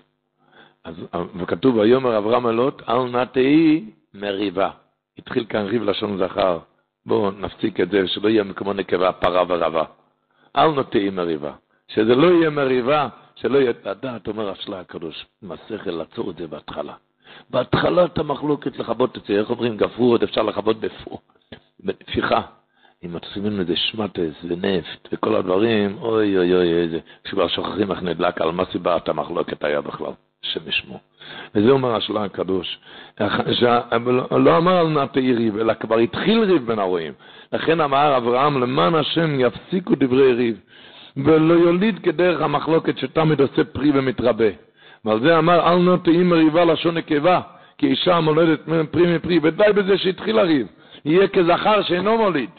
אז, 0.83 0.95
וכתוב 1.35 1.75
ויאמר 1.75 2.17
אברהם 2.17 2.47
לוט, 2.47 2.81
אל 2.89 3.09
נא 3.09 3.25
תהי 3.25 3.91
מריבה. 4.13 4.69
התחיל 5.17 5.45
כאן 5.45 5.65
ריב 5.65 5.83
לשון 5.83 6.17
זכר. 6.17 6.59
בואו 7.05 7.31
נפסיק 7.31 7.79
את 7.79 7.89
זה, 7.89 8.07
שלא 8.07 8.29
יהיה 8.29 8.43
מקומו 8.43 8.73
נקבה, 8.73 9.11
פרה 9.11 9.43
ורבה. 9.47 9.83
אל 10.55 10.71
נוטעי 10.71 11.09
מריבה. 11.09 11.51
שזה 11.87 12.15
לא 12.15 12.27
יהיה 12.27 12.49
מריבה, 12.49 13.07
שלא 13.35 13.57
יהיה... 13.57 13.71
הדעת 13.85 14.27
אומר 14.27 14.49
השלה 14.49 14.79
הקדוש, 14.79 15.25
השכל 15.51 15.91
לעצור 15.91 16.31
את 16.31 16.35
זה 16.35 16.47
בהתחלה. 16.47 16.93
את 18.05 18.17
המחלוקת 18.17 18.79
לכבות 18.79 19.17
את 19.17 19.25
זה, 19.27 19.33
איך 19.33 19.49
אומרים, 19.49 19.77
גפרור 19.77 20.11
עוד 20.11 20.23
אפשר 20.23 20.41
לכבות 20.41 20.79
בפור. 20.79 21.21
בנפיחה. 21.79 22.41
אם 23.05 23.13
עושים 23.13 23.59
לזה 23.59 23.75
שמטס 23.75 24.43
ונפט 24.43 25.07
וכל 25.11 25.35
הדברים, 25.35 25.97
אוי 26.01 26.37
אוי 26.37 26.55
אוי 26.55 26.73
איזה, 26.73 26.99
כשכבר 27.23 27.47
שוכחים 27.47 27.91
איך 27.91 28.01
נדלק, 28.01 28.41
על 28.41 28.51
מה 28.51 28.63
סיבת 28.71 29.09
המחלוקת 29.09 29.63
היה 29.63 29.81
בכלל. 29.81 30.11
השם 30.43 30.69
ישמו. 30.69 30.99
וזה 31.55 31.71
אומר 31.71 31.95
השלה 31.95 32.23
הקדוש. 32.23 32.79
לא 34.31 34.57
אמר 34.57 34.77
על 34.77 34.87
נטי 34.87 35.33
ריב, 35.33 35.57
אלא 35.57 35.73
כבר 35.73 35.97
התחיל 35.97 36.43
ריב 36.43 36.65
בין 36.65 36.79
הרועים. 36.79 37.13
לכן 37.53 37.81
אמר 37.81 38.17
אברהם, 38.17 38.61
למען 38.61 38.95
השם 38.95 39.39
יפסיקו 39.39 39.93
דברי 39.95 40.33
ריב, 40.33 40.59
ולא 41.17 41.53
יוליד 41.53 41.99
כדרך 41.99 42.41
המחלוקת 42.41 42.97
שתמיד 42.97 43.41
עושה 43.41 43.63
פרי 43.63 43.91
ומתרבה. 43.93 44.49
ועל 45.05 45.19
זה 45.19 45.37
אמר, 45.37 45.71
אל 45.71 45.77
נטעים 45.77 46.29
מריבה 46.29 46.65
לשון 46.65 46.97
נקבה, 46.97 47.41
כי 47.77 47.87
אישה 47.87 48.19
מולדת 48.19 48.59
פרי 48.91 49.15
מפרי, 49.15 49.39
ודי 49.43 49.63
בזה 49.75 49.97
שהתחיל 49.97 50.39
הריב. 50.39 50.67
יהיה 51.05 51.27
כזכר 51.27 51.83
שאינו 51.83 52.17
מוליד. 52.17 52.49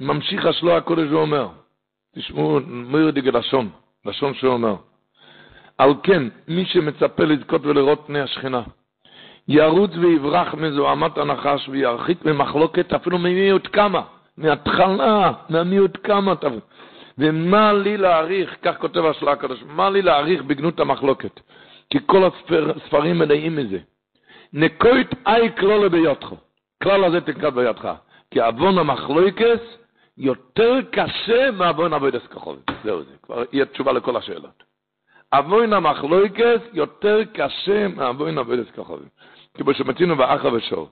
ממשיך 0.00 0.46
השלוע 0.46 0.76
הקודש 0.76 1.06
ואומר, 1.10 1.48
תשמעו, 2.14 2.60
מויר 2.66 3.10
דיגל 3.10 3.38
לשון, 3.38 3.68
לשון 4.06 4.34
שהוא. 4.34 4.58
על 5.78 5.94
כן, 6.02 6.22
מי 6.48 6.64
שמצפה 6.64 7.24
לזכות 7.24 7.66
ולראות 7.66 8.02
פני 8.06 8.20
השכינה, 8.20 8.62
ירוץ 9.48 9.90
ויברח 9.96 10.54
מזוהמת 10.54 11.18
הנחש 11.18 11.68
וירחיק 11.68 12.24
ממחלוקת 12.24 12.92
אפילו 12.92 13.18
ממיעוט 13.18 13.68
כמה, 13.72 14.02
מהתחלה, 14.36 15.32
מהמיעוט 15.48 15.98
כמה. 16.02 16.34
ומה 17.18 17.72
לי 17.72 17.96
להעריך, 17.96 18.56
כך 18.62 18.78
כותב 18.78 19.04
השלה 19.04 19.32
הקדוש, 19.32 19.64
מה 19.66 19.90
לי 19.90 20.02
להעריך 20.02 20.42
בגנות 20.42 20.80
המחלוקת? 20.80 21.40
כי 21.90 21.98
כל 22.06 22.24
הספרים 22.76 23.18
מלאים 23.18 23.56
מזה. 23.56 23.78
נקוית 24.52 25.08
אי 25.26 25.52
כלולה 25.58 25.88
בידך. 25.88 26.32
כלל 26.82 27.04
הזה 27.04 27.20
תנקט 27.20 27.52
בידך. 27.52 27.92
כי 28.30 28.40
עוון 28.40 28.78
המחלוקס 28.78 29.60
יותר 30.18 30.80
קשה 30.90 31.50
מעוון 31.50 31.92
אבוידס 31.92 32.26
כחול. 32.26 32.56
זהו 32.84 33.02
זה, 33.02 33.12
כבר 33.22 33.44
יהיה 33.52 33.66
תשובה 33.66 33.92
לכל 33.92 34.16
השאלות. 34.16 34.64
אבוין 35.38 35.72
המחלויקס 35.72 36.60
יותר 36.72 37.20
קשה 37.32 37.88
מאבוין 37.88 38.38
אבוידס 38.38 38.70
כחולים. 38.70 39.08
כמו 39.54 39.74
שמצינו 39.74 40.16
באחר 40.16 40.52
ושור. 40.52 40.88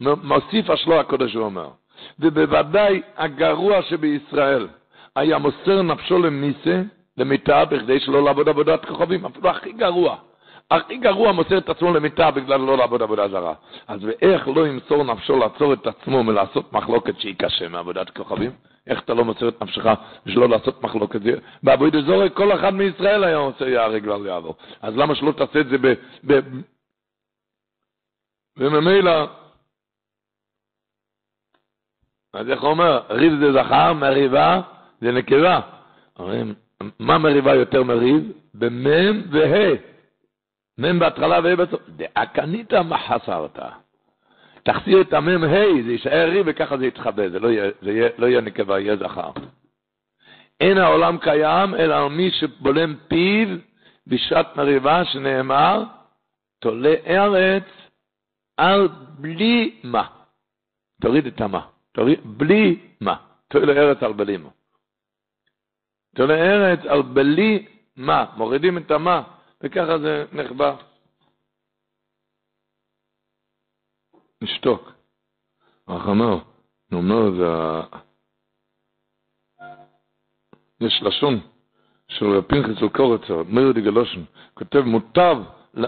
מוסיף 0.00 0.70
השלוע 0.70 1.00
הקודש 1.00 1.36
ואומר, 1.36 1.68
ובוודאי 2.20 3.02
הגרוע 3.16 3.82
שבישראל 3.82 4.68
היה 5.16 5.38
מוסר 5.38 5.82
נפשו 5.82 6.18
למיסה, 6.18 6.82
למיטה, 7.16 7.64
בכדי 7.64 8.00
שלא 8.00 8.24
לעבוד 8.24 8.48
עבודת 8.48 8.84
כוכבים, 8.84 9.26
אפילו 9.26 9.50
הכי 9.50 9.72
גרוע. 9.72 10.16
הכי 10.70 10.96
גרוע 10.96 11.32
מוסר 11.32 11.58
את 11.58 11.68
עצמו 11.68 11.92
למיטה 11.92 12.30
בגלל 12.30 12.60
לא 12.60 12.76
לעבוד 12.76 13.02
עבודה 13.02 13.28
זרה. 13.28 13.54
אז 13.86 14.04
ואיך 14.04 14.48
לא 14.48 14.66
ימסור 14.66 15.04
נפשו 15.04 15.36
לעצור 15.36 15.72
את 15.72 15.86
עצמו 15.86 16.22
מלעשות 16.22 16.72
מחלוקת 16.72 17.20
שהיא 17.20 17.34
קשה 17.38 17.68
מעבודת 17.68 18.10
כוכבים? 18.10 18.50
איך 18.86 19.00
אתה 19.00 19.14
לא 19.14 19.24
מוסר 19.24 19.48
את 19.48 19.62
נפשך 19.62 19.86
בשביל 20.26 20.40
לא 20.40 20.48
לעשות 20.48 20.82
מחלוקת? 20.82 21.20
בעבודת 21.62 22.04
זורק 22.04 22.32
כל 22.32 22.52
אחד 22.52 22.74
מישראל 22.74 23.24
היה 23.24 23.36
עושה 23.36 23.68
יהרג 23.68 24.06
ואל 24.06 24.26
יעבור. 24.26 24.54
אז 24.82 24.96
למה 24.96 25.14
שלא 25.14 25.32
תעשה 25.32 25.60
את 25.60 25.68
זה 25.68 25.78
ב... 25.78 25.86
ב... 26.26 26.40
וממילא, 28.58 29.26
אז 32.34 32.50
איך 32.50 32.62
הוא 32.62 32.70
אומר? 32.70 33.02
ריב 33.10 33.32
זה 33.40 33.52
זכר, 33.52 33.92
מריבה 33.92 34.60
זה 35.00 35.12
נקבה. 35.12 35.60
אומרים, 36.18 36.54
מה 36.98 37.18
מריבה 37.18 37.54
יותר 37.54 37.82
מריב? 37.82 38.32
במם 38.54 39.22
וה'. 39.30 39.95
מם 40.78 40.98
בהתחלה 40.98 41.40
וה' 41.44 41.56
בסוף. 41.56 41.80
דאקנית 41.88 42.74
מה 42.74 42.98
חסרת. 42.98 43.58
תחסיר 44.62 45.00
את 45.00 45.12
המם 45.12 45.44
ה', 45.44 45.82
זה 45.84 45.92
יישאר 45.92 46.28
ריב 46.30 46.46
וככה 46.48 46.76
זה 46.76 46.86
יתחבא, 46.86 47.28
זה 47.28 47.38
לא 47.38 47.48
יהיה, 47.48 47.70
זה 47.82 47.90
יהיה, 47.90 48.08
לא 48.18 48.26
יהיה 48.26 48.40
נקבה, 48.40 48.80
יהיה 48.80 48.96
זכר. 48.96 49.30
אין 50.60 50.78
העולם 50.78 51.18
קיים, 51.18 51.74
אלא 51.74 52.10
מי 52.10 52.30
שבולם 52.30 52.94
פיו 53.08 53.48
בשעת 54.06 54.56
מריבה, 54.56 55.04
שנאמר, 55.04 55.84
תולה 56.60 56.94
ארץ 57.06 57.64
על 58.56 58.88
בלי 59.18 59.80
מה. 59.84 60.06
תוריד 61.00 61.26
את 61.26 61.40
המה. 61.40 61.66
תוריד, 61.92 62.20
בלי 62.24 62.78
מה. 63.00 63.16
תולה 63.48 63.72
ארץ 63.72 64.02
על 64.02 64.12
בלי 64.12 64.36
מה. 64.36 64.48
תולה 66.14 66.34
ארץ 66.34 66.80
על 66.88 67.02
בלי 67.02 67.66
מה. 67.96 68.24
מורידים 68.36 68.78
את 68.78 68.90
המה. 68.90 69.22
וככה 69.62 69.98
זה 69.98 70.24
נחבא. 70.32 70.76
נשתוק. 74.42 74.92
נו, 75.88 76.98
אומר, 76.98 77.30
זה 77.30 77.46
יש 80.80 81.02
לשון 81.02 81.40
של 82.08 82.40
פנחס 82.46 82.82
וקורצר, 82.82 83.42
מאיר 83.48 83.72
דגלושן, 83.72 84.20
כותב, 84.54 84.80
מוטב, 84.80 85.36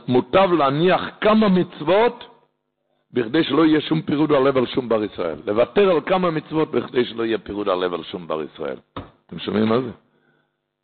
מוטב 0.09 0.53
להניח 0.53 1.03
כמה 1.21 1.49
מצוות 1.49 2.25
בכדי 3.13 3.45
שלא 3.45 3.67
יהיה 3.67 3.81
שום 3.81 4.03
פירוד 4.03 4.33
הלב 4.33 4.57
על 4.57 4.67
שום 4.67 4.89
בר 4.89 5.05
ישראל. 5.05 5.39
לוותר 5.47 5.91
על 5.91 6.01
כמה 6.01 6.31
מצוות 6.31 6.71
בכדי 6.71 7.05
שלא 7.05 7.25
יהיה 7.25 7.39
פירוד 7.39 7.69
הלב 7.69 7.95
על 7.95 8.03
שום 8.03 8.27
בר 8.27 8.43
ישראל. 8.43 8.77
אתם 9.27 9.39
שומעים 9.39 9.67
מה 9.69 9.81
זה? 9.81 9.91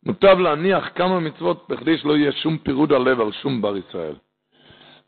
מוטב 0.05 0.39
להניח 0.39 0.89
כמה 0.95 1.19
מצוות 1.19 1.65
בכדי 1.69 1.97
שלא 1.97 2.17
יהיה 2.17 2.31
שום 2.31 2.57
פירוד 2.57 2.91
הלב 2.91 3.21
על 3.21 3.31
שום 3.31 3.61
בר 3.61 3.77
ישראל. 3.77 4.15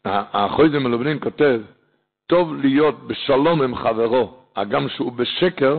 החויזה 0.05 0.79
מלובנין 0.79 1.19
כותב, 1.19 1.61
טוב 2.27 2.53
להיות 2.55 3.07
בשלום 3.07 3.61
עם 3.61 3.75
חברו, 3.75 4.33
הגם 4.55 4.89
שהוא 4.89 5.11
בשקר, 5.11 5.77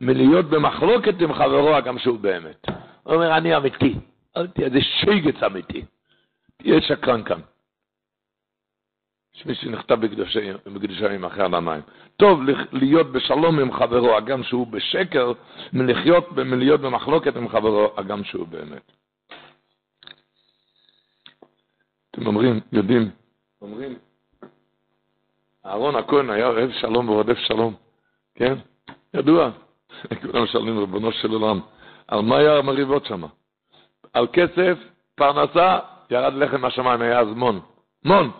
מלהיות 0.00 0.46
במחלוקת 0.46 1.20
עם 1.20 1.32
חברו, 1.32 1.76
הגם 1.76 1.98
שהוא 1.98 2.18
באמת. 2.18 2.66
הוא 3.02 3.14
אומר, 3.14 3.36
אני 3.36 3.56
אמיתי. 3.56 3.94
זה 4.56 4.80
שגץ 4.80 5.42
אמיתי. 5.42 5.84
תהיה 6.56 6.80
שקרן 6.80 7.22
כאן. 7.22 7.40
יש 9.34 9.46
מי 9.46 9.54
שנכתב 9.54 9.98
בקדושיים 10.66 11.24
אחרי 11.24 11.44
המים. 11.44 11.80
טוב 12.16 12.40
להיות 12.72 13.12
בשלום 13.12 13.60
עם 13.60 13.72
חברו, 13.72 14.16
הגם 14.16 14.42
שהוא 14.42 14.66
בשקר, 14.66 15.32
מלחיות, 15.72 16.32
מלהיות 16.32 16.80
במחלוקת 16.80 17.36
עם 17.36 17.48
חברו, 17.48 17.92
הגם 17.96 18.24
שהוא 18.24 18.46
באמת. 18.46 18.92
אתם 22.10 22.26
אומרים, 22.26 22.60
יודעים, 22.72 23.10
אומרים, 23.62 23.94
אהרון 25.66 25.96
הכהן 25.96 26.30
היה 26.30 26.46
אוהב 26.46 26.70
שלום 26.72 27.08
ורודף 27.08 27.38
שלום, 27.38 27.74
כן? 28.34 28.54
ידוע. 29.14 29.50
כולם 30.32 30.46
שואלים, 30.46 30.78
ריבונו 30.78 31.12
של 31.12 31.32
עולם, 31.32 31.60
על 32.08 32.20
מה 32.20 32.38
היה 32.38 32.58
המריבות 32.58 33.06
שם? 33.06 33.22
על 34.12 34.26
כסף, 34.32 34.78
פרנסה, 35.14 35.78
ירד 36.10 36.34
לחם 36.34 36.60
מהשמיים, 36.60 37.02
היה 37.02 37.20
אז 37.20 37.28
מון. 37.28 37.60
מון. 38.04 38.30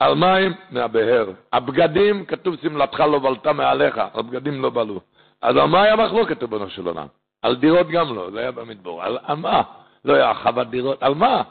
על 0.00 0.14
מים, 0.14 0.52
מהבהר. 0.70 1.32
הבגדים, 1.52 2.26
כתוב 2.26 2.56
שמלתך 2.62 3.00
לא 3.00 3.18
בלטה 3.18 3.52
מעליך, 3.52 4.00
על 4.14 4.22
בגדים 4.22 4.62
לא 4.62 4.70
בלו. 4.70 5.00
אז 5.42 5.56
על 5.56 5.66
מה 5.66 5.82
היה 5.82 5.96
מחלוקת, 5.96 6.42
ריבונו 6.42 6.70
של 6.70 6.86
עולם? 6.86 7.06
על 7.42 7.56
דירות 7.56 7.86
גם 7.88 8.14
לא, 8.14 8.30
זה 8.30 8.40
היה 8.40 8.50
במדבור. 8.50 9.02
על, 9.02 9.18
על 9.22 9.36
מה? 9.36 9.62
לא 10.04 10.14
היה 10.14 10.34
חוות 10.34 10.70
דירות, 10.70 11.02
על 11.02 11.14
מה? 11.14 11.42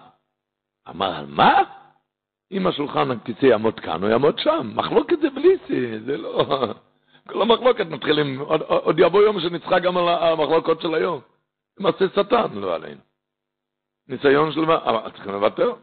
אמר, 0.90 1.16
על 1.16 1.26
מה? 1.28 1.64
אם 2.52 2.68
השולחן 2.68 3.12
הכיסא 3.12 3.46
יעמוד 3.46 3.80
כאן, 3.80 4.02
הוא 4.02 4.10
יעמוד 4.10 4.40
שם. 4.40 4.72
מחלוקת 4.76 5.20
זה 5.22 5.30
בלי 5.30 5.58
סי, 5.68 6.00
זה 6.00 6.18
לא... 6.18 6.46
כל 7.30 7.42
המחלוקת 7.42 7.86
מתחילים, 7.86 8.40
עוד, 8.40 8.62
עוד 8.62 9.00
יבוא 9.00 9.22
יום 9.22 9.40
שנצחה 9.40 9.80
גם 9.80 9.98
על 9.98 10.10
המחלוקות 10.10 10.82
של 10.82 10.94
היום. 10.94 11.22
מעשה 11.80 12.06
שטן, 12.16 12.54
לא 12.54 12.76
עלינו. 12.76 13.02
ניסיון 14.08 14.52
של... 14.52 14.72
אבל 14.72 15.12
צריכים 15.12 15.32
לוותר. 15.32 15.74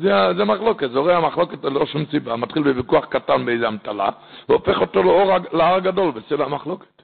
זה, 0.00 0.10
זה 0.36 0.44
מחלוקת, 0.44 0.90
זורע 0.90 1.20
מחלוקת 1.20 1.64
ללא 1.64 1.86
שום 1.86 2.04
סיבה, 2.10 2.36
מתחיל 2.36 2.62
בוויכוח 2.62 3.04
קטן 3.04 3.46
באיזה 3.46 3.68
אמתלה, 3.68 4.10
והופך 4.48 4.80
אותו 4.80 5.02
לאור, 5.02 5.32
להר 5.52 5.78
גדול 5.78 6.10
בסלע 6.10 6.44
המחלוקת. 6.44 7.02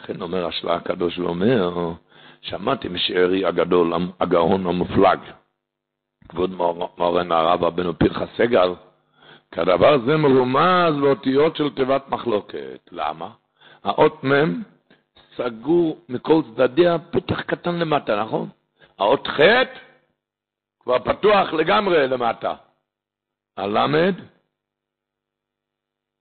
לכן 0.00 0.22
אומר 0.22 0.46
השלה 0.46 0.74
הקדוש 0.74 1.18
ואומר, 1.18 1.92
שמעתי 2.40 2.88
משארי 2.88 3.44
הגדול, 3.44 3.92
הגאון 4.20 4.66
המופלג, 4.66 5.18
כבוד 6.28 6.50
מורן 6.98 7.32
הרב 7.32 7.64
רבנו 7.64 7.98
פרחה 7.98 8.24
סגל, 8.36 8.74
כדבר 9.52 9.98
זה 10.06 10.16
מרומז 10.16 10.94
באותיות 11.00 11.56
של 11.56 11.70
תיבת 11.70 12.08
מחלוקת. 12.08 12.88
למה? 12.92 13.28
האות 13.84 14.24
מ' 14.24 14.62
סגור 15.36 15.98
מכל 16.08 16.42
צדדיה 16.54 16.98
פתח 16.98 17.40
קטן 17.40 17.78
למטה, 17.78 18.22
נכון? 18.22 18.48
האות 18.98 19.28
ח' 19.28 19.40
כבר 20.80 20.98
פתוח 20.98 21.52
לגמרי 21.52 22.08
למטה. 22.08 22.54
הלמד, 23.56 24.14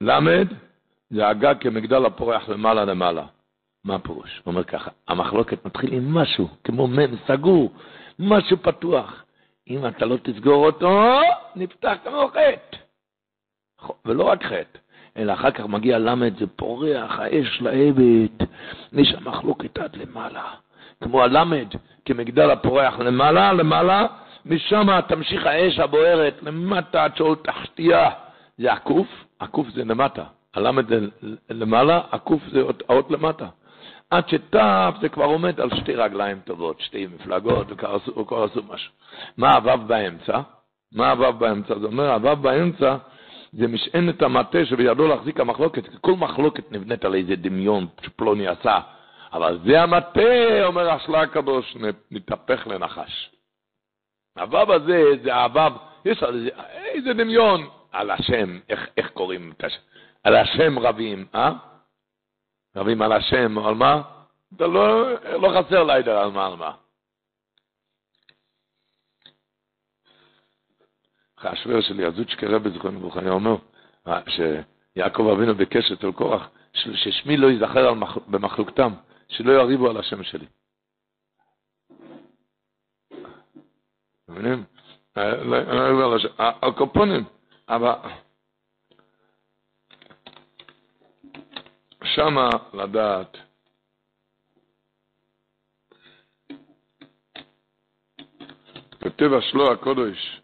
למד, 0.02 0.48
זה 1.10 1.28
הגג 1.28 1.56
כמגדל 1.60 2.06
הפורח 2.06 2.50
למעלה 2.50 2.86
למעלה. 2.86 3.26
מה 3.84 3.96
הפירוש? 3.96 4.42
הוא 4.44 4.52
אומר 4.52 4.64
ככה, 4.64 4.92
המחלוקת 5.08 5.66
מתחיל 5.66 5.94
עם 5.94 6.14
משהו, 6.14 6.48
כמו 6.64 6.88
מ' 6.88 7.18
סגור, 7.28 7.72
משהו 8.20 8.58
פתוח. 8.58 9.24
אם 9.70 9.88
אתה 9.88 10.06
לא 10.06 10.18
תסגור 10.24 10.66
אותו, 10.66 11.20
נפתח 11.56 11.98
כמו 12.04 12.28
חטא. 12.28 12.78
ולא 14.06 14.24
רק 14.24 14.44
חטא, 14.44 14.80
אלא 15.18 15.34
אחר 15.34 15.52
כך 15.52 15.66
מגיע 15.66 16.00
למד, 16.00 16.40
זה 16.40 16.48
פורח, 16.48 17.20
האש 17.20 17.62
לעבד, 17.62 18.46
יש 18.94 19.14
המחלוקת 19.14 19.78
עד 19.78 19.96
למעלה. 19.96 20.54
כמו 21.04 21.24
הלמד, 21.24 21.68
כמגדל 22.06 22.52
הפורח 22.52 23.00
למעלה, 23.00 23.54
למעלה, 23.54 24.08
משם 24.46 25.02
תמשיך 25.08 25.46
האש 25.46 25.80
הבוערת 25.80 26.36
למטה 26.42 27.04
עד 27.04 27.18
שעול 27.18 27.36
תחתיה. 27.36 28.10
זה 28.58 28.74
הקוף, 28.74 29.08
הקוף 29.40 29.68
זה 29.70 29.84
למטה. 29.86 30.24
הלמד 30.56 30.88
זה 30.88 31.00
למעלה, 31.50 32.02
הקוף 32.12 32.42
זה 32.52 32.62
האות 32.90 33.12
למטה. 33.12 33.48
עד 34.10 34.30
שתף 34.30 34.94
זה 35.02 35.10
כבר 35.10 35.26
עומד 35.26 35.62
על 35.62 35.70
שתי 35.76 35.96
רגליים 35.96 36.40
טובות, 36.46 36.82
שתי 36.82 37.08
מפלגות, 37.08 37.68
וכבר 37.72 38.44
עשו 38.44 38.64
משהו. 38.70 38.92
מה 39.38 39.56
הוו 39.56 39.88
באמצע? 39.88 40.40
מה 40.92 41.12
הוו 41.12 41.34
באמצע? 41.34 41.80
זה 41.80 41.86
אומר, 41.86 42.14
הוו 42.14 42.36
באמצע 42.36 42.96
זה 43.54 43.68
משענת 43.68 44.22
המטה 44.22 44.66
שבידו 44.66 45.08
להחזיק 45.08 45.40
המחלוקת, 45.40 45.84
כל 46.02 46.14
מחלוקת 46.14 46.72
נבנית 46.72 47.06
על 47.06 47.16
איזה 47.16 47.36
דמיון 47.36 47.88
שפלוני 48.02 48.48
עשה. 48.48 48.80
אבל 49.34 49.60
זה 49.66 49.82
המטה, 49.82 50.66
אומר 50.66 50.90
השלה 50.90 51.22
הקדוש, 51.22 51.78
מתהפך 52.12 52.68
לנחש. 52.68 53.30
הוו 54.40 54.74
הזה 54.74 55.04
זה 55.24 55.36
הוו, 55.36 55.72
יש 56.06 56.24
על 56.24 56.40
זה 56.40 56.50
איזה 56.76 57.14
דמיון 57.14 57.70
על 57.92 58.12
השם, 58.12 58.60
איך, 58.70 58.88
איך 58.98 59.10
קוראים 59.10 59.54
את 59.58 59.64
השם, 59.64 59.82
על 60.24 60.36
השם 60.36 60.80
רבים, 60.80 61.26
אה? 61.36 61.52
רבים 62.76 63.02
על 63.02 63.12
השם, 63.12 63.58
על 63.58 63.76
מה? 63.76 64.02
אתה 64.56 64.68
לא, 64.68 65.14
לא 65.42 65.50
חסר 65.60 65.84
ליידר 65.84 66.18
על 66.18 66.32
מה, 66.32 66.46
על 66.46 66.56
מה. 66.56 66.72
אחרי 71.40 71.82
של 71.82 72.00
יזוצ'קי 72.00 72.46
רבי 72.46 72.70
זכרון 72.70 72.96
לברכה, 72.96 73.20
היה 73.20 73.32
אומר 73.32 73.56
שיעקב 74.28 75.28
אבינו 75.34 75.56
ביקש 75.56 75.92
אצל 75.92 76.12
קורח, 76.12 76.50
ששמי 76.74 77.38
לא 77.38 77.48
ייזכר 77.48 77.94
במחלוקתם, 78.28 78.92
שלא 79.28 79.52
יריבו 79.52 79.90
על 79.90 79.98
השם 79.98 80.24
שלי. 80.24 80.46
מבינים? 84.30 84.64
על 86.38 86.72
קופונים, 86.78 87.24
אבל 87.70 87.94
שמה 92.04 92.50
לדעת 92.74 93.38
כותב 99.04 99.34
השלוע 99.34 99.72
הקודש 99.72 100.42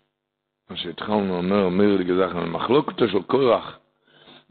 מה 0.70 0.78
שהתחלנו 0.78 1.38
אומר, 1.38 1.64
אומר 1.64 1.86
לגזחן, 2.00 2.50
מחלוקתו 2.50 3.08
של 3.08 3.22
קורח, 3.22 3.80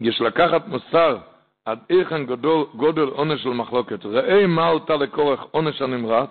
יש 0.01 0.21
לקחת 0.21 0.67
מוסר 0.67 1.19
עד 1.65 1.79
איכן 1.91 2.27
גדול, 2.27 2.67
גודל 2.77 3.03
עונש 3.09 3.43
של 3.43 3.49
מחלוקת. 3.49 4.07
ראה 4.07 4.47
מה 4.47 4.69
עלתה 4.69 4.97
לקורח 4.97 5.41
עונש 5.51 5.83
הנמרץ, 5.83 6.31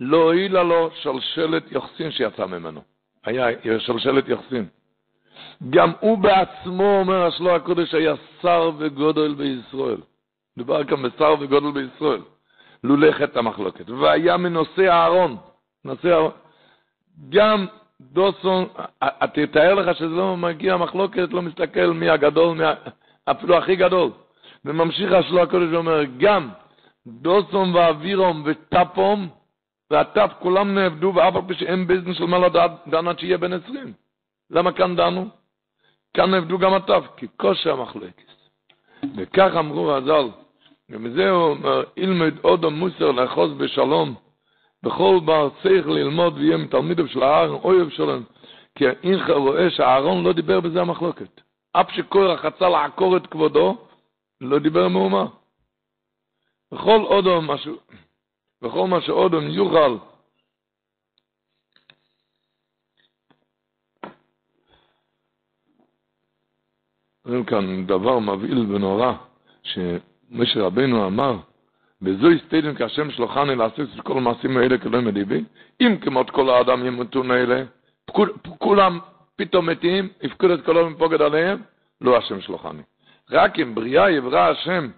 לא 0.00 0.16
הועילה 0.16 0.62
לו 0.62 0.90
שלשלת 0.94 1.72
יוחסין 1.72 2.10
שיצא 2.10 2.46
ממנו. 2.46 2.80
היה 3.24 3.46
שלשלת 3.78 4.28
יוחסין. 4.28 4.66
גם 5.70 5.92
הוא 6.00 6.18
בעצמו, 6.18 6.98
אומר 6.98 7.26
השלוע 7.26 7.54
הקודש, 7.54 7.94
היה 7.94 8.14
שר 8.42 8.70
וגודל 8.78 9.34
בישראל. 9.34 10.00
דובר 10.58 10.84
כאן 10.84 11.02
בשר 11.02 11.34
וגודל 11.40 11.70
בישראל. 11.70 12.20
חטא 13.12 13.38
המחלוקת. 13.38 13.90
והיה 13.90 14.36
מנושא 14.36 14.88
אהרון. 14.88 15.36
נושא 15.84 16.08
אהרון. 16.08 16.30
גם 17.28 17.66
דוסון, 18.00 18.66
תתאר 19.32 19.74
לך 19.74 19.96
שזה 19.96 20.06
לא 20.06 20.36
מגיע 20.36 20.76
מחלוקת, 20.76 21.28
לא 21.32 21.42
מסתכל 21.42 21.86
מי 21.86 22.10
הגדול, 22.10 22.56
מי, 22.56 22.64
אפילו 23.24 23.56
הכי 23.56 23.76
גדול. 23.76 24.10
וממשיך 24.64 25.12
השלו 25.12 25.42
הקודש 25.42 25.68
ואומר, 25.72 26.00
גם 26.18 26.48
דוסון 27.06 27.74
ואווירום 27.74 28.42
וטפום, 28.44 29.28
והטף 29.90 30.30
כולם 30.38 30.74
נעבדו, 30.74 31.12
ואף 31.14 31.36
על 31.36 31.42
פי 31.48 31.54
שאין 31.54 31.86
בזן 31.86 32.14
של 32.14 32.24
מעלה 32.24 32.48
דן 32.86 33.08
עד 33.08 33.18
שיהיה 33.18 33.38
בן 33.38 33.52
עשרים. 33.52 33.92
למה 34.50 34.72
כאן 34.72 34.96
דנו? 34.96 35.28
כאן 36.14 36.30
נעבדו 36.30 36.58
גם 36.58 36.74
הטף, 36.74 37.04
כי 37.16 37.26
כושר 37.36 37.72
המחלוקת. 37.72 38.32
וכך 39.16 39.50
אמרו 39.58 39.92
הזל, 39.92 40.28
ומזה 40.90 41.30
הוא 41.30 41.50
אומר, 41.50 41.84
ילמד 41.96 42.38
עוד 42.42 42.64
המוסר 42.64 43.10
לאחוז 43.10 43.52
בשלום, 43.52 44.14
בכל 44.82 45.20
בר 45.24 45.48
צריך 45.62 45.86
ללמוד 45.86 46.38
ויהיה 46.38 46.56
מתלמידיו 46.56 47.08
של 47.08 47.24
אהרון 47.24 47.60
אויב 47.64 47.88
שלהם, 47.90 48.22
כי 48.74 48.84
אינך 49.02 49.30
רואה 49.30 49.70
שאהרון 49.70 50.24
לא 50.24 50.32
דיבר 50.32 50.60
בזה 50.60 50.80
המחלוקת. 50.80 51.40
אף 51.72 51.90
שקורח 51.90 52.44
רצה 52.44 52.68
לעקור 52.68 53.16
את 53.16 53.26
כבודו, 53.26 53.76
לא 54.40 54.58
דיבר 54.58 54.88
מאומה. 54.88 55.26
בכל 56.72 57.00
אודו 57.04 57.42
משהו, 57.42 57.76
וכל 58.66 58.86
מה 58.88 59.00
שאודום 59.00 59.48
יוכל 59.48 59.96
אומרים 67.26 67.44
כאן 67.44 67.86
דבר 67.86 68.18
מבהיל 68.18 68.58
ונורא, 68.58 69.12
שמשה 69.62 70.62
רבנו 70.62 71.06
אמר, 71.06 71.36
וזו 72.02 72.30
יסתדם 72.30 72.74
כשם 72.74 73.10
שלוחני 73.10 73.56
לעשות 73.56 73.88
את 73.94 74.00
כל 74.00 74.16
המעשים 74.16 74.56
האלה 74.56 74.78
כלא 74.78 75.00
מדיבי, 75.00 75.44
אם 75.80 75.96
כמות 76.00 76.30
כל 76.30 76.50
האדם 76.50 76.86
ימותו 76.86 77.22
מאלה, 77.22 77.64
כולם 78.58 78.98
פתאום 79.36 79.68
מתים, 79.68 80.08
יפקוד 80.22 80.50
את 80.50 80.64
כל 80.64 80.78
המפוגד 80.78 81.22
עליהם, 81.22 81.62
לא 82.00 82.16
השם 82.16 82.40
שלוחני. 82.40 82.82
רק 83.30 83.58
אם 83.58 83.74
בריאה 83.74 84.10
יברא 84.10 84.50
השם, 84.50 84.88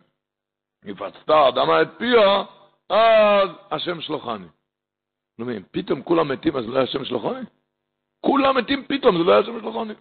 יפצתה 0.84 1.36
האדמה 1.36 1.82
את 1.82 1.88
פיה, 1.98 2.42
אז 2.88 3.48
השם 3.70 4.00
שלוחני. 4.00 4.46
מבין, 5.38 5.62
פתאום 5.70 6.02
כולם 6.02 6.28
מתים, 6.28 6.56
אז 6.56 6.68
לא 6.68 6.78
השם 6.78 7.04
שלוחני? 7.04 7.40
כולם 8.20 8.56
מתים 8.56 8.84
פתאום, 8.88 9.18
זה 9.18 9.24
לא 9.24 9.38
השם 9.38 9.60
שלוחני. 9.60 9.94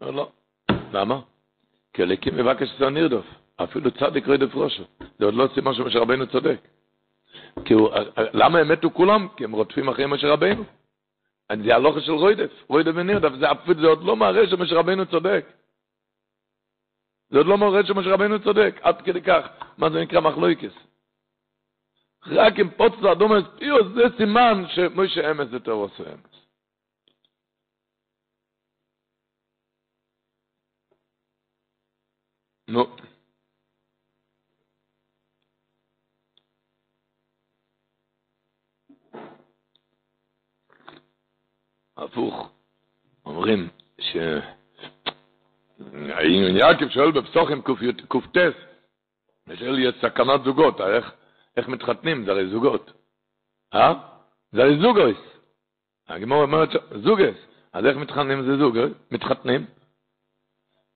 לא. 0.00 0.30
למה? 0.92 1.20
כי 1.92 2.02
הליקים 2.02 2.36
מבקש 2.36 2.68
את 2.76 2.82
הנרדוף. 2.82 3.26
אפילו 3.56 3.90
צדיק 3.90 4.28
רדף 4.28 4.54
ראשו. 4.54 4.82
זה 5.18 5.24
עוד 5.24 5.34
לא 5.34 5.48
סימן 5.54 5.74
שמשה 5.74 5.98
רבנו 5.98 6.26
צודק. 6.26 6.60
כי 7.64 7.74
הוא, 7.74 7.90
למה 8.16 8.58
הם 8.58 8.68
מתו 8.72 8.90
כולם? 8.90 9.28
כי 9.36 9.44
הם 9.44 9.52
רודפים 9.52 9.88
אחרי 9.88 10.06
משה 10.06 10.28
רבנו. 10.28 10.64
זה 11.64 11.74
הלוכה 11.74 12.00
של 12.00 12.12
רוידף, 12.12 12.50
רוידף 12.68 12.92
ונרדף, 12.94 13.32
זה, 13.32 13.46
זה 13.80 13.86
עוד 13.86 14.04
לא 14.04 14.16
מראה 14.16 14.46
שמשה 14.46 14.74
רבנו 14.74 15.06
צודק. 15.06 15.44
זה 17.30 17.38
עוד 17.38 17.46
לא 17.46 17.58
מראה 17.58 17.86
שמשה 17.86 18.12
רבנו 18.12 18.42
צודק, 18.42 18.80
עד 18.82 19.02
כדי 19.02 19.22
כך, 19.22 19.48
מה 19.78 19.90
זה 19.90 20.02
נקרא 20.02 20.20
מחלויקס. 20.20 20.72
רק 22.26 22.52
אם 22.60 22.70
פוצו 22.70 23.12
אדומס 23.12 23.44
פיוס, 23.58 23.86
זה 23.94 24.16
סימן 24.16 24.64
שמשה 24.68 25.30
אמס 25.30 25.52
יותר 25.52 25.72
עושה 25.72 26.04
אמס. 26.12 26.42
נו. 32.68 32.96
הפוך, 41.96 42.52
אומרים 43.26 43.68
ש... 44.00 44.16
יעקב 46.60 46.88
שואל 46.88 47.10
בפסוחים 47.12 47.62
קטס, 48.08 48.54
ושואל 49.46 49.78
יש 49.78 49.94
סכנת 50.00 50.44
זוגות, 50.44 50.80
איך, 50.80 51.12
איך 51.56 51.68
מתחתנים? 51.68 52.24
זה 52.24 52.30
הרי 52.30 52.50
זוגות. 52.50 52.92
אה? 53.74 53.92
זה 54.52 54.62
הרי 54.62 54.78
זוגוס. 54.82 55.32
הגמור 56.08 56.42
אומרת 56.42 56.68
זוגס. 57.04 57.36
אז 57.72 57.84
איך 57.84 57.96
מתחתנים 57.96 58.42
זה 58.42 58.56
זוג? 58.56 58.78
מתחתנים. 59.10 59.66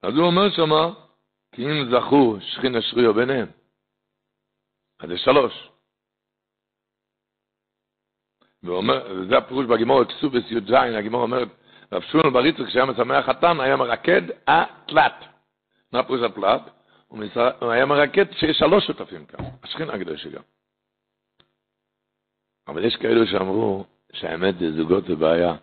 אז 0.02 0.14
הוא 0.14 0.26
אומר 0.26 0.50
שמה, 0.50 0.94
כי 1.52 1.62
אם 1.62 1.90
זכו 1.90 2.36
שכין 2.40 2.76
אשריו 2.76 3.14
ביניהם. 3.14 3.46
אז 5.00 5.08
זה 5.08 5.18
שלוש. 5.18 5.70
וזה 8.64 9.38
הפירוש 9.38 9.66
בגימור 9.66 10.04
כסובס 10.04 10.50
י"ז, 10.50 10.72
הגימור 10.98 11.22
אומרת, 11.22 11.48
רב 11.92 12.02
שולמן 12.02 12.32
בריצר 12.32 12.66
כשהיה 12.66 12.84
משמח 12.84 13.26
חתן, 13.26 13.60
היה 13.60 13.76
מרקד 13.76 14.22
התלת. 14.46 15.24
מה 15.92 16.02
פירוש 16.02 16.20
התלת? 16.22 16.62
הוא 17.08 17.70
היה 17.70 17.86
מרקד 17.86 18.24
שיש 18.32 18.58
שלוש 18.58 18.86
שותפים 18.86 19.26
כאן, 19.26 19.44
השכין 19.62 19.90
הקדוש 19.90 20.26
גם. 20.26 20.42
אבל 22.68 22.84
יש 22.84 22.96
כאלו 22.96 23.26
שאמרו 23.26 23.84
שהאמת 24.12 24.58
זה 24.58 24.72
זוגות 24.72 25.04
זה 25.04 25.16
בעיה. 25.16 25.54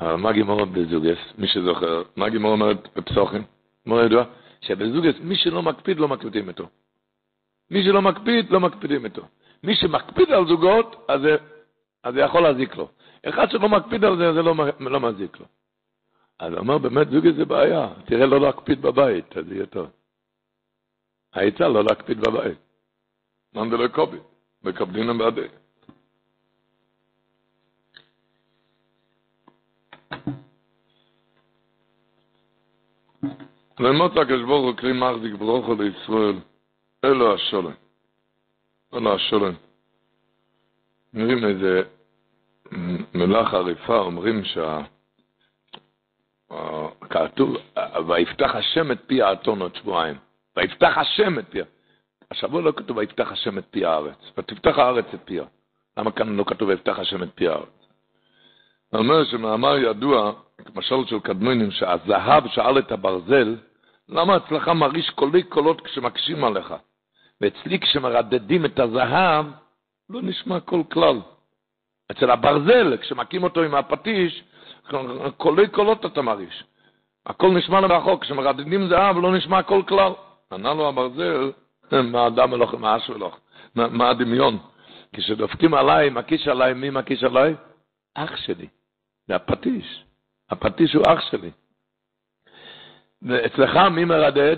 אבל 0.00 0.14
מה 0.14 0.32
גימור 0.32 0.64
בזוגס, 0.64 1.18
מי 1.38 1.46
שזוכר, 1.48 2.02
מה 2.16 2.28
גימור 2.28 2.52
אומרת 2.52 2.96
בפסוחים? 2.96 3.42
גימור 3.84 4.00
ידוע, 4.00 4.24
שבזוגס 4.60 5.14
מי 5.20 5.36
שלא 5.36 5.62
מקפיד 5.62 5.98
לא 5.98 6.08
מקפידים 6.08 6.48
איתו. 6.48 6.68
מי 7.70 7.84
שלא 7.84 8.02
מקפיד 8.02 8.50
לא 8.50 8.60
מקפידים 8.60 9.04
איתו. 9.04 9.22
מי 9.62 9.76
שמקפיד 9.76 10.30
על 10.30 10.46
זוגות, 10.46 11.04
אז 11.08 11.20
זה 11.20 11.36
אז 12.02 12.14
זה 12.14 12.20
יכול 12.20 12.42
להזיק 12.42 12.76
לו. 12.76 12.88
אחד 13.28 13.50
שלא 13.50 13.68
מקפיד 13.68 14.04
על 14.04 14.16
זה, 14.16 14.32
זה 14.32 14.42
לא, 14.42 14.54
לא 14.80 15.00
מזיק 15.00 15.40
לו. 15.40 15.46
אז 16.38 16.52
הוא 16.52 16.58
אומר, 16.58 16.78
באמת 16.78 17.10
זוגי 17.10 17.32
זה 17.32 17.44
בעיה, 17.44 17.88
תראה 18.04 18.26
לא 18.26 18.40
להקפיד 18.40 18.82
בבית, 18.82 19.36
אז 19.36 19.52
יהיה 19.52 19.66
טוב. 19.66 19.90
העצה 21.32 21.68
לא 21.68 21.84
להקפיד 21.84 22.20
בבית. 22.20 22.58
מאן 23.54 23.70
דלא 23.70 23.88
קובי, 23.88 24.18
מקבלינם 24.62 25.18
בעדי. 25.18 25.46
ומות 33.80 34.16
הקדוש 34.16 34.42
ברוך 34.42 34.64
הוא 34.64 34.76
כלי 34.76 34.92
מחזיק 34.92 35.34
ברוכו 35.34 35.74
לישראל, 35.74 36.38
אלו 37.04 37.34
השולם. 37.34 37.72
אלו 38.94 39.14
השולם. 39.14 39.54
אומרים 41.14 41.44
איזה 41.44 41.82
מלאך 43.14 43.54
עריפה, 43.54 43.98
אומרים 43.98 44.44
שה... 44.44 44.80
כתוב, 47.10 47.56
ויפתח 48.08 48.54
השם 48.54 48.92
את 48.92 48.98
פי 49.06 49.22
האתון 49.22 49.62
עוד 49.62 49.74
שבועיים. 49.74 50.16
ויפתח 50.58 50.98
השם 50.98 51.38
את 51.38 51.44
פיה. 51.50 51.64
השבוע 52.30 52.62
לא 52.62 52.72
כתוב 52.76 52.96
ויפתח 52.96 53.32
השם 53.32 53.58
את 53.58 53.64
פי 53.70 53.84
הארץ, 53.84 54.18
ותפתח 54.38 54.78
הארץ 54.78 55.04
את 55.14 55.20
פיה. 55.24 55.44
למה 55.98 56.10
כאן 56.10 56.36
לא 56.36 56.44
כתוב 56.44 56.68
ויפתח 56.68 56.98
השם 56.98 57.22
את 57.22 57.28
פי 57.34 57.48
הארץ? 57.48 57.86
אומר 58.94 59.24
שמאמר 59.24 59.76
ידוע, 59.76 60.32
משל 60.74 61.06
של 61.06 61.20
קדמונים, 61.20 61.70
שהזהב 61.70 62.48
שאל 62.48 62.78
את 62.78 62.92
הברזל, 62.92 63.56
למה 64.08 64.36
אצלך 64.36 64.68
מרגיש 64.68 65.10
קולי 65.10 65.42
קולות 65.42 65.80
כשמקשים 65.80 66.44
עליך? 66.44 66.74
ואצלי 67.40 67.80
כשמרדדים 67.80 68.64
את 68.64 68.78
הזהב, 68.78 69.46
לא 70.10 70.22
נשמע 70.22 70.60
כל 70.60 70.82
כלל. 70.92 71.20
אצל 72.10 72.30
הברזל, 72.30 72.96
כשמכים 72.96 73.42
אותו 73.42 73.62
עם 73.62 73.74
הפטיש, 73.74 74.44
קולי 75.36 75.68
קולות 75.68 76.06
אתה 76.06 76.22
מרגיש. 76.22 76.64
הכל 77.26 77.50
נשמע 77.50 77.80
למרחוק, 77.80 78.22
כשמרדדים 78.22 78.88
זהב 78.88 79.16
לא 79.16 79.36
נשמע 79.36 79.62
כל 79.62 79.82
כלל. 79.88 80.12
ענה 80.52 80.74
לו 80.74 80.88
הברזל, 80.88 81.52
מה 81.92 82.26
הדם 82.26 82.54
אלוך, 82.54 82.74
מה 82.74 82.96
אש 82.96 83.10
אלוך, 83.10 83.38
מה 83.74 84.10
הדמיון. 84.10 84.58
כשדופקים 85.12 85.74
עליי, 85.74 86.10
מקיש 86.10 86.48
עליי, 86.48 86.74
מי 86.74 86.90
מקיש 86.90 87.24
עליי? 87.24 87.54
אח 88.14 88.36
שלי. 88.36 88.68
זה 89.28 89.36
הפטיש. 89.36 90.04
הפטיש 90.50 90.94
הוא 90.94 91.04
אח 91.06 91.20
שלי. 91.30 91.50
ואצלך 93.22 93.76
מי 93.76 94.04
מרדד? 94.04 94.56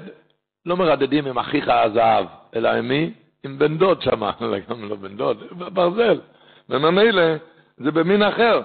לא 0.66 0.76
מרדדים 0.76 1.26
עם 1.26 1.38
אחיך 1.38 1.68
הזהב, 1.68 2.26
אלא 2.54 2.68
עם 2.68 2.88
מי? 2.88 3.12
עם 3.44 3.58
בן 3.58 3.78
דוד 3.78 4.02
שמה, 4.02 4.32
גם 4.68 4.88
לא 4.88 4.96
בן 4.96 5.16
דוד, 5.16 5.42
ברזל. 5.74 6.20
וממילא 6.68 7.22
זה 7.76 7.90
במין 7.90 8.22
אחר. 8.22 8.62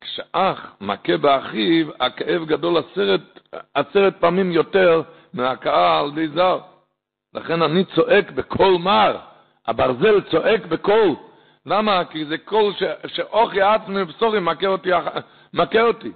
כשאח 0.00 0.76
מכה 0.80 1.16
באחיו, 1.16 1.86
הכאב 2.00 2.44
גדול 2.44 2.76
עשרת, 2.78 3.40
עשרת 3.74 4.14
פעמים 4.20 4.52
יותר 4.52 5.02
מהכאה 5.34 6.00
על 6.00 6.10
די 6.10 6.28
זר. 6.28 6.58
לכן 7.34 7.62
אני 7.62 7.84
צועק 7.84 8.30
בקול 8.30 8.76
מר, 8.78 9.16
הברזל 9.66 10.20
צועק 10.20 10.66
בקול. 10.66 11.14
למה? 11.66 12.04
כי 12.04 12.24
זה 12.24 12.38
קול 12.38 12.72
שאוכי 13.06 13.62
עצמי 13.62 14.02
ובשורי 14.02 14.40
מכה 14.40 14.66
אותי, 14.66 14.90
מכה 15.52 15.82
אותי. 15.82 16.12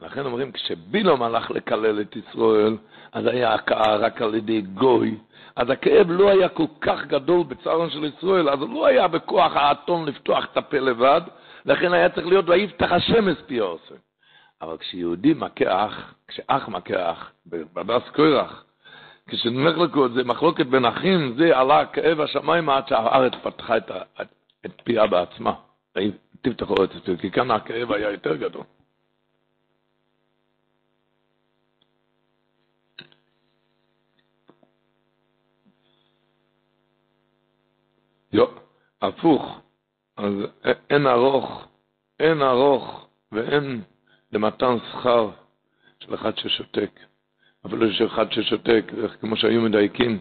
לכן 0.00 0.26
אומרים, 0.26 0.52
כשבילום 0.52 1.22
הלך 1.22 1.50
לקלל 1.50 2.00
את 2.00 2.16
ישראל, 2.16 2.76
אז 3.12 3.26
היה 3.26 3.54
הכאה 3.54 3.96
רק 3.96 4.22
על 4.22 4.34
ידי 4.34 4.60
גוי, 4.60 5.18
אז 5.56 5.70
הכאב 5.70 6.06
לא 6.10 6.28
היה 6.28 6.48
כל 6.48 6.66
כך 6.80 7.04
גדול 7.06 7.44
בצערון 7.48 7.90
של 7.90 8.04
ישראל, 8.04 8.48
אז 8.48 8.58
לא 8.60 8.86
היה 8.86 9.08
בכוח 9.08 9.56
האטום 9.56 10.06
לפתוח 10.06 10.44
את 10.52 10.56
הפה 10.56 10.78
לבד, 10.78 11.20
לכן 11.66 11.92
היה 11.92 12.08
צריך 12.08 12.26
להיות 12.26 12.48
ויפתח 12.48 12.92
השם 12.92 13.28
את 13.28 13.38
פי 13.46 13.58
עושה. 13.58 13.94
אבל 14.62 14.76
כשיהודי 14.76 15.34
מכה 15.34 15.86
אח, 15.86 16.14
כשאח 16.28 16.68
מכה 16.68 17.12
אח, 17.12 17.32
בדס 17.46 18.08
קורח, 18.14 18.64
כשנלך 19.26 19.78
לקוד, 19.78 20.12
זה 20.12 20.24
מחלוקת 20.24 20.66
בין 20.66 20.84
אחים, 20.84 21.34
זה 21.36 21.58
עלה 21.58 21.86
כאב 21.86 22.20
השמיים 22.20 22.68
עד 22.68 22.88
שהארץ 22.88 23.32
פתחה 23.42 23.76
את, 23.76 23.90
את 24.66 24.80
פיה 24.84 25.06
בעצמה. 25.06 25.54
תפתחו 26.40 26.84
את 26.84 26.90
זה, 27.06 27.16
כי 27.20 27.30
כאן 27.30 27.50
הכאב 27.50 27.92
היה 27.92 28.10
יותר 28.10 28.36
גדול. 28.36 28.64
יו, 38.32 38.46
הפוך. 39.02 39.60
אז 40.16 40.32
אין 40.90 41.06
ארוך, 41.06 41.64
אין 42.20 42.42
ארוך 42.42 43.08
ואין 43.32 43.82
למתן 44.32 44.76
שכר 44.90 45.30
של 46.00 46.14
אחד 46.14 46.38
ששותק. 46.38 46.90
אפילו 47.66 47.86
יש 47.86 48.02
אחד 48.02 48.32
ששותק, 48.32 48.92
כמו 49.20 49.36
שהיו 49.36 49.60
מדייקים, 49.60 50.18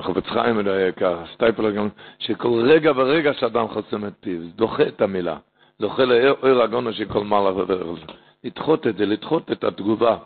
חפץ 0.00 0.24
חיים 0.26 0.56
מדייק, 0.56 1.00
סטייפלר 1.34 1.70
גם, 1.70 1.88
שכל 2.18 2.62
רגע 2.64 2.92
ורגע 2.96 3.32
שאדם 3.32 3.68
חוסם 3.68 4.06
את 4.06 4.12
פיו, 4.20 4.40
דוחה 4.56 4.82
את 4.88 5.00
המילה, 5.00 5.36
דוחה 5.80 6.04
לאור 6.04 6.62
הגונו 6.62 6.92
של 6.92 7.04
כל 7.04 7.24
מעלה 7.24 7.56
ודרך. 7.56 7.98
לדחות 8.44 8.86
את 8.86 8.96
זה, 8.96 9.06
לדחות 9.06 9.52
את 9.52 9.64
התגובה. 9.64 10.16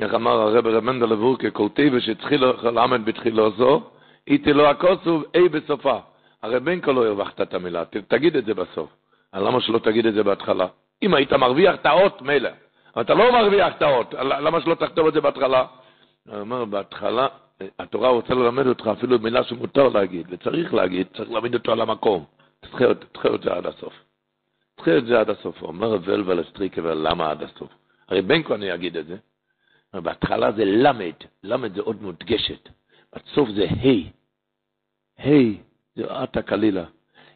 איך 0.00 0.14
אמר 0.14 0.30
הרב 0.30 0.66
רב 0.66 0.84
מנדל 0.84 1.06
לבורקה, 1.06 1.50
כל 1.50 1.68
טבע 1.74 2.00
שהתחילו 2.00 2.52
למד 2.62 3.04
בתחילו 3.04 3.50
זו, 3.50 3.82
איתי 4.28 4.52
לו 4.52 4.66
הכוסוב, 4.66 5.24
אי 5.34 5.48
בסופה. 5.48 5.98
הרי 6.42 6.60
בין 6.60 6.80
כה 6.80 6.92
לא 6.92 7.06
הרווחת 7.06 7.40
את 7.40 7.54
המילה, 7.54 7.84
תגיד 8.08 8.36
את 8.36 8.44
זה 8.44 8.54
בסוף. 8.54 8.90
למה 9.34 9.60
שלא 9.60 9.78
תגיד 9.78 10.06
את 10.06 10.14
זה 10.14 10.22
בהתחלה? 10.22 10.66
אם 11.02 11.14
היית 11.14 11.32
מרוויח 11.32 11.74
את 11.74 11.86
האות, 11.86 12.22
מילא. 12.22 12.50
אבל 12.96 13.02
אתה 13.02 13.14
לא 13.14 13.32
מרוויח 13.32 13.76
את 13.76 13.82
האות, 13.82 14.14
למה 14.14 14.60
שלא 14.60 14.74
תכתוב 14.74 15.06
את 15.06 15.12
זה 15.14 15.20
בהתחלה? 15.20 15.66
הוא 16.28 16.40
אומר, 16.40 16.64
בהתחלה, 16.64 17.26
התורה 17.78 18.08
רוצה 18.08 18.34
ללמד 18.34 18.66
אותך 18.66 18.90
אפילו 18.98 19.18
מילה 19.18 19.44
שמותר 19.44 19.88
להגיד, 19.88 20.26
וצריך 20.30 20.74
להגיד, 20.74 21.06
צריך 21.16 21.30
להעמיד 21.30 21.54
אותו 21.54 21.72
על 21.72 21.80
המקום. 21.80 22.24
תדחה 22.60 23.34
את 23.34 23.42
זה 23.42 23.52
עד 23.52 23.66
הסוף. 23.66 23.92
תדחה 24.76 24.98
את 24.98 25.06
זה 25.06 25.20
עד 25.20 25.30
הסוף. 25.30 25.62
אומר 25.62 25.98
ול 26.02 26.22
ולסטריקה, 26.26 26.80
למה 26.80 27.30
עד 27.30 27.42
הסוף? 27.42 27.70
הרי 28.08 28.44
כה 28.44 28.54
אני 28.54 28.74
אגיד 28.74 28.96
את 28.96 29.06
זה. 29.06 29.16
בהתחלה 29.94 30.52
זה 30.52 30.64
למד, 30.64 31.12
למד 31.42 31.74
זה 31.74 31.80
עוד 31.80 32.02
מודגשת. 32.02 32.68
בסוף 33.14 33.48
זה 33.48 33.64
ה', 33.64 34.08
ה' 35.28 35.52
זה 35.96 36.22
עתה 36.22 36.42
קלילה. 36.42 36.84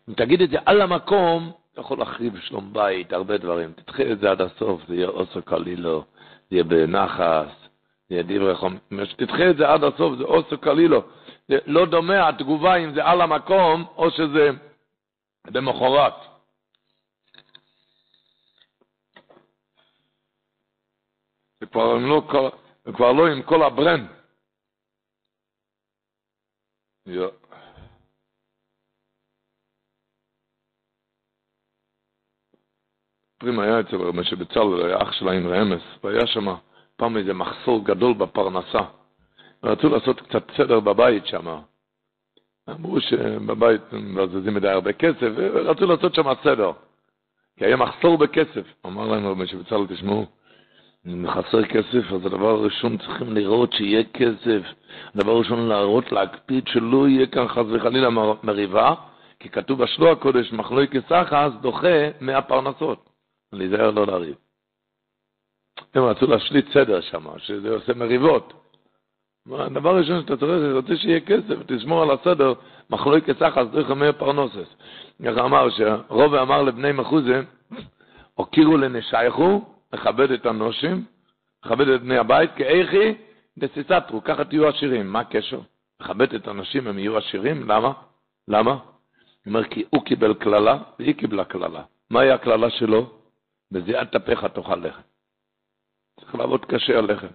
אם 0.08 0.14
תגיד 0.14 0.42
את 0.42 0.50
זה 0.50 0.58
על 0.66 0.80
המקום, 0.80 1.52
יכול 1.78 1.98
להחריב 1.98 2.38
שלום 2.38 2.72
בית, 2.72 3.12
הרבה 3.12 3.38
דברים. 3.38 3.72
תדחה 3.72 4.02
את 4.12 4.18
זה 4.18 4.30
עד 4.30 4.40
הסוף, 4.40 4.80
זה 4.88 4.94
יהיה 4.94 5.08
אוסו 5.08 5.42
קלילו, 5.42 6.04
זה 6.20 6.56
יהיה 6.56 6.64
בנחס, 6.64 7.52
זה 8.08 8.14
יהיה 8.14 8.22
דברי 8.22 8.54
חום. 8.54 8.78
תדחה 9.16 9.50
את 9.50 9.56
זה 9.56 9.68
עד 9.68 9.84
הסוף, 9.84 10.18
זה 10.18 10.24
אוסו 10.24 10.58
קלילו. 10.58 11.02
זה 11.48 11.58
לא 11.66 11.86
דומה 11.86 12.28
התגובה 12.28 12.76
אם 12.76 12.94
זה 12.94 13.04
על 13.04 13.20
המקום, 13.20 13.84
או 13.96 14.10
שזה 14.10 14.50
למחרת. 15.46 16.14
זה 21.60 21.66
כבר 21.66 21.94
לא, 21.94 22.22
כבר 22.94 23.12
לא 23.12 23.26
עם 23.26 23.42
כל 23.42 23.62
הברן. 23.62 24.06
Ja. 27.06 27.43
פרימה 33.44 33.64
היה 33.64 33.80
אצל 33.80 33.96
רבי 33.96 34.24
שבצלאל, 34.24 34.86
היה 34.86 35.02
אח 35.02 35.12
שלה 35.12 35.32
עם 35.32 35.46
רמס, 35.46 35.82
והיה 36.04 36.26
שם 36.26 36.54
פעם 36.96 37.16
איזה 37.16 37.34
מחסור 37.34 37.84
גדול 37.84 38.14
בפרנסה. 38.14 38.80
ורצו 39.62 39.88
לעשות 39.88 40.20
קצת 40.20 40.50
סדר 40.56 40.80
בבית 40.80 41.26
שם. 41.26 41.46
אמרו 42.70 43.00
שבבית 43.00 43.80
מבזזים 43.92 44.54
מדי 44.54 44.68
הרבה 44.68 44.92
כסף, 44.92 45.28
ורצו 45.36 45.86
לעשות 45.86 46.14
שם 46.14 46.34
סדר. 46.44 46.72
כי 47.58 47.64
היה 47.64 47.76
מחסור 47.76 48.18
בכסף. 48.18 48.66
אמר 48.86 49.08
להם 49.08 49.26
רבי 49.26 49.46
שבצלאל, 49.46 49.86
תשמעו, 49.86 50.26
אם 51.06 51.26
חסר 51.30 51.64
כסף, 51.64 52.12
אז 52.12 52.26
הדבר 52.26 52.48
הראשון 52.48 52.98
צריכים 52.98 53.34
לראות 53.34 53.72
שיהיה 53.72 54.04
כסף. 54.04 54.60
הדבר 55.14 55.32
הראשון 55.32 55.68
להראות, 55.68 56.12
להקפיד 56.12 56.68
שלא 56.68 57.08
יהיה 57.08 57.26
כאן 57.26 57.48
חס 57.48 57.64
וחלילה 57.70 58.08
מריבה, 58.42 58.94
כי 59.40 59.48
כתוב 59.48 59.82
בשלו 59.82 60.12
הקודש, 60.12 60.52
מחלוי 60.52 60.88
כסחס 60.88 61.50
דוחה 61.60 62.08
מהפרנסות. 62.20 63.13
להיזהר 63.54 63.90
לא 63.90 64.06
לריב. 64.06 64.34
הם 65.94 66.02
רצו 66.04 66.26
להשליט 66.26 66.66
סדר 66.72 67.00
שם, 67.00 67.26
שזה 67.38 67.70
עושה 67.70 67.94
מריבות. 67.94 68.52
הדבר 69.52 69.90
הראשון 69.90 70.20
שאתה 70.22 70.36
צריך, 70.36 70.50
אתה 70.50 70.72
רוצה 70.72 70.96
שיהיה 70.96 71.20
כסף, 71.20 71.54
תשמור 71.66 72.02
על 72.02 72.10
הסדר, 72.10 72.52
מחלוי 72.90 73.22
כסחס 73.22 73.66
דוחה 73.72 73.94
מהפרנסות. 73.94 74.74
איך 75.24 75.38
אמר, 75.38 75.70
שרוב 75.70 76.34
אמר 76.34 76.62
לבני 76.62 76.92
מחוזה, 76.92 77.42
הוקירו 78.34 78.76
לנשייכו, 78.76 79.64
לכבד 79.92 80.30
את 80.30 80.46
הנושים, 80.46 81.04
לכבד 81.64 81.88
את 81.88 82.02
בני 82.02 82.18
הבית, 82.18 82.50
כאיכי 82.56 83.14
דסיסטרו, 83.58 84.24
ככה 84.24 84.44
תהיו 84.44 84.68
עשירים. 84.68 85.12
מה 85.12 85.20
הקשר? 85.20 85.60
לכבד 86.00 86.34
את 86.34 86.48
הנשים, 86.48 86.86
הם 86.86 86.98
יהיו 86.98 87.18
עשירים? 87.18 87.70
למה? 87.70 87.92
למה? 88.48 88.70
הוא 88.70 88.80
אומר, 89.46 89.64
כי 89.64 89.84
הוא 89.90 90.04
קיבל 90.04 90.34
קללה 90.34 90.78
והיא 90.98 91.14
קיבלה 91.14 91.44
קללה. 91.44 91.82
מהי 92.10 92.30
הקללה 92.30 92.70
שלו? 92.70 93.23
בזיעת 93.70 94.14
אפיך 94.14 94.44
תאכל 94.44 94.76
לחם. 94.76 95.02
צריך 96.20 96.34
לעבוד 96.34 96.64
קשה 96.64 96.98
על 96.98 97.12
לחם. 97.12 97.32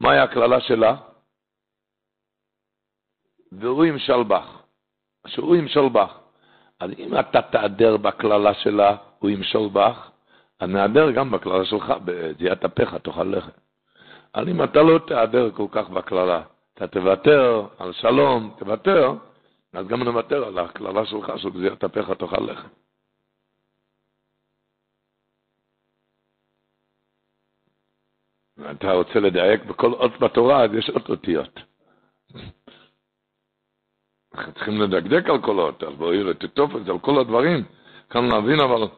מהי 0.00 0.18
הקללה 0.18 0.60
שלה? 0.60 0.96
והוא 3.52 3.84
ימשל 3.84 4.22
בך. 4.22 4.62
שהוא 5.26 5.56
ימשול 5.56 5.88
בך. 5.88 6.18
אז 6.80 6.90
אם 6.98 7.18
אתה 7.18 7.42
תעדר 7.42 7.96
בקללה 7.96 8.54
שלה, 8.54 8.96
הוא 9.18 9.30
ימשול 9.30 9.68
בך, 9.72 10.10
הנעדר 10.60 11.10
גם 11.10 11.30
בקללה 11.30 11.64
שלך, 11.64 11.92
בזיעת 12.04 12.64
אפיך 12.64 12.94
תאכל 12.94 13.24
לחם. 13.24 13.50
אבל 14.34 14.48
אם 14.48 14.64
אתה 14.64 14.82
לא 14.82 14.98
תעדר 15.06 15.50
כל 15.50 15.66
כך 15.70 15.88
בקללה, 15.90 16.42
אתה 16.74 16.86
תוותר 16.86 17.66
על 17.78 17.92
שלום, 17.92 18.54
תוותר, 18.58 19.12
אז 19.72 19.86
גם 19.86 20.02
נוותר 20.02 20.44
על 20.44 20.58
הקללה 20.58 21.06
שלך 21.06 21.32
של 21.36 21.48
בזיעת 21.50 21.84
אפיך 21.84 22.10
תאכל 22.10 22.40
לחם. 22.40 22.68
אתה 28.70 28.92
רוצה 28.92 29.20
לדייק 29.20 29.64
בכל 29.64 29.92
אות 29.92 30.20
בתורה, 30.20 30.64
אז 30.64 30.70
יש 30.74 30.90
עוד 30.90 31.02
אותיות. 31.08 31.60
אנחנו 34.34 34.52
צריכים 34.52 34.80
לדקדק 34.80 35.28
על 35.30 35.42
כל 35.42 35.58
אות, 35.60 35.82
אז 35.82 35.94
בואי 35.94 36.18
זה 36.84 36.92
על 36.92 36.98
כל 36.98 37.20
הדברים. 37.20 37.64
כאן 38.10 38.28
להבין 38.28 38.60
אבל... 38.60 38.88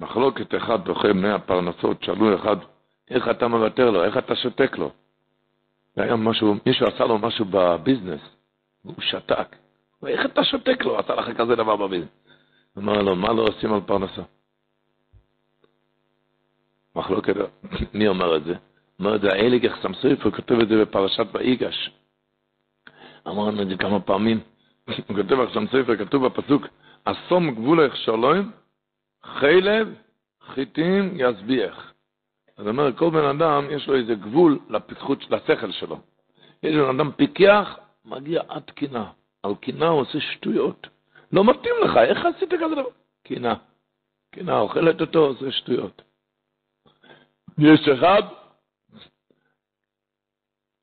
מחלוקת 0.00 0.54
אחד 0.54 0.84
דוחה 0.84 1.12
מאה 1.12 1.38
פרנסות, 1.38 2.02
שאלו 2.02 2.36
אחד, 2.36 2.56
איך 3.10 3.28
אתה 3.28 3.48
מוותר 3.48 3.90
לו, 3.90 4.04
איך 4.04 4.16
אתה 4.18 4.36
שותק 4.36 4.78
לו? 4.78 4.90
היה 5.96 6.16
משהו, 6.16 6.54
מישהו 6.66 6.86
עשה 6.86 7.04
לו 7.04 7.18
משהו 7.18 7.44
בביזנס, 7.44 8.20
והוא 8.84 9.00
שתק. 9.00 9.56
איך 10.06 10.26
אתה 10.26 10.44
שותק 10.44 10.84
לו, 10.84 10.98
עשה 10.98 11.14
לך 11.14 11.36
כזה 11.36 11.56
דבר 11.56 11.76
בביזנס? 11.76 12.08
אמר 12.78 13.02
לו, 13.02 13.16
מה 13.16 13.32
לא 13.32 13.42
עושים 13.42 13.72
על 13.72 13.80
פרנסה? 13.80 14.22
מחלוקת, 16.96 17.34
מי 17.94 18.08
אומר 18.08 18.36
את 18.36 18.44
זה? 18.44 18.54
אומר 18.98 19.16
את 19.16 19.20
זה 19.20 19.28
האליגך 19.28 19.76
סמסויף, 19.82 20.24
הוא 20.24 20.32
כותב 20.32 20.54
את 20.54 20.68
זה 20.68 20.84
בפרשת 20.84 21.26
באיגש. 21.32 21.90
אמרנו 23.26 23.62
את 23.62 23.68
זה 23.68 23.76
כמה 23.76 24.00
פעמים. 24.00 24.40
הוא 24.86 25.16
כותב 25.16 25.40
עכשיו 25.40 25.62
ספר, 25.66 25.96
כתוב 25.96 26.26
בפסוק, 26.26 26.66
אסום 27.04 27.50
גבולך 27.50 27.96
שלום, 27.96 28.50
חלב 29.22 29.94
חיטים 30.54 31.14
יסביח. 31.16 31.92
זאת 32.58 32.66
אומרת, 32.66 32.98
כל 32.98 33.10
בן 33.10 33.24
אדם 33.24 33.66
יש 33.70 33.88
לו 33.88 33.94
איזה 33.94 34.14
גבול 34.14 34.58
לפיקחות, 34.68 35.30
לשכל 35.30 35.70
שלו. 35.70 35.98
יש 36.62 36.74
בן 36.74 37.00
אדם 37.00 37.12
פיקח, 37.12 37.78
מגיע 38.04 38.42
עד 38.48 38.70
קינה. 38.70 39.10
על 39.42 39.54
קינה 39.54 39.88
הוא 39.88 40.00
עושה 40.00 40.20
שטויות. 40.20 40.86
לא 41.32 41.44
מתאים 41.44 41.74
לך, 41.84 41.96
איך 41.96 42.24
עשית 42.24 42.50
כזה 42.50 42.74
דבר? 42.74 42.88
קינה. 43.24 43.54
קינה 44.34 44.58
אוכלת 44.58 45.00
אותו, 45.00 45.18
עושה 45.18 45.50
שטויות. 45.50 46.02
יש 47.60 47.88
אחד 47.88 48.22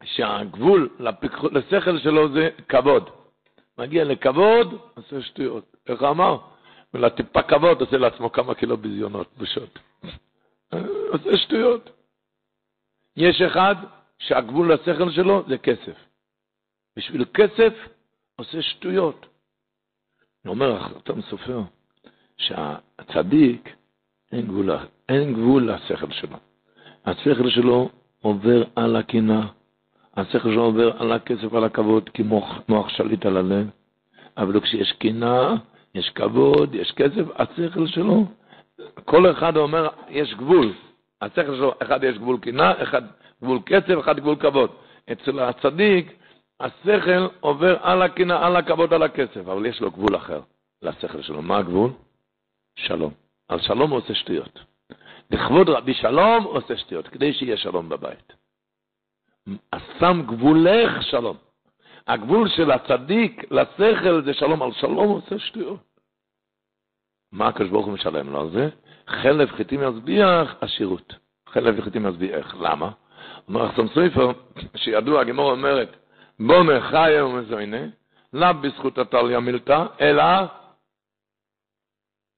שהגבול 0.03 0.89
לשכל 1.51 1.99
שלו 1.99 2.33
זה 2.33 2.49
כבוד. 2.69 3.09
מגיע 3.77 4.03
לכבוד, 4.03 4.81
עושה 4.95 5.21
שטויות. 5.21 5.75
איך 5.87 6.03
אמר? 6.03 6.37
ולטיפה 6.93 7.43
כבוד 7.43 7.81
עושה 7.81 7.97
לעצמו 7.97 8.31
כמה 8.31 8.55
קילו 8.55 8.77
ביזיונות, 8.77 9.27
בושות. 9.37 9.79
עושה 11.13 11.37
שטויות. 11.37 11.89
יש 13.17 13.41
אחד 13.41 13.75
שהגבול 14.19 14.73
לשכל 14.73 15.11
שלו 15.11 15.43
זה 15.47 15.57
כסף. 15.57 15.97
בשביל 16.95 17.25
כסף 17.33 17.73
עושה 18.35 18.61
שטויות. 18.61 19.25
אומר 20.45 20.75
החתם 20.75 21.21
סופר 21.21 21.61
שהצדיק 22.37 23.69
אין 24.31 24.47
גבול, 24.47 24.71
אין 25.09 25.33
גבול 25.33 25.71
לשכל 25.71 26.11
שלו. 26.11 26.37
השכל 27.07 27.49
שלו 27.49 27.89
עובר 28.21 28.63
על 28.75 28.95
הקינה, 28.95 29.47
השכל 30.17 30.51
שלו 30.51 30.63
עובר 30.63 30.97
על 30.97 31.11
הכסף, 31.11 31.53
על 31.53 31.63
הכבוד, 31.63 32.09
כמו 32.09 32.47
מוח 32.69 32.89
שליט 32.89 33.25
על 33.25 33.37
הלב. 33.37 33.69
אבל 34.37 34.59
כשיש 34.59 34.91
קינה, 34.91 35.55
יש 35.95 36.09
כבוד, 36.09 36.75
יש 36.75 36.91
כסף, 36.91 37.23
השכל 37.35 37.87
שלו, 37.87 38.25
כל 39.05 39.31
אחד 39.31 39.57
אומר, 39.57 39.87
יש 40.09 40.33
גבול. 40.33 40.73
השכל 41.21 41.55
שלו, 41.55 41.73
אחד 41.83 42.03
יש 42.03 42.17
גבול 42.17 42.39
קינה, 42.39 42.83
אחד 42.83 43.01
גבול 43.43 43.59
כסף, 43.65 43.99
אחד 43.99 44.19
גבול 44.19 44.35
כבוד. 44.35 44.69
אצל 45.11 45.39
הצדיק, 45.39 46.13
השכל 46.59 47.27
עובר 47.39 47.77
על 47.81 48.01
הקינה, 48.01 48.45
על 48.45 48.55
הכבוד, 48.55 48.93
על 48.93 49.03
הכסף, 49.03 49.37
אבל 49.37 49.65
יש 49.65 49.81
לו 49.81 49.91
גבול 49.91 50.15
אחר 50.15 50.41
לשכל 50.81 51.21
שלו. 51.21 51.41
מה 51.41 51.57
הגבול? 51.57 51.91
שלום. 52.75 53.11
על 53.49 53.59
שלום 53.59 53.91
הוא 53.91 53.97
עושה 53.97 54.15
שטויות. 54.15 54.59
לכבוד 55.31 55.69
רבי 55.69 55.93
שלום 55.93 56.43
עושה 56.43 56.77
שטויות, 56.77 57.07
כדי 57.07 57.33
שיהיה 57.33 57.57
שלום 57.57 57.89
בבית. 57.89 58.33
שם 59.99 60.21
גבולך 60.25 61.03
שלום. 61.03 61.37
הגבול 62.07 62.49
של 62.49 62.71
הצדיק 62.71 63.51
לשכל 63.51 64.21
זה 64.25 64.33
שלום, 64.33 64.61
על 64.63 64.71
שלום 64.71 65.07
עושה 65.09 65.39
שטויות. 65.39 65.79
מה 67.31 67.47
הקדוש 67.47 67.69
ברוך 67.69 67.85
הוא 67.85 67.93
משלם 67.93 68.29
לו 68.29 68.41
על 68.41 68.49
זה? 68.49 68.69
חלף 69.07 69.51
חיטים 69.51 69.81
יזביח 69.83 70.55
עשירות. 70.61 71.13
חלף 71.49 71.83
חיטים 71.83 72.05
יזביח. 72.05 72.55
למה? 72.55 72.91
אומר 73.47 73.69
אחסום 73.69 73.87
סופר, 73.87 74.31
שידוע, 74.75 75.21
הגמור 75.21 75.51
אומרת, 75.51 75.95
בונה 76.39 76.81
חיה 76.81 77.25
ומזוינה, 77.25 77.85
לאו 78.33 78.53
בזכות 78.61 78.97
הטליה 78.97 79.39
מילתא, 79.39 79.85
אלא 80.01 80.23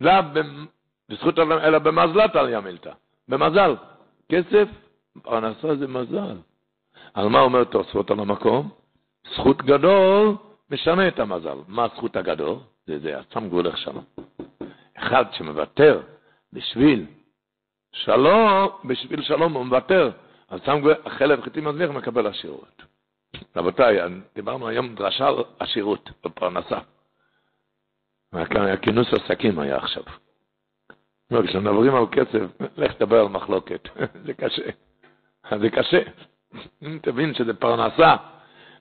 לאו 0.01 0.23
בזכות 1.09 1.39
אלא 1.39 1.79
במזלת 1.79 2.33
טליה 2.33 2.61
מילתא. 2.61 2.91
במזל. 3.27 3.75
כסף, 4.31 4.67
פרנסה 5.23 5.75
זה 5.75 5.87
מזל. 5.87 6.37
על 7.13 7.27
מה 7.27 7.39
אומר 7.39 7.63
תוספות 7.63 8.11
על 8.11 8.19
המקום? 8.19 8.69
זכות 9.33 9.61
גדול 9.61 10.35
משנה 10.71 11.07
את 11.07 11.19
המזל. 11.19 11.57
מה 11.67 11.85
הזכות 11.85 12.15
הגדול? 12.15 12.55
זה 12.87 12.99
זה, 12.99 13.19
עצם 13.19 13.47
גבולך 13.47 13.77
שלום. 13.77 14.03
אחד 14.97 15.25
שמוותר 15.31 16.01
בשביל 16.53 17.05
שלום, 17.91 18.69
בשביל 18.85 19.21
שלום 19.21 19.53
הוא 19.53 19.65
מוותר, 19.65 20.11
אז 20.49 20.59
שם 20.65 20.81
חלב 21.07 21.41
חיטים 21.41 21.63
מזליח 21.63 21.89
מקבל 21.89 22.27
עשירות. 22.27 22.83
רבותיי, 23.55 23.99
דיברנו 24.35 24.67
היום 24.67 24.95
דרשה 24.95 25.27
על 25.27 25.35
עשירות, 25.59 26.09
בפרנסה. 26.25 26.79
היה 28.33 28.77
כינוס 28.77 29.07
עסקים 29.13 29.59
היה 29.59 29.77
עכשיו. 29.77 30.03
לא, 31.31 31.41
כשמדברים 31.47 31.95
על 31.95 32.05
כסף, 32.11 32.41
לך 32.77 32.93
תדבר 32.93 33.19
על 33.19 33.27
מחלוקת, 33.27 33.89
זה 34.25 34.33
קשה. 34.33 34.69
זה 35.59 35.69
קשה. 35.69 36.01
אם 36.83 36.99
תבין 37.01 37.33
שזה 37.33 37.53
פרנסה, 37.53 38.15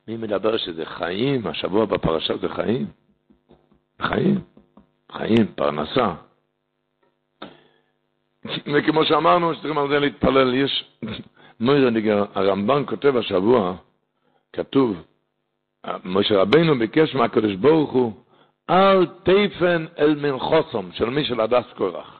מי 0.08 0.16
מדבר 0.16 0.56
שזה 0.56 0.86
חיים, 0.86 1.46
השבוע 1.46 1.84
בפרשה 1.84 2.36
זה 2.36 2.48
חיים? 2.48 2.86
חיים, 4.02 4.40
חיים, 5.12 5.46
פרנסה. 5.54 6.14
וכמו 8.44 9.04
שאמרנו, 9.04 9.54
שצריכים 9.54 9.78
על 9.78 9.88
זה 9.88 9.98
להתפלל, 9.98 10.54
יש, 10.54 10.84
מוירניגר, 11.60 12.24
הרמב"ן 12.34 12.82
כותב 12.86 13.16
השבוע, 13.16 13.74
כתוב, 14.52 14.96
משה 16.04 16.40
רבינו 16.40 16.78
ביקש 16.78 17.14
מהקדוש 17.14 17.54
ברוך 17.54 17.90
הוא, 17.90 18.12
אל 18.70 19.06
תפן 19.06 19.86
אל 19.98 20.14
מנחוסום, 20.14 20.92
של 20.92 21.10
מי 21.10 21.24
של 21.24 21.40
הדס 21.40 21.64
קורח. 21.76 22.17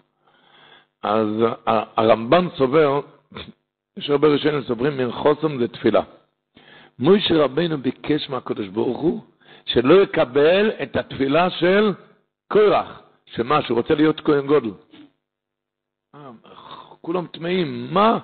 אז 1.03 1.29
הרמב"ן 1.67 2.49
סובר, 2.57 3.01
יש 3.97 4.11
הרבה 4.11 4.29
ראשונים 4.29 4.63
סוברים, 4.63 4.97
מנחוסום 4.97 5.59
זה 5.59 5.69
תפילה. 5.69 6.03
מוישה 6.99 7.35
רבינו 7.45 7.79
ביקש 7.79 8.31
מהקדוש 8.31 8.69
ברוך 8.69 8.99
הוא 8.99 9.21
שלא 9.67 10.03
יקבל 10.03 10.71
את 10.83 10.97
התפילה 10.97 11.51
של 11.51 11.93
קורח, 12.49 13.03
שמה, 13.27 13.63
שהוא 13.63 13.77
רוצה 13.79 13.95
להיות 13.95 14.21
כהן 14.21 14.47
גודל. 14.47 14.71
אה, 16.15 16.31
כולם 17.01 17.27
טמאים, 17.27 17.95
מה, 17.95 18.19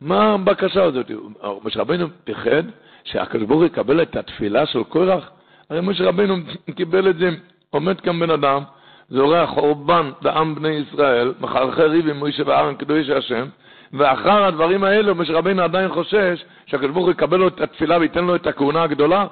מה 0.00 0.32
הבקשה 0.34 0.84
הזאת? 0.84 1.06
משה 1.64 1.80
רבינו 1.80 2.06
פחד 2.24 2.62
שהקדוש 3.04 3.46
ברוך 3.46 3.60
הוא 3.60 3.66
יקבל 3.66 4.02
את 4.02 4.16
התפילה 4.16 4.66
של 4.66 4.82
קורח? 4.84 5.30
הרי 5.70 5.80
משה 5.80 6.04
רבינו 6.04 6.34
קיבל 6.76 7.10
את 7.10 7.18
זה, 7.18 7.30
עומד 7.70 8.00
כאן 8.00 8.20
בן 8.20 8.30
אדם, 8.30 8.62
זורע 9.10 9.46
חורבן 9.46 10.10
לעם 10.22 10.54
בני 10.54 10.68
ישראל, 10.68 11.34
מחרחר 11.40 11.90
ריב 11.90 12.08
עם 12.08 12.16
מוישה 12.16 12.42
וארן 12.46 12.74
קדוש 12.74 13.08
השם, 13.08 13.48
ואחר 13.92 14.44
הדברים 14.44 14.84
האלו, 14.84 15.14
משה 15.14 15.32
רבינו 15.32 15.62
עדיין 15.62 15.88
חושש 15.88 16.44
שהקדוש 16.66 16.90
ברוך 16.90 17.04
הוא 17.04 17.12
יקבל 17.12 17.36
לו 17.36 17.48
את 17.48 17.60
התפילה 17.60 17.98
וייתן 17.98 18.24
לו 18.24 18.36
את 18.36 18.46
הכהונה 18.46 18.82
הגדולה. 18.82 19.26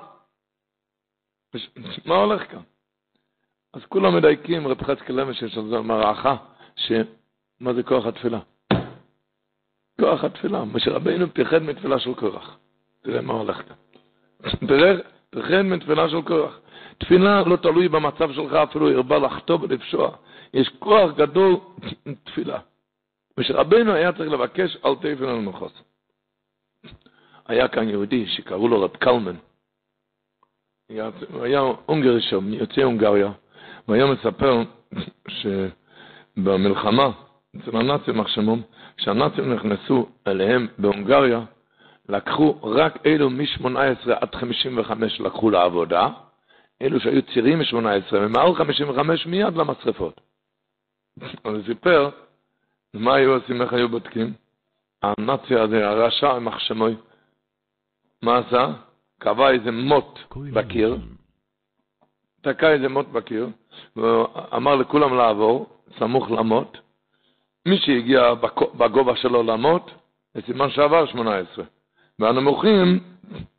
מה 2.06 2.14
הולך 2.14 2.50
כאן? 2.50 2.60
אז 3.74 3.84
כולם 3.84 4.16
מדייקים, 4.16 4.68
רב 4.68 4.82
חצקי 4.82 5.12
למש 5.12 5.42
יש 5.42 5.58
על 5.58 5.68
זה 5.68 5.80
מערכה, 5.80 6.36
שמה 6.76 7.74
זה 7.74 7.82
כוח 7.82 8.06
התפילה? 8.06 8.38
כוח 10.00 10.24
התפילה. 10.24 10.64
משה 10.64 10.90
רבינו 10.90 11.34
פיחד 11.34 11.62
מתפילה 11.62 11.98
של 11.98 12.14
כוח. 12.14 12.58
תראה 13.02 13.20
מה 13.20 13.32
הולך 13.32 13.56
כאן. 13.56 13.76
פיחד 15.30 15.62
מתפילה 15.62 16.08
של 16.08 16.22
כוח. 16.22 16.60
תפילה 16.98 17.42
לא 17.42 17.56
תלוי 17.56 17.88
במצב 17.88 18.32
שלך, 18.32 18.52
אפילו 18.52 18.90
הרבה 18.90 19.18
לחטוא 19.18 19.58
ולפשוע. 19.60 20.10
יש 20.54 20.68
כוח 20.78 21.10
גדול 21.16 21.56
תפילה. 22.24 22.58
ושרבנו 23.38 23.92
היה 23.92 24.12
צריך 24.12 24.32
לבקש 24.32 24.76
אל 24.84 24.94
תפן 24.94 25.24
על 25.24 25.40
מחוס. 25.40 25.72
היה 27.46 27.68
כאן 27.68 27.88
יהודי 27.88 28.26
שקראו 28.26 28.68
לו 28.68 28.82
רב 28.82 28.96
קלמן. 28.96 29.36
הוא 31.32 31.42
היה 31.42 31.60
הונגרי 31.86 32.20
שם, 32.20 32.52
יוצא 32.52 32.82
הונגריה, 32.82 33.32
והיה 33.88 34.06
מספר 34.06 34.62
שבמלחמה 36.36 37.10
אצל 37.56 37.76
הנאצים 37.76 38.18
מחשמום, 38.18 38.62
כשהנאצים 38.96 39.52
נכנסו 39.52 40.08
אליהם 40.26 40.66
בהונגריה, 40.78 41.40
לקחו 42.08 42.58
רק 42.62 43.06
אלו 43.06 43.30
מ-18 43.30 44.12
עד 44.20 44.34
55 44.34 45.20
לקחו 45.20 45.50
לעבודה, 45.50 46.08
אלו 46.82 47.00
שהיו 47.00 47.22
צירים 47.22 47.58
מ-18 47.58 48.12
ומעל 48.12 48.54
55 48.54 49.26
מיד 49.26 49.56
למשרפות. 49.56 50.20
אז 51.44 51.54
הוא 51.54 51.62
סיפר 51.66 52.10
מה 52.94 53.14
היו 53.14 53.34
עושים, 53.34 53.62
איך 53.62 53.72
היו 53.72 53.88
בודקים? 53.88 54.32
הנאצי 55.02 55.54
הזה, 55.54 55.88
הרשע, 55.88 56.30
עם 56.30 56.44
מחשמוי, 56.44 56.96
מה 58.22 58.38
עשה? 58.38 58.72
קבע 59.18 59.50
איזה 59.50 59.70
מוט 59.70 60.18
בקיר, 60.52 60.98
תקע 62.40 62.72
איזה 62.72 62.88
מוט 62.88 63.06
בקיר, 63.06 63.48
ואמר 63.96 64.76
לכולם 64.76 65.14
לעבור, 65.14 65.66
סמוך 65.98 66.30
למוט. 66.30 66.78
מי 67.66 67.78
שהגיע 67.78 68.34
בגובה 68.74 69.16
שלו 69.16 69.42
למוט, 69.42 69.90
זה 70.34 70.40
סימן 70.46 70.70
שעבר 70.70 71.06
18. 71.06 71.64
והנמוכים, 72.18 73.00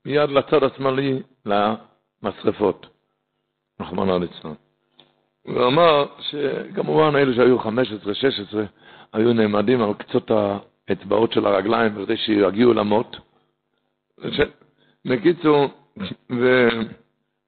מיד 0.06 0.30
לצד 0.30 0.64
השמאלי, 0.64 1.22
למשרפות. 1.46 2.88
רחמנא 3.82 4.12
ליצלן. 4.12 4.54
אמר 5.48 6.06
שכמובן 6.20 7.16
אלו 7.16 7.34
שהיו 7.34 7.60
15, 7.60 8.14
16, 8.14 8.64
היו 9.14 9.34
נעמדים 9.34 9.82
על 9.82 9.94
קצות 9.94 10.32
האצבעות 10.90 11.34
של 11.34 11.46
הרגליים 11.46 11.96
כדי 11.96 12.18
שיגיעו 12.18 12.74
למות. 12.74 13.18
בקיצור, 15.06 15.66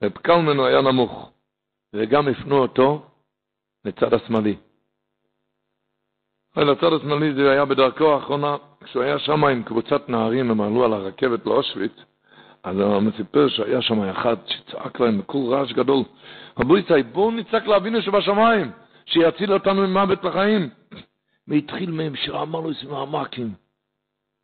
ופקלמן 0.02 0.58
הוא 0.58 0.66
היה 0.66 0.82
נמוך, 0.82 1.32
וגם 1.94 2.28
הפנו 2.28 2.58
אותו 2.58 3.06
לצד 3.86 4.14
השמאלי. 4.14 4.56
לצד 6.58 6.94
השמאלי 6.94 7.34
זה 7.34 7.52
היה 7.52 7.66
בדרכו 7.66 8.14
האחרונה, 8.14 8.58
כשהוא 8.84 9.04
היה 9.04 9.20
שם 9.20 9.44
עם 9.44 9.64
קבוצת 9.64 10.10
נערים, 10.10 10.52
הם 10.52 10.62
עלו 10.62 10.86
על 10.86 10.94
הרכבת 10.94 11.46
לאושוויץ, 11.46 11.92
אז 12.64 12.80
הוא 12.80 13.02
מסיפר 13.02 13.50
שהיה 13.50 13.82
שם 13.82 14.04
אחד 14.04 14.36
שצעק 14.48 15.00
להם 15.00 15.18
בקול 15.18 15.54
רעש 15.54 15.72
גדול, 15.72 16.04
רבו 16.60 16.78
יצאי, 16.78 17.04
בואו 17.04 17.32
נצעק 17.32 17.68
לאבינו 17.68 18.02
שבשמיים, 18.02 18.72
שיציל 19.06 19.54
אותנו 19.54 19.88
ממוות 19.88 20.24
לחיים. 20.24 20.70
והתחיל 21.48 21.92
מהם 21.92 22.16
שאמר 22.16 22.60
לו 22.60 22.70
איזה 22.70 22.92
מעמקים. 22.92 23.54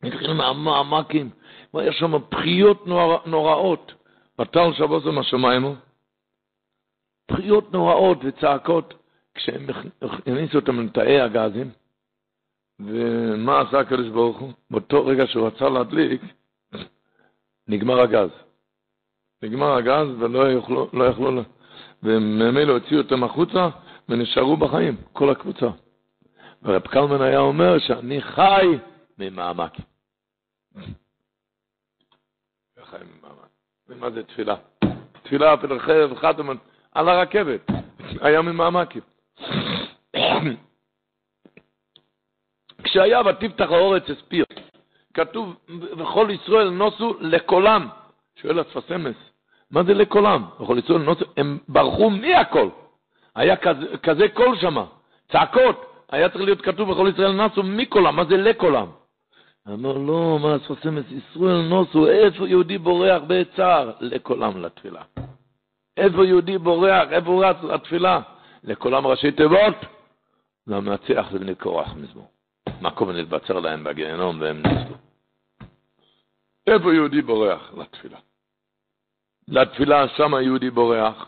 התחיל 0.02 0.32
מהמעמקים, 0.32 1.30
והיה 1.74 1.92
שם 1.92 2.12
בחיות 2.30 2.86
נורא, 2.86 3.18
נוראות. 3.26 3.92
בטל 4.38 4.72
שבוסו 4.72 5.12
מהשמיים, 5.12 5.74
בחיות 7.30 7.72
נוראות 7.72 8.18
וצעקות, 8.24 8.94
כשהם 9.34 9.66
הכניסו 10.02 10.58
אותם 10.58 10.86
לתאי 10.86 11.20
הגזים, 11.20 11.70
ומה 12.80 13.60
עשה 13.60 13.80
הקדוש 13.80 14.08
ברוך 14.08 14.38
הוא? 14.38 14.52
באותו 14.70 15.06
רגע 15.06 15.26
שהוא 15.26 15.46
רצה 15.46 15.68
להדליק, 15.68 16.22
נגמר 17.68 18.00
הגז. 18.00 18.30
נגמר 19.42 19.72
הגז 19.72 20.08
ולא 20.18 20.52
יכלו, 20.52 20.88
לא 20.92 21.04
יכלו, 21.04 21.42
וממילא 22.02 22.72
הוציאו 22.72 23.00
אותם 23.00 23.24
החוצה 23.24 23.68
ונשארו 24.08 24.56
בחיים, 24.56 24.96
כל 25.12 25.30
הקבוצה. 25.30 25.66
ורב 26.62 26.82
קלמן 26.86 27.22
היה 27.22 27.38
אומר 27.38 27.78
שאני 27.78 28.22
חי 28.22 28.66
ממעמק. 29.18 29.72
ומה 33.88 34.10
זה 34.10 34.22
תפילה? 34.22 34.56
תפילה 35.22 35.54
חרב 35.78 36.14
חתום 36.14 36.50
על 36.92 37.08
הרכבת, 37.08 37.60
היה 38.24 38.42
ממעמקים. 38.42 39.02
כשהיה 42.84 43.20
ותפתח 43.20 43.70
האורץ 43.70 44.10
הספיר, 44.10 44.44
כתוב 45.18 45.56
וכל 45.98 46.28
ישראל 46.30 46.70
נוסו 46.70 47.14
לקולם. 47.20 47.88
שואל 48.42 48.58
הספסמס, 48.58 49.16
מה 49.70 49.82
זה 49.82 49.94
לקולם? 49.94 50.44
וכל 50.60 50.78
ישראל 50.78 51.02
נוסו, 51.02 51.24
הם 51.36 51.58
ברחו 51.68 52.10
מהכל. 52.10 52.68
היה 53.34 53.56
כזה, 53.56 53.96
כזה 54.02 54.28
קול 54.28 54.56
שמה, 54.56 54.84
צעקות. 55.32 55.84
היה 56.10 56.28
צריך 56.28 56.44
להיות 56.44 56.60
כתוב 56.60 56.90
בכל 56.92 57.10
ישראל 57.14 57.32
נסו 57.32 57.62
מקולם, 57.62 58.16
מה 58.16 58.24
זה 58.24 58.36
לקולם? 58.36 58.86
אמר, 59.68 59.98
לא, 59.98 60.38
מה 60.42 60.56
את 60.56 61.04
ישראל 61.10 61.60
נוסו, 61.62 62.06
איפה 62.06 62.48
יהודי 62.48 62.78
בורח 62.78 63.22
בצער? 63.26 63.90
לקולם 64.00 64.62
לתפילה. 64.62 65.02
איפה 65.96 66.24
יהודי 66.24 66.58
בורח? 66.58 67.08
איפה 67.10 67.30
הוא 67.30 67.44
רץ 67.44 67.56
לתפילה? 67.62 68.20
לקולם 68.64 69.06
ראשי 69.06 69.30
תיבות? 69.30 69.74
והמנצח 70.66 71.26
זה 71.32 71.38
בני 71.38 71.54
קורח 71.54 71.94
מזמור. 71.96 72.28
מקום 72.80 73.10
נתבצר 73.10 73.60
להם 73.60 73.84
בגיהנום 73.84 74.40
והם 74.40 74.62
ניסו. 74.66 75.07
איפה 76.68 76.94
יהודי 76.94 77.22
בורח? 77.22 77.72
לתפילה. 77.76 78.18
לתפילה, 79.48 80.08
שם 80.08 80.34
היהודי 80.34 80.70
בורח. 80.70 81.26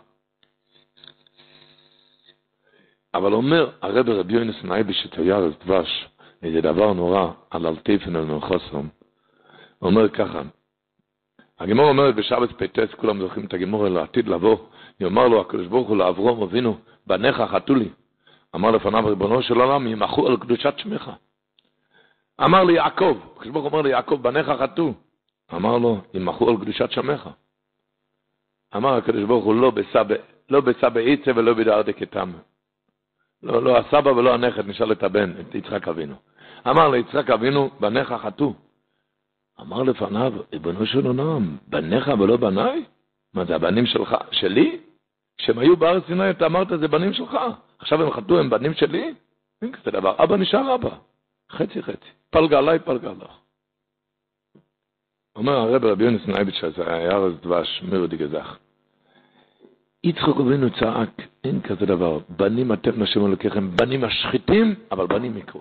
אבל 3.14 3.32
אומר 3.32 3.70
הרב 3.82 4.08
רבי 4.08 4.32
יונס 4.32 4.64
נייביש 4.64 5.06
את 5.06 5.18
הירס 5.18 5.54
דבש, 5.64 6.08
איזה 6.42 6.60
דבר 6.60 6.92
נורא, 6.92 7.32
על 7.50 7.66
אלטיפן 7.66 8.16
הוא 8.16 8.40
אומר 9.82 10.08
ככה, 10.08 10.42
הגמור 11.60 11.88
אומרת 11.88 12.14
בשבת 12.14 12.62
פטס, 12.62 12.94
כולם 12.94 13.20
זוכרים 13.20 13.46
את 13.46 13.54
הגמור 13.54 13.88
לעתיד 13.88 14.28
לבוא, 14.28 14.58
יאמר 15.00 15.28
לו 15.28 15.40
הקדוש 15.40 15.66
ברוך 15.66 15.88
הוא 15.88 15.96
לאברום 15.96 16.42
אבינו, 16.42 16.78
בניך 17.06 17.36
חטאו 17.36 17.74
לי. 17.74 17.88
אמר 18.54 18.70
לפניו 18.70 19.06
ריבונו 19.06 19.42
של 19.42 19.60
עולם, 19.60 19.86
ימחו 19.86 20.26
על 20.26 20.36
קדושת 20.36 20.74
שמך. 20.78 21.10
אמר 22.44 22.64
לי 22.64 22.72
יעקב, 22.72 23.18
הקדוש 23.36 23.52
ברוך 23.52 23.64
הוא 23.64 23.72
אומר 23.72 23.82
ליעקב, 23.82 24.14
בניך 24.22 24.48
חטאו. 24.48 24.92
אמר 25.54 25.78
לו, 25.78 26.00
ימחו 26.14 26.50
על 26.50 26.56
קדושת 26.56 26.90
שמך. 26.90 27.28
אמר 28.76 28.96
הקדוש 28.96 29.24
ברוך 29.24 29.44
הוא, 29.44 29.54
לא 29.54 29.70
בסבא, 29.70 30.14
לא 30.50 30.60
בסבא 30.60 31.00
ולא 31.36 31.54
בדארדה 31.54 31.92
כתם. 31.92 32.32
לא, 33.42 33.62
לא 33.62 33.78
הסבא 33.78 34.08
ולא 34.08 34.34
הנכד, 34.34 34.66
נשאל 34.68 34.92
את 34.92 35.02
הבן, 35.02 35.40
את 35.40 35.54
יצחק 35.54 35.88
אבינו. 35.88 36.14
אמר 36.68 36.88
ליצחק 36.88 37.30
אבינו, 37.30 37.70
בניך 37.80 38.12
חטאו. 38.12 38.54
אמר 39.60 39.82
לפניו, 39.82 40.32
ריבונו 40.52 40.86
של 40.86 41.06
עולם, 41.06 41.56
בניך 41.66 42.10
ולא 42.18 42.36
בניי? 42.36 42.84
מה 43.34 43.44
זה 43.44 43.54
הבנים 43.54 43.86
שלך, 43.86 44.16
שלי? 44.30 44.80
כשהם 45.38 45.58
היו 45.58 45.76
בארץ 45.76 46.02
סיני 46.06 46.30
אתה 46.30 46.46
אמרת 46.46 46.68
זה 46.68 46.88
בנים 46.88 47.12
שלך, 47.12 47.36
עכשיו 47.78 48.02
הם 48.02 48.10
חטאו, 48.10 48.38
הם 48.38 48.50
בנים 48.50 48.74
שלי? 48.74 49.14
אין 49.62 49.72
כזה 49.72 49.90
דבר, 49.90 50.24
אבא 50.24 50.36
נשאר 50.36 50.74
אבא, 50.74 50.90
חצי 51.50 51.82
חצי, 51.82 52.08
פלגה 52.30 52.58
עליי, 52.58 52.78
פלגה 52.78 53.12
לך. 53.12 53.39
אומר 55.36 55.52
הרב 55.52 55.84
רבי 55.84 56.04
יונס 56.04 56.26
נייביץ' 56.26 56.60
זה 56.76 56.94
היה 56.94 57.10
ארז 57.10 57.32
דבש, 57.42 57.82
מירודי 57.82 58.16
גזח. 58.16 58.58
יצחק 60.04 60.40
אבינו 60.40 60.70
צעק, 60.70 61.22
אין 61.44 61.60
כזה 61.60 61.86
דבר, 61.86 62.18
בנים 62.28 62.72
אתם 62.72 63.02
נשם 63.02 63.26
אלוקיכם, 63.26 63.76
בנים 63.76 64.00
משחיתים, 64.00 64.74
אבל 64.92 65.06
בנים 65.06 65.36
יקרו. 65.38 65.60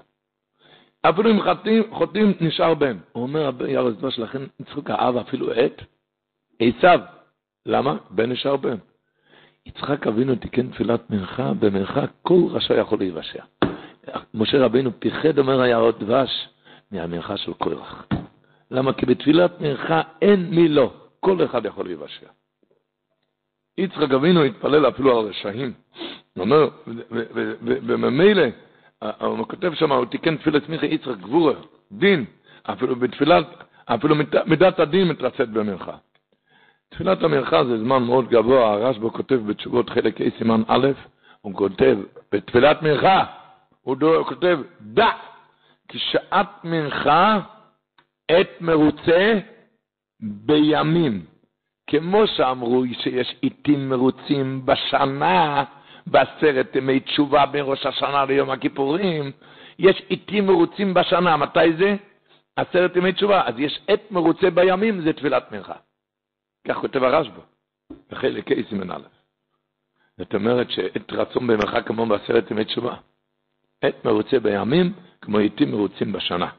אפילו 1.02 1.32
אם 1.32 1.41
חוטאים, 1.44 1.84
חוטאים 1.91 2.34
נשאר 2.41 2.74
בן. 2.74 2.98
הוא 3.12 3.24
אומר, 3.24 3.52
ירס 3.68 3.96
דבש, 3.96 4.20
לכן 4.20 4.41
יצחק 4.60 4.90
האב 4.90 5.18
אפילו 5.18 5.52
את 5.52 5.82
עשיו. 6.60 7.00
למה? 7.66 7.98
בן 8.10 8.32
נשאר 8.32 8.56
בן. 8.56 8.76
יצחק 9.66 10.08
אבינו 10.08 10.36
תיקן 10.36 10.72
תפילת 10.72 11.10
מנחה, 11.10 11.54
במנחה 11.60 12.02
כל 12.22 12.41
רשע 12.50 12.74
יכול 12.74 13.00
להיוושע. 13.00 13.44
משה 14.34 14.66
רבינו 14.66 14.91
פיחד, 15.00 15.40
אומר 15.40 15.62
היערות 15.62 16.00
דבש, 16.00 16.50
מהמנחה 16.91 17.38
של 17.38 17.54
קורח. 17.54 18.06
למה? 18.72 18.94
כי 18.94 19.06
בתפילת 19.06 19.62
מנחה 19.62 20.02
אין 20.22 20.50
מי 20.50 20.68
לא, 20.68 20.94
כל 21.20 21.46
אחד 21.46 21.66
יכול 21.66 21.86
להיוושע. 21.86 22.28
יצחק 23.78 24.12
אבינו 24.12 24.44
התפלל 24.44 24.88
אפילו 24.88 25.20
על 25.20 25.26
רשעים. 25.26 25.74
הוא 26.34 26.41
אומר, 26.44 26.70
וממילא, 27.88 28.44
הוא 29.20 29.48
כותב 29.48 29.74
שם, 29.74 29.91
הוא 29.91 30.06
תיקן 30.06 30.38
תפילת 30.38 30.70
מיכה 30.70 30.86
יצחק 30.86 31.18
גבורה, 31.18 31.54
דין, 31.91 32.26
אפילו 32.64 32.96
בתפילת, 32.96 33.46
אפילו 33.86 34.16
מידת 34.46 34.80
הדין 34.80 35.08
מתרצת 35.08 35.48
במנחה. 35.48 35.98
תפילת 36.90 37.24
המנחה 37.24 37.66
זה 37.66 37.78
זמן 37.78 38.04
מאוד 38.04 38.30
גבוה, 38.30 38.74
הרשב"א 38.74 39.10
כותב 39.10 39.36
בתשובות 39.46 39.90
חלק 39.90 40.22
ה' 40.22 40.38
סימן 40.38 40.62
א', 40.68 40.88
הוא 41.41 41.54
כותב, 41.54 41.98
בתפילת 42.32 42.82
מנחה, 42.82 43.26
הוא 43.82 43.98
כותב, 44.26 44.60
דע, 44.82 45.10
כי 45.88 46.00
שעת 46.00 46.64
מנחה 46.64 47.40
עת 48.30 48.61
מרוצה 48.61 49.39
בימים. 50.19 51.26
כמו 51.89 52.27
שאמרו 52.27 52.84
שיש 53.01 53.35
עיתים 53.41 53.89
מרוצים 53.89 54.65
בשנה, 54.65 55.64
בעשרת 56.07 56.76
ימי 56.76 56.99
תשובה 56.99 57.45
בין 57.45 57.65
ראש 57.68 57.85
השנה 57.85 58.26
ליום 58.26 58.49
הכיפורים, 58.49 59.31
יש 59.80 60.01
עיתים 60.07 60.45
מרוצים 60.47 60.93
בשנה, 60.93 61.38
מתי 61.38 61.73
זה? 61.77 61.95
עשרת 62.56 62.95
ימי 62.95 63.14
תשובה. 63.14 63.47
אז 63.47 63.53
יש 63.57 63.80
עת 63.88 64.11
מרוצה 64.11 64.49
בימים, 64.49 65.01
זה 65.01 65.14
תפילת 65.14 65.51
מנחה. 65.51 65.76
כך 66.68 66.77
כותב 66.77 67.03
הרשב"א, 67.03 67.41
בחלק 68.11 68.51
ה' 68.51 68.69
סימן 68.69 68.91
א'. 68.91 69.07
זאת 70.18 70.34
אומרת 70.34 70.72
שעת 70.72 71.11
רצון 71.11 71.47
במרחק 71.47 71.88
כמו 71.88 72.06
בעשרת 72.06 72.51
ימי 72.51 72.65
תשובה. 72.65 72.95
עת 73.81 74.06
מרוצה 74.06 74.39
בימים, 74.39 74.93
כמו 75.22 75.38
עיתים 75.38 75.72
מרוצים 75.72 76.11
בשנה. 76.11 76.49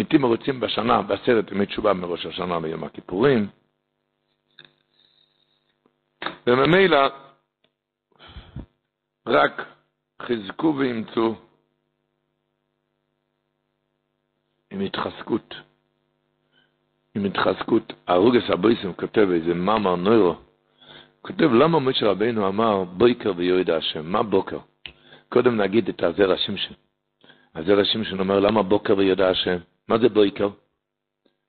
עיתים 0.00 0.20
מרוצים 0.20 0.60
בשנה, 0.60 1.02
בעשרת 1.02 1.52
ימי 1.52 1.66
תשובה 1.66 1.92
מראש 1.92 2.26
השנה 2.26 2.58
ליום 2.60 2.84
הכיפורים. 2.84 3.48
וממילא 6.46 6.98
רק 9.26 9.66
חזקו 10.22 10.74
ואימצו 10.78 11.34
עם 14.70 14.80
התחזקות. 14.80 15.54
עם 17.14 17.24
התחזקות. 17.24 17.92
הרוגס 18.06 18.50
הבויסם 18.50 18.92
כותב 18.92 19.28
איזה 19.34 19.54
מאמר 19.54 19.96
נוירו, 19.96 20.34
כותב 21.22 21.52
למה 21.52 21.80
משה 21.80 22.06
רבינו 22.06 22.48
אמר 22.48 22.84
בויקר 22.84 23.32
ויועד 23.36 23.70
השם, 23.70 24.06
מה 24.06 24.22
בוקר? 24.22 24.58
קודם 25.28 25.56
נגיד 25.56 25.88
את 25.88 26.02
הזר 26.02 26.32
השמשון. 26.32 26.76
הזר 27.54 27.80
השמשון 27.80 28.20
אומר 28.20 28.40
למה 28.40 28.62
בוקר 28.62 28.96
ויודע 28.96 29.28
השם? 29.28 29.56
מה 29.90 29.98
זה 29.98 30.08
בויקר? 30.08 30.48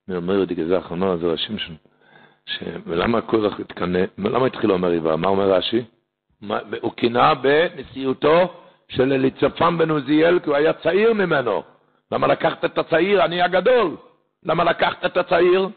אני 0.07 0.17
אומר 0.17 0.43
את 0.43 0.51
גזח, 0.51 0.91
אומר 0.91 1.11
הזר 1.11 1.33
השמשון, 1.33 1.75
ולמה 2.85 3.21
כוח 3.21 3.59
התקנא, 3.59 3.99
למה 4.17 4.45
התחיל 4.45 4.71
אומר? 4.71 5.17
מה 5.17 5.27
אומר 5.27 5.51
רש"י? 5.51 5.83
הוא 6.81 6.91
קינה 6.91 7.35
בנשיאותו 7.35 8.53
של 8.87 9.13
אליצפן 9.13 9.77
בן 9.77 9.89
עוזיאל, 9.89 10.39
כי 10.39 10.49
הוא 10.49 10.55
היה 10.55 10.73
צעיר 10.73 11.13
ממנו. 11.13 11.63
למה 12.11 12.27
לקחת 12.27 12.65
את 12.65 12.77
הצעיר? 12.77 13.25
אני 13.25 13.41
הגדול. 13.41 13.97
למה 14.43 14.63
לקחת 14.63 15.05
את 15.05 15.17
הצעיר? 15.17 15.69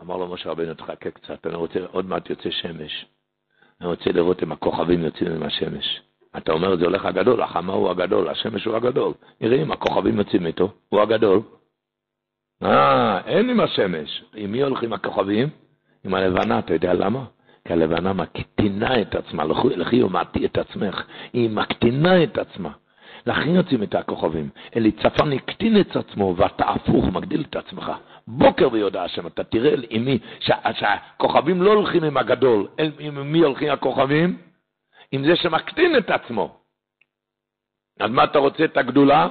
אמר 0.00 0.16
לו 0.16 0.28
משה 0.28 0.50
רבינו, 0.50 0.74
תחכה 0.74 1.10
קצת, 1.10 1.46
אני 1.46 1.54
רוצה, 1.54 1.78
עוד 1.92 2.06
מעט 2.06 2.30
יוצא 2.30 2.50
שמש. 2.50 3.06
אני 3.80 3.88
רוצה 3.88 4.12
לראות 4.12 4.42
אם 4.42 4.52
הכוכבים 4.52 5.04
יוצאים 5.04 5.32
עם 5.32 5.42
השמש. 5.42 6.00
אתה 6.36 6.52
אומר, 6.52 6.76
זה 6.76 6.84
הולך 6.84 7.04
הגדול, 7.04 7.42
החמה 7.42 7.72
הוא 7.72 7.90
הגדול, 7.90 8.28
השמש 8.28 8.64
הוא 8.64 8.76
הגדול. 8.76 9.12
נראה 9.40 9.62
אם 9.62 9.72
הכוכבים 9.72 10.18
יוצאים 10.18 10.46
איתו, 10.46 10.72
הוא 10.88 11.00
הגדול. 11.00 11.40
אה, 12.64 13.20
אין 13.26 13.50
עם 13.50 13.60
השמש. 13.60 14.24
עם 14.34 14.52
מי 14.52 14.62
הולכים 14.62 14.92
הכוכבים? 14.92 15.48
עם 16.04 16.14
הלבנה, 16.14 16.58
אתה 16.58 16.74
יודע 16.74 16.94
למה? 16.94 17.24
כי 17.64 17.72
הלבנה 17.72 18.12
מקטינה 18.12 19.00
את 19.00 19.14
עצמה, 19.14 19.44
לכי 19.76 20.02
ומעטי 20.02 20.46
את 20.46 20.58
עצמך, 20.58 21.02
היא 21.32 21.50
מקטינה 21.50 22.22
את 22.22 22.38
עצמה. 22.38 22.70
לכן 23.26 23.54
יוצאים 23.54 23.82
את 23.82 23.94
הכוכבים. 23.94 24.48
אליצפן 24.76 25.32
הקטין 25.32 25.80
את 25.80 25.96
עצמו, 25.96 26.34
ואתה 26.36 26.64
הפוך, 26.68 27.04
מגדיל 27.04 27.44
את 27.50 27.56
עצמך. 27.56 27.92
בוקר 28.26 28.68
ויודע 28.72 29.02
השם, 29.02 29.26
אתה 29.26 29.44
תראה 29.44 29.74
עם 29.90 30.04
מי, 30.04 30.18
שהכוכבים 30.40 31.62
לא 31.62 31.72
הולכים 31.72 32.04
עם 32.04 32.16
הגדול, 32.16 32.68
עם 32.98 33.32
מי 33.32 33.38
הולכים 33.38 33.70
הכוכבים? 33.70 34.38
עם 35.12 35.24
זה 35.24 35.36
שמקטין 35.36 35.96
את 35.98 36.10
עצמו. 36.10 36.56
אז 38.00 38.10
מה 38.10 38.24
אתה 38.24 38.38
רוצה 38.38 38.64
את 38.64 38.76
הגדולה? 38.76 39.28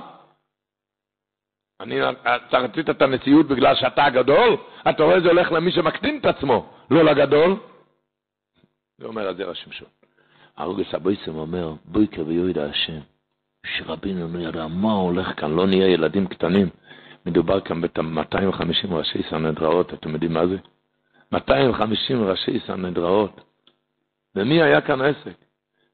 אני, 1.81 2.09
אתה 2.09 2.57
רצית 2.57 2.89
את 2.89 3.01
הנשיאות 3.01 3.47
בגלל 3.47 3.75
שאתה 3.75 4.05
הגדול? 4.05 4.57
אתה 4.89 5.03
רואה 5.03 5.19
זה 5.19 5.27
הולך 5.27 5.51
למי 5.51 5.71
שמקטין 5.71 6.19
את 6.19 6.25
עצמו, 6.25 6.69
לא 6.91 7.03
לגדול? 7.03 7.55
זה 8.97 9.07
אומר 9.07 9.27
על 9.27 9.35
זה 9.35 9.49
השמשון. 9.49 9.87
הרוגס 10.57 10.93
הבויסם 10.93 11.35
אומר, 11.35 11.73
בויקר 11.85 12.23
ויועידה 12.27 12.65
השם. 12.65 12.99
שרבינו 13.65 14.27
לא 14.37 14.39
ידע 14.39 14.67
מה 14.67 14.91
הולך 14.91 15.39
כאן, 15.39 15.55
לא 15.55 15.67
נהיה 15.67 15.87
ילדים 15.87 16.27
קטנים. 16.27 16.69
מדובר 17.25 17.59
כאן 17.59 17.81
ב-250 17.81 18.93
ראשי 18.93 19.23
סנהדראות, 19.29 19.93
אתם 19.93 20.09
יודעים 20.09 20.33
מה 20.33 20.47
זה? 20.47 20.57
250 21.31 22.23
ראשי 22.23 22.59
סנהדראות. 22.67 23.41
ומי 24.35 24.61
היה 24.61 24.81
כאן 24.81 25.01
עסק? 25.01 25.35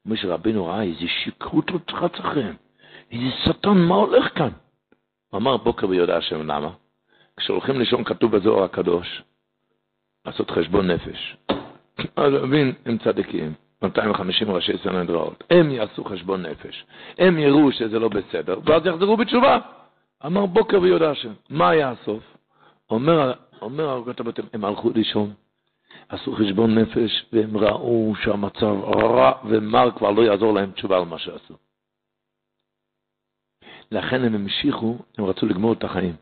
משה 0.06 0.28
רבינו 0.28 0.66
ראה 0.66 0.82
איזה 0.82 1.08
שכרות 1.24 1.70
רצח 1.70 2.20
אחריהם, 2.20 2.56
איזה 3.12 3.36
שטן, 3.44 3.78
מה 3.78 3.94
הולך 3.94 4.38
כאן? 4.38 4.50
אמר 5.34 5.56
בוקר 5.56 5.88
ויודע 5.88 6.16
השם 6.16 6.50
למה? 6.50 6.70
כשהולכים 7.36 7.78
לישון 7.78 8.04
כתוב 8.04 8.36
בזוהר 8.36 8.64
הקדוש, 8.64 9.22
לעשות 10.26 10.50
חשבון 10.50 10.90
נפש. 10.90 11.36
אז 12.16 12.32
מבין, 12.32 12.72
הם 12.86 12.98
צדיקים. 12.98 13.52
250 13.82 14.50
ראשי 14.50 14.78
סנהדראות, 14.78 15.44
הם 15.50 15.70
יעשו 15.70 16.04
חשבון 16.04 16.46
נפש, 16.46 16.84
הם 17.18 17.38
יראו 17.38 17.72
שזה 17.72 17.98
לא 17.98 18.08
בסדר, 18.08 18.60
ואז 18.64 18.86
יחזרו 18.86 19.16
בתשובה. 19.16 19.58
אמר 20.26 20.46
בוקר 20.46 20.80
ויודע 20.80 21.10
השם. 21.10 21.32
מה 21.50 21.68
היה 21.68 21.90
הסוף? 21.90 22.22
אומר, 22.90 23.32
אומר 23.62 23.88
הרגת 23.88 24.20
הבתים, 24.20 24.44
הם 24.52 24.64
הלכו 24.64 24.90
לישון, 24.94 25.32
עשו 26.08 26.32
חשבון 26.32 26.78
נפש, 26.78 27.24
והם 27.32 27.56
ראו 27.56 28.14
שהמצב 28.22 28.76
רע 28.84 29.32
ומר, 29.44 29.90
כבר 29.96 30.10
לא 30.10 30.22
יעזור 30.22 30.54
להם 30.54 30.70
תשובה 30.70 30.98
על 30.98 31.04
מה 31.04 31.18
שעשו. 31.18 31.54
לכן 33.92 34.24
הם 34.24 34.34
המשיכו, 34.34 34.98
הם 35.18 35.24
רצו 35.24 35.46
לגמור 35.46 35.72
את 35.72 35.84
החיים. 35.84 36.14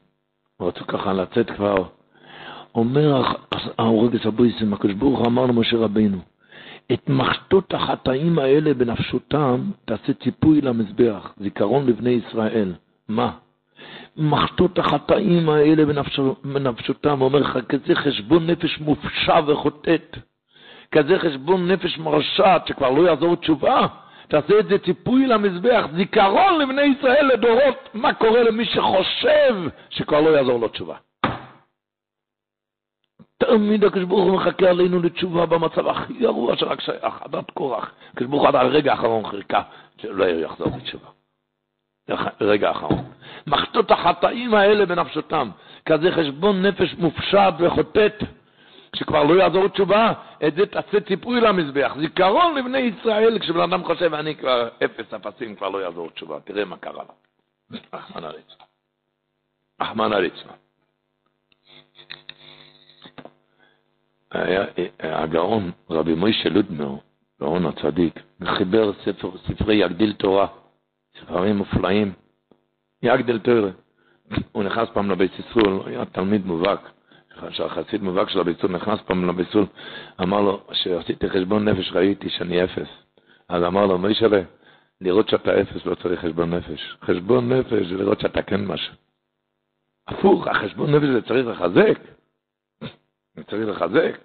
הם 0.61 0.67
רצו 0.67 0.87
ככה 0.87 1.13
לצאת 1.13 1.51
כבר. 1.51 1.85
אומר 2.75 3.23
האורגס 3.79 4.27
הבויסם, 4.27 4.75
הקדוש 4.75 4.95
ברוך 4.95 5.19
הוא 5.19 5.27
אמר 5.27 5.47
למשה 5.47 5.77
רבינו, 5.77 6.19
את 6.93 7.09
מחטות 7.09 7.75
החטאים 7.75 8.39
האלה 8.39 8.75
בנפשותם 8.75 9.71
תעשה 9.85 10.13
ציפוי 10.13 10.61
למזבח, 10.61 11.35
זיכרון 11.41 11.87
לבני 11.87 12.11
ישראל. 12.11 12.73
מה? 13.09 13.31
מחטות 14.17 14.79
החטאים 14.79 15.49
האלה 15.49 15.85
בנפשותם, 16.45 17.21
אומר 17.21 17.39
לך, 17.39 17.59
כזה 17.69 17.95
חשבון 17.95 18.47
נפש 18.47 18.81
מופשע 18.81 19.41
וחוטאת, 19.47 20.17
כזה 20.93 21.19
חשבון 21.19 21.71
נפש 21.71 21.99
מרשעת 21.99 22.67
שכבר 22.67 22.91
לא 22.91 23.09
יעזור 23.09 23.37
תשובה, 23.37 23.87
תעשה 24.29 24.59
את 24.59 24.69
זה 24.69 24.79
ציפוי 24.79 25.27
למזבח, 25.27 25.87
זיכרון 25.97 26.61
לבני 26.61 26.83
ישראל 26.83 27.27
לדורות, 27.27 27.89
מה 27.95 28.15
קורה 28.15 28.43
למי 28.43 28.65
שחושב 28.65 29.57
שכבר 29.91 30.21
לא 30.21 30.37
יעזור 30.37 30.61
לו 30.61 30.69
תשובה. 30.69 30.97
תמיד 33.39 33.85
הקדוש 33.85 34.05
ברוך 34.05 34.25
הוא 34.25 34.37
מחכה 34.37 34.71
עלינו 34.71 35.03
לתשובה 35.03 35.47
במצב 35.47 35.87
הכי 35.87 36.13
גרוע 36.13 36.57
שרק 36.57 36.81
שייך, 36.81 37.23
עדת 37.23 37.51
קורח. 37.51 37.93
הקדוש 38.13 38.29
ברוך 38.31 38.43
הוא 38.43 38.49
עד 38.49 38.55
הרגע 38.55 38.93
האחרון 38.93 39.27
חיכה 39.27 39.63
שלא 40.03 40.25
יחזור 40.25 40.69
בתשובה. 40.69 41.09
רגע 42.41 42.69
האחרון. 42.69 43.05
מחטות 43.47 43.91
החטאים 43.91 44.55
האלה 44.55 44.87
בנפשותם, 44.87 45.51
כזה 45.87 46.11
חשבון 46.13 46.67
נפש 46.67 46.95
מופשט 46.99 47.55
וחוטאת, 47.59 48.23
שכבר 48.97 49.25
לא 49.25 49.43
יעזור 49.43 49.69
תשובה, 49.69 50.13
את 50.47 50.55
זה 50.55 50.67
תעשה 50.67 51.01
ציפוי 51.01 51.41
למזבח. 51.41 51.95
זיכרון 52.01 52.55
לבני 52.55 52.79
ישראל, 52.79 53.39
כשבן 53.39 53.61
אדם 53.61 53.85
חושב, 53.85 54.15
אני 54.15 54.35
כבר 54.37 54.69
אפס 54.85 55.15
אפסים, 55.15 55.57
כבר 55.57 55.69
לא 55.69 55.83
יעזור 55.83 56.11
תשובה. 56.11 56.41
תראה 56.41 56.65
מה 56.65 56.77
קרה 56.77 57.03
לה. 57.03 57.79
אחמנא 57.91 58.27
ליצמן. 58.27 58.67
אחמנא 59.79 60.15
ליצמן. 60.15 60.53
הגאון, 65.01 65.71
רבי 65.91 66.15
מוישה 66.15 66.49
לודמר, 66.49 66.97
גאון 67.41 67.67
הצדיק, 67.67 68.21
חיבר 68.45 68.93
ספר, 69.05 69.31
ספרי 69.39 69.75
יגדיל 69.75 70.13
תורה, 70.13 70.47
ספרים 71.21 71.57
מופלאים, 71.57 72.13
יגדיל 73.03 73.39
תורה. 73.39 73.71
הוא 74.53 74.63
נכנס 74.63 74.89
פעם 74.93 75.11
לבית 75.11 75.33
ישראל, 75.39 75.79
היה 75.87 76.05
תלמיד 76.05 76.47
מובהק, 76.47 76.81
שהחסיד 77.51 78.03
מובהק 78.03 78.29
של 78.29 78.49
ישראל 78.49 78.73
נכנס 78.73 79.01
פעם 79.01 79.41
ישראל, 79.41 79.65
אמר 80.23 80.41
לו, 80.41 80.67
כשעשיתי 80.71 81.31
חשבון 81.31 81.69
נפש 81.69 81.93
ראיתי 81.93 82.31
שאני 82.31 82.65
אפס. 82.65 82.89
אז 83.49 83.63
אמר 83.63 83.87
לו, 83.87 83.99
מוישלה, 83.99 84.43
לראות 85.01 85.29
שאתה 85.29 85.61
אפס 85.61 85.87
לא 85.87 85.95
צריך 85.95 86.21
חשבון 86.21 86.55
נפש. 86.55 86.97
חשבון 87.03 87.53
נפש 87.53 87.87
זה 87.87 87.97
לראות 87.97 88.21
שאתה 88.21 88.43
כן 88.43 88.65
משהו. 88.65 88.95
הפוך, 90.09 90.47
החשבון 90.47 90.95
נפש 90.95 91.07
זה 91.07 91.23
צריך 91.23 91.47
לחזק. 91.47 91.99
צריך 93.47 93.69
לחזק. 93.69 94.19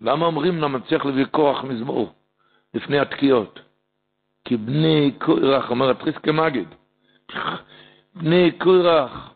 למה 0.00 0.26
אומרים 0.26 0.58
למצליח 0.58 1.04
להביא 1.04 1.26
כוח 1.30 1.64
מזמור 1.64 2.12
לפני 2.74 2.98
התקיעות? 2.98 3.60
כי 4.44 4.56
בני 4.56 5.12
קורח, 5.18 5.70
אומר 5.70 5.90
התריסקי 5.90 6.30
מגיד, 6.30 6.68
בני 8.14 8.50
קורח, 8.50 9.34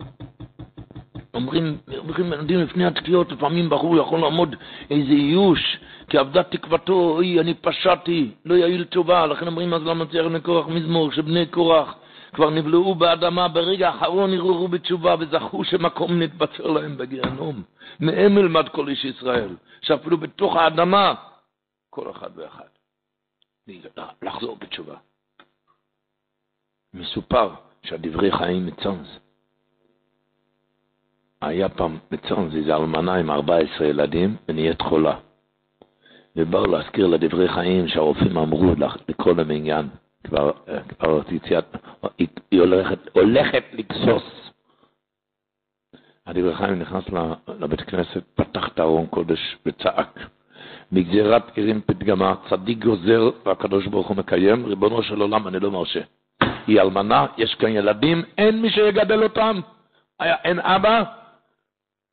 אומרים, 1.35 1.79
אומרים 1.99 2.33
ילדים 2.33 2.61
לפני 2.61 2.87
התקיעות, 2.87 3.33
לפעמים 3.33 3.71
בחור 3.71 3.97
יכול 3.97 4.21
לעמוד 4.21 4.57
איזה 4.91 5.13
איוש, 5.13 5.79
כי 6.09 6.19
עבדה 6.19 6.43
תקוותו, 6.43 6.93
אוי, 6.93 7.41
אני 7.41 7.55
פשעתי, 7.55 8.31
לא 8.45 8.55
יעיל 8.55 8.85
תשובה, 8.85 9.27
לכן 9.27 9.47
אומרים 9.47 9.75
אז 9.75 9.83
למה 9.83 10.07
צריך 10.07 10.27
בני 10.27 10.41
קורח 10.41 10.67
מזמור, 10.69 11.13
שבני 11.13 11.47
קורח 11.47 11.95
כבר 12.33 12.51
נבלעו 12.51 12.95
באדמה, 12.95 13.49
ברגע 13.49 13.89
האחרון 13.89 14.33
ערערו 14.33 14.69
בתשובה 14.69 15.15
וזכו 15.19 15.65
שמקום 15.65 16.19
נתבצר 16.19 16.67
להם 16.67 16.97
בגיהנום. 16.97 17.63
מהם 18.01 18.39
ילמד 18.39 18.69
כל 18.69 18.89
איש 18.89 19.05
ישראל, 19.05 19.57
שאפילו 19.81 20.19
בתוך 20.19 20.57
האדמה, 20.57 21.15
כל 21.91 22.11
אחד 22.11 22.31
ואחד, 22.37 22.69
לחזור 24.23 24.57
בתשובה. 24.57 24.97
מסופר 26.95 27.55
שהדברי 27.85 28.33
חיים 28.33 28.67
מצאנז. 28.67 29.19
היה 31.43 31.69
פעם 31.69 31.99
מצאנז 32.11 32.57
איזו 32.57 32.77
אלמנה 32.77 33.15
עם 33.15 33.31
14 33.31 33.87
ילדים 33.87 34.37
ונהיית 34.49 34.83
חולה. 34.83 35.19
ובאו 36.37 36.67
להזכיר 36.67 37.07
לדברי 37.07 37.49
חיים 37.49 37.89
שהרופאים 37.89 38.37
אמרו 38.37 38.75
לכל 39.09 39.41
המניין. 39.41 39.89
כבר, 40.25 40.51
כבר 40.89 41.21
יציאת, 41.31 41.65
היא, 42.19 42.61
הולכת, 42.61 42.99
הולכת 43.13 43.65
לגסוס. 43.73 44.51
הדברי 46.27 46.57
חיים 46.57 46.79
נכנס 46.79 47.05
לבית 47.49 47.81
כנסת, 47.81 48.23
פתח 48.35 48.69
את 48.69 48.79
הארון 48.79 49.07
קודש 49.07 49.57
וצעק. 49.67 50.19
מגזירת 50.93 51.57
עירים 51.57 51.81
פתגמה, 51.87 52.35
צדיק 52.51 52.85
גוזר 52.85 53.31
והקדוש 53.47 53.87
ברוך 53.87 54.09
הוא 54.09 54.17
מקיים, 54.17 54.67
ריבונו 54.67 55.03
של 55.03 55.21
עולם, 55.21 55.49
אני 55.49 55.61
לא 55.61 55.71
מרשה. 55.71 56.01
היא 56.67 56.81
אלמנה, 56.81 57.27
יש 57.37 57.55
כאן 57.55 57.69
ילדים, 57.69 58.23
אין 58.39 58.63
מי 58.63 58.71
שיגדל 58.71 59.23
אותם. 59.23 59.61
היה, 60.21 60.37
אין 60.45 60.61
אבא, 60.61 61.03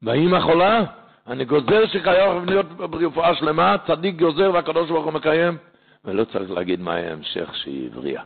והאימא 0.01 0.39
חולה, 0.39 0.83
אני 1.27 1.45
גוזר 1.45 1.87
שחייב 1.87 2.45
להיות 2.45 2.65
ברפואה 2.65 3.35
שלמה, 3.35 3.75
צדיק 3.87 4.15
גוזר 4.15 4.51
והקדוש 4.53 4.89
ברוך 4.89 5.05
הוא 5.05 5.13
מקיים. 5.13 5.57
ולא 6.05 6.23
צריך 6.23 6.51
להגיד 6.51 6.79
מה 6.79 6.95
ההמשך 6.95 7.55
שהיא 7.55 7.87
הבריאה. 7.87 8.23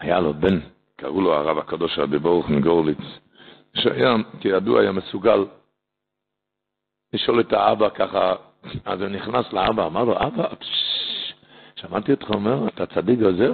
היה 0.00 0.20
לו 0.20 0.34
בן, 0.34 0.60
קראו 0.96 1.20
לו 1.20 1.34
הרב 1.34 1.58
הקדוש 1.58 1.98
רבי 1.98 2.18
ברוך 2.18 2.48
מגורליץ, 2.48 2.98
שהיה, 3.74 4.16
כידוע, 4.40 4.80
היה 4.80 4.92
מסוגל 4.92 5.44
לשאול 7.12 7.40
את 7.40 7.52
האבא 7.52 7.88
ככה, 7.88 8.34
אז 8.84 9.00
הוא 9.00 9.08
נכנס 9.08 9.52
לאבא, 9.52 9.86
אמר 9.86 10.04
לו, 10.04 10.16
אבא, 10.26 10.48
שמעתי 11.76 12.12
אותך 12.12 12.30
אומר, 12.30 12.68
אתה 12.68 12.86
צדיק 12.86 13.18
גוזר? 13.18 13.52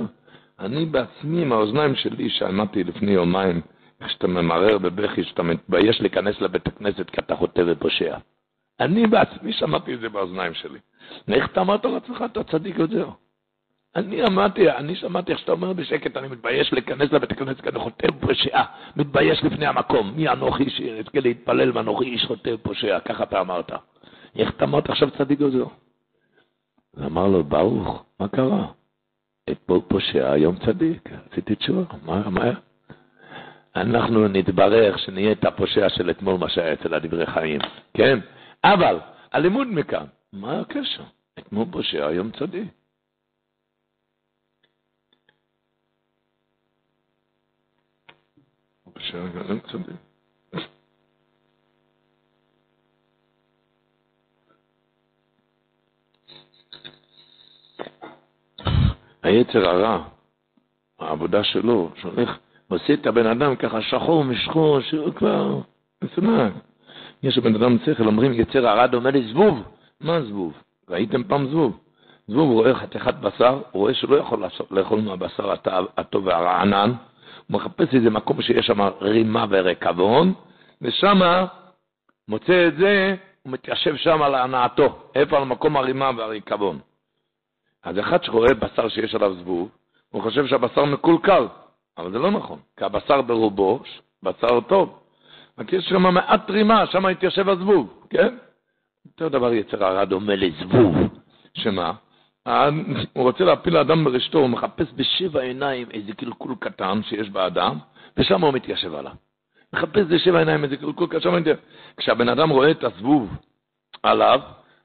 אני 0.60 0.84
בעצמי, 0.84 1.42
עם 1.42 1.52
האוזניים 1.52 1.94
שלי, 1.94 2.30
שמעתי 2.30 2.84
לפני 2.84 3.12
יומיים, 3.12 3.60
איך 4.00 4.10
שאתה 4.10 4.26
ממרר 4.26 4.78
בבכי, 4.78 5.24
שאתה 5.24 5.42
מתבייש 5.42 6.00
להיכנס 6.00 6.40
לבית 6.40 6.66
הכנסת 6.66 7.10
כי 7.10 7.20
אתה 7.20 7.36
חוטא 7.36 7.62
ופושע. 7.66 8.16
אני 8.80 9.06
בעצמי 9.06 9.52
שמעתי 9.52 9.94
את 9.94 10.00
זה 10.00 10.08
באוזניים 10.08 10.54
שלי. 10.54 10.78
איך 11.28 11.46
אתה 11.46 11.60
אמרת 11.60 11.84
לעצמך, 11.84 12.24
אתה 12.32 12.44
צדיק 12.44 12.78
יותר? 12.78 13.08
אני 13.96 14.24
אמרתי, 14.24 14.70
אני 14.70 14.96
שמעתי 14.96 15.32
איך 15.32 15.40
שאתה 15.40 15.52
אומר 15.52 15.72
בשקט, 15.72 16.16
אני 16.16 16.28
מתבייש 16.28 16.72
להיכנס 16.72 17.12
לבית 17.12 17.32
הכנסת 17.32 17.60
כי 17.60 17.68
אני 17.68 17.78
חוטא 17.78 18.08
פושע, 18.20 18.62
מתבייש 18.96 19.44
לפני 19.44 19.66
המקום. 19.66 20.12
מי 20.16 20.28
אנוכי 20.28 20.70
שיזכה 20.70 21.20
להתפלל 21.20 21.76
ואנוכי 21.76 22.04
איש 22.04 22.24
חוטא 22.24 22.50
פושע, 22.62 23.00
ככה 23.00 23.22
אתה 23.22 23.40
אמרת. 23.40 23.72
איך 24.36 24.50
אתה 24.50 24.64
אמרת 24.64 24.90
עכשיו 24.90 25.10
צדיק 25.18 25.40
יותר? 25.40 25.64
אמר 27.06 27.26
לו, 27.26 27.44
ברוך, 27.44 28.04
מה 28.20 28.28
קרה? 28.28 28.66
פושע, 29.88 30.32
היום 30.32 30.56
צדיק, 30.58 31.08
עשיתי 31.30 31.54
תשובה, 31.54 31.84
מה, 32.02 32.30
מה? 32.30 32.50
אנחנו 33.76 34.28
נתברך 34.28 34.98
שנהיה 34.98 35.32
את 35.32 35.44
הפושע 35.44 35.88
של 35.88 36.10
אתמול, 36.10 36.36
מה 36.38 36.48
שהיה 36.48 36.72
אצל 36.72 36.94
הדברי 36.94 37.26
חיים, 37.26 37.60
כן? 37.94 38.18
אבל 38.64 38.98
הלימוד 39.32 39.68
מכאן, 39.68 40.06
מה 40.32 40.60
הקשר? 40.60 41.04
אתמול 41.38 41.66
פושע, 41.72 42.06
היום 42.06 42.30
צדיק. 42.30 42.68
פושע, 48.92 49.18
היום 49.48 49.60
צדיק. 49.60 50.05
היצר 59.22 59.68
הרע, 59.68 60.02
העבודה 61.00 61.44
שלו, 61.44 61.90
שהולך, 62.00 62.36
עושה 62.68 62.94
את 62.94 63.06
הבן 63.06 63.26
אדם 63.26 63.56
ככה 63.56 63.82
שחור 63.82 64.24
משחור, 64.24 64.80
שהוא 64.80 65.12
כבר 65.12 65.60
מסונק. 66.04 66.52
יש 67.22 67.38
לבן 67.38 67.54
אדם 67.54 67.76
שכל, 67.86 68.06
אומרים 68.06 68.32
יצר 68.32 68.68
הרע 68.68 68.86
דומה 68.86 69.10
לזבוב. 69.10 69.62
מה 70.00 70.22
זבוב? 70.22 70.52
ראיתם 70.88 71.24
פעם 71.24 71.48
זבוב? 71.48 71.78
זבוב 72.28 72.52
רואה 72.52 72.74
חתיכת 72.74 73.14
בשר, 73.14 73.52
הוא 73.52 73.80
רואה 73.80 73.94
שהוא 73.94 74.10
לא 74.10 74.16
יכול 74.16 74.44
לאכול 74.70 75.00
מהבשר 75.00 75.54
הטוב 75.96 76.26
והרענן, 76.26 76.90
הוא 76.90 76.96
מחפש 77.60 77.94
איזה 77.94 78.10
מקום 78.10 78.42
שיש 78.42 78.66
שם 78.66 78.80
רימה 79.00 79.46
וריקבון, 79.50 80.32
ושם 80.82 81.20
מוצא 82.28 82.68
את 82.68 82.76
זה, 82.76 83.14
הוא 83.42 83.52
מתיישב 83.52 83.96
שם 83.96 84.22
על 84.22 84.34
הנעתו, 84.34 84.98
איפה 85.14 85.36
על 85.36 85.44
מקום 85.44 85.76
הרימה 85.76 86.10
והריקבון. 86.16 86.78
אז 87.86 87.98
אחד 87.98 88.24
שרואה 88.24 88.54
בשר 88.54 88.88
שיש 88.88 89.14
עליו 89.14 89.34
זבוב, 89.34 89.68
הוא 90.10 90.22
חושב 90.22 90.46
שהבשר 90.46 90.84
מקולקל, 90.84 91.46
אבל 91.98 92.10
זה 92.10 92.18
לא 92.18 92.30
נכון, 92.30 92.58
כי 92.76 92.84
הבשר 92.84 93.22
ברובו 93.22 93.80
בשר 94.22 94.60
טוב. 94.60 94.98
רק 95.58 95.72
יש 95.72 95.84
שם 95.84 96.02
מעט 96.02 96.46
טרימה, 96.46 96.86
שם 96.86 97.06
התיישב 97.06 97.48
הזבוב, 97.48 98.06
כן? 98.10 98.36
אותו 99.06 99.28
דבר 99.28 99.52
יצר 99.52 99.84
הרע 99.84 100.04
דומה 100.04 100.36
לזבוב, 100.36 100.96
שמה? 101.54 101.92
הוא 103.12 103.22
רוצה 103.22 103.44
להפיל 103.44 103.74
לאדם 103.74 104.04
ברשתו, 104.04 104.38
הוא 104.38 104.48
מחפש 104.50 104.86
בשבע 104.96 105.40
עיניים 105.40 105.86
איזה 105.90 106.12
קלקול 106.12 106.54
קטן 106.60 107.00
שיש 107.02 107.30
באדם, 107.30 107.78
ושם 108.16 108.44
הוא 108.44 108.52
מתיישב 108.52 108.94
עליו. 108.94 109.12
מחפש 109.72 110.06
בשבע 110.08 110.38
עיניים 110.38 110.64
איזה 110.64 110.76
קלקול 110.76 111.06
קטן, 111.06 111.42
כשהבן 111.96 112.28
אדם 112.28 112.50
רואה 112.50 112.70
את 112.70 112.84
הזבוב 112.84 113.36
עליו, 114.02 114.40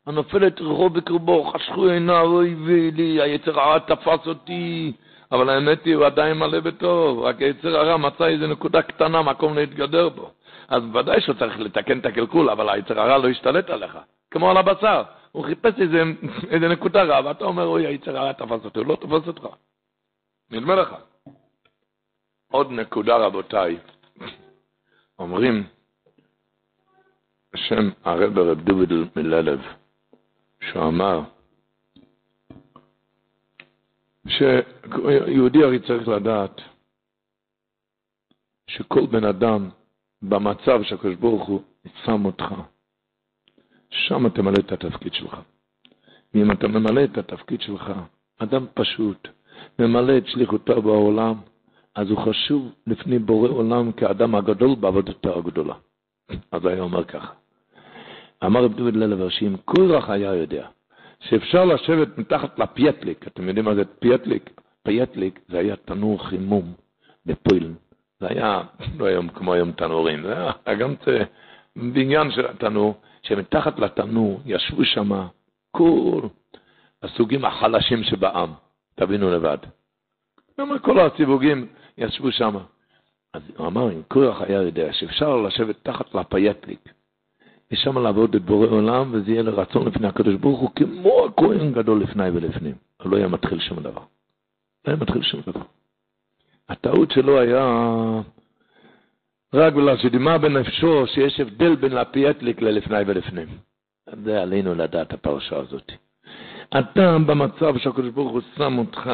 הנופלת 0.08 0.62
רחוב 0.62 0.98
בקרבו, 0.98 1.44
חשכו 1.44 1.86
עיניו, 1.88 2.26
אוי 2.26 2.56
ולי, 2.66 3.22
היצר 3.22 3.60
הרע 3.60 3.80
תפס 3.80 4.28
אותי, 4.28 4.94
אבל 5.32 5.50
האמת 5.50 5.86
היא, 5.86 5.96
הוא 5.96 6.06
עדיין 6.06 6.38
מלא 6.38 6.60
בטוב, 6.60 7.20
רק 7.20 7.42
היצר 7.42 7.78
הרע 7.78 7.98
מצא 7.98 8.26
איזה 8.26 8.48
נקודה 8.48 8.82
קטנה, 8.82 9.22
מקום 9.22 9.56
להתגדר 9.56 10.10
בו. 10.10 10.32
אז 10.68 10.84
בוודאי 10.84 11.22
שהוא 11.22 11.36
צריך 11.36 11.60
לתקן 11.60 12.00
את 12.00 12.06
הקלקול, 12.06 12.50
אבל 12.50 12.70
היצר 12.70 13.00
הרע 13.00 13.18
לא 13.18 13.28
ישתלט 13.28 13.70
עליך, 13.70 13.98
כמו 14.32 14.52
על 14.52 14.58
הבשר. 14.58 15.04
הוא 15.32 15.46
חיפש 15.46 15.74
איזה, 15.82 16.04
איזה 16.50 16.68
נקודה 16.68 17.04
רע, 17.04 17.26
ואתה 17.26 17.46
אומר, 17.46 17.66
אוי, 17.66 17.88
היצר 17.88 18.18
הרע 18.18 18.32
תפס 18.32 18.66
אותו, 18.66 18.84
לא 18.84 18.96
תפס 18.96 19.28
אותך. 19.28 19.48
נדמה 20.52 20.76
לך. 20.76 20.96
עוד 22.52 22.72
נקודה, 22.72 23.18
רבותיי. 23.18 23.78
אומרים, 25.20 25.64
בשם 27.54 27.90
הרב 28.04 28.40
רב 28.40 28.62
דוד 28.62 28.94
מללב, 29.16 29.62
שהוא 30.62 30.88
אמר, 30.88 31.22
שיהודי 34.28 35.64
הרי 35.64 35.80
צריך 35.80 36.08
לדעת 36.08 36.62
שכל 38.68 39.06
בן 39.06 39.24
אדם 39.24 39.70
במצב 40.22 40.84
שהקדוש 40.84 41.16
ברוך 41.16 41.48
הוא 41.48 41.62
שם 42.06 42.26
אותך, 42.26 42.46
שם 43.90 44.30
תמלא 44.30 44.58
את 44.60 44.72
התפקיד 44.72 45.14
שלך. 45.14 45.38
ואם 46.34 46.52
אתה 46.52 46.68
ממלא 46.68 47.04
את 47.04 47.18
התפקיד 47.18 47.62
שלך, 47.62 47.92
אדם 48.38 48.66
פשוט, 48.74 49.28
ממלא 49.80 50.18
את 50.18 50.28
שליחותו 50.28 50.82
בעולם, 50.82 51.36
אז 51.96 52.10
הוא 52.10 52.26
חשוב 52.26 52.72
לפני 52.88 53.20
בורא 53.20 53.50
עולם 53.50 53.92
כאדם 53.92 54.36
הגדול 54.36 54.76
בעבודתו 54.76 55.38
הגדולה. 55.40 55.76
אז 56.52 56.66
היה 56.66 56.82
אומר 56.82 57.06
ככה. 57.06 57.41
אמר 58.46 58.64
רב 58.64 58.74
דוד 58.74 58.96
לעלובר 58.96 59.30
שאם 59.30 59.56
קורח 59.66 60.10
היה 60.10 60.36
יודע 60.36 60.68
שאפשר 61.20 61.66
לשבת 61.66 62.18
מתחת 62.18 62.60
לפייטליק, 62.60 63.28
אתם 63.28 63.48
יודעים 63.48 63.66
מה 63.66 63.76
זה 63.76 63.86
פייטליק? 63.86 64.62
פייטליק 64.84 65.40
זה 65.50 65.60
היה 65.60 65.76
תנור 65.76 66.28
חימום 66.28 66.74
בפוילן. 67.26 67.74
זה 68.20 68.28
היה, 68.30 68.62
לא 68.98 69.06
היום 69.06 69.28
כמו 69.30 69.54
היום 69.54 69.72
תנורים, 69.72 70.24
זה 70.24 70.34
היה 70.66 70.78
גם 70.78 70.94
בניין 71.76 72.32
של 72.32 72.46
התנור, 72.46 72.94
שמתחת 73.22 73.80
לתנור 73.80 74.42
ישבו 74.46 74.86
שם 74.86 75.28
כל 75.72 76.22
הסוגים 77.04 77.46
החלשים 77.46 78.04
שבעם, 78.04 78.50
תבינו 78.96 79.32
לבד. 79.32 79.58
כל 80.82 81.00
הסיווגים 81.00 81.68
ישבו 81.98 82.32
שם. 82.32 82.58
אז 83.34 83.42
הוא 83.58 83.68
אמר, 83.68 83.92
אם 83.92 84.02
כוח 84.08 84.42
היה 84.42 84.62
יודע 84.62 84.94
שאפשר 84.94 85.36
לשבת 85.36 85.76
תחת 85.84 86.16
לפייטליק, 86.16 86.94
ושם 87.72 87.98
לעבוד 87.98 88.36
את 88.36 88.42
בורא 88.42 88.68
עולם, 88.68 89.10
וזה 89.14 89.32
יהיה 89.32 89.44
לרצון 89.44 89.88
לפני 89.88 90.08
הקדוש 90.08 90.36
ברוך 90.36 90.60
הוא, 90.60 90.70
כמו 90.76 91.26
הכהן 91.26 91.74
גדול 91.74 92.02
לפני 92.02 92.30
ולפנים. 92.30 92.76
לא 93.06 93.18
היה 93.18 93.28
מתחיל 93.28 93.60
שום 93.60 93.80
דבר. 93.80 94.02
לא 94.88 94.94
היה 94.94 94.96
מתחיל 94.96 95.22
שום 95.22 95.42
דבר. 95.48 95.62
הטעות 96.70 97.12
שלו 97.12 97.40
היה 97.40 97.66
רק 99.54 99.74
בגלל 99.74 99.98
שדימה 99.98 100.38
בנפשו 100.38 101.08
שיש 101.08 101.40
הבדל 101.40 101.76
בין 101.76 101.92
לפייטליק 101.92 102.62
ללפני 102.62 103.02
ולפנים. 103.08 103.48
זה 104.24 104.42
עלינו 104.42 104.76
לדעת 104.76 105.14
הפרשה 105.14 105.58
הזאת. 105.58 105.92
אתה 106.80 107.18
במצב 107.28 107.78
שהקדוש 107.78 108.10
ברוך 108.10 108.32
הוא 108.32 108.42
שם 108.58 108.78
אותך, 108.78 109.10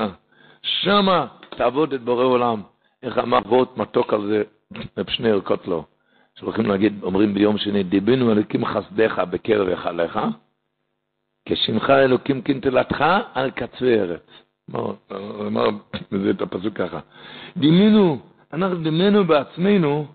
שמה 0.62 1.28
תעבוד 1.50 1.94
את 1.94 2.02
בורא 2.02 2.24
עולם. 2.24 2.62
איך 3.04 3.18
אמר 3.18 3.40
וורט 3.46 3.78
מתוק 3.78 4.14
על 4.14 4.28
זה, 4.28 4.44
רב 4.98 5.10
שניאור 5.10 5.42
קוטלו, 5.42 5.84
שהולכים 6.40 6.66
להגיד, 6.66 7.04
אומרים 7.04 7.34
ביום 7.34 7.58
שני, 7.58 7.84
דיבינו 7.84 8.32
אלוקים 8.32 8.66
חסדך 8.66 9.20
בקרב 9.30 9.68
היכליך, 9.68 10.20
כשמך 11.50 11.90
אלוקים 11.90 12.42
קנטלתך 12.42 13.06
על 13.34 13.52
קצווי 13.52 14.00
ארץ. 14.00 14.22
אמר 15.48 15.70
בזה 16.12 16.30
את 16.30 16.42
הפסוק 16.42 16.74
ככה. 16.74 17.00
דימינו, 17.58 18.20
אנחנו 18.54 18.76
דימינו 18.84 19.24
בעצמנו, 19.24 20.06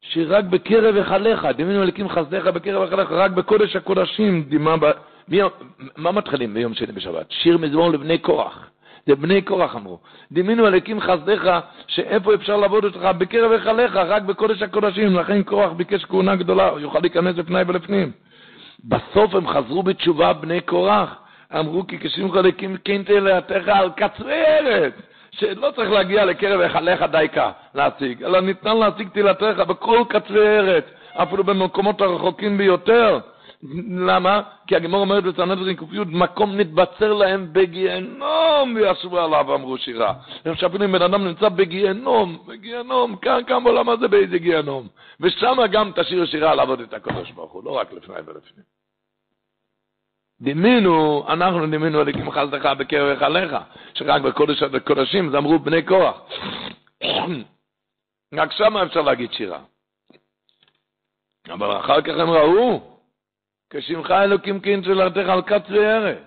שרק 0.00 0.44
בקרב 0.44 0.96
היכליך, 0.96 1.46
דימינו 1.56 1.82
אלוקים 1.82 2.08
חסדך 2.08 2.46
בקרב 2.46 2.82
היכליך, 2.82 3.10
רק 3.10 3.30
בקודש 3.30 3.76
הקודשים 3.76 4.42
דימה, 4.42 4.76
ב... 4.76 4.92
מה 5.96 6.12
מתחילים 6.12 6.54
ביום 6.54 6.74
שני 6.74 6.92
בשבת? 6.92 7.30
שיר 7.30 7.58
מזמור 7.58 7.90
לבני 7.90 8.18
קורח. 8.18 8.70
זה 9.06 9.16
בני 9.16 9.42
קורח 9.42 9.76
אמרו. 9.76 9.98
דימינו 10.32 10.66
אלוקים 10.66 11.00
חסדיך, 11.00 11.48
שאיפה 11.86 12.34
אפשר 12.34 12.56
לעבוד 12.56 12.84
אותך? 12.84 13.08
בקרב 13.18 13.52
היכליך, 13.52 13.96
רק 13.96 14.22
בקודש 14.22 14.62
הקודשים. 14.62 15.16
לכן 15.16 15.42
קורח 15.42 15.72
ביקש 15.72 16.04
כהונה 16.04 16.36
גדולה, 16.36 16.68
הוא 16.68 16.80
יוכל 16.80 16.98
להיכנס 16.98 17.36
לפני 17.36 17.60
ולפנים. 17.66 18.12
בסוף 18.84 19.34
הם 19.34 19.48
חזרו 19.48 19.82
בתשובה 19.82 20.32
בני 20.32 20.60
קורח. 20.60 21.16
אמרו 21.58 21.86
כי 21.86 21.98
כשמך 21.98 22.36
אלוקים 22.36 22.76
כן 22.84 23.02
תלתך 23.02 23.68
על 23.68 23.90
קצרי 23.96 24.44
ארץ. 24.46 24.92
שלא 25.30 25.70
צריך 25.76 25.90
להגיע 25.90 26.24
לקרב 26.24 26.60
היכליך 26.60 27.02
דייקה 27.02 27.50
להשיג, 27.74 28.22
אלא 28.22 28.40
ניתן 28.40 28.76
להשיג 28.76 29.08
תהילתך 29.08 29.62
בכל 29.68 30.02
קצרי 30.08 30.58
ארץ, 30.58 30.84
אפילו 31.14 31.44
במקומות 31.44 32.00
הרחוקים 32.00 32.58
ביותר. 32.58 33.18
למה? 33.90 34.42
כי 34.66 34.76
הגמור 34.76 35.00
אומרת 35.00 35.24
בסנהדרין 35.24 35.76
ק"י, 35.76 35.84
מקום 36.06 36.56
נתבצר 36.56 37.12
להם 37.12 37.52
בגיהנום, 37.52 38.74
וישבו 38.74 39.20
עליו 39.20 39.44
ואמרו 39.48 39.78
שירה. 39.78 40.14
שאפילו 40.54 40.84
אם 40.84 40.92
בן 40.92 41.02
אדם 41.02 41.24
נמצא 41.24 41.48
בגיהנום, 41.48 42.44
בגיהנום, 42.46 43.16
כאן, 43.16 43.40
כאן 43.46 43.64
בעולם 43.64 43.88
הזה 43.88 44.08
באיזה 44.08 44.38
גיהנום. 44.38 44.88
ושם 45.20 45.56
גם 45.72 45.92
תשאיר 45.96 46.26
שירה 46.26 46.54
לעבוד 46.54 46.80
את 46.80 46.94
הקדוש 46.94 47.30
ברוך 47.30 47.52
הוא, 47.52 47.64
לא 47.64 47.70
רק 47.70 47.92
לפני 47.92 48.14
ולפנים. 48.14 48.64
דימינו, 50.40 51.24
אנחנו 51.28 51.66
דימינו 51.66 52.00
אליקים 52.00 52.30
חסדך 52.30 52.66
בקרב 52.78 53.08
היכליך, 53.08 53.56
שרק 53.94 54.22
בקודש 54.22 54.62
הקודשים 54.62 55.30
זה 55.30 55.38
אמרו 55.38 55.58
בני 55.58 55.86
כוח. 55.86 56.20
רק 58.34 58.52
שם 58.52 58.76
אפשר 58.76 59.00
להגיד 59.00 59.32
שירה. 59.32 59.60
אבל 61.50 61.76
אחר 61.76 62.02
כך 62.02 62.12
הם 62.18 62.30
ראו 62.30 62.91
כשמך 63.74 64.10
אלוקים 64.10 64.60
כן 64.60 64.80
תפילתך 64.80 65.28
על 65.28 65.42
כת 65.42 65.62
וארץ. 65.70 66.18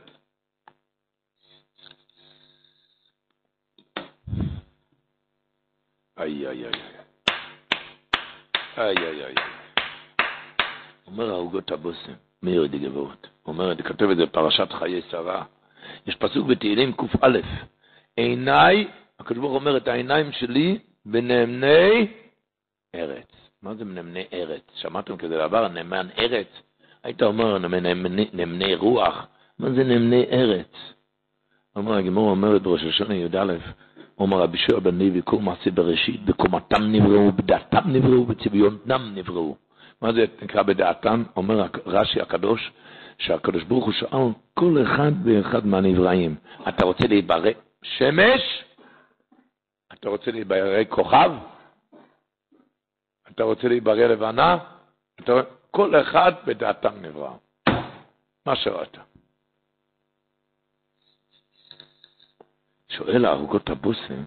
איי, 6.18 6.48
איי, 6.48 6.66
איי. 6.66 6.72
איי, 8.78 8.98
איי, 8.98 9.26
איי. 9.26 9.36
אומר 11.08 11.30
העוגות 11.30 11.72
הבושם, 11.72 12.14
מאיר 12.44 12.66
די. 12.68 12.88
אומר, 13.46 13.76
כותב 13.88 14.10
את 14.10 14.18
זה 14.18 14.26
בפרשת 14.26 14.72
חיי 14.72 15.02
שרה. 15.12 15.46
יש 16.08 16.16
פסוק 16.16 16.48
בתהילים 16.48 16.94
קא, 16.94 17.06
עיניי, 18.16 18.88
הקדוש 19.20 19.38
ברוך 19.38 19.54
אומר 19.54 19.78
את 19.78 19.88
העיניים 19.88 20.32
שלי 20.32 20.80
בנאמני 21.06 22.08
ארץ. 22.96 23.28
מה 23.62 23.76
זה 23.76 23.86
נאמני 23.86 24.26
ארץ? 24.34 24.64
שמעתם 24.76 25.18
כזה 25.18 25.38
דבר, 25.38 25.68
נאמן 25.68 26.08
ארץ? 26.18 26.48
היית 27.06 27.24
אומר 27.24 27.58
נאמני 28.34 28.76
רוח, 28.76 29.28
מה 29.60 29.72
זה 29.72 29.84
נאמני 29.84 30.26
ארץ? 30.32 30.72
אומר 31.76 31.94
הגמור 31.94 32.30
אומרת 32.30 32.62
בראש 32.62 32.84
השונה 32.84 33.16
י"א, 33.16 33.54
אומר 34.18 34.42
רבי 34.42 34.58
שועה 34.58 34.80
בן 34.80 34.98
לוי, 34.98 35.22
כל 35.24 35.38
מעשה 35.38 35.72
בראשית, 35.72 36.26
בקומתם 36.26 36.84
נבראו, 36.84 37.32
בדעתם 37.32 37.80
נבראו, 37.86 38.26
בצביונם 38.26 39.12
נבראו. 39.16 39.56
מה 40.02 40.14
זה 40.14 40.26
נקרא 40.42 40.64
בדעתם? 40.64 41.24
אומר 41.36 41.68
רש"י 41.86 42.22
הקדוש, 42.22 42.72
שהקדוש 43.18 43.64
ברוך 43.64 43.86
הוא 43.86 43.94
שאל 43.94 44.28
כל 44.54 44.78
אחד 44.84 45.12
ואחד 45.24 45.68
מהנבראים, 45.68 46.36
אתה 46.68 46.86
רוצה 46.86 47.08
להיברא 47.08 47.52
שמש? 47.84 48.64
אתה 49.94 50.10
רוצה 50.10 50.32
להיברא 50.32 50.84
כוכב? 50.90 51.32
אתה 53.32 53.44
רוצה 53.44 53.68
להיברא 53.68 54.06
לבנה? 54.06 54.58
אתה... 55.20 55.42
כל 55.76 56.02
אחד 56.02 56.32
בדעתם 56.46 57.02
נברא. 57.02 57.34
מה 58.46 58.56
שראית. 58.56 58.98
שואל 62.90 63.26
הערוגות 63.26 63.70
הבוסים, 63.70 64.26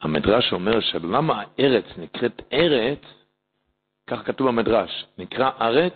המדרש 0.00 0.52
אומר 0.52 0.80
שלמה 0.80 1.42
הארץ 1.42 1.84
נקראת 1.98 2.42
ארץ, 2.52 3.02
כך 4.06 4.26
כתוב 4.26 4.48
במדרש, 4.48 5.06
נקרא 5.18 5.50
ארץ 5.60 5.94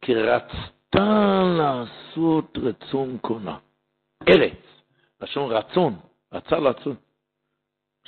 כי 0.00 0.14
רצ, 0.14 0.52
רצתה 0.90 1.42
לעשות 1.58 2.58
רצון 2.62 3.18
קונה. 3.18 3.58
ארץ, 4.28 4.58
לשון 5.20 5.52
רצון, 5.52 5.96
רצה 6.32 6.58
לעשות. 6.58 6.96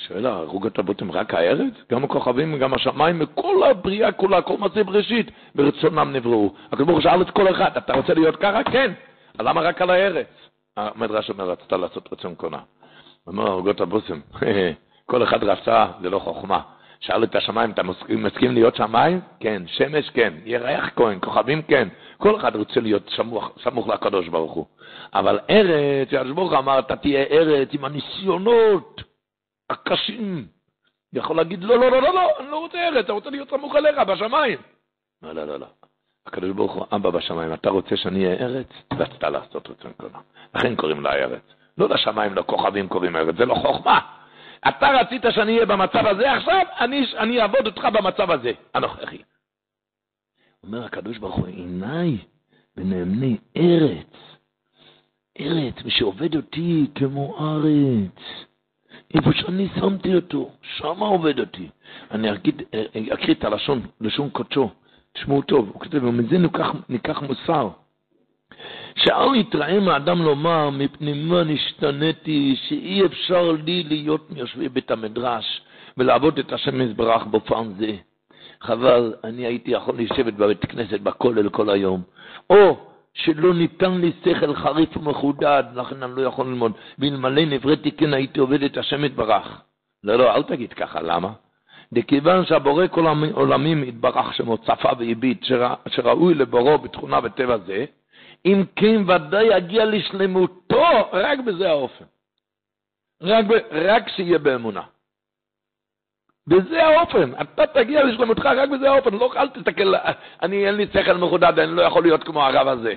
שואל 0.08 0.26
הרוגות 0.26 0.78
הבוטים, 0.78 1.12
רק 1.12 1.34
הארץ? 1.34 1.72
גם 1.92 2.04
הכוכבים, 2.04 2.58
גם 2.58 2.74
השמיים, 2.74 3.20
וכל 3.20 3.62
הבריאה 3.70 4.12
כולה, 4.12 4.42
כל 4.42 4.56
מעשה 4.58 4.84
בראשית, 4.84 5.30
ברצונם 5.54 6.12
נבראו. 6.12 6.54
הקדוש 6.66 6.86
ברוך 6.86 6.96
הוא 6.96 7.02
שאל 7.02 7.22
את 7.22 7.30
כל 7.30 7.50
אחד, 7.50 7.76
אתה 7.76 7.92
רוצה 7.92 8.14
להיות 8.14 8.36
ככה? 8.36 8.64
כן. 8.64 8.92
למה 9.40 9.60
רק 9.60 9.82
על 9.82 9.90
הארץ? 9.90 10.26
המדרש 10.76 11.30
אומר, 11.30 11.50
רצתה 11.50 11.76
לעשות 11.76 12.08
רצון 12.12 12.34
קונה. 12.34 12.58
אומר 13.26 13.46
הרוגות 13.46 13.80
הבוטים, 13.80 14.20
כל 15.10 15.22
אחד 15.22 15.44
רצה, 15.44 15.86
זה 16.02 16.10
לא 16.10 16.18
חוכמה. 16.18 16.60
שאל 17.00 17.24
את 17.24 17.34
השמיים, 17.34 17.70
אתה 17.70 17.82
מסכים, 18.08 18.52
להיות 18.52 18.76
שמיים? 18.76 19.20
כן. 19.40 19.62
שמש? 19.66 20.10
כן. 20.10 20.32
ירח 20.44 20.90
כהן, 20.96 21.18
כוכבים? 21.20 21.62
כן. 21.62 21.88
כל 22.18 22.36
אחד 22.36 22.56
רוצה 22.56 22.80
להיות 22.80 23.10
סמוך, 23.16 23.50
סמוך 23.62 23.88
לקדוש 23.88 24.28
ברוך 24.28 24.52
הוא. 24.52 24.66
אבל 25.14 25.38
ארץ, 25.50 26.08
הקדוש 26.12 26.32
ברוך 26.32 26.52
אמר, 26.52 26.78
אתה 26.78 26.96
תהיה 26.96 27.24
ארץ 27.30 27.68
עם 27.72 27.84
הניסיונות 27.84 29.02
הקשים. 29.70 30.46
יכול 31.12 31.36
להגיד, 31.36 31.62
לא, 31.62 31.78
לא, 31.78 31.90
לא, 31.90 32.02
לא, 32.02 32.14
לא, 32.14 32.30
אני 32.40 32.50
לא 32.50 32.58
רוצה 32.58 32.78
ארץ, 32.88 33.04
אני 33.04 33.14
רוצה 33.14 33.30
להיות 33.30 33.50
סמוך 33.50 33.76
אליך, 33.76 33.98
בשמיים. 33.98 34.58
לא, 35.22 35.32
לא, 35.32 35.44
לא, 35.44 35.60
לא. 35.60 35.66
הקדוש 36.26 36.50
ברוך 36.50 36.72
הוא, 36.72 36.86
אבא 36.92 37.10
בשמיים, 37.10 37.54
אתה 37.54 37.70
רוצה 37.70 37.96
שאני 37.96 38.26
אהיה 38.26 38.46
ארץ? 38.46 38.66
רצית 38.92 39.22
לעשות 39.22 39.68
רצון 39.68 39.92
קודם. 39.92 40.20
לכן 40.54 40.76
קוראים 40.76 41.00
לה 41.00 41.12
ארץ. 41.12 41.42
לא 41.78 41.88
לשמיים, 41.88 42.34
לכוכבים 42.34 42.88
קוראים 42.88 43.16
ארץ, 43.16 43.36
זה 43.36 43.44
לא 43.44 43.54
חוכמה. 43.54 44.00
אתה 44.68 44.88
רצית 44.88 45.22
שאני 45.30 45.54
אהיה 45.54 45.66
במצב 45.66 46.06
הזה, 46.06 46.32
עכשיו 46.32 46.66
אני, 46.80 47.06
אני 47.16 47.40
אעבוד 47.40 47.66
אותך 47.66 47.84
במצב 47.92 48.30
הזה, 48.30 48.52
הנוכחי. 48.74 49.22
אומר 50.66 50.84
הקדוש 50.84 51.18
ברוך 51.18 51.34
הוא, 51.34 51.46
עיניי 51.46 52.18
בנאמני 52.76 53.36
ארץ, 53.56 54.38
ארץ, 55.40 55.74
ושעובד 55.84 56.36
אותי 56.36 56.86
כמו 56.94 57.36
ארץ. 57.40 58.46
איפה 59.14 59.30
שאני 59.32 59.68
שמתי 59.80 60.14
אותו, 60.14 60.50
שם 60.76 60.98
עובד 61.00 61.40
אותי. 61.40 61.68
אני 62.10 62.32
אגיד, 62.32 62.62
אקריא 63.12 63.34
את 63.34 63.44
הלשון, 63.44 63.80
לשון 64.00 64.30
קודשו, 64.30 64.70
תשמעו 65.12 65.42
טוב, 65.42 65.70
הוא 65.72 65.80
כותב, 65.80 66.04
ומזה 66.04 66.38
ניקח, 66.38 66.72
ניקח 66.88 67.22
מוסר. 67.22 67.68
שאל 68.96 69.34
יתרעם 69.34 69.88
האדם 69.88 70.22
לומר, 70.22 70.70
מפני 70.70 71.12
מה 71.12 71.44
נשתניתי, 71.44 72.56
שאי 72.68 73.06
אפשר 73.06 73.52
לי 73.52 73.82
להיות 73.82 74.30
מיושבי 74.30 74.68
בית 74.68 74.90
המדרש 74.90 75.62
ולעבוד 75.96 76.38
את 76.38 76.52
השם 76.52 76.80
יזברך 76.80 77.24
בפעם 77.24 77.72
זה. 77.78 77.96
חבל, 78.60 79.14
אני 79.24 79.46
הייתי 79.46 79.70
יכול 79.70 79.98
לשבת 79.98 80.34
בבית 80.34 80.64
כנסת 80.64 81.00
בכולל 81.00 81.48
כל 81.48 81.70
היום. 81.70 82.02
או 82.50 82.91
שלא 83.14 83.54
ניתן 83.54 84.00
לי 84.00 84.12
שכל 84.24 84.54
חריף 84.54 84.96
ומחודד, 84.96 85.64
לכן 85.74 86.02
אני 86.02 86.12
לא 86.16 86.22
יכול 86.22 86.46
ללמוד. 86.46 86.72
ואלמלא 86.98 87.44
נבראתי 87.44 87.92
כן 87.92 88.14
הייתי 88.14 88.40
עובד 88.40 88.62
את 88.62 88.76
השם 88.76 89.04
יתברך. 89.04 89.62
לא, 90.04 90.16
לא, 90.16 90.34
אל 90.34 90.42
תגיד 90.42 90.72
ככה, 90.72 91.00
למה? 91.02 91.32
דכיוון 91.92 92.44
שהבורא 92.44 92.86
כל 92.86 93.06
העולמים 93.06 93.84
יתברך 93.84 94.34
שמו 94.34 94.58
צפה 94.58 94.88
והביט, 94.98 95.44
שראוי 95.88 96.34
לבורו 96.34 96.78
בתכונה 96.78 97.18
וטבע 97.22 97.58
זה, 97.58 97.84
אם 98.46 98.64
כן 98.76 99.10
ודאי 99.10 99.56
יגיע 99.56 99.84
לשלמותו 99.84 100.84
רק 101.12 101.38
בזה 101.38 101.70
האופן. 101.70 102.04
רק, 103.22 103.44
רק 103.72 104.08
שיהיה 104.08 104.38
באמונה. 104.38 104.82
בזה 106.46 106.86
האופן, 106.86 107.30
אתה 107.40 107.66
תגיע 107.66 108.04
לשלמותך 108.04 108.46
רק 108.46 108.68
בזה 108.68 108.90
האופן, 108.90 109.14
לא 109.14 109.32
אל 109.36 109.48
תסתכל, 109.48 109.94
אני 110.42 110.66
אין 110.66 110.74
לי 110.74 110.86
שכל 110.92 111.12
מחודד, 111.12 111.58
אני 111.58 111.76
לא 111.76 111.82
יכול 111.82 112.02
להיות 112.02 112.24
כמו 112.24 112.44
הרב 112.44 112.68
הזה. 112.68 112.94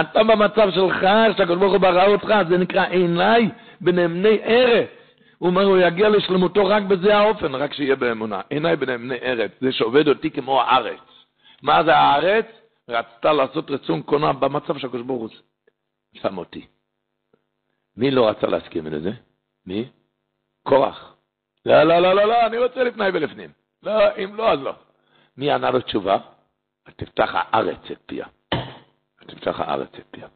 אתה 0.00 0.24
במצב 0.24 0.70
שלך, 0.70 1.06
שהקדוש 1.36 1.58
ברוך 1.58 1.72
הוא 1.72 1.80
ברא 1.80 2.06
אותך, 2.06 2.34
זה 2.48 2.58
נקרא 2.58 2.84
עיניי 2.84 3.48
בנאמני 3.80 4.38
ארץ. 4.44 4.88
הוא 5.38 5.48
אומר, 5.48 5.64
הוא 5.64 5.78
יגיע 5.78 6.08
לשלמותו 6.08 6.66
רק 6.66 6.82
בזה 6.82 7.16
האופן, 7.16 7.54
רק 7.54 7.72
שיהיה 7.72 7.96
באמונה. 7.96 8.40
עיניי 8.50 8.76
בנאמני 8.76 9.16
ארץ, 9.22 9.50
זה 9.60 9.72
שעובד 9.72 10.08
אותי 10.08 10.30
כמו 10.30 10.62
הארץ. 10.62 11.00
מה 11.62 11.84
זה 11.84 11.96
הארץ? 11.96 12.46
רצתה 12.88 13.32
לעשות 13.32 13.70
רצון 13.70 14.02
קונה 14.02 14.32
במצב 14.32 14.78
שהקדוש 14.78 15.02
ברוך 15.02 15.20
הוא 15.20 15.28
שם 16.14 16.38
אותי. 16.38 16.66
מי 17.96 18.10
לא 18.10 18.28
רצה 18.28 18.46
להסכים 18.46 18.86
לזה? 18.86 19.10
מי? 19.66 19.88
קורח. 20.62 21.15
לא, 21.66 21.82
לא, 21.82 21.98
לא, 21.98 22.14
לא, 22.14 22.24
לא, 22.24 22.46
אני 22.46 22.58
רוצה 22.58 22.84
לפני 22.84 23.04
ולפנים. 23.12 23.50
לא, 23.82 24.16
אם 24.16 24.34
לא, 24.34 24.52
אז 24.52 24.60
לא. 24.60 24.72
מי 25.36 25.50
ענה 25.50 25.70
לו 25.70 25.80
תשובה? 25.80 26.18
תפתח 26.96 27.30
הארץ 27.32 27.90
את 27.92 27.98
פיה. 28.06 28.26
תפתח 29.26 29.60
הארץ 29.60 29.88
את 29.98 30.04
פיה. 30.10 30.28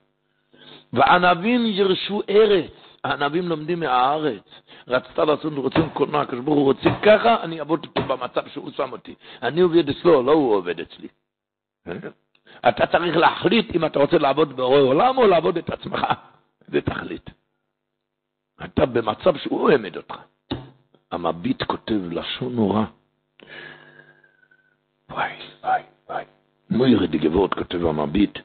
וענבים 0.92 1.66
ירשו 1.66 2.22
ארץ. 2.28 2.70
הענבים 3.04 3.48
לומדים 3.48 3.80
מהארץ. 3.80 4.42
רצתה 4.88 5.24
לעשות 5.24 5.52
רצון 5.56 5.90
קולנוע, 5.90 6.22
הקדוש 6.22 6.40
ברוך 6.40 6.56
הוא 6.56 6.64
רוצה 6.64 6.90
ככה, 7.02 7.42
אני 7.42 7.58
אעבוד 7.58 7.86
אותו 7.86 8.02
במצב 8.02 8.48
שהוא 8.48 8.70
שם 8.70 8.92
אותי. 8.92 9.14
אני 9.42 9.60
עובד 9.60 9.88
אצלו, 9.88 10.22
לא 10.22 10.32
הוא 10.32 10.54
עובד 10.54 10.80
אצלי. 10.80 11.08
אתה 12.68 12.86
צריך 12.86 13.16
להחליט 13.16 13.74
אם 13.74 13.84
אתה 13.84 13.98
רוצה 13.98 14.18
לעבוד 14.18 14.56
בורא 14.56 14.78
עולם 14.78 15.18
או 15.18 15.26
לעבוד 15.26 15.56
את 15.56 15.70
עצמך. 15.70 16.06
זה 16.68 16.80
תחליט. 16.80 17.30
אתה 18.64 18.86
במצב 18.86 19.36
שהוא 19.36 19.70
העמד 19.70 19.96
אותך. 19.96 20.14
המביט 21.12 21.62
כותב 21.62 22.00
לשון 22.10 22.54
נורא. 22.54 22.84
וואי, 25.10 25.32
וואי, 25.62 25.82
וואי. 26.10 26.24
מוירי 26.70 27.06
דגבות 27.06 27.54
כותב 27.54 27.86
המביט. 27.86 28.38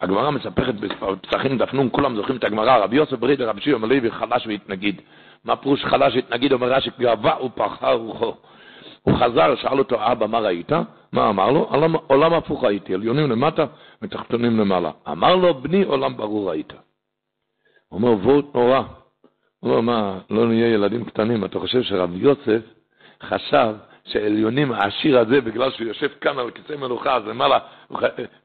הגמרא 0.00 0.30
מספרת 0.30 0.74
בפסחים 0.80 1.58
דפנון, 1.58 1.88
כולם 1.92 2.16
זוכרים 2.16 2.36
את 2.36 2.44
הגמרא, 2.44 2.76
רבי 2.76 2.96
יוסף 2.96 3.12
ברידר, 3.18 3.48
רבי 3.48 3.60
שיום 3.60 3.84
הלוי, 3.84 4.10
חלש 4.10 4.46
והתנגיד. 4.46 5.00
מה 5.44 5.56
פירוש 5.56 5.84
חלש 5.84 6.14
והתנגיד? 6.14 6.52
אומר 6.52 6.72
רש"י, 6.72 6.90
גאווה 7.00 7.44
ופרחה 7.44 7.92
רוחו. 7.92 8.34
הוא 9.02 9.14
חזר, 9.16 9.56
שאל 9.56 9.78
אותו, 9.78 10.12
אבא, 10.12 10.26
מה 10.26 10.38
ראית? 10.38 10.72
מה 11.12 11.28
אמר 11.28 11.50
לו? 11.50 11.60
עולם, 11.60 11.96
עולם 11.96 12.34
הפוך 12.34 12.64
הייתי, 12.64 12.94
עליונים 12.94 13.30
למטה 13.30 13.66
ותחתונים 14.02 14.58
למעלה. 14.58 14.90
אמר 15.08 15.36
לו, 15.36 15.54
בני, 15.54 15.84
עולם 15.84 16.16
ברור 16.16 16.50
היית. 16.50 16.72
הוא 17.88 18.00
אומר, 18.00 18.26
וורט 18.26 18.54
נורא. 18.54 18.82
הוא 19.62 19.76
אומר, 19.76 19.80
מה, 19.80 20.18
לא 20.30 20.46
נהיה 20.46 20.68
ילדים 20.68 21.04
קטנים, 21.04 21.44
אתה 21.44 21.58
חושב 21.58 21.82
שרבי 21.82 22.18
יוסף 22.18 22.60
חשב 23.22 23.74
שעליונים, 24.04 24.72
העשיר 24.72 25.18
הזה, 25.18 25.40
בגלל 25.40 25.70
שהוא 25.70 25.86
יושב 25.86 26.08
כאן 26.20 26.38
על 26.38 26.50
כיסא 26.50 26.80
מלוכה, 26.80 27.16
אז 27.16 27.26
למעלה, 27.26 27.58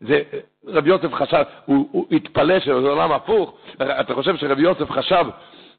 זה, 0.01 0.21
רבי 0.67 0.89
יוסף 0.89 1.13
חשב, 1.13 1.43
הוא, 1.65 1.89
הוא 1.91 2.05
התפלא 2.11 2.59
שזה 2.59 2.73
עולם 2.73 3.11
הפוך, 3.11 3.57
אתה 3.75 4.13
חושב 4.13 4.37
שרבי 4.37 4.61
יוסף 4.61 4.91
חשב 4.91 5.25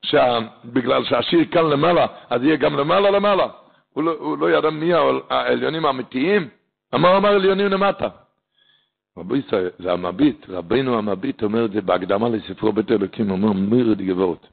שבגלל 0.02 1.04
שהעשיר 1.04 1.44
כאן 1.50 1.64
למעלה, 1.66 2.06
אז 2.30 2.42
יהיה 2.42 2.56
גם 2.56 2.76
למעלה 2.76 3.10
למעלה? 3.10 3.46
הוא 3.92 4.04
לא, 4.04 4.14
הוא 4.18 4.38
לא 4.38 4.50
ידע 4.50 4.70
מי 4.70 4.92
העליונים 5.30 5.84
האמיתיים? 5.86 6.48
אמר 6.94 7.16
אמר 7.16 7.28
עליונים 7.28 7.66
למטה. 7.66 8.08
רבי 9.18 9.38
ישראל, 9.38 9.70
זה 9.78 9.92
המביט, 9.92 10.46
רבינו 10.48 10.98
המביט 10.98 11.42
אומר 11.42 11.64
את 11.64 11.72
זה 11.72 11.80
בהקדמה 11.80 12.28
לספרו 12.28 12.72
בית 12.72 12.92
אלוקים, 12.92 13.30
אומר 13.30 13.52
מירד 13.52 14.02
גבורת. 14.02 14.46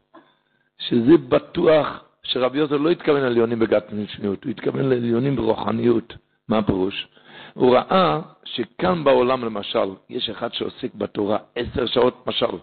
שזה 0.77 1.17
בטוח 1.29 2.03
שרבי 2.23 2.57
יוסף 2.57 2.71
לא 2.71 2.89
התכוון 2.89 3.21
לעליונים 3.21 3.59
בגת 3.59 3.93
משניות, 3.93 4.43
הוא 4.43 4.51
התכוון 4.51 4.89
לעליונים 4.89 5.35
ברוחניות. 5.35 6.13
מה 6.49 6.57
הפירוש? 6.57 7.07
הוא 7.53 7.75
ראה 7.75 8.21
שכאן 8.43 9.03
בעולם 9.03 9.45
למשל, 9.45 9.89
יש 10.09 10.29
אחד 10.29 10.53
שעוסק 10.53 10.95
בתורה 10.95 11.37
עשר 11.55 11.85
שעות 11.85 12.27
משל, 12.27 12.57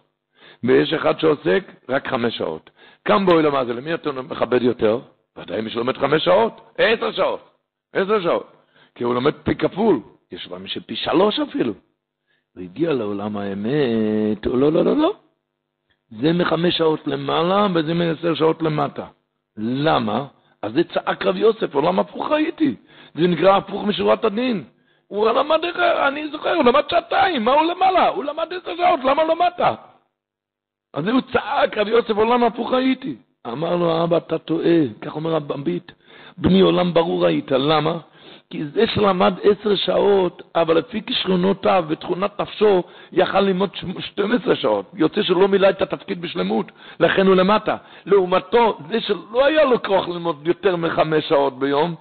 ויש 0.64 0.92
אחד 0.92 1.20
שעוסק 1.20 1.64
רק 1.88 2.08
חמש 2.08 2.36
שעות. 2.36 2.70
כאן 3.04 3.26
בעולם 3.26 3.54
הזה, 3.54 3.72
למי 3.72 3.94
אתה 3.94 4.12
מכבד 4.12 4.62
יותר? 4.62 5.00
ודאי 5.38 5.60
מי 5.60 5.70
שלומד 5.70 5.96
חמש 5.96 6.24
שעות, 6.24 6.60
עשר 6.78 7.12
שעות, 7.12 7.40
עשר 7.92 8.22
שעות. 8.22 8.52
כי 8.94 9.04
הוא 9.04 9.14
לומד 9.14 9.34
פי 9.42 9.54
כפול, 9.54 10.00
יש 10.32 10.46
פעמים 10.46 10.66
שפי 10.66 10.96
שלוש 10.96 11.38
אפילו. 11.40 11.74
הוא 12.54 12.62
הגיע 12.62 12.92
לעולם 12.92 13.36
האמת, 13.36 14.46
לא, 14.46 14.72
לא, 14.72 14.84
לא, 14.84 14.96
לא. 14.96 15.14
זה 16.20 16.32
מחמש 16.32 16.76
שעות 16.78 17.06
למעלה 17.06 17.66
וזה 17.74 17.94
מעשר 17.94 18.34
שעות 18.34 18.62
למטה. 18.62 19.06
למה? 19.56 20.26
אז 20.62 20.72
זה 20.72 20.84
צעק 20.84 21.26
רב 21.26 21.36
יוסף, 21.36 21.74
עולם 21.74 21.98
הפוך 21.98 22.30
הייתי. 22.30 22.74
זה 23.14 23.26
נקרא 23.26 23.56
הפוך 23.56 23.84
משורת 23.84 24.24
הדין. 24.24 24.64
הוא 25.08 25.30
למד, 25.30 25.64
אני 26.08 26.28
זוכר, 26.28 26.54
הוא 26.54 26.64
למד 26.64 26.82
שעתיים, 26.90 27.44
מה 27.44 27.52
הוא 27.52 27.62
למעלה? 27.62 28.08
הוא 28.08 28.24
למד 28.24 28.52
עשר 28.52 28.76
שעות, 28.76 29.00
למה 29.04 29.24
לא 29.24 29.34
למטה? 29.34 29.74
אז 30.94 31.08
הוא 31.08 31.20
צעק, 31.32 31.78
רב 31.78 31.88
יוסף, 31.88 32.16
עולם 32.16 32.44
הפוך 32.44 32.72
הייתי. 32.72 33.16
אמר 33.46 33.76
לו, 33.76 34.04
אבא, 34.04 34.16
אתה 34.16 34.38
טועה, 34.38 34.80
כך 35.00 35.16
אומר 35.16 35.36
הבמבית, 35.36 35.92
בני 36.38 36.60
עולם 36.60 36.94
ברור 36.94 37.26
היית, 37.26 37.50
למה? 37.50 37.98
כי 38.52 38.64
זה 38.64 38.86
שלמד 38.94 39.34
עשר 39.42 39.74
שעות, 39.74 40.42
אבל 40.54 40.78
לפי 40.78 41.02
כישרונותיו 41.02 41.84
ותכונת 41.88 42.40
נפשו, 42.40 42.82
יכל 43.12 43.40
ללמוד 43.40 43.70
12 44.00 44.56
שעות. 44.56 44.84
יוצא 44.94 45.22
שלא 45.22 45.48
מילא 45.48 45.70
את 45.70 45.82
התפקיד 45.82 46.22
בשלמות, 46.22 46.72
לכן 47.00 47.26
הוא 47.26 47.34
למטה. 47.34 47.76
לעומתו, 48.06 48.78
זה 48.88 49.00
שלא 49.00 49.46
היה 49.46 49.64
לו 49.64 49.82
כוח 49.82 50.08
ללמוד 50.08 50.46
יותר 50.46 50.76
מחמש 50.76 51.28
שעות 51.28 51.58
ביום, 51.58 51.94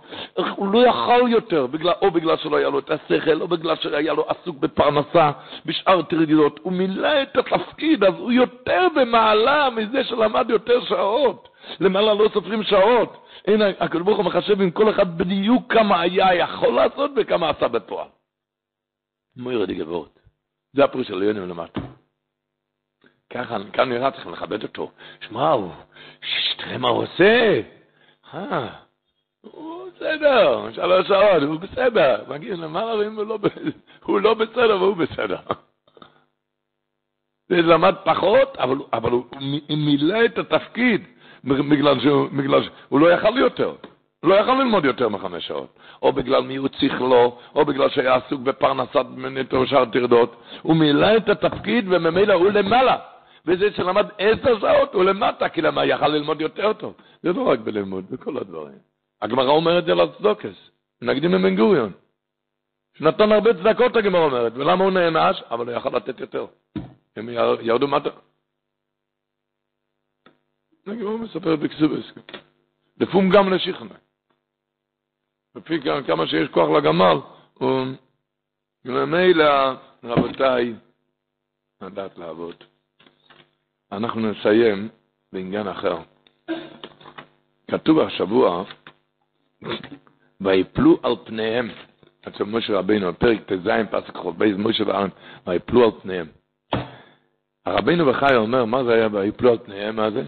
הוא 0.55 0.73
לא 0.73 0.87
יכל 0.87 1.27
יותר, 1.27 1.67
בגלל, 1.67 1.93
או 2.01 2.11
בגלל 2.11 2.37
שלא 2.37 2.57
היה 2.57 2.69
לו 2.69 2.79
את 2.79 2.91
השכל, 2.91 3.41
או 3.41 3.47
בגלל 3.47 3.75
שהיה 3.75 4.13
לו 4.13 4.25
עסוק 4.27 4.57
בפרנסה, 4.57 5.31
בשאר 5.65 6.01
תרגילות. 6.01 6.59
הוא 6.63 6.73
מילא 6.73 7.21
את 7.21 7.37
התפקיד, 7.37 8.03
אז 8.03 8.13
הוא 8.17 8.31
יותר 8.31 8.87
במעלה 8.95 9.69
מזה 9.69 10.03
שלמד 10.03 10.49
יותר 10.49 10.85
שעות. 10.85 11.47
למעלה 11.79 12.13
לא 12.13 12.29
סופרים 12.33 12.63
שעות. 12.63 13.20
הנה, 13.47 13.65
הקדוש 13.79 14.01
ברוך 14.03 14.17
הוא 14.17 14.25
מחשב 14.25 14.61
עם 14.61 14.71
כל 14.71 14.89
אחד 14.89 15.17
בדיוק 15.17 15.73
כמה 15.73 16.01
היה 16.01 16.35
יכול 16.35 16.73
לעשות 16.73 17.11
וכמה 17.15 17.49
עשה 17.49 17.67
בפועל. 17.67 18.07
מוירה 19.35 19.65
די 19.65 19.75
גבורת. 19.75 20.19
זה 20.73 20.83
הפירוש 20.83 21.07
של 21.07 21.23
יונים 21.23 21.49
למטה. 21.49 21.81
ככה, 23.29 23.57
כאן 23.73 23.89
נראה 23.89 24.11
צריכים 24.11 24.31
לכבד 24.31 24.63
אותו. 24.63 24.91
שמע, 25.21 25.55
תראה 26.57 26.77
מה 26.77 26.89
הוא 26.89 27.03
עושה. 27.03 27.61
אה, 28.33 28.75
הוא 29.41 29.89
בסדר, 29.89 30.71
שלוש 30.73 31.07
שעות, 31.07 31.43
הוא 31.43 31.59
בסדר. 31.59 32.23
מגיע 32.27 32.55
למעלה 32.55 32.95
ואם 32.95 33.15
הוא 33.15 33.23
לא, 33.23 34.21
לא 34.21 34.33
בסדר 34.33 34.81
והוא 34.81 34.97
בסדר. 34.97 35.39
זה 37.49 37.61
למד 37.61 37.95
פחות, 38.05 38.57
אבל, 38.57 38.75
אבל 38.93 39.11
הוא 39.11 39.25
מילא 39.69 40.25
את 40.25 40.37
התפקיד. 40.37 41.01
בגלל 41.43 41.99
שהוא, 41.99 42.29
בגלל 42.37 42.63
שהוא 42.63 42.99
לא 42.99 43.11
יכל 43.11 43.37
יותר. 43.37 43.73
לא 44.23 44.35
יכל 44.35 44.53
ללמוד 44.53 44.85
יותר 44.85 45.09
מחמש 45.09 45.47
שעות. 45.47 45.79
או 46.01 46.13
בגלל 46.13 46.41
מיעוט 46.43 46.73
שכלו, 46.73 47.37
או 47.55 47.65
בגלל 47.65 47.89
שהיה 47.89 48.15
עסוק 48.15 48.41
בפרנסת 48.41 49.05
נטו 49.17 49.67
שאר 49.67 49.85
טרדות. 49.85 50.35
הוא 50.61 50.75
מילא 50.75 51.17
את 51.17 51.29
התפקיד 51.29 51.85
וממילא 51.89 52.33
הוא 52.33 52.49
למעלה. 52.51 52.97
וזה 53.45 53.71
שלמד 53.71 54.05
עשר 54.17 54.59
שעות 54.59 54.93
הוא 54.93 55.03
למטה, 55.03 55.49
כי 55.49 55.61
למה 55.61 55.85
יכל 55.85 56.07
ללמוד 56.07 56.41
יותר 56.41 56.73
טוב. 56.73 56.93
זה 57.23 57.33
לא 57.33 57.41
רק 57.41 57.59
בלימוד, 57.59 58.05
בכל 58.09 58.37
הדברים. 58.37 58.77
הגמרא 59.21 59.49
אומרת 59.49 59.85
זה 59.85 59.95
לצדוקס, 59.95 60.71
נגדים 61.01 61.31
מבן 61.31 61.55
גוריון. 61.55 61.91
שנתן 62.97 63.31
הרבה 63.31 63.53
צדקות 63.53 63.95
הגמרא 63.95 64.25
אומרת, 64.25 64.51
ולמה 64.55 64.83
הוא 64.83 64.91
נענש? 64.91 65.43
אבל 65.51 65.69
הוא 65.69 65.77
יכל 65.77 65.89
לתת 65.95 66.19
יותר. 66.19 66.45
הם 67.15 67.29
ירדו 67.61 67.87
מטה. 67.87 68.09
הגמרא 70.87 71.17
מספרת 71.17 71.59
בקסובס. 71.59 72.11
לפום 72.99 73.29
גם 73.29 73.53
לשיחנה. 73.53 73.95
לפי 75.55 75.79
כמה 76.07 76.27
שיש 76.27 76.49
כוח 76.49 76.69
לגמל, 76.69 77.17
הוא 77.53 77.85
ממילא, 78.85 79.73
רבותיי, 80.03 80.73
לדעת 81.81 82.17
לעבוד. 82.17 82.55
אנחנו 83.91 84.31
נסיים 84.31 84.89
בעניין 85.33 85.67
אחר. 85.67 85.97
כתוב 87.71 87.99
השבוע, 87.99 88.63
ויפלו 90.41 90.99
על 91.03 91.15
פניהם, 91.25 91.69
אצל 92.27 92.43
משה 92.43 92.73
רבינו, 92.77 93.19
פרק 93.19 93.39
ט"ז, 93.45 93.67
פסק 93.91 94.15
חובי 94.15 94.53
משה 94.57 94.83
ואהרן, 94.87 95.09
ויפלו 95.47 95.83
על 95.83 95.91
פניהם. 96.01 96.27
הרבינו 97.65 98.05
בחי 98.05 98.35
אומר, 98.35 98.65
מה 98.65 98.83
זה 98.83 98.93
היה 98.93 99.07
ויפלו 99.11 99.51
על 99.51 99.57
פניהם, 99.57 99.95
מה 99.95 100.11
זה? 100.11 100.23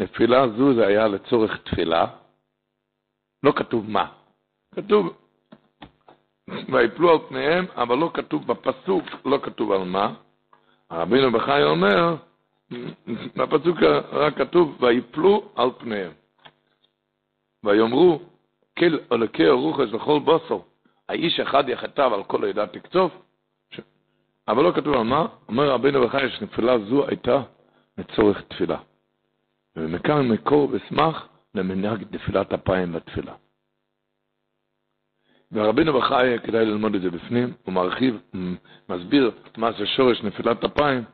נפילה 0.00 0.48
זו 0.48 0.74
זה 0.74 0.86
היה 0.86 1.08
לצורך 1.08 1.56
תפילה, 1.56 2.06
לא 3.42 3.52
כתוב 3.56 3.90
מה, 3.90 4.12
כתוב 4.74 5.16
ויפלו 6.72 7.10
על 7.10 7.18
פניהם, 7.28 7.66
אבל 7.76 7.98
לא 7.98 8.10
כתוב 8.14 8.46
בפסוק, 8.46 9.04
לא 9.24 9.38
כתוב 9.42 9.72
על 9.72 9.84
מה. 9.84 10.14
רבינו 10.92 11.32
בחי 11.32 11.62
אומר, 11.62 12.16
בפסוק 13.36 13.76
רק 14.12 14.38
כתוב 14.38 14.76
ויפלו 14.80 15.48
על 15.56 15.70
פניהם. 15.78 16.12
ויאמרו, 17.64 18.20
כל 18.78 18.98
אלוקי 19.12 19.46
הרוחס 19.46 19.92
וכל 19.92 20.20
בוסו, 20.24 20.64
האיש 21.08 21.40
אחד 21.40 21.68
יחטב 21.68 22.10
על 22.14 22.24
כל 22.24 22.44
עדה 22.44 22.66
תקצוף, 22.66 23.12
אבל 24.48 24.62
לא 24.62 24.72
כתוב 24.72 24.94
על 24.94 25.02
מה, 25.02 25.26
אומר 25.48 25.70
רבינו 25.70 26.06
בחי 26.06 26.30
שנפילה 26.30 26.78
זו 26.78 27.08
הייתה 27.08 27.42
לצורך 27.98 28.42
תפילה. 28.48 28.78
ומכאן 29.76 30.28
מקור 30.28 30.68
ושמח 30.72 31.28
למנהג 31.54 32.04
נפילת 32.10 32.52
אפיים 32.52 32.92
בתפילה. 32.92 33.34
ורבינו 35.52 35.92
בחי, 35.92 36.36
כדאי 36.44 36.66
ללמוד 36.66 36.94
את 36.94 37.02
זה 37.02 37.10
בפנים, 37.10 37.52
הוא 37.64 37.74
מרחיב, 37.74 38.20
מסביר 38.88 39.30
מה 39.56 39.72
זה 39.72 39.86
שורש 39.86 40.22
נפילת 40.22 40.64
אפיים. 40.64 41.04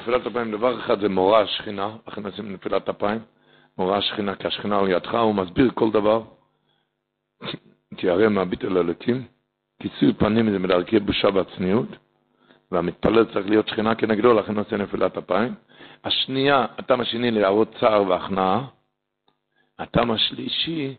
נפילת 0.00 0.26
אפיים, 0.26 0.50
דבר 0.50 0.80
אחד 0.80 1.00
זה 1.00 1.08
מורה 1.08 1.40
השכינה, 1.40 1.96
לכן 2.06 2.26
עושים 2.26 2.52
נפילת 2.52 2.88
אפיים, 2.88 3.20
מורה 3.78 3.98
השכינה, 3.98 4.34
כי 4.34 4.46
השכינה 4.46 4.78
על 4.78 4.88
ידך, 4.88 5.14
הוא 5.14 5.34
מסביר 5.34 5.70
כל 5.74 5.90
דבר. 5.90 6.22
תיארם 7.96 8.34
מהביט 8.34 8.64
אל 8.64 8.78
אלוקים, 8.78 9.24
כיסוי 9.82 10.12
פנים 10.12 10.50
זה 10.50 10.58
מדרכי 10.58 11.00
בושה 11.00 11.28
והצניעות, 11.34 11.88
והמתפלל 12.72 13.24
צריך 13.24 13.48
להיות 13.48 13.68
שכינה 13.68 13.94
כנגדו, 13.94 14.34
לכן 14.34 14.58
עושה 14.58 14.76
נפילת 14.76 15.16
אפיים. 15.16 15.54
השנייה, 16.06 16.66
הטעם 16.78 17.00
השני 17.00 17.30
להראות 17.30 17.68
צער 17.80 18.02
והכנעה, 18.08 18.66
הטעם 19.78 20.10
השלישי 20.10 20.96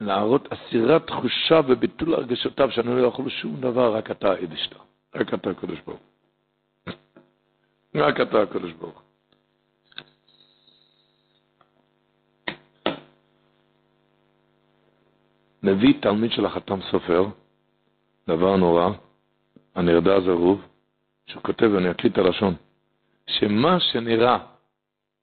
להראות 0.00 0.52
אסירת 0.52 1.06
תחושה 1.06 1.60
וביטול 1.68 2.14
הרגשותיו 2.14 2.70
שאני 2.70 3.02
לא 3.02 3.06
יכול 3.06 3.30
שום 3.30 3.60
דבר, 3.60 3.96
רק 3.96 4.10
אתה 4.10 4.36
אידשת, 4.36 4.74
רק 5.14 5.34
אתה 5.34 5.50
הקדוש 5.50 5.80
ברוך 5.80 6.00
רק 7.94 8.20
אתה 8.20 8.42
הקדוש 8.42 8.72
ברוך 8.72 9.02
מביא 15.62 15.94
תלמיד 16.02 16.32
של 16.32 16.46
החתם 16.46 16.80
סופר, 16.90 17.24
דבר 18.28 18.56
נורא, 18.56 18.90
הנרדע 19.74 20.20
זרוב, 20.20 20.60
שכותב, 21.26 21.70
ואני 21.74 21.90
אקריא 21.90 22.12
את 22.12 22.18
הלשון, 22.18 22.54
שמה 23.26 23.80
שנראה 23.80 24.38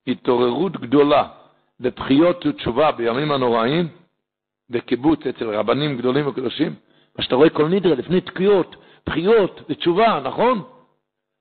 התעוררות 0.07 0.72
גדולה 0.72 1.28
לבחיות 1.80 2.45
ותשובה 2.45 2.91
בימים 2.91 3.32
הנוראים, 3.32 3.88
בקיבוץ 4.69 5.19
אצל 5.26 5.56
רבנים 5.56 5.98
גדולים 5.98 6.28
וקדושים, 6.28 6.76
מה 7.18 7.23
שאתה 7.23 7.36
רואה 7.36 7.49
כל 7.49 7.68
נדרה 7.68 7.95
לפני 7.95 8.22
תקיעות, 8.22 8.76
בחיות 9.06 9.61
ותשובה, 9.69 10.19
נכון? 10.23 10.64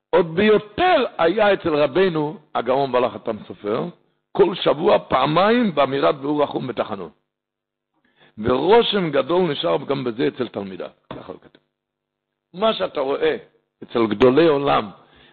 עוד 0.09 0.35
ביותר 0.35 1.05
היה 1.17 1.53
אצל 1.53 1.75
רבנו 1.75 2.37
הגאון 2.55 2.91
בעל 2.91 3.03
סופר, 3.47 3.85
כל 4.31 4.55
שבוע 4.55 4.99
פעמיים 4.99 5.75
באמירת 5.75 6.15
ביאור 6.17 6.43
רחום 6.43 6.67
בתחנות. 6.67 7.11
ורושם 8.37 9.11
גדול 9.11 9.51
נשאר 9.51 9.77
גם 9.77 10.03
בזה 10.03 10.27
אצל 10.27 10.47
תלמידיו, 10.47 10.89
ככה 11.13 11.31
הוא 11.31 11.41
כתוב. 11.41 11.61
מה 12.53 12.73
שאתה 12.73 12.99
רואה 12.99 13.37
אצל 13.83 14.07
גדולי 14.07 14.47
עולם, 14.47 14.89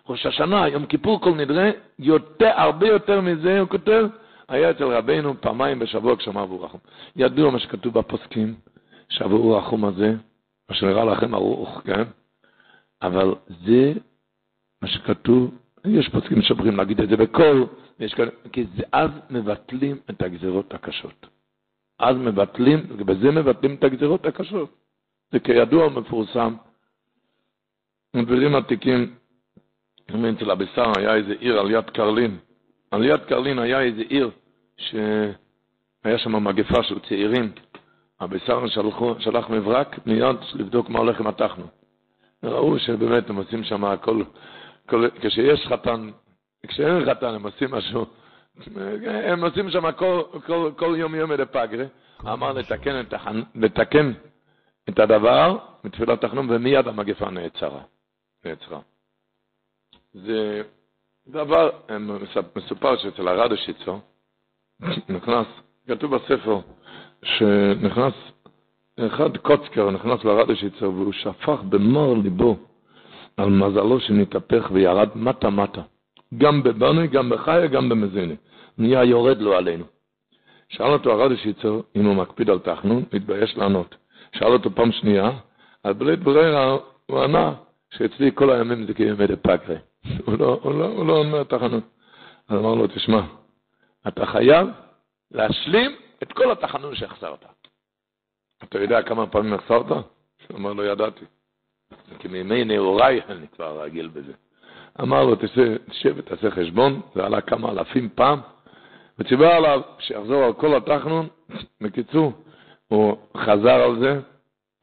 ראש 0.08 0.26
השנה, 0.26 0.68
יום 0.68 0.86
כיפור, 0.86 1.20
כל 1.20 1.34
נדרה, 1.34 1.70
יותר, 1.98 2.50
הרבה 2.56 2.86
יותר 2.86 3.20
מזה, 3.20 3.60
הוא 3.60 3.68
כותב, 3.68 4.06
היה 4.48 4.70
אצל 4.70 4.84
רבנו 4.84 5.40
פעמיים 5.40 5.78
בשבוע 5.78 6.16
כשאמר 6.16 6.42
אבו 6.42 6.62
רחום. 6.62 6.80
ידוע 7.16 7.50
מה 7.50 7.58
שכתוב 7.58 7.98
בפוסקים, 7.98 8.54
שאבו 9.08 9.58
רחום 9.58 9.84
הזה, 9.84 10.14
מה 10.68 10.76
שנראה 10.76 11.04
לכם 11.04 11.34
ארוך, 11.34 11.82
כן? 11.84 12.02
אבל 13.02 13.34
זה 13.48 13.92
מה 14.82 14.88
שכתוב, 14.88 15.54
יש 15.84 16.08
פוסקים 16.08 16.42
שאומרים 16.42 16.76
להגיד 16.76 17.00
את 17.00 17.08
זה 17.08 17.16
בקול, 17.16 17.66
כאלה, 18.16 18.30
כי 18.52 18.66
זה, 18.76 18.82
אז 18.92 19.10
מבטלים 19.30 19.98
את 20.10 20.22
הגזרות 20.22 20.74
הקשות. 20.74 21.26
אז 21.98 22.16
מבטלים, 22.16 22.86
ובזה 22.88 23.30
מבטלים 23.30 23.74
את 23.74 23.84
הגזרות 23.84 24.26
הקשות. 24.26 24.70
זה 25.32 25.38
כידוע 25.38 25.88
מפורסם. 25.88 26.54
דברים 28.16 28.54
עתיקים 28.54 29.14
אצל 30.10 30.50
הבשר 30.50 30.92
היה 30.96 31.14
איזה 31.14 31.34
עיר 31.38 31.60
על 31.60 31.70
יד 31.70 31.90
קרלין. 31.90 32.38
על 32.90 33.04
יד 33.04 33.20
קרלין 33.20 33.58
היה 33.58 33.80
איזה 33.80 34.02
עיר 34.08 34.30
שהיה 34.76 36.18
שם 36.18 36.44
מגפה 36.44 36.82
של 36.82 36.98
צעירים. 36.98 37.52
הבשר 38.20 38.66
שלחו, 38.66 39.14
שלח 39.18 39.50
מברק 39.50 40.06
מיד 40.06 40.36
לבדוק 40.54 40.88
מה 40.88 40.98
הולך 40.98 41.20
עם 41.20 41.26
התחנו. 41.26 41.64
ראו 42.42 42.78
שבאמת 42.78 43.30
הם 43.30 43.36
עושים 43.36 43.64
שם 43.64 43.84
הכל, 43.84 44.22
כל, 44.88 45.08
כשיש 45.20 45.66
חתן, 45.66 46.10
כשאין 46.66 47.10
חתן 47.10 47.34
הם 47.34 47.42
עושים 47.42 47.70
משהו, 47.70 48.06
הם 49.04 49.44
עושים 49.44 49.70
שם 49.70 49.92
כל, 49.92 50.22
כל, 50.46 50.70
כל 50.76 50.94
יום 50.98 51.14
יום 51.14 51.32
את 51.32 51.40
הפגרה, 51.40 51.84
אמר 52.22 52.52
לתקן 52.52 53.00
את, 53.00 53.12
החנ... 53.12 53.42
לתקן 53.54 54.12
את 54.88 54.98
הדבר 54.98 55.58
מתפילת 55.84 56.20
תחנון 56.20 56.46
ומיד 56.50 56.88
המגפה 56.88 57.30
נעצרה. 57.30 57.80
נעצרה. 58.44 58.80
זה 60.14 60.62
דבר, 61.28 61.70
מסופר 62.56 62.96
שאצל 62.96 63.28
הרדשיצו 63.28 63.98
נכנס, 65.08 65.46
כתוב 65.88 66.16
בספר, 66.16 66.60
שנכנס 67.24 68.14
אחד 69.06 69.36
קוצקר 69.36 69.90
נכנס 69.90 70.24
לרדישיצר 70.24 70.90
והוא 70.90 71.12
שפך 71.12 71.60
במר 71.68 72.14
ליבו 72.14 72.56
על 73.36 73.48
מזלו 73.48 74.00
שנתהפך 74.00 74.68
וירד 74.72 75.08
מטה 75.14 75.50
מטה. 75.50 75.82
גם 76.38 76.62
בבנו, 76.62 77.00
גם 77.10 77.30
בחיה, 77.30 77.66
גם 77.66 77.88
במזיני. 77.88 78.36
נהיה 78.78 79.04
יורד 79.04 79.40
לו 79.40 79.56
עלינו. 79.56 79.84
שאל 80.68 80.92
אותו 80.92 81.12
הרדישיצר 81.12 81.80
אם 81.96 82.04
הוא 82.04 82.14
מקפיד 82.14 82.50
על 82.50 82.58
תחנון, 82.58 83.04
מתבייש 83.12 83.56
לענות. 83.56 83.94
שאל 84.32 84.52
אותו 84.52 84.70
פעם 84.70 84.92
שנייה, 84.92 85.30
אז 85.84 85.96
בלית 85.96 86.20
ברירה 86.20 86.76
הוא 87.06 87.20
ענה 87.22 87.54
שאצלי 87.90 88.30
כל 88.34 88.50
הימים 88.50 88.86
זה 88.86 88.92
מדי 89.18 89.36
פגרי. 89.36 89.76
הוא 90.24 90.38
לא, 90.38 90.60
הוא 90.62 90.74
לא, 90.74 90.86
הוא 90.86 91.06
לא 91.06 91.18
אומר 91.18 91.44
תחנות. 91.44 91.84
אז 92.48 92.58
אמר 92.58 92.74
לו, 92.74 92.86
תשמע, 92.86 93.20
אתה 94.08 94.26
חייב 94.26 94.68
להשלים 95.30 95.96
את 96.22 96.32
כל 96.32 96.52
התחנון 96.52 96.94
שהחסרת. 96.94 97.44
אתה 98.64 98.78
יודע 98.78 99.02
כמה 99.02 99.26
פעמים 99.26 99.54
החסרת? 99.54 99.90
הוא 99.90 100.56
אמר 100.56 100.72
לו, 100.72 100.84
ידעתי. 100.84 101.24
כי 102.18 102.28
מימי 102.28 102.64
נעוריי 102.64 103.20
אני 103.28 103.48
כבר 103.48 103.82
רגיל 103.82 104.08
בזה. 104.08 104.32
אמר 105.00 105.24
לו, 105.24 105.34
תשב 105.36 106.14
ותעשה 106.16 106.50
חשבון, 106.50 107.00
זה 107.14 107.24
עלה 107.24 107.40
כמה 107.40 107.70
אלפים 107.70 108.08
פעם, 108.14 108.40
וציווה 109.18 109.56
עליו 109.56 109.80
שיחזור 109.98 110.44
על 110.44 110.52
כל 110.52 110.76
התחנון. 110.76 111.28
בקיצור, 111.80 112.32
הוא 112.88 113.16
חזר 113.36 113.82
על 113.82 113.98
זה, 114.00 114.20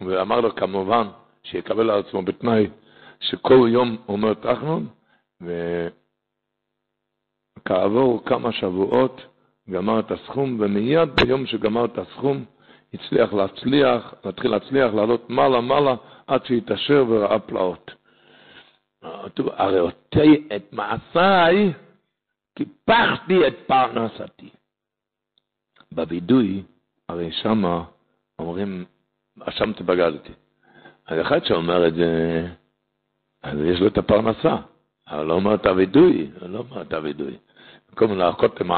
ואמר 0.01 0.41
לו 0.41 0.55
כמובן 0.55 1.07
שיקבל 1.43 1.89
על 1.89 1.99
עצמו 1.99 2.21
בתנאי 2.21 2.67
שכל 3.19 3.67
יום 3.71 3.97
אומר 4.07 4.33
תחנון, 4.33 4.87
וכעבור 7.61 8.25
כמה 8.25 8.51
שבועות 8.51 9.21
גמר 9.69 9.99
את 9.99 10.11
הסכום, 10.11 10.57
ומיד 10.59 11.09
ביום 11.15 11.45
שגמר 11.45 11.85
את 11.85 11.97
הסכום, 11.97 12.45
הצליח 12.93 13.33
להצליח, 13.33 14.13
להתחיל 14.25 14.51
להצליח, 14.51 14.93
לעלות 14.93 15.29
מעלה 15.29 15.61
מעלה, 15.61 15.95
עד 16.27 16.45
שהתעשר 16.45 17.05
וראה 17.07 17.39
פלאות. 17.39 17.91
הרי 19.37 19.79
אותי 19.79 20.47
את 20.55 20.73
מעשיי, 20.73 21.73
קיפחתי 22.57 23.47
את 23.47 23.53
פרנסתי. 23.67 24.49
בווידוי, 25.91 26.63
הרי 27.09 27.31
שמה 27.31 27.83
אומרים, 28.39 28.85
אשמתי 29.41 29.83
בגדתי. 29.83 30.33
אז 31.07 31.21
אחד 31.21 31.45
שאומר 31.45 31.87
את 31.87 31.93
זה, 31.93 32.47
אז 33.43 33.57
יש 33.59 33.79
לו 33.79 33.87
את 33.87 33.97
הפרנסה, 33.97 34.55
אבל 35.09 35.25
לא 35.25 35.33
אומר 35.33 35.55
את 35.55 35.65
הווידוי, 35.65 36.31
לא 36.41 36.57
אומר 36.57 36.81
את 36.81 36.93
הווידוי. 36.93 37.37
במקום 37.89 38.17
להכות 38.17 38.61
עם 38.61 38.71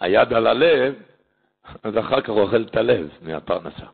היד 0.00 0.32
על 0.32 0.46
הלב, 0.46 0.94
אז 1.82 1.98
אחר 1.98 2.20
כך 2.20 2.28
הוא 2.28 2.40
אוכל 2.40 2.62
את 2.62 2.76
הלב 2.76 3.08
מהפרנסה. 3.22 3.86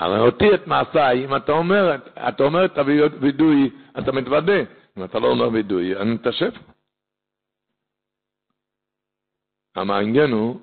אבל 0.00 0.20
אותי 0.20 0.54
את 0.54 0.66
מעשיי, 0.66 1.24
אם 1.24 1.36
אתה 1.36 1.52
אומר, 1.52 1.96
אתה 2.28 2.44
אומר 2.44 2.64
את 2.64 2.78
הווידוי, 2.78 3.70
אתה 3.98 4.12
מתוודה. 4.12 4.62
אם 4.98 5.04
אתה 5.04 5.18
לא 5.18 5.26
אומר 5.26 5.48
וידוי, 5.52 5.96
אני 5.96 6.10
מתשב. 6.10 6.50
המעניין 9.76 10.30
הוא 10.30 10.60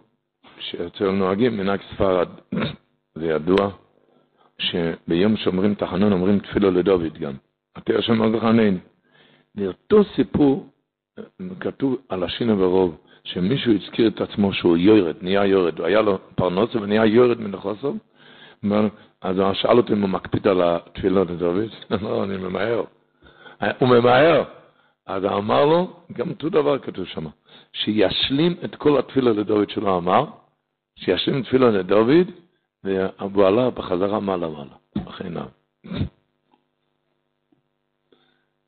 שאצל 0.60 1.12
נוהגים 1.12 1.58
מנהג 1.58 1.80
ספרד, 1.94 2.28
זה 3.16 3.26
ידוע, 3.26 3.70
שביום 4.60 5.38
שאומרים 5.38 5.76
תחנון 5.76 6.14
אומרים 6.14 6.40
תפילו 6.40 6.72
לדוד 6.72 7.18
גם. 7.18 7.34
אתה 7.78 7.94
יושב 7.94 8.22
על 8.22 8.40
באותו 9.58 10.04
סיפור 10.16 10.68
כתוב 11.60 11.98
על 12.10 12.24
השינה 12.24 12.64
ורוב, 12.64 12.98
שמישהו 13.24 13.74
הזכיר 13.74 14.08
את 14.08 14.22
עצמו 14.22 14.54
שהוא 14.54 14.78
יורד, 14.78 15.16
נהיה 15.22 15.46
יורד, 15.46 15.82
היה 15.82 16.02
לו 16.02 16.18
פרנוסה 16.36 16.82
ונהיה 16.82 17.06
יורד 17.06 17.38
החוסר, 17.54 17.92
אז 19.22 19.40
הוא 19.40 19.54
שאל 19.54 19.78
אותי 19.78 19.94
אם 19.94 20.02
הוא 20.02 20.10
מקפיד 20.10 20.48
על 20.48 20.62
התפילות 20.62 21.30
לדוד, 21.32 21.70
לא, 22.02 22.24
אני 22.24 22.38
ממהר. 22.38 22.84
הוא 23.80 23.90
ממהר. 23.90 24.44
אז 25.06 25.26
אמר 25.26 25.66
לו, 25.66 25.94
גם 26.14 26.30
אותו 26.30 26.50
דבר 26.50 26.80
כתוב 26.80 27.06
שם, 27.06 27.26
שישלים 27.74 28.56
את 28.66 28.76
כל 28.76 29.00
התפילה 29.00 29.32
לדוד 29.32 29.70
שלו 29.70 29.98
אמר, 29.98 30.26
שישלים 31.00 31.44
תפילה 31.44 31.70
לדוד, 31.70 32.28
והוא 32.84 33.46
עלה 33.46 33.70
בחזרה 33.70 34.20
מעלה 34.20 34.48
מעלה, 34.50 34.76
בחינם. 35.06 35.46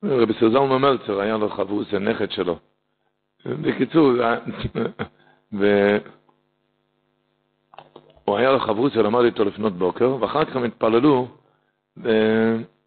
רבי 0.04 0.34
סוזלמן 0.40 0.82
מלצר 0.82 1.20
היה 1.20 1.38
לו 1.38 1.50
חברוס, 1.50 1.94
הנכד 1.94 2.32
שלו. 2.32 2.60
בקיצור, 3.46 4.12
והוא 5.52 5.98
היה 8.38 8.52
לו 8.52 8.60
חברוס, 8.60 8.96
למד 8.96 9.24
איתו 9.24 9.46
לפנות 9.46 9.74
בוקר, 9.74 10.16
ואחר 10.20 10.46
כך 10.46 10.56
הם 10.56 10.64
התפללו 10.64 11.28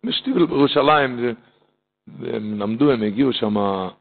בשטיבל 0.05 0.47
בירושלים, 0.47 1.35
והם 2.19 2.59
למדו, 2.61 2.93
הם 2.93 3.03
הגיעו 3.03 3.33
שם 3.33 3.57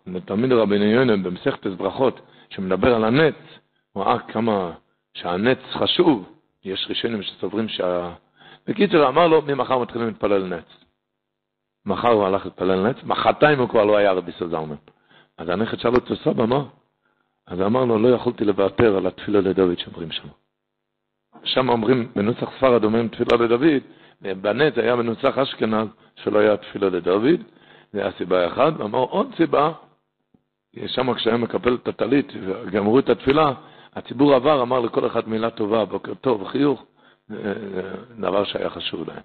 לתלמיד 0.08 0.52
רבינו 0.52 0.86
יונה 0.86 1.18
במסכת 1.18 1.68
ברכות, 1.68 2.22
שמדבר 2.50 2.96
על 2.96 3.04
הנץ, 3.04 3.36
הוא 3.94 4.04
ראה 4.04 4.20
כמה 4.20 4.72
שהנץ 5.14 5.60
חשוב, 5.72 6.30
יש 6.64 6.88
ראשונים 6.90 7.24
שסוברים 7.24 7.68
שה... 7.68 8.14
בקיצור, 8.68 9.08
אמר 9.08 9.28
לו, 9.28 9.42
ממחר 9.42 9.80
מתחילים 9.80 10.08
להתפלל 10.08 10.44
נץ. 10.44 10.81
מחר 11.86 12.12
הוא 12.12 12.26
הלך 12.26 12.46
להתפלל 12.46 12.88
נץ, 12.90 12.96
מחרתיים 13.04 13.60
הוא 13.60 13.70
כבר 13.70 13.86
לא 13.86 13.98
היה 13.98 14.12
רבי 14.12 14.32
סוזלמן. 14.32 14.76
אז 15.38 15.50
הנכד 15.50 15.80
שאל 15.80 15.96
אותו, 15.96 16.16
סבא, 16.16 16.46
מה? 16.46 16.64
אז 17.48 17.62
אמר 17.62 17.86
לו, 17.86 17.98
לא 18.00 18.08
יכולתי 18.08 18.46
לוותר 18.46 18.98
על 18.98 19.08
התפילה 19.08 19.42
לדוד 19.42 19.80
שאומרים 19.80 20.12
שם. 20.12 20.28
שם 21.44 21.70
אומרים, 21.70 22.12
בנוסח 22.16 22.50
ספרד 22.58 22.84
אומרים 22.84 23.08
תפילה 23.08 23.38
לדוד, 23.38 23.82
ובנץ 24.22 24.78
היה 24.78 24.96
בנוסח 24.96 25.38
אשכנז 25.38 25.88
שלא 26.16 26.40
היה 26.40 26.58
תפילה 26.58 26.90
לדוד, 26.90 27.42
זה 27.94 28.02
היה 28.02 28.12
סיבה 28.18 28.48
אחת, 28.48 28.74
ואמר 28.78 29.00
עוד 29.00 29.28
סיבה, 29.38 29.72
שם 30.88 31.14
כשהיה 31.14 31.38
מקפל 31.38 31.76
את 31.76 31.88
הטלית 31.88 32.34
וגמרו 32.46 33.00
את 33.00 33.10
התפילה, 33.10 33.54
הציבור 33.94 34.34
עבר, 34.34 34.62
אמר 34.62 34.80
לכל 34.80 35.08
אחד 35.08 35.30
מילה 35.30 35.50
טובה, 35.50 35.86
בוקר 35.86 36.14
טוב, 36.14 36.48
חיוך, 36.48 36.86
דבר 38.20 38.44
שהיה 38.44 38.70
חשוב 38.70 39.10
להם. 39.10 39.22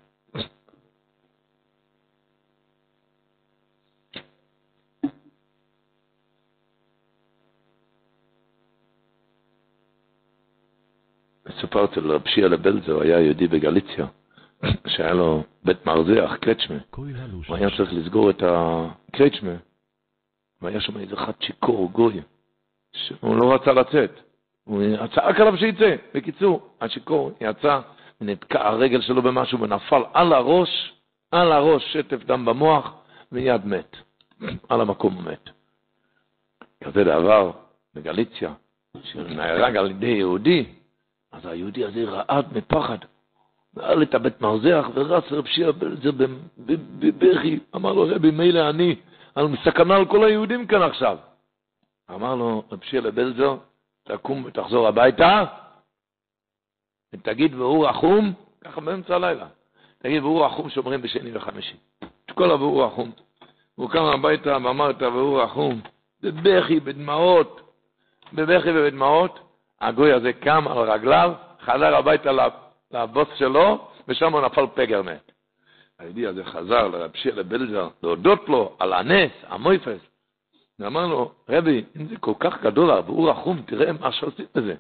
סיפרתי 11.61 12.01
לרב 12.01 12.23
שיעה 12.27 12.49
לבלזר, 12.49 13.01
היה 13.01 13.21
יהודי 13.21 13.47
בגליציה, 13.47 14.07
שהיה 14.87 15.15
לו 15.15 15.43
בית 15.65 15.87
מרזח, 15.87 16.37
קרצ'מה. 16.41 16.79
הוא 17.49 17.57
היה 17.57 17.69
צריך 17.77 17.93
לסגור 17.93 18.31
את 18.31 18.43
הקרצ'מה, 18.47 19.55
והיה 20.63 20.81
שם 20.81 20.99
איזה 20.99 21.15
אחד 21.15 21.33
שיכור, 21.41 21.91
גוי, 21.93 22.21
שהוא 22.93 23.37
לא 23.37 23.55
רצה 23.55 23.73
לצאת. 23.73 24.21
הוא 24.65 24.83
צעק 25.15 25.41
עליו 25.41 25.57
שיצא. 25.57 25.97
בקיצור, 26.15 26.69
השיכור 26.81 27.33
יצא, 27.41 27.81
ונתקע 28.21 28.69
הרגל 28.69 29.01
שלו 29.01 29.23
במשהו 29.23 29.61
ונפל 29.61 30.03
על 30.13 30.33
הראש, 30.33 30.93
על 31.31 31.53
הראש, 31.53 31.93
שטף 31.93 32.25
דם 32.25 32.45
במוח, 32.45 32.95
ומיד 33.33 33.67
מת. 33.67 33.97
על 34.69 34.81
המקום 34.81 35.15
הוא 35.15 35.23
מת. 35.23 35.51
כזה 36.85 37.05
דבר 37.05 37.53
בגליציה, 37.95 38.53
שנהרג 39.03 39.77
על 39.77 39.91
ידי 39.91 40.07
יהודי, 40.07 40.65
אז 41.37 41.47
היהודי 41.47 41.85
הזה 41.85 42.05
רעד 42.05 42.57
מפחד. 42.57 42.99
ועל 43.75 44.03
את 44.03 44.15
הבית 44.15 44.41
מרזח 44.41 44.87
ורץ 44.95 45.25
רב 45.33 45.47
שיעה 45.47 45.73
בלזר 45.73 46.11
בבכי, 46.99 47.59
אמר 47.75 47.93
לו 47.93 48.07
רבי 48.09 48.31
מילא 48.31 48.71
אני, 48.71 48.97
אני 49.37 49.47
מסכנה 49.47 49.97
על 49.97 50.07
כל 50.07 50.25
היהודים 50.25 50.67
כאן 50.67 50.83
עכשיו. 50.83 51.19
אמר 52.11 52.35
לו 52.35 52.63
רב 52.73 52.83
שיעה 52.83 53.03
לבלזר, 53.03 53.57
תקום 54.05 54.45
ותחזור 54.45 54.89
הביתה, 54.89 55.45
ותגיד 57.15 57.55
והוא 57.55 57.87
רחום, 57.87 58.33
ככה 58.61 58.81
באמצע 58.81 59.15
הלילה, 59.15 59.47
תגיד 59.99 60.23
והוא 60.23 60.45
רחום 60.45 60.71
שאומרים 60.71 61.03
בשני 61.03 61.37
וחמישי. 61.37 61.77
את 62.27 62.31
כל 62.31 62.51
ה"והוא 62.51 62.85
רחום". 62.85 63.11
הוא 63.75 63.91
קם 63.91 64.05
הביתה 64.05 64.51
ואמר 64.65 64.91
את 64.91 65.03
ה"והוא 65.03 65.43
רחום", 65.43 65.81
בבכי, 66.21 66.81
בדמעות, 66.81 67.61
בבכי 68.33 68.71
ובדמעות, 68.71 69.46
הגוי 69.81 70.13
הזה 70.13 70.33
קם 70.33 70.69
על 70.69 70.79
רגליו, 70.79 71.33
חזר 71.65 71.97
הביתה 71.97 72.31
לבוס 72.91 73.29
שלו, 73.35 73.89
ושם 74.09 74.33
הוא 74.33 74.41
נפל 74.41 74.67
פגר 74.75 75.03
מת. 75.03 75.33
היהודי 75.99 76.27
הזה 76.27 76.45
חזר 76.45 76.89
לרב 76.89 77.11
שילה 77.15 77.43
בלזר 77.43 77.89
להודות 78.03 78.49
לו 78.49 78.77
על 78.79 78.93
הנס, 78.93 79.33
המויפס. 79.47 80.01
ואמר 80.79 81.07
לו, 81.07 81.33
רבי, 81.49 81.85
אם 81.97 82.07
זה 82.07 82.17
כל 82.17 82.33
כך 82.41 82.63
גדול, 82.63 82.91
והוא 82.91 83.31
רחום, 83.31 83.63
תראה 83.67 83.93
מה 83.93 84.13
שעושים 84.13 84.47
בזה. 84.55 84.75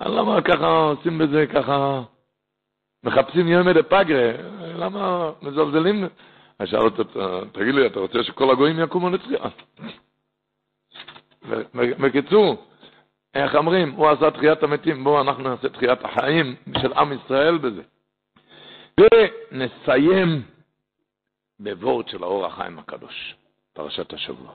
למה 0.00 0.42
ככה 0.42 0.66
עושים 0.66 1.18
בזה, 1.18 1.46
ככה 1.46 2.02
מחפשים 3.04 3.48
יום 3.48 3.68
אלה 3.68 3.82
פגרה, 3.82 4.32
למה 4.60 5.30
מזלזלים? 5.42 6.04
אז 6.58 6.68
שאל 6.68 6.80
אותו, 6.80 7.04
תגיד 7.52 7.74
לי, 7.74 7.86
אתה 7.86 8.00
רוצה 8.00 8.22
שכל 8.22 8.50
הגויים 8.50 8.80
יקומו 8.80 9.10
לתחייה? 9.10 9.40
בקיצור, 12.02 12.66
איך 13.38 13.54
אומרים? 13.54 13.90
הוא 13.90 14.08
עשה 14.08 14.30
תחיית 14.30 14.62
המתים, 14.62 15.04
בואו 15.04 15.20
אנחנו 15.20 15.42
נעשה 15.42 15.68
תחיית 15.68 16.04
החיים 16.04 16.56
של 16.82 16.92
עם 16.92 17.12
ישראל 17.12 17.58
בזה. 17.58 17.82
ונסיים 19.00 20.42
בוורד 21.60 22.08
של 22.08 22.22
האור 22.22 22.46
החיים 22.46 22.78
הקדוש, 22.78 23.34
פרשת 23.72 24.12
השבוע, 24.12 24.54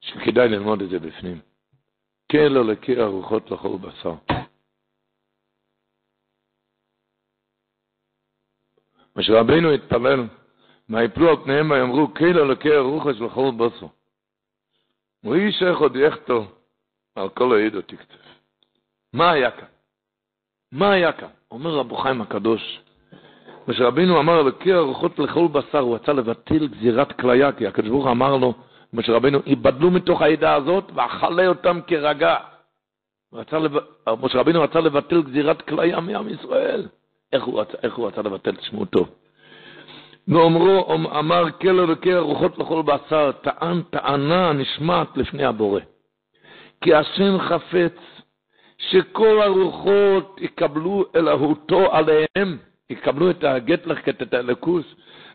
שכדאי 0.00 0.48
ללמוד 0.48 0.82
את 0.82 0.88
זה 0.88 0.98
בפנים. 0.98 1.40
כל 2.30 2.38
אלוקי 2.38 3.00
הרוחות 3.00 3.50
לכל 3.50 3.76
בשר. 3.80 4.14
מה 9.16 9.22
שרבינו 9.22 9.70
התפלל, 9.70 10.26
ויפלו 10.88 11.30
על 11.30 11.36
פניהם 11.44 11.70
ויאמרו, 11.70 12.08
אלוקי 12.20 12.74
הרוחש 12.74 13.20
לכל 13.20 13.50
בשר. 13.56 13.86
ואיש 15.24 15.62
אחד 15.62 15.96
יחתו 15.96 16.61
על 17.14 17.28
כל 17.28 17.56
העדו 17.56 17.82
תקצף. 17.82 18.26
מה 19.12 19.30
היה 19.30 19.50
כאן? 19.50 19.66
מה 20.72 20.90
היה 20.90 21.12
כאן? 21.12 21.28
אומר 21.50 21.70
רבו 21.70 21.96
חיים 21.96 22.20
הקדוש, 22.20 22.80
מה 23.66 23.74
שרבינו 23.74 24.20
אמר, 24.20 24.40
אלוקי 24.40 24.72
הרוחות 24.72 25.18
לכל 25.18 25.48
בשר, 25.48 25.78
הוא 25.78 25.94
רצה 25.94 26.12
לבטל 26.12 26.66
גזירת 26.66 27.12
כליה, 27.20 27.52
כי 27.52 27.66
הקדוש 27.66 27.90
ברוך 27.90 28.06
אמר 28.06 28.36
לו, 28.36 28.54
שרבנו, 29.00 29.38
ייבדלו 29.46 29.90
מתוך 29.90 30.22
העדה 30.22 30.54
הזאת, 30.54 30.84
ואכלה 30.94 31.46
אותם 31.46 31.80
כרגע. 31.86 32.36
משה 34.22 34.38
רבינו 34.38 34.62
רצה 34.62 34.80
לבטל 34.80 35.22
גזירת 35.22 35.62
כליה 35.62 36.00
מעם 36.00 36.28
ישראל. 36.28 36.88
איך 37.32 37.44
הוא 37.44 37.60
רצה, 37.60 37.78
איך 37.82 37.94
הוא 37.94 38.06
רצה 38.06 38.22
לבטל? 38.22 38.56
תשמעו 38.56 38.84
טוב. 38.84 39.08
ואומרו, 40.28 40.94
אמר 41.18 41.44
כל 41.60 41.80
אלוקי 41.80 42.12
הרוחות 42.12 42.58
לכל 42.58 42.82
בשר, 42.82 43.32
טען 43.32 43.82
טענה 43.82 44.52
נשמעת 44.52 45.16
לפני 45.16 45.44
הבורא. 45.44 45.80
כי 46.82 46.94
השם 46.94 47.38
חפץ 47.38 47.96
שכל 48.78 49.42
הרוחות 49.42 50.36
יקבלו 50.40 51.04
אלוהותו 51.16 51.92
עליהם, 51.92 52.58
יקבלו 52.90 53.30
את 53.30 53.44
הגט 53.44 53.86
לחקת, 53.86 54.22
את 54.22 54.34
האלוקוס, 54.34 54.84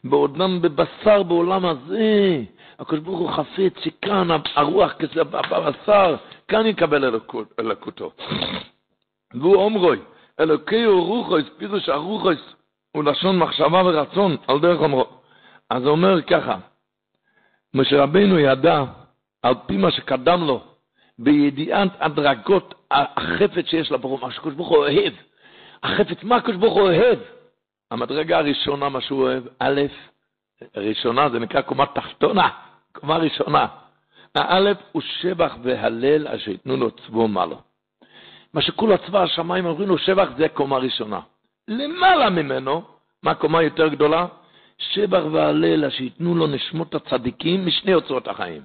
בעודם 0.03 0.61
בבשר 0.61 1.23
בעולם 1.23 1.65
הזה. 1.65 2.41
הקדוש 2.79 2.99
ברוך 2.99 3.19
הוא 3.19 3.29
חפץ 3.31 3.83
שכאן 3.83 4.27
הרוח 4.55 4.93
כזה 4.93 5.23
בבשר, 5.23 6.15
כאן 6.47 6.65
יקבל 6.65 7.19
אלוקותו. 7.59 8.11
והוא 9.33 9.55
אומרוי, 9.55 9.99
אלוקי 10.39 10.83
הוא 10.83 11.05
רוחו, 11.05 11.37
הספירו 11.37 11.79
שהרוחו 11.79 12.29
הוא 12.91 13.03
לשון 13.03 13.37
מחשבה 13.39 13.81
ורצון, 13.85 14.37
על 14.47 14.59
דרך 14.59 14.81
אומרו. 14.81 15.05
אז 15.69 15.83
הוא 15.83 15.91
אומר 15.91 16.21
ככה, 16.21 16.57
משה 17.73 18.03
רבינו 18.03 18.39
ידע, 18.39 18.83
על 19.43 19.53
פי 19.67 19.77
מה 19.77 19.91
שקדם 19.91 20.43
לו, 20.43 20.63
בידיעת 21.19 21.89
הדרגות 21.99 22.73
החפץ 22.91 23.65
שיש 23.65 23.91
לברור, 23.91 24.19
מה 24.21 24.31
שקדוש 24.31 24.53
ברוך 24.53 24.69
הוא 24.69 24.77
אוהב. 24.77 25.13
החפץ, 25.83 26.23
מה 26.23 26.35
הקדוש 26.35 26.55
ברוך 26.55 26.73
הוא 26.73 26.81
אוהב? 26.81 27.19
המדרגה 27.91 28.37
הראשונה, 28.37 28.89
מה 28.89 29.01
שהוא 29.01 29.21
אוהב, 29.21 29.43
א', 29.59 29.81
ראשונה, 30.75 31.29
זה 31.29 31.39
נקרא 31.39 31.61
קומה 31.61 31.85
תחתונה, 31.85 32.49
קומה 32.91 33.17
ראשונה. 33.17 33.67
האלף 34.35 34.77
הוא 34.91 35.01
שבח 35.01 35.55
והלל 35.63 36.27
אשר 36.27 36.51
ייתנו 36.51 36.77
לו 36.77 36.91
צבו 36.91 37.27
מעלו. 37.27 37.61
מה 38.53 38.61
שכול 38.61 38.93
הצבא 38.93 39.23
השמיים 39.23 39.65
אומרים 39.65 39.89
לו 39.89 39.97
שבח 39.97 40.29
זה 40.37 40.49
קומה 40.49 40.77
ראשונה. 40.77 41.19
למעלה 41.67 42.29
ממנו, 42.29 42.81
מה 43.23 43.35
קומה 43.35 43.63
יותר 43.63 43.87
גדולה? 43.87 44.27
שבח 44.77 45.23
והלל 45.31 45.85
אשר 45.85 46.03
ייתנו 46.03 46.35
לו 46.35 46.47
נשמות 46.47 46.95
הצדיקים 46.95 47.65
משני 47.65 47.93
אוצרות 47.93 48.27
החיים. 48.27 48.61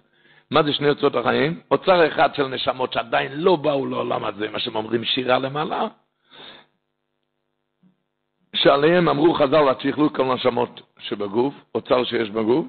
מה 0.53 0.63
זה 0.63 0.73
שני 0.73 0.89
אוצרות 0.89 1.17
החיים? 1.17 1.61
אוצר 1.71 2.09
אחד 2.09 2.35
של 2.35 2.47
נשמות 2.47 2.93
שעדיין 2.93 3.33
לא 3.35 3.57
באו 3.57 3.87
לעולם 3.87 4.25
הזה, 4.25 4.49
מה 4.51 4.59
שהם 4.59 4.77
אומרים 4.77 5.05
שירה 5.05 5.39
למעלה, 5.39 5.87
שעליהם 8.57 9.09
אמרו 9.09 9.35
חז"ל, 9.35 9.65
שיכלו 9.81 10.13
כל 10.13 10.35
נשמות 10.35 10.81
שבגוף, 10.99 11.55
אוצר 11.75 12.05
שיש 12.05 12.31
בגוף, 12.31 12.67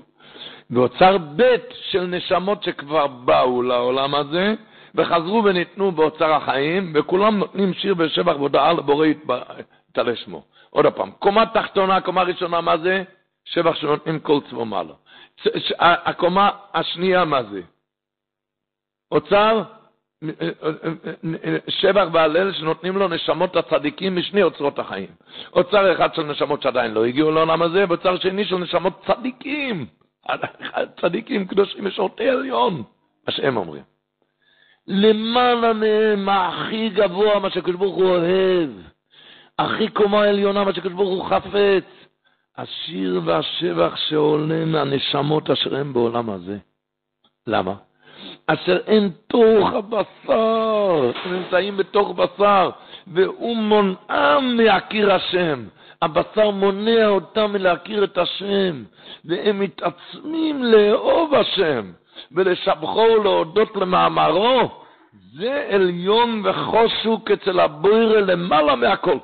ואוצר 0.70 1.18
ב' 1.36 1.56
של 1.92 2.06
נשמות 2.06 2.64
שכבר 2.64 3.08
באו 3.08 3.62
לעולם 3.62 4.16
הזה, 4.16 4.56
וחזרו 4.96 5.44
וניתנו 5.44 5.92
באוצר 5.92 6.34
החיים, 6.34 6.94
וכולם 6.96 7.38
נותנים 7.38 7.74
שיר 7.74 7.94
בשבח 7.94 8.36
והודעה 8.36 8.74
לבורא 8.74 9.08
יתעלה 9.90 10.16
שמו. 10.16 10.44
עוד 10.70 10.86
פעם, 10.86 11.12
קומה 11.12 11.46
תחתונה, 11.46 12.02
קומה 12.02 12.22
ראשונה, 12.22 12.62
מה 12.62 12.78
זה? 12.78 13.04
שבח 13.46 13.76
שנותנים 13.76 14.20
כל 14.20 14.40
צבו 14.50 14.66
מעלו. 14.66 14.96
הקומה 15.80 16.50
השנייה, 16.74 17.26
מה 17.26 17.44
זה? 17.44 17.62
אוצר, 19.14 19.64
שבח 21.68 22.08
והלל 22.14 22.54
שנותנים 22.54 22.98
לו 22.98 23.08
נשמות 23.08 23.56
הצדיקים 23.56 24.16
משני 24.16 24.44
אוצרות 24.44 24.80
החיים. 24.80 25.10
אוצר 25.54 25.94
אחד 25.94 26.16
של 26.16 26.24
נשמות 26.24 26.62
שעדיין 26.62 26.92
לא 26.94 27.06
הגיעו 27.06 27.32
לעולם 27.32 27.62
הזה, 27.62 27.86
ואוצר 27.88 28.18
שני 28.18 28.46
של 28.46 28.58
נשמות 28.58 29.06
צדיקים. 29.08 29.86
צדיקים 31.02 31.48
קדושים 31.48 31.86
משורתי 31.86 32.30
עליון, 32.30 32.84
מה 33.28 33.34
שהם 33.34 33.58
אומרים. 33.58 33.84
למעלה 34.88 35.74
מהם, 35.74 36.30
הכי 36.30 36.90
גבוה, 36.90 37.40
מה 37.40 37.50
שקדוש 37.50 37.76
ברוך 37.76 37.96
הוא 37.96 38.10
אוהב. 38.10 38.70
הכי 39.60 39.88
קומה 39.88 40.24
עליונה, 40.24 40.64
מה 40.64 40.74
שקדוש 40.74 40.94
ברוך 40.94 41.10
הוא 41.10 41.30
חפץ. 41.30 41.84
השיר 42.58 43.22
והשבח 43.26 43.96
שעולה 43.96 44.66
מהנשמות 44.66 45.50
אשר 45.50 45.76
הם 45.76 45.94
בעולם 45.94 46.30
הזה. 46.30 46.58
למה? 47.48 47.76
אשר 48.48 48.78
אין 48.88 49.10
תוך 49.28 49.74
הבשר, 49.74 51.12
הם 51.26 51.34
נמצאים 51.34 51.78
בתוך 51.78 52.12
בשר, 52.12 52.70
והוא 53.08 53.58
מונעם 53.58 54.60
להכיר 54.60 55.14
השם. 55.14 55.64
הבשר 56.02 56.50
מונע 56.52 57.08
אותם 57.08 57.52
מלהכיר 57.54 58.04
את 58.04 58.18
השם, 58.18 58.84
והם 59.26 59.60
מתעצמים 59.60 60.64
לאהוב 60.64 61.34
השם, 61.34 61.92
ולשבחו 62.32 63.00
ולהודות 63.00 63.76
למאמרו. 63.76 64.70
זה 65.38 65.68
עליון 65.70 66.42
וחושוק 66.46 67.32
אצל 67.32 67.60
הבורא 67.60 68.20
למעלה 68.20 68.76
מהכל. 68.76 69.18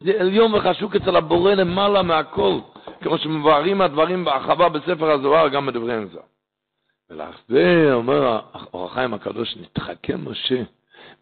זה 0.00 0.12
עליון 0.20 0.54
וחשוק 0.54 0.96
אצל 0.96 1.16
הבורא 1.16 1.54
למעלה 1.54 2.02
מהכל, 2.02 2.58
כמו 3.00 3.18
שמבארים 3.18 3.80
הדברים 3.80 4.24
בהרחבה 4.24 4.68
בספר 4.68 5.10
הזוהר, 5.10 5.48
גם 5.48 5.66
בדברי 5.66 5.94
הנזר. 7.10 7.30
ולזה 7.50 7.94
אומר 7.94 8.40
אור 8.74 8.86
החיים 8.86 9.14
הקדוש, 9.14 9.56
נתחכם 9.56 10.30
משה 10.30 10.62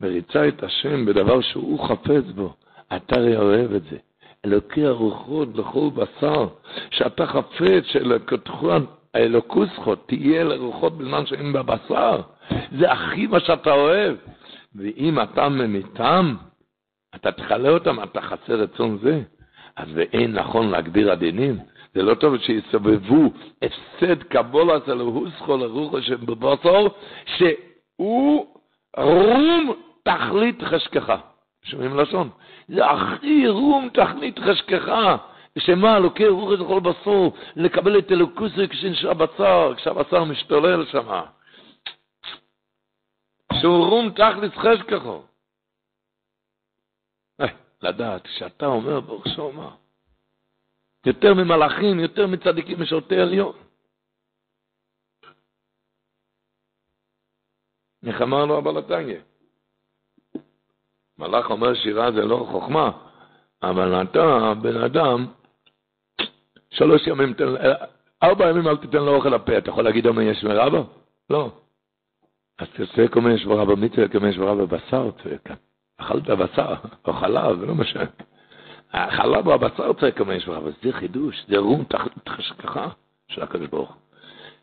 וריצה 0.01 0.49
את 0.49 0.63
השם 0.63 1.07
בדבר 1.07 1.41
שהוא 1.41 1.89
חפץ 1.89 2.25
בו. 2.35 2.55
אתה 2.97 3.17
הרי 3.17 3.37
אוהב 3.37 3.73
את 3.73 3.83
זה. 3.91 3.97
אלוקי 4.45 4.87
הרוחות 4.87 5.49
לכל 5.55 5.91
בשר, 5.95 6.47
שאתה 6.91 7.27
חפץ 7.27 7.85
שאלוקוסכו 9.13 9.95
תהיה 9.95 10.45
לרוחות 10.45 10.99
בזמן 10.99 11.27
שאין 11.27 11.53
בבשר. 11.53 12.21
זה 12.79 12.93
הכי 12.93 13.27
מה 13.27 13.41
שאתה 13.41 13.73
אוהב. 13.73 14.17
ואם 14.75 15.23
אתה 15.23 15.49
ממיתם, 15.49 16.35
אתה 17.15 17.33
תכלה 17.33 17.69
אותם, 17.71 18.03
אתה 18.03 18.21
חסר 18.21 18.55
רצון 18.55 18.99
זה. 19.03 19.23
אז 19.77 19.89
ואין 19.95 20.33
נכון 20.33 20.71
להגדיר 20.71 21.13
הדינים. 21.13 21.59
זה 21.95 22.03
לא 22.03 22.15
טוב 22.15 22.39
שיסובבו 22.39 23.33
הפסד 23.63 24.23
קבולה 24.23 24.75
של 24.87 25.01
הוסכו 25.01 25.57
לרוחו 25.57 26.03
שבבשר, 26.03 26.87
שהוא 27.37 28.47
רום 28.97 29.73
תכלית 30.03 30.63
חשכך. 30.63 31.21
שומעים 31.63 31.97
לשון? 31.97 32.31
זה 32.69 32.87
הכי 32.87 33.49
רום 33.49 33.89
תכלית 33.95 34.39
חשכך. 34.39 35.17
שמה, 35.59 35.99
לוקח 35.99 36.25
רוח 36.29 36.53
את 36.61 36.67
כל 36.67 36.81
בשר, 36.81 37.29
לקבל 37.57 37.99
את 37.99 38.13
אלוקוסי 38.13 38.69
כשנשאר 38.69 39.15
בשר, 39.15 39.75
כשהבשר 39.77 40.25
משתולל 40.25 40.87
שמה. 40.87 41.23
שהוא 43.61 43.87
רום 43.87 44.11
תכלית 44.11 44.55
חשכך. 44.57 45.03
לדעת 47.83 48.23
שאתה 48.39 48.67
אומר 48.67 49.01
ברוך 49.01 49.29
שומע. 49.29 49.69
יותר 51.07 51.35
ממלאכים, 51.35 52.01
יותר 52.01 52.27
מצדיקים 52.27 52.83
משורתי 52.83 53.17
עליון. 53.17 53.53
איך 58.07 58.23
אמר 58.23 58.45
לו 58.45 58.59
הבעל 58.59 58.79
התניא? 58.79 59.19
מלאך 61.19 61.51
אומר 61.51 61.75
שירה 61.75 62.13
זה 62.13 62.25
לא 62.25 62.47
חוכמה, 62.51 62.91
אבל 63.63 64.03
אתה, 64.03 64.53
בן 64.63 64.77
אדם, 64.83 65.27
שלוש 66.71 67.07
ימים, 67.07 67.35
תן, 67.35 67.45
ארבע 68.23 68.51
ימים 68.51 68.69
אל 68.69 68.77
תיתן 68.77 68.99
לו 68.99 69.15
אוכל 69.15 69.29
לפה. 69.29 69.59
אתה 69.59 69.71
יכול 69.71 69.85
להגיד 69.85 70.07
אומר 70.07 70.23
יש 70.23 70.45
מרבא? 70.45 70.83
לא. 71.31 71.51
אז 72.59 72.69
תעשה 72.77 73.09
כמו 73.09 73.29
יש 73.29 73.47
מרבא 73.47 73.75
מצווה, 73.75 74.09
כמו 74.09 74.27
יש 74.27 74.39
מרבא 74.39 74.65
בשר, 74.65 75.11
צועק. 75.23 75.49
אכלת 75.97 76.27
בשר, 76.27 76.75
או 77.05 77.13
חלב, 77.13 77.63
לא 77.63 77.75
משנה. 77.75 78.05
החלב 78.93 79.49
הבצר 79.49 79.93
צריך 79.93 80.15
לקבל 80.15 80.37
משפחה, 80.37 80.57
אבל 80.57 80.73
זה 80.83 80.93
חידוש, 80.93 81.35
זה 81.49 81.59
רום 81.59 81.85
תחת 81.85 82.11
השכחה 82.27 82.89
של 83.29 83.43
הקדוש 83.43 83.69
ברוך 83.69 83.89
הוא. 83.89 83.97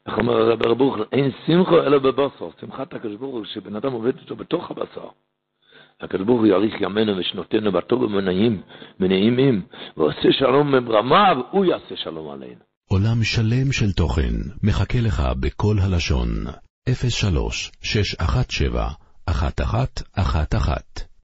איך 0.07 0.18
אומר 0.18 0.34
הרב 0.34 0.77
ברוך 0.77 0.97
אין 1.11 1.31
שמחו 1.45 1.77
אלא 1.77 1.99
בבשר, 1.99 2.49
שמחת 2.61 2.93
הקדוש 2.93 3.15
ברוך 3.15 3.35
הוא 3.35 3.45
שבן 3.45 3.76
אדם 3.76 3.91
עובד 3.91 4.18
איתו 4.18 4.35
בתוך 4.35 4.72
הבשר. 4.72 5.07
הקדוש 6.02 6.26
ברוך 6.27 6.39
הוא 6.39 6.47
יאריך 6.47 6.81
ימינו 6.81 7.18
ושנותינו 7.18 7.72
בטוב 7.72 8.02
ומנעים, 8.02 8.61
מנעימים, 8.99 9.61
ועושה 9.97 10.31
שלום 10.31 10.76
מברמיו, 10.76 11.38
הוא 11.52 11.65
יעשה 11.65 11.95
שלום 11.95 12.30
עלינו. 12.30 12.61
עולם 12.89 13.23
שלם 13.23 13.72
של 13.72 13.91
תוכן 13.91 14.34
מחכה 14.64 14.99
לך 15.02 15.22
בכל 15.39 15.76
הלשון, 15.84 16.30
03 17.10 17.72
617 17.81 18.89
1111 19.30 21.15